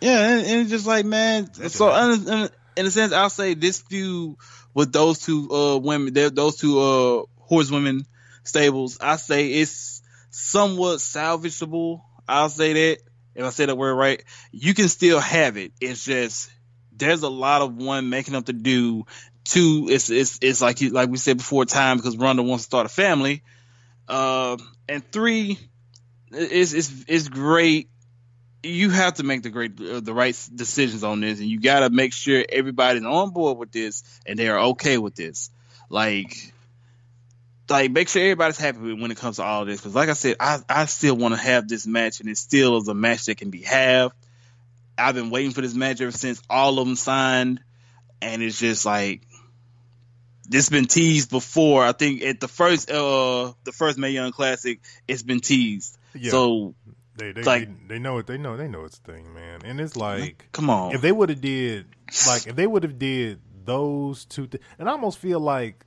Yeah, 0.00 0.28
and, 0.28 0.46
and 0.46 0.60
it's 0.60 0.70
just 0.70 0.86
like 0.86 1.04
man. 1.04 1.52
So 1.54 1.94
in, 1.94 2.28
in, 2.28 2.48
in 2.76 2.86
a 2.86 2.90
sense, 2.90 3.12
I'll 3.12 3.30
say 3.30 3.54
this 3.54 3.80
feud 3.80 4.36
with 4.74 4.92
those 4.92 5.20
two 5.20 5.50
uh 5.50 5.78
women, 5.78 6.12
those 6.34 6.56
two 6.56 6.80
uh 6.80 7.22
horsewomen 7.38 8.04
stables, 8.42 8.98
I 9.00 9.16
say 9.16 9.48
it's 9.48 10.02
somewhat 10.30 10.98
salvageable. 10.98 12.02
I'll 12.28 12.48
say 12.48 12.72
that 12.72 12.98
if 13.34 13.44
I 13.44 13.50
say 13.50 13.66
that 13.66 13.76
word 13.76 13.94
right, 13.94 14.22
you 14.52 14.74
can 14.74 14.88
still 14.88 15.20
have 15.20 15.56
it. 15.56 15.72
It's 15.80 16.04
just 16.04 16.50
there's 16.96 17.22
a 17.22 17.28
lot 17.28 17.62
of 17.62 17.74
one 17.76 18.08
making 18.08 18.34
up 18.34 18.46
to 18.46 18.52
do. 18.52 19.06
Two, 19.44 19.88
it's 19.90 20.10
it's 20.10 20.38
it's 20.40 20.62
like 20.62 20.80
you 20.80 20.90
like 20.90 21.10
we 21.10 21.18
said 21.18 21.36
before, 21.36 21.64
time 21.64 21.98
because 21.98 22.16
Ronda 22.16 22.42
wants 22.42 22.64
to 22.64 22.66
start 22.66 22.86
a 22.86 22.88
family. 22.88 23.42
Uh, 24.08 24.56
and 24.88 25.04
three, 25.12 25.58
it's 26.30 26.72
it's 26.72 27.04
it's 27.08 27.28
great 27.28 27.88
you 28.64 28.90
have 28.90 29.14
to 29.14 29.22
make 29.22 29.42
the 29.42 29.50
great 29.50 29.80
uh, 29.80 30.00
the 30.00 30.14
right 30.14 30.36
decisions 30.54 31.04
on 31.04 31.20
this 31.20 31.40
and 31.40 31.48
you 31.48 31.60
got 31.60 31.80
to 31.80 31.90
make 31.90 32.12
sure 32.12 32.44
everybody's 32.48 33.04
on 33.04 33.30
board 33.30 33.58
with 33.58 33.72
this 33.72 34.02
and 34.26 34.38
they 34.38 34.48
are 34.48 34.58
okay 34.58 34.98
with 34.98 35.14
this. 35.14 35.50
Like 35.88 36.52
like 37.68 37.90
make 37.90 38.08
sure 38.08 38.22
everybody's 38.22 38.58
happy 38.58 38.92
when 38.92 39.10
it 39.10 39.16
comes 39.16 39.36
to 39.36 39.42
all 39.42 39.62
of 39.62 39.68
this 39.68 39.80
because 39.80 39.94
like 39.94 40.10
i 40.10 40.12
said 40.12 40.36
i 40.38 40.58
i 40.68 40.84
still 40.84 41.16
want 41.16 41.32
to 41.32 41.40
have 41.40 41.66
this 41.66 41.86
match 41.86 42.20
and 42.20 42.28
it 42.28 42.36
still 42.36 42.76
is 42.76 42.86
a 42.88 42.94
match 42.94 43.24
that 43.24 43.38
can 43.38 43.48
be 43.48 43.62
had 43.62 44.10
i've 44.98 45.14
been 45.14 45.30
waiting 45.30 45.50
for 45.50 45.62
this 45.62 45.72
match 45.72 45.98
ever 46.02 46.10
since 46.10 46.42
all 46.50 46.78
of 46.78 46.86
them 46.86 46.94
signed 46.94 47.60
and 48.20 48.42
it's 48.42 48.58
just 48.58 48.84
like 48.84 49.22
this 50.48 50.68
been 50.68 50.86
teased 50.86 51.30
before. 51.30 51.84
I 51.84 51.92
think 51.92 52.22
at 52.22 52.40
the 52.40 52.48
first 52.48 52.90
uh 52.90 53.52
the 53.64 53.72
first 53.72 53.98
Mae 53.98 54.10
Young 54.10 54.32
Classic 54.32 54.80
it's 55.08 55.22
been 55.22 55.40
teased. 55.40 55.96
Yeah, 56.14 56.30
so 56.30 56.74
they 57.16 57.32
they, 57.32 57.42
like- 57.42 57.88
they 57.88 57.94
they 57.94 57.98
know 57.98 58.18
it. 58.18 58.26
They 58.26 58.38
know 58.38 58.56
they 58.56 58.68
know 58.68 58.84
it's 58.84 58.98
a 58.98 59.02
thing, 59.02 59.32
man. 59.34 59.60
And 59.64 59.80
it's 59.80 59.96
like 59.96 60.48
come 60.52 60.70
on 60.70 60.94
if 60.94 61.00
they 61.00 61.12
would 61.12 61.28
have 61.28 61.40
did 61.40 61.86
like 62.26 62.46
if 62.46 62.56
they 62.56 62.66
would 62.66 62.82
have 62.82 62.98
did 62.98 63.40
those 63.64 64.24
two 64.24 64.46
th- 64.46 64.62
and 64.78 64.88
I 64.88 64.92
almost 64.92 65.18
feel 65.18 65.40
like 65.40 65.86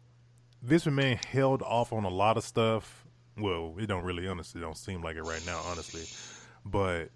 Vince 0.63 0.85
McMahon 0.85 1.23
held 1.25 1.61
off 1.61 1.93
on 1.93 2.03
a 2.05 2.09
lot 2.09 2.37
of 2.37 2.43
stuff. 2.43 3.05
Well, 3.37 3.75
it 3.77 3.85
don't 3.85 4.03
really 4.03 4.27
honestly 4.27 4.59
don't 4.61 4.77
seem 4.77 5.03
like 5.03 5.15
it 5.15 5.21
right 5.23 5.43
now, 5.45 5.61
honestly. 5.67 6.03
But 6.65 7.09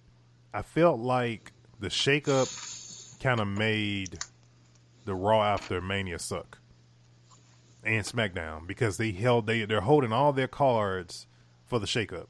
I 0.54 0.62
felt 0.62 1.00
like 1.00 1.52
the 1.80 1.88
shakeup 1.88 3.20
kind 3.20 3.40
of 3.40 3.48
made 3.48 4.20
the 5.06 5.16
Raw 5.16 5.42
after 5.44 5.82
Mania 5.82 6.20
suck 6.20 6.60
and 7.84 8.06
SmackDown 8.06 8.68
because 8.68 8.98
they 8.98 9.12
held 9.12 9.48
they 9.48 9.66
they're 9.66 9.82
holding 9.82 10.12
all 10.14 10.32
their 10.34 10.48
cards 10.48 11.26
for 11.66 11.80
the 11.80 11.88
shakeup. 11.88 12.28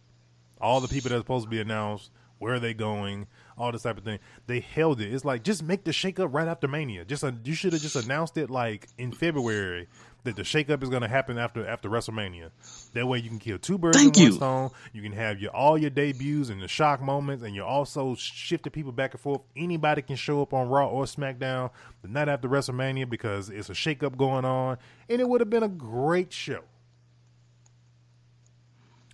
All 0.61 0.79
the 0.79 0.87
people 0.87 1.09
that 1.09 1.15
are 1.15 1.19
supposed 1.19 1.45
to 1.45 1.49
be 1.49 1.59
announced, 1.59 2.11
where 2.39 2.55
are 2.55 2.59
they 2.59 2.73
going, 2.73 3.27
all 3.57 3.71
this 3.71 3.83
type 3.83 3.97
of 3.97 4.03
thing. 4.03 4.19
They 4.47 4.59
held 4.59 4.99
it. 4.99 5.13
It's 5.13 5.23
like 5.23 5.43
just 5.43 5.63
make 5.63 5.83
the 5.83 5.91
shakeup 5.91 6.33
right 6.33 6.47
after 6.47 6.67
Mania. 6.67 7.05
Just 7.05 7.23
uh, 7.23 7.31
you 7.43 7.53
should 7.53 7.73
have 7.73 7.81
just 7.81 7.95
announced 7.95 8.37
it 8.37 8.49
like 8.49 8.87
in 8.97 9.11
February 9.11 9.87
that 10.23 10.35
the 10.35 10.41
shakeup 10.41 10.81
is 10.83 10.89
going 10.89 11.03
to 11.03 11.07
happen 11.07 11.37
after 11.37 11.65
after 11.67 11.89
WrestleMania. 11.89 12.49
That 12.93 13.07
way 13.07 13.19
you 13.19 13.29
can 13.29 13.37
kill 13.39 13.59
two 13.59 13.77
birds 13.77 13.97
Thank 13.97 14.15
with 14.15 14.21
one 14.23 14.31
you. 14.31 14.33
stone. 14.33 14.69
You 14.93 15.01
can 15.03 15.11
have 15.11 15.39
your 15.39 15.51
all 15.51 15.77
your 15.77 15.91
debuts 15.91 16.49
and 16.49 16.61
the 16.61 16.67
shock 16.67 17.01
moments, 17.01 17.43
and 17.43 17.53
you 17.53 17.63
also 17.63 18.15
shifting 18.15 18.71
people 18.71 18.91
back 18.91 19.13
and 19.13 19.21
forth. 19.21 19.41
Anybody 19.55 20.01
can 20.01 20.15
show 20.15 20.41
up 20.41 20.53
on 20.53 20.67
Raw 20.67 20.87
or 20.87 21.05
SmackDown 21.05 21.69
the 22.01 22.07
night 22.07 22.27
after 22.27 22.49
WrestleMania 22.49 23.07
because 23.07 23.49
it's 23.49 23.69
a 23.69 23.73
shakeup 23.73 24.17
going 24.17 24.45
on, 24.45 24.77
and 25.09 25.21
it 25.21 25.29
would 25.29 25.41
have 25.41 25.49
been 25.51 25.63
a 25.63 25.69
great 25.69 26.33
show. 26.33 26.61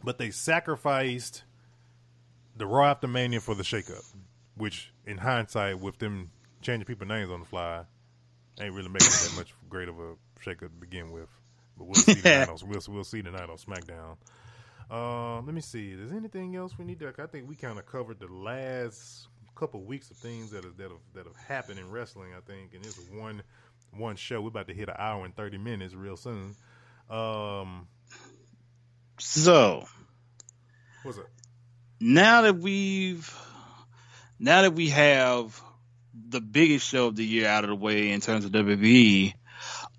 But 0.07 0.19
they 0.19 0.31
sacrificed 0.31 1.43
the 2.55 2.65
Raw 2.65 2.91
after 2.91 3.09
Mania 3.09 3.41
for 3.41 3.55
the 3.55 3.63
shakeup, 3.63 4.05
which 4.55 4.93
in 5.05 5.17
hindsight, 5.17 5.81
with 5.81 5.99
them 5.99 6.31
changing 6.61 6.85
people's 6.85 7.09
names 7.09 7.29
on 7.29 7.41
the 7.41 7.45
fly, 7.45 7.83
ain't 8.57 8.73
really 8.73 8.87
making 8.87 9.07
it 9.07 9.29
that 9.29 9.33
much 9.35 9.53
great 9.67 9.89
of 9.89 9.99
a 9.99 10.13
shakeup 10.39 10.59
to 10.59 10.69
begin 10.69 11.11
with. 11.11 11.27
But 11.77 11.87
we'll 11.87 11.95
see 11.95 12.15
tonight 12.15 12.47
on 12.49 12.57
we'll, 12.69 12.79
we'll 12.87 13.03
see 13.03 13.21
tonight 13.21 13.49
on 13.49 13.57
SmackDown. 13.57 14.15
Uh, 14.89 15.41
let 15.41 15.53
me 15.53 15.59
see. 15.59 15.91
Is 15.91 16.09
there 16.09 16.17
anything 16.17 16.55
else 16.55 16.77
we 16.77 16.85
need 16.85 16.99
to? 16.99 17.13
I 17.19 17.25
think 17.25 17.49
we 17.49 17.57
kind 17.57 17.77
of 17.77 17.85
covered 17.85 18.21
the 18.21 18.31
last 18.31 19.27
couple 19.55 19.81
weeks 19.81 20.09
of 20.09 20.15
things 20.15 20.51
that 20.51 20.63
have, 20.63 20.77
that 20.77 20.89
have 20.89 21.01
that 21.15 21.25
have 21.25 21.35
happened 21.35 21.79
in 21.79 21.91
wrestling. 21.91 22.31
I 22.33 22.39
think, 22.49 22.73
and 22.73 22.85
it's 22.85 22.97
one 23.11 23.43
one 23.91 24.15
show. 24.15 24.39
We're 24.39 24.47
about 24.47 24.69
to 24.69 24.73
hit 24.73 24.87
an 24.87 24.95
hour 24.97 25.25
and 25.25 25.35
thirty 25.35 25.57
minutes 25.57 25.93
real 25.93 26.15
soon. 26.15 26.55
Um, 27.09 27.89
so 29.19 29.85
what's 31.03 31.17
up? 31.17 31.25
now 31.99 32.43
that 32.43 32.57
we've 32.57 33.33
now 34.39 34.61
that 34.63 34.73
we 34.73 34.89
have 34.89 35.59
the 36.29 36.41
biggest 36.41 36.87
show 36.87 37.07
of 37.07 37.15
the 37.15 37.25
year 37.25 37.47
out 37.47 37.63
of 37.63 37.69
the 37.69 37.75
way 37.75 38.11
in 38.11 38.21
terms 38.21 38.45
of 38.45 38.51
WWE, 38.51 39.33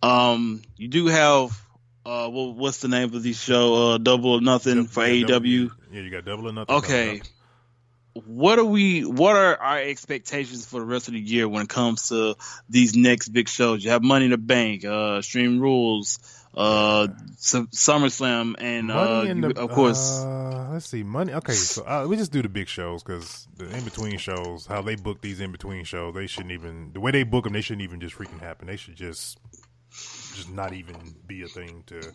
um, 0.03 0.62
you 0.77 0.89
do 0.89 1.07
have 1.07 1.61
uh, 2.07 2.29
what, 2.29 2.55
what's 2.57 2.81
the 2.81 2.89
name 2.89 3.12
of 3.15 3.23
the 3.23 3.33
show? 3.33 3.93
Uh, 3.95 3.99
Double 3.99 4.33
or 4.33 4.41
Nothing 4.41 4.87
for 4.87 5.07
Yeah, 5.07 5.27
double- 5.27 5.47
AEW. 5.47 5.70
Yeah, 5.93 6.01
you 6.01 6.11
got 6.11 6.25
double 6.25 6.49
or 6.49 6.53
nothing. 6.53 6.77
Okay. 6.77 7.23
What 8.15 8.59
are 8.59 8.65
we? 8.65 9.05
What 9.05 9.37
are 9.37 9.57
our 9.57 9.79
expectations 9.79 10.66
for 10.66 10.81
the 10.81 10.87
rest 10.87 11.07
of 11.09 11.15
the 11.15 11.20
year 11.20 11.49
when 11.49 11.62
it 11.62 11.69
comes 11.69 12.09
to 12.09 12.35
these 12.69 12.97
next 12.97 13.29
big 13.29 13.49
shows? 13.49 13.85
You 13.85 13.91
have 13.91 14.03
Money 14.03 14.25
in 14.25 14.33
the 14.33 14.39
Bank, 14.39 14.85
uh, 14.85 15.16
Extreme 15.19 15.61
Rules, 15.61 16.19
uh, 16.55 17.09
Su- 17.37 17.66
SummerSlam, 17.69 18.55
and 18.59 18.91
uh, 18.91 18.95
Money 18.95 19.31
in 19.31 19.43
you- 19.43 19.53
the, 19.53 19.61
of 19.61 19.70
course, 19.70 20.20
Uh, 20.23 20.70
let's 20.73 20.87
see, 20.87 21.03
money. 21.03 21.33
Okay, 21.35 21.53
so 21.53 21.83
uh, 21.87 22.07
we 22.09 22.16
just 22.16 22.33
do 22.33 22.43
the 22.43 22.49
big 22.49 22.69
shows 22.69 23.03
because 23.03 23.47
the 23.57 23.69
in 23.77 23.85
between 23.85 24.19
shows, 24.19 24.66
how 24.66 24.83
they 24.83 24.97
book 24.97 25.20
these 25.20 25.41
in 25.41 25.53
between 25.53 25.85
shows, 25.85 26.15
they 26.15 26.27
shouldn't 26.27 26.53
even 26.53 26.93
the 26.93 27.01
way 27.01 27.11
they 27.11 27.23
book 27.23 27.45
them. 27.45 27.53
They 27.53 27.61
shouldn't 27.61 27.83
even 27.83 28.01
just 28.01 28.16
freaking 28.16 28.41
happen. 28.41 28.66
They 28.66 28.77
should 28.77 28.97
just 28.97 29.39
just 29.91 30.51
not 30.51 30.73
even 30.73 30.97
be 31.27 31.43
a 31.43 31.49
thing 31.49 31.83
to 31.87 32.12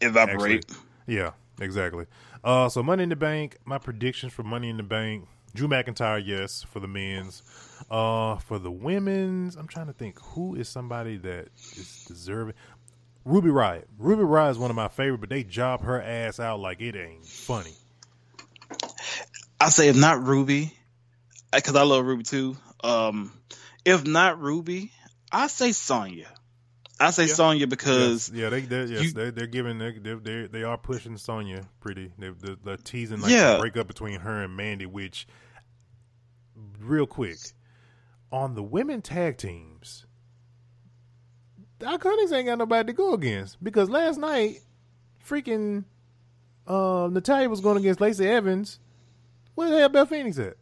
evaporate. 0.00 0.64
actually- 0.66 0.78
Yeah, 1.06 1.30
exactly. 1.60 2.06
Uh, 2.44 2.68
so 2.68 2.82
Money 2.82 3.02
in 3.04 3.08
the 3.08 3.16
Bank. 3.16 3.58
My 3.64 3.78
predictions 3.78 4.32
for 4.32 4.42
Money 4.42 4.68
in 4.68 4.76
the 4.76 4.82
Bank. 4.82 5.26
Drew 5.54 5.68
McIntyre, 5.68 6.22
yes, 6.24 6.62
for 6.62 6.80
the 6.80 6.88
men's. 6.88 7.42
Uh, 7.90 8.36
for 8.38 8.58
the 8.58 8.70
women's, 8.70 9.54
I'm 9.56 9.66
trying 9.68 9.88
to 9.88 9.92
think 9.92 10.18
who 10.18 10.54
is 10.54 10.66
somebody 10.66 11.18
that 11.18 11.48
is 11.76 12.06
deserving. 12.08 12.54
Ruby 13.24 13.48
Riott. 13.50 13.84
Ruby 13.98 14.22
Riott 14.22 14.50
is 14.52 14.58
one 14.58 14.70
of 14.70 14.76
my 14.76 14.88
favorite, 14.88 15.18
but 15.20 15.28
they 15.30 15.44
job 15.44 15.82
her 15.82 16.00
ass 16.00 16.40
out 16.40 16.60
like 16.60 16.80
it 16.80 16.96
ain't 16.96 17.24
funny. 17.26 17.72
I 19.60 19.68
say 19.68 19.88
if 19.88 19.96
not 19.96 20.22
Ruby, 20.22 20.72
because 21.52 21.76
I 21.76 21.82
love 21.82 22.04
Ruby 22.04 22.24
too. 22.24 22.56
Um, 22.82 23.32
if 23.84 24.04
not 24.06 24.40
Ruby, 24.40 24.90
I 25.30 25.46
say 25.46 25.72
Sonya. 25.72 26.26
I 26.98 27.10
say 27.10 27.26
Yeah. 27.26 27.34
Sonya 27.34 27.66
because 27.66 28.28
yes, 28.28 28.40
yeah, 28.42 28.48
they 28.50 28.60
they're, 28.62 28.86
yes, 28.86 29.02
you- 29.04 29.12
they're, 29.12 29.30
they're 29.30 29.46
giving 29.46 29.78
they 29.78 29.92
they 29.92 30.46
they 30.46 30.62
are 30.64 30.76
pushing 30.78 31.16
Sonya 31.16 31.62
pretty. 31.80 32.12
They 32.18 32.30
they're, 32.30 32.56
they're 32.64 32.76
teasing 32.76 33.20
like 33.20 33.30
Yeah. 33.32 33.54
the 33.54 33.58
breakup 33.60 33.86
between 33.86 34.20
her 34.20 34.42
and 34.42 34.56
Mandy. 34.56 34.86
Which, 34.86 35.26
real 36.80 37.06
quick, 37.06 37.38
on 38.32 38.54
the 38.54 38.62
women 38.62 39.00
tag 39.02 39.36
teams, 39.38 39.71
Doc 41.82 42.00
Cunnings 42.00 42.32
ain't 42.32 42.46
got 42.46 42.58
nobody 42.58 42.86
to 42.86 42.92
go 42.92 43.12
against 43.12 43.62
because 43.62 43.90
last 43.90 44.16
night, 44.16 44.60
freaking, 45.28 45.82
uh, 46.64 47.08
Natalya 47.10 47.48
was 47.48 47.60
going 47.60 47.76
against 47.76 48.00
Lacey 48.00 48.24
Evans. 48.24 48.78
Where 49.56 49.68
the 49.68 49.78
hell 49.78 49.88
Beth 49.88 50.08
Phoenix 50.08 50.38
at? 50.38 50.56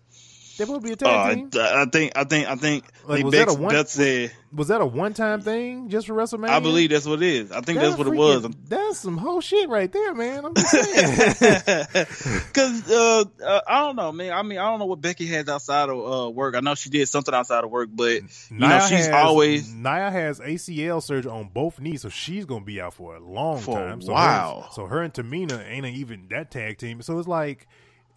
They 0.61 0.67
supposed 0.67 0.83
to 0.83 0.89
be 0.89 0.93
a 0.93 0.97
tag 0.97 1.09
uh, 1.09 1.35
team. 1.35 1.51
I, 1.55 1.83
I 1.83 1.85
think 1.87 2.13
I 2.17 2.25
think 2.25 2.47
I 2.47 2.55
think 2.55 2.85
Like, 3.07 3.09
like 3.09 3.25
was 3.25 3.33
that 3.33 3.49
a 3.49 3.55
one- 3.55 3.73
Beth 3.73 3.89
said. 3.89 4.33
Was 4.53 4.69
that 4.69 4.83
a 4.83 4.87
one 4.87 5.15
time 5.15 5.41
thing 5.41 5.89
just 5.89 6.07
for 6.07 6.13
WrestleMania? 6.13 6.51
I 6.51 6.61
believe 6.61 6.91
that's 6.91 7.07
what 7.07 7.23
it 7.23 7.29
is. 7.29 7.51
I 7.53 7.63
think 7.63 7.79
that's, 7.79 7.97
what 7.97 8.09
it 8.09 8.15
was. 8.15 8.47
That's 8.69 8.99
some 8.99 9.17
whole 9.17 9.41
shit 9.41 9.71
right 9.71 9.91
there, 9.91 10.13
man. 10.13 10.45
I'm 10.45 10.55
just 10.55 10.71
saying. 11.39 12.07
Because 12.49 12.91
uh, 12.91 13.25
uh, 13.43 13.61
I 13.67 13.81
don't 13.81 13.97
know, 13.97 14.13
man. 14.13 14.33
I 14.33 14.43
mean, 14.43 14.59
I 14.59 14.65
don't 14.69 14.81
know 14.81 14.87
what 14.87 15.01
Becky 15.01 15.27
has 15.29 15.49
outside 15.49 15.89
of 15.89 16.27
uh, 16.27 16.29
work. 16.31 16.57
I 16.57 16.61
know 16.61 16.75
she 16.75 16.91
did 16.91 17.09
something 17.09 17.33
outside 17.35 17.65
of 17.65 17.71
work, 17.71 17.89
but 17.91 18.23
you 18.51 18.59
know, 18.59 18.81
she's 18.81 19.07
has, 19.07 19.15
always 19.15 19.73
Nia 19.73 20.11
has 20.11 20.41
ACL 20.41 21.03
surgery 21.03 21.31
on 21.31 21.49
both 21.49 21.81
knees, 21.81 22.03
so 22.03 22.11
she's 22.11 22.45
gonna 22.45 22.65
be 22.65 22.83
out 22.83 22.93
for 22.93 23.17
a 23.17 23.21
long 23.21 23.61
For 23.61 23.77
time. 23.77 24.03
So 24.03 24.13
while. 24.13 24.63
Her, 24.63 24.69
so 24.73 24.87
her 24.87 25.01
and 25.01 25.15
Tamina 25.15 25.65
ain't 25.67 25.87
even 25.87 26.27
that 26.29 26.51
tag 26.51 26.77
team. 26.77 27.01
So 27.01 27.19
it's 27.19 27.29
like, 27.29 27.67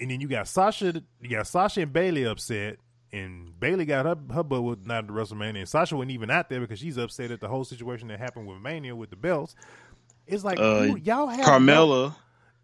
and 0.03 0.11
then 0.11 0.21
you 0.21 0.27
got 0.27 0.47
Sasha, 0.47 1.01
you 1.21 1.29
got 1.29 1.47
Sasha 1.47 1.81
and 1.81 1.91
Bayley 1.93 2.25
upset. 2.25 2.77
And 3.11 3.59
Bayley 3.59 3.85
got 3.85 4.05
her 4.07 4.15
her 4.33 4.43
butt 4.43 4.63
with 4.63 4.87
not 4.87 5.05
the 5.05 5.13
WrestleMania, 5.13 5.59
and 5.59 5.69
Sasha 5.69 5.95
wasn't 5.95 6.11
even 6.11 6.31
out 6.31 6.49
there 6.49 6.59
because 6.59 6.79
she's 6.79 6.97
upset 6.97 7.29
at 7.29 7.39
the 7.41 7.47
whole 7.47 7.63
situation 7.63 8.07
that 8.07 8.17
happened 8.19 8.47
with 8.47 8.57
Mania 8.59 8.95
with 8.95 9.11
the 9.11 9.15
belts. 9.15 9.53
It's 10.25 10.43
like 10.43 10.59
Uh, 10.59 10.83
who- 10.85 10.97
y'all 10.97 11.27
have 11.27 11.45
Carmella. 11.45 12.15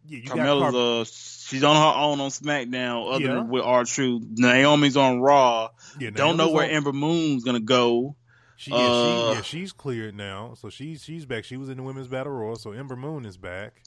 yeah, 0.07 0.17
you 0.17 0.23
Carmella's 0.29 0.71
Car- 0.71 1.01
uh, 1.01 1.05
she's 1.05 1.63
on 1.63 1.75
her 1.75 1.99
own 2.01 2.19
on 2.19 2.31
SmackDown. 2.31 3.13
Other 3.13 3.25
Yeah. 3.25 3.33
than 3.35 3.49
with 3.49 3.63
R-Truth, 3.63 4.23
Naomi's 4.37 4.97
on 4.97 5.19
Raw. 5.21 5.69
yeah, 5.99 6.09
Don't 6.09 6.35
know 6.35 6.49
where 6.51 6.65
on- 6.65 6.71
Ember 6.71 6.93
Moon's 6.93 7.43
gonna 7.43 7.59
go. 7.59 8.15
She, 8.55 8.71
yeah, 8.71 8.77
Uh, 8.77 9.29
she, 9.31 9.35
yeah, 9.35 9.41
she's 9.43 9.71
cleared 9.71 10.15
now, 10.15 10.55
so 10.55 10.69
she's 10.71 11.03
she's 11.03 11.27
back. 11.27 11.43
She 11.45 11.57
was 11.57 11.69
in 11.69 11.77
the 11.77 11.83
women's 11.83 12.07
battle 12.07 12.33
royal, 12.33 12.55
so 12.55 12.71
Ember 12.71 12.95
Moon 12.95 13.23
is 13.23 13.37
back. 13.37 13.83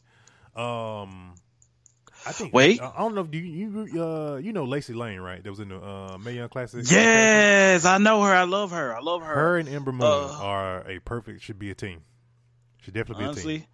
Um, 0.54 1.34
I 2.26 2.32
think. 2.32 2.52
Wait. 2.54 2.80
I, 2.80 2.92
I 2.94 2.98
don't 2.98 3.14
know. 3.14 3.22
if 3.22 3.30
Do 3.30 3.38
you 3.38 3.86
you 3.92 4.02
uh 4.02 4.36
you 4.36 4.52
know 4.52 4.64
Lacey 4.64 4.92
Lane 4.94 5.20
right? 5.20 5.42
That 5.42 5.50
was 5.50 5.60
in 5.60 5.68
the 5.68 5.76
uh 5.76 6.18
Mae 6.18 6.34
Young 6.34 6.48
Classic. 6.48 6.84
Yes, 6.90 7.84
I 7.84 7.98
know 7.98 8.22
her. 8.22 8.32
I 8.32 8.44
love 8.44 8.70
her. 8.70 8.96
I 8.96 9.00
love 9.00 9.22
her. 9.22 9.34
her 9.34 9.58
and 9.58 9.68
Ember 9.68 9.92
Moon 9.92 10.02
Uh, 10.06 10.38
are 10.40 10.88
a 10.88 10.98
perfect. 11.00 11.42
Should 11.42 11.58
be 11.58 11.70
a 11.70 11.74
team. 11.74 12.02
Should 12.82 12.94
definitely 12.94 13.24
be 13.24 13.30
a 13.30 13.34
team. 13.34 13.46
Honestly, 13.46 13.68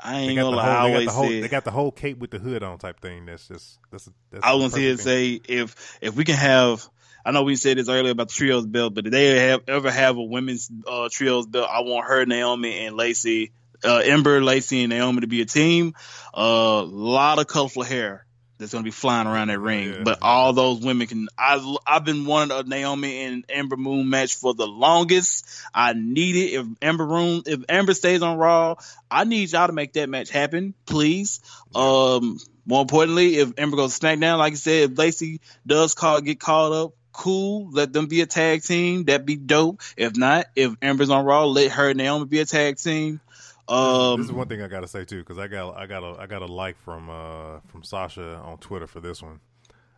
I 0.00 0.20
ain't 0.20 0.36
gonna 0.36 0.50
the 0.50 0.56
lie. 0.56 0.80
Whole, 0.80 0.88
they, 0.90 0.94
got 0.94 1.04
the 1.04 1.12
whole, 1.12 1.28
they 1.28 1.48
got 1.48 1.64
the 1.64 1.70
whole 1.70 1.90
cape 1.92 2.18
with 2.18 2.30
the 2.30 2.38
hood 2.38 2.62
on 2.62 2.78
type 2.78 3.00
thing. 3.00 3.26
That's 3.26 3.48
just 3.48 3.78
that's. 3.90 4.08
That's 4.30 4.44
I 4.44 4.54
was 4.54 4.74
here 4.74 4.92
to 4.92 4.96
perfect 4.96 5.04
thing. 5.04 5.40
say 5.48 5.54
if 5.62 5.98
if 6.00 6.16
we 6.16 6.24
can 6.24 6.36
have. 6.36 6.86
I 7.24 7.30
know 7.32 7.42
we 7.42 7.56
said 7.56 7.76
this 7.76 7.90
earlier 7.90 8.12
about 8.12 8.28
the 8.28 8.34
trios 8.34 8.64
belt, 8.64 8.94
but 8.94 9.04
if 9.04 9.12
they 9.12 9.48
have 9.48 9.62
ever 9.68 9.90
have 9.90 10.16
a 10.16 10.22
women's 10.22 10.70
uh, 10.86 11.08
trios 11.12 11.46
belt, 11.46 11.68
I 11.70 11.80
want 11.80 12.06
her, 12.06 12.24
Naomi, 12.24 12.86
and 12.86 12.96
Lacey, 12.96 13.52
uh, 13.84 13.98
Ember, 14.04 14.42
Lacey, 14.42 14.82
and 14.82 14.90
Naomi 14.90 15.20
to 15.20 15.26
be 15.26 15.40
a 15.40 15.46
team. 15.46 15.94
A 16.34 16.82
lot 16.86 17.38
of 17.38 17.46
colorful 17.46 17.82
hair 17.82 18.24
that's 18.58 18.72
gonna 18.72 18.82
be 18.82 18.90
flying 18.90 19.28
around 19.28 19.48
that 19.48 19.60
ring, 19.60 19.88
Yeah. 19.88 20.02
but 20.02 20.18
all 20.20 20.52
those 20.52 20.80
women 20.80 21.06
can. 21.06 21.28
I 21.38 21.76
I've 21.86 22.04
been 22.04 22.24
wanting 22.26 22.56
a 22.58 22.62
Naomi 22.64 23.24
and 23.24 23.44
Ember 23.48 23.76
Moon 23.76 24.10
match 24.10 24.34
for 24.34 24.52
the 24.52 24.66
longest. 24.66 25.46
I 25.72 25.92
need 25.92 26.34
it. 26.34 26.54
If 26.54 26.66
Ember 26.82 27.06
Moon, 27.06 27.42
if 27.46 27.60
Ember 27.68 27.94
stays 27.94 28.20
on 28.22 28.36
Raw, 28.36 28.74
I 29.10 29.24
need 29.24 29.52
y'all 29.52 29.68
to 29.68 29.72
make 29.72 29.92
that 29.92 30.08
match 30.08 30.30
happen, 30.30 30.74
please. 30.86 31.40
Um, 31.74 32.38
more 32.66 32.82
importantly, 32.82 33.36
if 33.36 33.52
Ember 33.58 33.76
goes 33.76 33.96
to 33.98 34.04
SmackDown, 34.06 34.38
like 34.38 34.54
I 34.54 34.56
said, 34.56 34.90
if 34.92 34.98
Lacey 34.98 35.40
does 35.66 35.94
call 35.94 36.20
get 36.20 36.40
called 36.40 36.72
up, 36.74 36.94
cool. 37.12 37.70
Let 37.70 37.92
them 37.92 38.06
be 38.06 38.20
a 38.22 38.26
tag 38.26 38.62
team. 38.62 39.04
That'd 39.04 39.24
be 39.24 39.36
dope. 39.36 39.82
If 39.96 40.16
not, 40.16 40.46
if 40.56 40.74
Ember's 40.82 41.10
on 41.10 41.24
Raw, 41.24 41.44
let 41.46 41.70
her 41.72 41.90
and 41.90 41.98
Naomi 41.98 42.26
be 42.26 42.40
a 42.40 42.44
tag 42.44 42.76
team. 42.78 43.20
Um, 43.68 44.18
this 44.20 44.26
is 44.26 44.32
one 44.32 44.48
thing 44.48 44.62
I 44.62 44.68
gotta 44.68 44.88
say 44.88 45.04
too, 45.04 45.18
because 45.18 45.38
I 45.38 45.46
got 45.48 45.76
I 45.76 45.86
got 45.86 46.02
a 46.02 46.20
I 46.20 46.26
got 46.26 46.42
a 46.42 46.46
like 46.46 46.78
from 46.78 47.10
uh 47.10 47.60
from 47.66 47.82
Sasha 47.82 48.36
on 48.36 48.58
Twitter 48.58 48.86
for 48.86 49.00
this 49.00 49.22
one. 49.22 49.40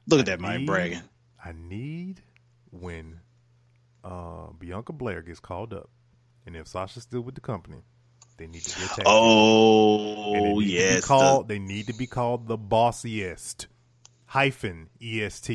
look 0.08 0.20
at 0.20 0.26
that 0.26 0.40
man 0.40 0.58
need- 0.60 0.66
bragging. 0.66 1.02
I 1.44 1.52
need 1.52 2.22
when 2.70 3.20
uh, 4.04 4.48
Bianca 4.58 4.92
Belair 4.92 5.22
gets 5.22 5.40
called 5.40 5.72
up, 5.72 5.88
and 6.46 6.54
if 6.56 6.66
Sasha's 6.68 7.02
still 7.04 7.20
with 7.22 7.34
the 7.34 7.40
company, 7.40 7.82
they 8.36 8.46
need 8.46 8.62
to 8.62 8.78
be 8.78 8.84
a 8.84 8.88
tag 8.88 8.96
they 8.98 9.02
Oh 9.06 10.60
yes, 10.60 11.04
called. 11.04 11.48
They 11.48 11.58
need 11.58 11.86
to 11.86 11.94
be 11.94 12.06
called 12.06 12.46
the 12.48 12.58
Bossiest 12.58 13.66
hyphen 14.26 14.88
est. 15.00 15.50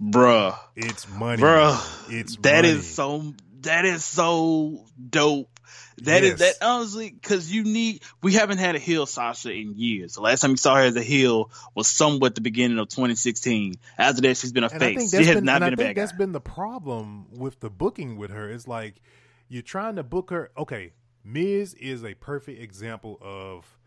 bruh. 0.00 0.58
It's 0.76 1.08
money, 1.08 1.42
Bruh, 1.42 2.10
It's 2.12 2.36
That 2.36 2.64
money. 2.64 2.68
is 2.68 2.88
so. 2.94 3.34
That 3.62 3.84
is 3.86 4.04
so 4.04 4.84
dope. 5.10 5.53
That 6.02 6.24
is 6.24 6.40
Yes. 6.40 6.58
that 6.58 6.66
honestly 6.66 7.10
because 7.10 7.50
you 7.50 7.64
need. 7.64 8.02
We 8.22 8.32
haven't 8.34 8.58
had 8.58 8.74
a 8.74 8.78
heel 8.78 9.06
Sasha 9.06 9.50
in 9.52 9.74
years. 9.76 10.14
The 10.14 10.20
last 10.22 10.40
time 10.40 10.50
you 10.52 10.56
saw 10.56 10.74
her 10.76 10.82
as 10.82 10.96
a 10.96 11.02
heel 11.02 11.50
was 11.74 11.86
somewhat 11.88 12.34
the 12.34 12.40
beginning 12.40 12.78
of 12.78 12.88
2016. 12.88 13.74
After 13.98 14.22
that, 14.22 14.36
she's 14.36 14.52
been 14.52 14.64
a 14.64 14.68
And 14.68 14.80
face. 14.80 15.10
She 15.10 15.24
has 15.24 15.34
been, 15.36 15.44
not 15.44 15.60
been 15.60 15.70
I 15.70 15.72
a 15.72 15.76
bad 15.76 15.96
that's 15.96 16.12
guy. 16.12 16.18
been 16.18 16.32
the 16.32 16.40
problem 16.40 17.26
with 17.38 17.60
the 17.60 17.70
booking 17.70 18.16
with 18.16 18.30
her. 18.30 18.48
It's 18.50 18.66
like 18.68 19.00
you're 19.48 19.62
trying 19.62 19.96
to 19.96 20.02
book 20.02 20.30
her. 20.30 20.50
Okay, 20.56 20.92
Miz 21.24 21.74
is 21.74 22.04
a 22.04 22.14
perfect 22.14 22.60
example 22.60 23.18
of 23.22 23.78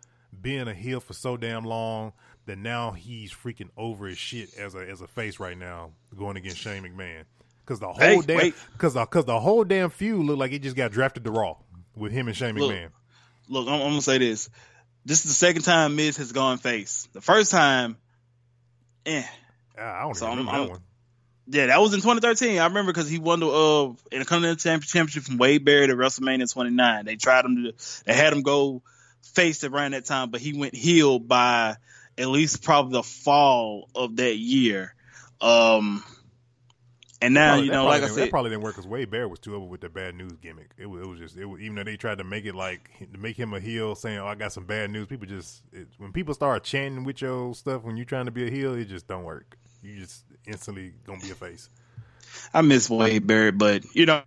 being 0.42 0.68
a 0.68 0.74
heel 0.74 1.00
for 1.00 1.14
so 1.14 1.36
damn 1.38 1.64
long 1.66 2.14
that 2.46 2.58
now 2.58 2.92
he's 2.92 3.32
freaking 3.34 3.70
over 3.76 4.08
his 4.08 4.18
shit 4.18 4.54
as 4.58 4.76
a 4.76 4.80
as 4.80 5.02
a 5.02 5.08
face 5.08 5.40
right 5.40 5.58
now, 5.58 5.92
going 6.18 6.38
against 6.38 6.58
Shane 6.58 6.84
McMahon. 6.84 7.24
Because 7.66 7.80
the 7.82 7.88
whole 7.88 7.96
Hey, 7.98 8.22
damn 8.22 8.54
because 8.72 8.94
because 8.94 9.26
the 9.26 9.40
whole 9.40 9.66
damn 9.66 9.90
feud 9.90 10.24
looked 10.26 10.40
like 10.40 10.54
it 10.54 10.60
just 10.62 10.76
got 10.78 10.92
drafted 10.92 11.26
to 11.26 11.32
Raw 11.32 11.58
with 11.98 12.12
him 12.12 12.28
and 12.28 12.36
Shane 12.38 12.56
Look, 12.56 12.72
McMahon. 12.72 12.90
Look, 13.50 13.68
I'm, 13.68 13.74
I'm 13.74 13.90
gonna 13.90 14.02
say 14.02 14.18
this. 14.18 14.50
This 15.06 15.20
is 15.26 15.32
the 15.32 15.36
second 15.36 15.62
time 15.64 15.96
Miz 15.96 16.18
has 16.18 16.32
gone 16.32 16.58
face. 16.58 17.08
The 17.14 17.22
first 17.22 17.52
time, 17.52 17.98
eh. 19.06 19.24
Ah, 19.80 20.00
I 20.00 20.02
don't 20.04 20.16
So 20.16 20.26
even 20.32 20.40
I'm- 20.40 20.48
remember 20.48 20.66
that 20.66 20.72
one. 20.72 20.82
Yeah, 21.50 21.68
that 21.68 21.80
was 21.80 21.94
in 21.94 22.02
2013. 22.02 22.60
I 22.60 22.66
remember 22.66 22.92
because 22.92 23.10
he 23.10 23.20
won 23.20 23.40
the 23.40 23.48
uh 23.48 23.94
Intercontinental 24.12 24.58
Champ- 24.58 24.84
Championship 24.84 25.24
from 25.24 25.38
Wade 25.38 25.64
Barrett 25.64 25.90
at 25.90 25.96
WrestleMania 25.96 26.52
29. 26.52 27.06
They 27.06 27.16
tried 27.16 27.46
him 27.46 27.56
to, 27.64 27.74
they 28.06 28.14
had 28.14 28.34
him 28.34 28.42
go 28.42 28.82
face 29.34 29.64
around 29.64 29.92
that 29.94 30.04
time, 30.04 30.30
but 30.30 30.42
he 30.42 30.52
went 30.52 30.76
heel 30.76 31.20
by 31.20 31.78
at 32.18 32.28
least 32.28 32.64
probably 32.64 32.94
the 32.94 33.04
fall 33.04 33.88
of 33.96 34.18
that 34.18 34.36
year. 34.36 34.94
Um, 35.40 36.04
and 37.22 37.34
now 37.34 37.52
Probably- 37.52 37.66
you 37.66 37.72
know, 37.72 37.86
like 37.86 38.04
I 38.04 38.08
said, 38.08 38.18
that 38.18 38.30
probably 38.30 38.52
didn't 38.52 38.64
work 38.64 38.76
because 38.76 38.88
Wade 38.88 39.10
Barrett 39.10 39.30
was 39.30 39.40
too 39.40 39.56
over 39.56 39.66
with 39.66 39.82
the 39.82 39.90
bad 39.90 40.16
news 40.16 40.34
gimmick. 40.42 40.72
It 40.78 40.86
was, 40.86 41.02
it 41.02 41.08
was 41.08 41.20
just, 41.20 41.38
it 41.38 41.46
was, 41.46 41.62
even 41.62 41.76
though 41.76 41.84
they 41.84 41.98
tried 41.98 42.20
to 42.20 42.24
make 42.24 42.46
it 42.46 42.56
like 42.56 42.90
to 43.12 43.18
make 43.18 43.38
him 43.38 43.54
a 43.54 43.60
heel, 43.60 43.96
saying, 43.96 44.20
"Oh, 44.20 44.28
I 44.28 44.36
got 44.36 44.54
some 44.54 44.66
bad 44.66 44.92
news." 44.92 45.08
People 45.08 45.28
just 45.28 45.62
it, 45.74 45.88
when 45.98 46.12
people 46.12 46.34
start 46.34 46.64
chanting 46.64 47.04
with 47.04 47.22
your 47.22 47.54
stuff 47.56 47.84
when 47.84 47.98
you're 47.98 48.06
trying 48.06 48.26
to 48.26 48.32
be 48.32 48.48
a 48.48 48.52
heel, 48.52 48.76
it 48.76 48.86
just 48.86 49.08
don't 49.08 49.24
work. 49.24 49.58
You 49.82 50.00
just 50.00 50.24
instantly 50.46 50.94
gonna 51.06 51.20
be 51.20 51.32
a 51.32 51.36
face. 51.36 51.70
I 52.54 52.62
miss 52.62 52.90
Wade 52.90 53.26
Barrett, 53.26 53.58
but 53.58 53.84
you 53.96 54.06
know, 54.06 54.22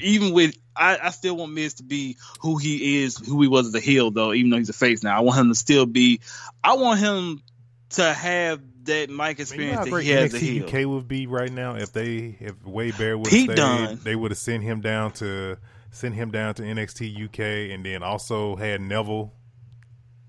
even 0.00 0.32
with 0.32 0.56
I, 0.74 0.98
I 1.02 1.10
still 1.10 1.36
want 1.36 1.52
Miz 1.52 1.74
to 1.74 1.82
be 1.82 2.16
who 2.40 2.56
he 2.56 3.02
is, 3.02 3.18
who 3.18 3.42
he 3.42 3.48
was 3.48 3.66
as 3.66 3.74
a 3.74 3.80
heel, 3.80 4.10
though. 4.10 4.32
Even 4.32 4.50
though 4.50 4.56
he's 4.56 4.70
a 4.70 4.74
face 4.74 5.02
now, 5.02 5.16
I 5.16 5.20
want 5.20 5.38
him 5.38 5.48
to 5.48 5.54
still 5.54 5.84
be. 5.84 6.20
I 6.64 6.76
want 6.76 7.00
him 7.00 7.42
to 7.90 8.12
have 8.12 8.60
that 8.84 9.10
mic 9.10 9.10
Man, 9.10 9.18
you 9.18 9.22
know 9.26 9.28
experience 9.42 9.76
how 9.78 9.84
that 9.84 10.02
he 10.02 10.10
has 10.10 10.34
as 10.34 10.42
a 10.42 10.44
NXT. 10.46 10.82
UK 10.84 10.88
would 10.88 11.08
be 11.08 11.26
right 11.26 11.52
now 11.52 11.76
if 11.76 11.92
they 11.92 12.36
if 12.40 12.64
Wade 12.64 12.96
Barrett 12.98 13.18
would 13.18 13.28
stayed, 13.28 13.56
Dunne. 13.56 14.00
they 14.02 14.16
would 14.16 14.30
have 14.30 14.38
sent 14.38 14.62
him 14.62 14.80
down 14.80 15.12
to 15.14 15.56
send 15.90 16.14
him 16.14 16.30
down 16.30 16.54
to 16.54 16.62
NXT 16.62 17.24
UK 17.26 17.72
and 17.74 17.84
then 17.84 18.02
also 18.02 18.56
had 18.56 18.80
Neville 18.80 19.32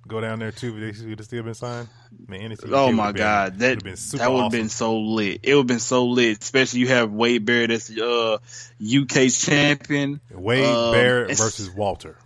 go 0.07 0.19
down 0.19 0.39
there 0.39 0.51
too. 0.51 0.73
But 0.73 0.79
They 0.99 1.05
would 1.09 1.19
have 1.19 1.25
still 1.25 1.43
been 1.43 1.53
signed. 1.53 1.87
Man, 2.27 2.51
NXT 2.51 2.71
Oh 2.73 2.91
my 2.91 3.11
god, 3.13 3.59
that 3.59 3.83
been 3.83 3.95
super 3.95 4.23
that 4.23 4.29
would 4.31 4.37
have 4.37 4.45
awesome. 4.47 4.59
been 4.59 4.69
so 4.69 4.99
lit. 4.99 5.39
It 5.43 5.53
would 5.53 5.61
have 5.61 5.67
been 5.67 5.79
so 5.79 6.05
lit, 6.07 6.41
especially 6.41 6.81
you 6.81 6.87
have 6.89 7.11
Wade 7.11 7.45
Barrett 7.45 7.71
as 7.71 7.89
uh 7.89 8.37
UK 8.83 9.29
champion. 9.31 10.19
Wade 10.31 10.65
Um, 10.65 10.91
Barrett 10.91 11.37
versus 11.37 11.69
Walter. 11.69 12.17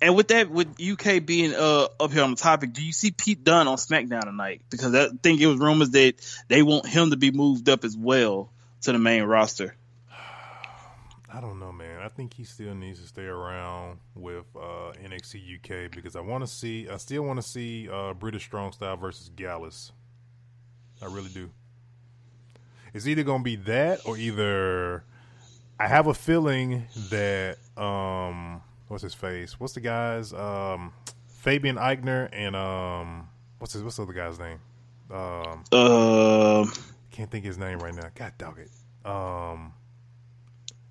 And 0.00 0.14
with 0.14 0.28
that, 0.28 0.50
with 0.50 0.76
UK 0.80 1.24
being 1.24 1.54
uh 1.54 1.88
up 1.98 2.12
here 2.12 2.22
on 2.22 2.30
the 2.30 2.36
topic, 2.36 2.72
do 2.72 2.84
you 2.84 2.92
see 2.92 3.10
Pete 3.10 3.42
Dunne 3.42 3.66
on 3.66 3.76
SmackDown 3.76 4.22
tonight? 4.22 4.62
Because 4.68 4.94
I 4.94 5.08
think 5.22 5.40
it 5.40 5.46
was 5.46 5.58
rumors 5.58 5.90
that 5.90 6.14
they 6.48 6.62
want 6.62 6.86
him 6.86 7.10
to 7.10 7.16
be 7.16 7.30
moved 7.30 7.68
up 7.68 7.84
as 7.84 7.96
well 7.96 8.52
to 8.82 8.92
the 8.92 8.98
main 8.98 9.22
roster. 9.22 9.74
I 11.32 11.40
don't 11.40 11.58
know, 11.58 11.72
man. 11.72 12.02
I 12.02 12.08
think 12.08 12.34
he 12.34 12.44
still 12.44 12.74
needs 12.74 13.00
to 13.00 13.06
stay 13.06 13.24
around 13.24 13.98
with 14.14 14.44
uh, 14.54 14.92
NXT 15.02 15.56
UK 15.56 15.90
because 15.90 16.14
I 16.14 16.20
want 16.20 16.44
to 16.44 16.46
see. 16.46 16.88
I 16.88 16.98
still 16.98 17.22
want 17.22 17.40
to 17.40 17.46
see 17.46 17.88
uh, 17.88 18.12
British 18.12 18.44
Strong 18.44 18.72
Style 18.72 18.96
versus 18.96 19.30
Gallus. 19.34 19.92
I 21.00 21.06
really 21.06 21.30
do. 21.30 21.50
It's 22.92 23.06
either 23.06 23.22
going 23.22 23.40
to 23.40 23.44
be 23.44 23.56
that 23.56 24.00
or 24.06 24.16
either. 24.16 25.04
I 25.78 25.88
have 25.88 26.06
a 26.06 26.14
feeling 26.14 26.86
that 27.10 27.58
um, 27.76 28.62
what's 28.88 29.02
his 29.02 29.14
face? 29.14 29.58
What's 29.58 29.72
the 29.74 29.80
guy's 29.80 30.32
um, 30.32 30.92
Fabian 31.28 31.76
Aichner 31.76 32.28
and 32.32 32.56
um, 32.56 33.28
what's 33.58 33.72
his 33.72 33.82
what's 33.82 33.96
the 33.96 34.02
other 34.02 34.12
guy's 34.12 34.38
name? 34.38 34.58
Um, 35.10 35.64
Uh, 35.72 36.66
can't 37.10 37.30
think 37.30 37.44
his 37.44 37.58
name 37.58 37.78
right 37.78 37.94
now. 37.94 38.10
God 38.14 38.32
dog 38.38 38.58
it. 38.58 38.70
Um, 39.08 39.72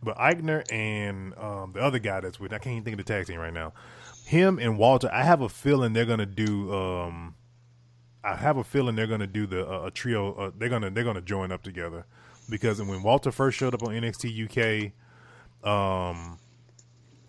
but 0.02 0.18
Aichner 0.18 0.64
and 0.72 1.38
um, 1.38 1.74
the 1.74 1.82
other 1.82 2.00
guy 2.00 2.22
that's 2.22 2.40
with 2.40 2.54
I 2.54 2.58
can't 2.60 2.74
even 2.74 2.84
think 2.84 3.00
of 3.00 3.06
the 3.06 3.14
tag 3.14 3.28
team 3.28 3.40
right 3.40 3.54
now. 3.54 3.74
Him 4.26 4.58
and 4.60 4.78
Walter, 4.78 5.10
I 5.12 5.24
have 5.24 5.42
a 5.42 5.50
feeling 5.50 5.94
they're 5.94 6.06
gonna 6.06 6.26
do. 6.26 6.74
Um, 6.74 7.36
I 8.24 8.36
have 8.36 8.58
a 8.58 8.64
feeling 8.64 8.96
they're 8.96 9.06
gonna 9.08 9.28
do 9.28 9.46
the 9.46 9.68
uh, 9.70 9.88
a 9.88 9.92
trio. 9.92 10.34
Uh, 10.34 10.52
they're 10.58 10.70
gonna 10.70 10.90
they're 10.90 11.04
gonna 11.04 11.22
join 11.22 11.52
up 11.52 11.62
together 11.62 12.06
because 12.50 12.82
when 12.82 13.04
Walter 13.04 13.32
first 13.32 13.58
showed 13.58 13.74
up 13.74 13.84
on 13.84 13.90
NXT 13.90 14.92
UK, 15.64 15.68
um, 15.70 16.40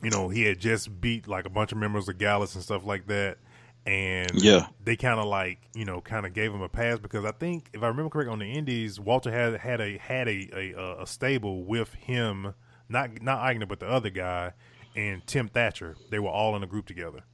you 0.03 0.11
know 0.11 0.29
he 0.29 0.43
had 0.45 0.59
just 0.59 1.01
beat 1.01 1.27
like 1.29 1.47
a 1.47 1.51
bunch 1.51 1.73
of 1.73 1.79
members 1.79 2.09
of 2.09 2.19
Gallus 2.19 2.55
and 2.55 2.63
stuff 2.65 2.85
like 2.85 3.07
that. 3.09 3.39
And 3.87 4.43
Yeah. 4.43 4.69
they 4.83 4.97
kind 4.97 5.21
of 5.21 5.27
like 5.27 5.59
you 5.75 5.85
know 5.85 6.01
kind 6.01 6.27
of 6.27 6.33
gave 6.35 6.53
him 6.53 6.63
a 6.63 6.69
pass 6.69 6.99
because 6.99 7.25
I 7.25 7.33
think 7.33 7.71
if 7.73 7.83
I 7.83 7.89
remember 7.89 8.11
correctly 8.11 8.33
on 8.33 8.39
the 8.41 8.53
Indies, 8.53 8.99
Walter 8.99 9.31
had 9.31 9.57
had 9.61 9.81
a 9.81 9.99
had 9.99 10.29
a 10.29 10.73
a, 10.77 11.03
a 11.03 11.07
stable 11.07 11.65
with 11.65 11.95
him, 11.95 12.55
not 12.89 13.23
not 13.23 13.41
Aichner 13.43 13.69
but 13.69 13.81
the 13.81 13.89
other 13.89 14.11
guy 14.11 14.53
and 14.95 15.25
Tim 15.27 15.49
Thatcher. 15.49 15.99
They 16.11 16.19
were 16.19 16.31
all 16.31 16.57
in 16.57 16.63
a 16.63 16.67
group 16.67 16.87
together. 16.87 17.25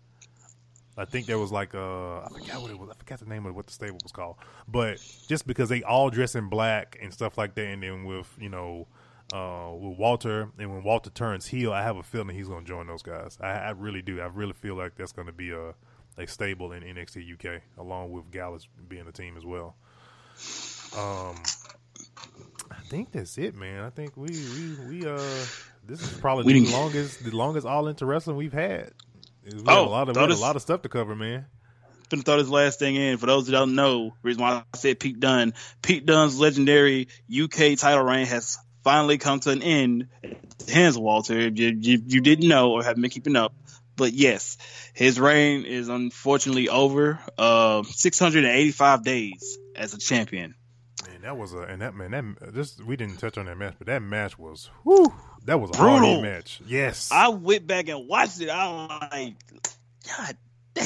I 0.97 1.07
think 1.07 1.27
there 1.27 1.39
was 1.39 1.51
like 1.51 1.75
uh 1.75 2.19
I 2.21 2.29
forgot 2.35 2.61
what 2.61 2.71
it 2.71 2.79
was. 2.79 2.91
I 2.91 2.95
forgot 2.95 3.21
the 3.21 3.27
name 3.27 3.47
of 3.47 3.55
what 3.55 3.67
the 3.67 3.73
stable 3.73 4.01
was 4.03 4.13
called. 4.13 4.37
But 4.69 5.01
just 5.27 5.47
because 5.47 5.69
they 5.71 5.83
all 5.83 6.11
dress 6.11 6.35
in 6.35 6.49
black 6.51 6.99
and 7.01 7.13
stuff 7.13 7.39
like 7.39 7.55
that, 7.55 7.67
and 7.67 7.83
then 7.83 8.05
with 8.05 8.29
you 8.39 8.51
know 8.51 8.89
uh 9.33 9.71
with 9.75 9.99
Walter, 9.99 10.51
and 10.59 10.73
when 10.73 10.83
Walter 10.83 11.11
turns 11.11 11.47
heel, 11.47 11.73
I 11.73 11.83
have 11.83 11.97
a 11.97 12.03
feeling 12.03 12.37
he's 12.37 12.49
going 12.49 12.65
to 12.65 12.69
join 12.69 12.87
those 12.87 13.03
guys. 13.03 13.39
I, 13.41 13.51
I 13.51 13.71
really 13.71 14.03
do. 14.03 14.21
I 14.21 14.27
really 14.27 14.53
feel 14.53 14.75
like 14.77 14.95
that's 14.97 15.13
going 15.13 15.27
to 15.27 15.33
be 15.33 15.51
a 15.53 15.75
a 16.19 16.27
stable 16.27 16.73
in 16.73 16.83
NXT 16.83 17.33
UK, 17.35 17.63
along 17.79 18.11
with 18.13 18.31
Gallus 18.31 18.69
being 18.89 19.07
a 19.09 19.13
team 19.13 19.37
as 19.39 19.45
well. 19.47 19.77
Um, 20.97 21.37
I 22.71 22.81
think 22.89 23.13
that's 23.13 23.39
it, 23.39 23.55
man. 23.55 23.83
I 23.85 23.91
think 23.91 24.17
we 24.17 24.29
we 24.29 24.77
we 24.89 25.07
uh 25.07 25.17
this 25.87 26.03
is 26.03 26.19
probably 26.21 26.61
the 26.61 26.71
longest 26.73 27.25
the 27.25 27.35
longest 27.35 27.67
All 27.67 27.89
In 27.89 27.95
2 27.97 28.05
Wrestling 28.05 28.37
we've 28.37 28.53
had. 28.53 28.93
We 29.45 29.53
Oh, 29.67 29.87
a 29.87 29.89
lot 29.89 30.09
of 30.09 30.17
had 30.17 30.25
a 30.27 30.29
this- 30.29 30.41
lot 30.41 30.57
of 30.57 30.63
stuff 30.63 30.83
to 30.83 30.89
cover, 30.89 31.17
man. 31.17 31.47
Finna 32.11 32.25
throw 32.25 32.37
this 32.37 32.49
last 32.49 32.79
thing 32.79 32.95
in. 32.95 33.17
For 33.17 33.25
those 33.25 33.47
that 33.47 33.53
don't 33.53 33.75
know, 33.75 34.15
reason 34.23 34.43
why 34.43 34.65
I 34.73 34.77
said 34.77 35.01
Pete 35.01 35.19
Dunne. 35.19 35.55
Pete 35.81 36.05
Dunne's 36.05 36.39
legendary 36.39 37.09
UK 37.35 37.79
title 37.79 38.05
reign 38.05 38.27
has 38.27 38.59
finally 38.85 39.19
come 39.19 39.41
to 39.41 39.51
an 39.51 39.63
end. 39.63 40.09
Hands, 40.69 40.97
Walter, 40.99 41.39
if 41.39 41.59
you, 41.59 41.77
you, 41.79 42.03
you 42.07 42.21
didn't 42.21 42.49
know 42.49 42.73
or 42.73 42.83
haven't 42.85 43.03
been 43.03 43.11
keeping 43.11 43.37
up. 43.37 43.55
But 43.97 44.13
yes, 44.13 44.57
his 44.95 45.21
reign 45.21 45.65
is 45.65 45.89
unfortunately 45.89 46.69
over. 46.69 47.19
Uh, 47.37 47.83
685 47.85 49.05
days 49.05 49.59
as 49.77 49.93
a 49.95 49.99
champion. 49.99 50.55
Man, 51.07 51.21
that 51.23 51.37
was 51.37 51.53
a 51.53 51.59
and 51.59 51.83
that 51.83 51.95
man 51.95 52.37
that 52.41 52.55
just 52.55 52.83
we 52.85 52.97
didn't 52.97 53.17
touch 53.19 53.37
on 53.37 53.47
that 53.47 53.57
match, 53.59 53.75
but 53.79 53.89
that 53.89 54.01
match 54.03 54.39
was 54.39 54.71
whew, 54.85 55.13
that 55.45 55.61
was 55.61 55.71
a 55.71 55.73
Brutal. 55.75 56.15
hit 56.17 56.23
match. 56.23 56.61
Yes, 56.67 57.11
I 57.13 57.29
went 57.29 57.67
back 57.67 57.89
and 57.89 58.09
watched 58.09 58.41
it. 58.41 58.49
I 58.49 58.99
like, 59.13 59.35
God 60.07 60.37
damn. 60.75 60.85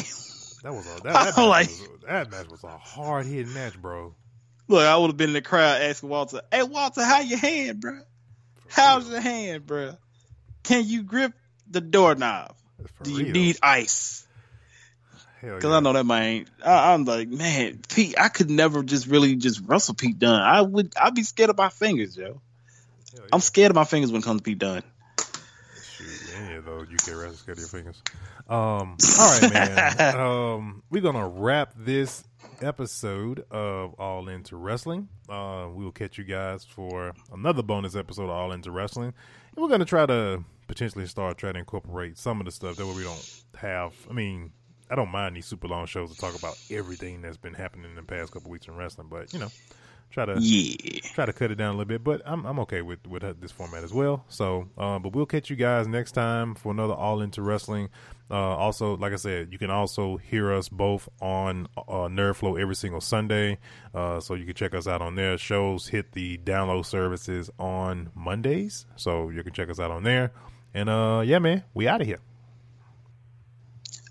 that 0.63 0.73
was 0.73 0.87
a 0.87 1.01
that, 1.03 1.03
that, 1.05 1.25
match 1.27 1.37
like- 1.37 1.69
was, 1.69 1.89
that 2.09 2.31
match 2.31 2.49
was 2.49 2.65
a 2.65 2.77
hard 2.79 3.27
hit 3.27 3.47
match, 3.49 3.81
bro. 3.81 4.15
Look, 4.69 4.83
I 4.83 4.97
would 4.97 5.09
have 5.09 5.17
been 5.17 5.31
in 5.31 5.35
the 5.35 5.43
crowd 5.43 5.81
asking 5.81 6.09
Walter, 6.09 6.41
"Hey, 6.51 6.63
Walter, 6.63 7.05
how 7.05 7.21
your 7.21 7.39
hand, 7.39 7.81
bro? 7.81 8.01
How's 8.69 9.09
your 9.09 9.21
hand, 9.21 9.67
bro? 9.67 9.97
Can 10.65 10.87
you 10.87 11.03
grip 11.03 11.33
the 11.71 11.81
doorknob? 11.81 12.55
For 12.97 13.05
Do 13.05 13.13
you 13.13 13.25
real. 13.25 13.33
need 13.33 13.59
ice? 13.63 14.27
Because 15.41 15.65
yeah. 15.65 15.77
I 15.77 15.81
know 15.81 15.93
that 15.93 16.05
man. 16.05 16.47
I, 16.65 16.93
I'm 16.93 17.05
like, 17.05 17.29
man, 17.29 17.81
Pete. 17.89 18.17
I 18.19 18.29
could 18.29 18.51
never 18.51 18.83
just 18.83 19.07
really 19.07 19.37
just 19.37 19.61
wrestle 19.65 19.95
Pete 19.95 20.19
Dunne. 20.19 20.41
I 20.41 20.63
would. 20.63 20.93
I'd 21.01 21.15
be 21.15 21.23
scared 21.23 21.51
of 21.51 21.57
my 21.57 21.69
fingers, 21.69 22.17
yo. 22.17 22.41
Yeah. 23.15 23.21
I'm 23.33 23.41
scared 23.41 23.71
of 23.71 23.77
my 23.77 23.85
fingers 23.85 24.11
when 24.11 24.23
it 24.23 24.25
comes 24.25 24.41
to 24.41 24.45
Pete 24.45 24.59
Dunne. 24.59 24.83
Shoot, 25.93 26.35
any 26.37 26.57
of 26.57 26.65
those 26.65 26.89
UK 26.89 27.15
wrestlers 27.15 27.39
scared 27.39 27.59
of 27.59 27.63
your 27.63 27.69
fingers. 27.69 28.03
Um, 28.49 28.97
all 29.19 29.41
right, 29.41 29.53
man. 29.53 30.17
um, 30.21 30.83
we're 30.91 31.03
gonna 31.03 31.29
wrap 31.29 31.75
this 31.77 32.25
episode 32.61 33.45
of 33.51 33.95
All 33.95 34.29
In 34.29 34.43
2 34.43 34.57
Wrestling. 34.57 35.09
Uh, 35.29 35.69
we 35.75 35.85
will 35.85 35.93
catch 35.93 36.19
you 36.19 36.25
guys 36.25 36.65
for 36.65 37.13
another 37.33 37.63
bonus 37.63 37.95
episode 37.97 38.25
of 38.25 38.31
All 38.31 38.53
In 38.53 38.63
2 38.63 38.71
Wrestling, 38.71 39.13
and 39.55 39.63
we're 39.63 39.69
gonna 39.69 39.85
try 39.85 40.07
to 40.07 40.43
potentially 40.69 41.07
start 41.07 41.39
trying 41.39 41.55
to 41.55 41.61
incorporate 41.61 42.19
some 42.19 42.41
of 42.41 42.47
the 42.47 42.53
stuff 42.53 42.77
that 42.77 42.87
we 42.87 43.03
don't 43.03 43.43
have. 43.59 43.93
I 44.11 44.13
mean. 44.13 44.53
I 44.89 44.95
don't 44.95 45.11
mind 45.11 45.35
these 45.35 45.47
super 45.47 45.67
long 45.67 45.87
shows 45.87 46.15
to 46.15 46.17
talk 46.17 46.39
about 46.39 46.57
everything 46.71 47.21
that's 47.21 47.37
been 47.37 47.55
happening 47.55 47.87
in 47.91 47.97
the 47.97 48.05
past 48.05 48.31
couple 48.31 48.53
weeks 48.53 48.69
in 48.69 48.77
wrestling, 48.77 49.09
but 49.11 49.33
you 49.33 49.41
know, 49.41 49.49
try 50.13 50.25
to 50.25 50.37
Yeah. 50.41 51.01
try 51.13 51.27
to 51.27 51.33
cut 51.33 51.51
it 51.51 51.57
down 51.57 51.71
a 51.75 51.77
little 51.77 51.87
bit, 51.89 52.05
but 52.05 52.23
I'm 52.25 52.47
I'm 52.47 52.61
okay 52.61 52.83
with 52.83 53.05
with 53.05 53.41
this 53.41 53.51
format 53.51 53.83
as 53.83 53.93
well. 53.93 54.25
So, 54.29 54.69
um, 54.79 55.03
but 55.03 55.13
we'll 55.13 55.27
catch 55.27 55.51
you 55.51 55.57
guys 55.57 55.89
next 55.89 56.13
time 56.13 56.55
for 56.55 56.71
another 56.71 56.95
All 56.95 57.21
In 57.21 57.33
2 57.33 57.43
Wrestling. 57.43 57.89
Uh, 58.29 58.35
also, 58.35 58.97
like 58.97 59.13
I 59.13 59.17
said, 59.17 59.53
you 59.53 59.59
can 59.59 59.71
also 59.71 60.17
hear 60.17 60.53
us 60.53 60.69
both 60.69 61.09
on 61.21 61.69
uh, 61.77 62.09
Nerd 62.09 62.35
Flow 62.37 62.57
every 62.57 62.75
single 62.75 63.01
Sunday. 63.01 63.59
Uh, 63.95 64.19
so 64.19 64.35
you 64.35 64.45
can 64.45 64.55
check 64.55 64.75
us 64.75 64.89
out 64.89 65.01
on 65.01 65.15
there. 65.15 65.39
Shows 65.39 65.87
hit 65.89 66.11
the 66.13 66.37
download 66.39 66.87
services 66.87 67.51
on 67.59 68.11
Mondays, 68.17 68.85
so 68.97 69.29
you 69.29 69.43
can 69.45 69.53
check 69.53 69.71
us 69.71 69.79
out 69.79 69.93
on 69.93 70.03
there. 70.03 70.33
And 70.75 70.89
uh, 70.89 71.23
yeah, 71.25 71.39
man, 71.39 71.63
we 71.73 71.87
out 71.87 72.01
of 72.01 72.07
here. 72.09 72.19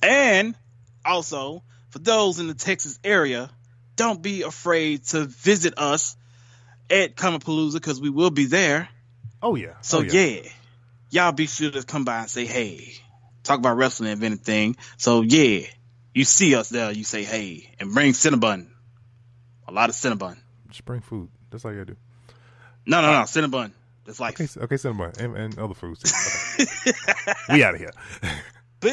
And 0.02 0.56
also, 1.04 1.64
for 1.90 2.00
those 2.00 2.40
in 2.40 2.48
the 2.48 2.54
Texas 2.54 3.00
area, 3.04 3.50
don't 3.96 4.22
be 4.22 4.42
afraid 4.44 5.04
to 5.08 5.26
visit 5.26 5.74
us 5.78 6.16
at 6.90 7.16
Comicpalooza 7.16 7.74
because 7.74 8.00
we 8.00 8.10
will 8.10 8.32
be 8.32 8.46
there. 8.46 8.88
Oh 9.42 9.56
yeah. 9.56 9.74
So 9.82 10.00
Oh, 10.00 10.02
yeah. 10.02 10.42
y'all 11.10 11.32
be 11.32 11.48
sure 11.48 11.72
to 11.72 11.84
come 11.84 12.06
by 12.06 12.20
and 12.22 12.30
say 12.30 12.46
hey. 12.46 12.94
Talk 13.46 13.60
about 13.60 13.78
wrestling 13.78 14.12
if 14.12 14.24
anything. 14.24 14.76
So 14.98 15.22
yeah, 15.22 15.62
you 16.14 16.26
see 16.26 16.56
us 16.56 16.70
there, 16.70 16.92
you 16.92 17.04
say 17.04 17.24
hey, 17.24 17.70
and 17.80 17.94
bring 17.94 18.12
Cinnabon. 18.14 18.68
A 19.68 19.72
lot 19.72 19.90
of 19.90 19.96
Cinnabon. 19.96 20.38
Just 20.70 20.84
bring 20.84 21.02
food. 21.02 21.30
That's 21.52 21.64
all 21.64 21.72
you 21.72 21.78
gotta 21.78 21.94
do. 21.94 21.98
No, 22.86 23.02
no, 23.02 23.12
no, 23.12 23.20
Cinnabon. 23.20 23.72
That's 24.06 24.20
like 24.20 24.40
Okay, 24.40 24.48
okay, 24.62 24.78
cinema 24.78 25.12
and, 25.20 25.36
and 25.36 25.60
other 25.60 25.74
foods. 25.74 26.04
Okay. 26.60 26.94
we 27.54 27.64
out 27.64 27.76
of 27.76 27.80
here. 27.80 27.92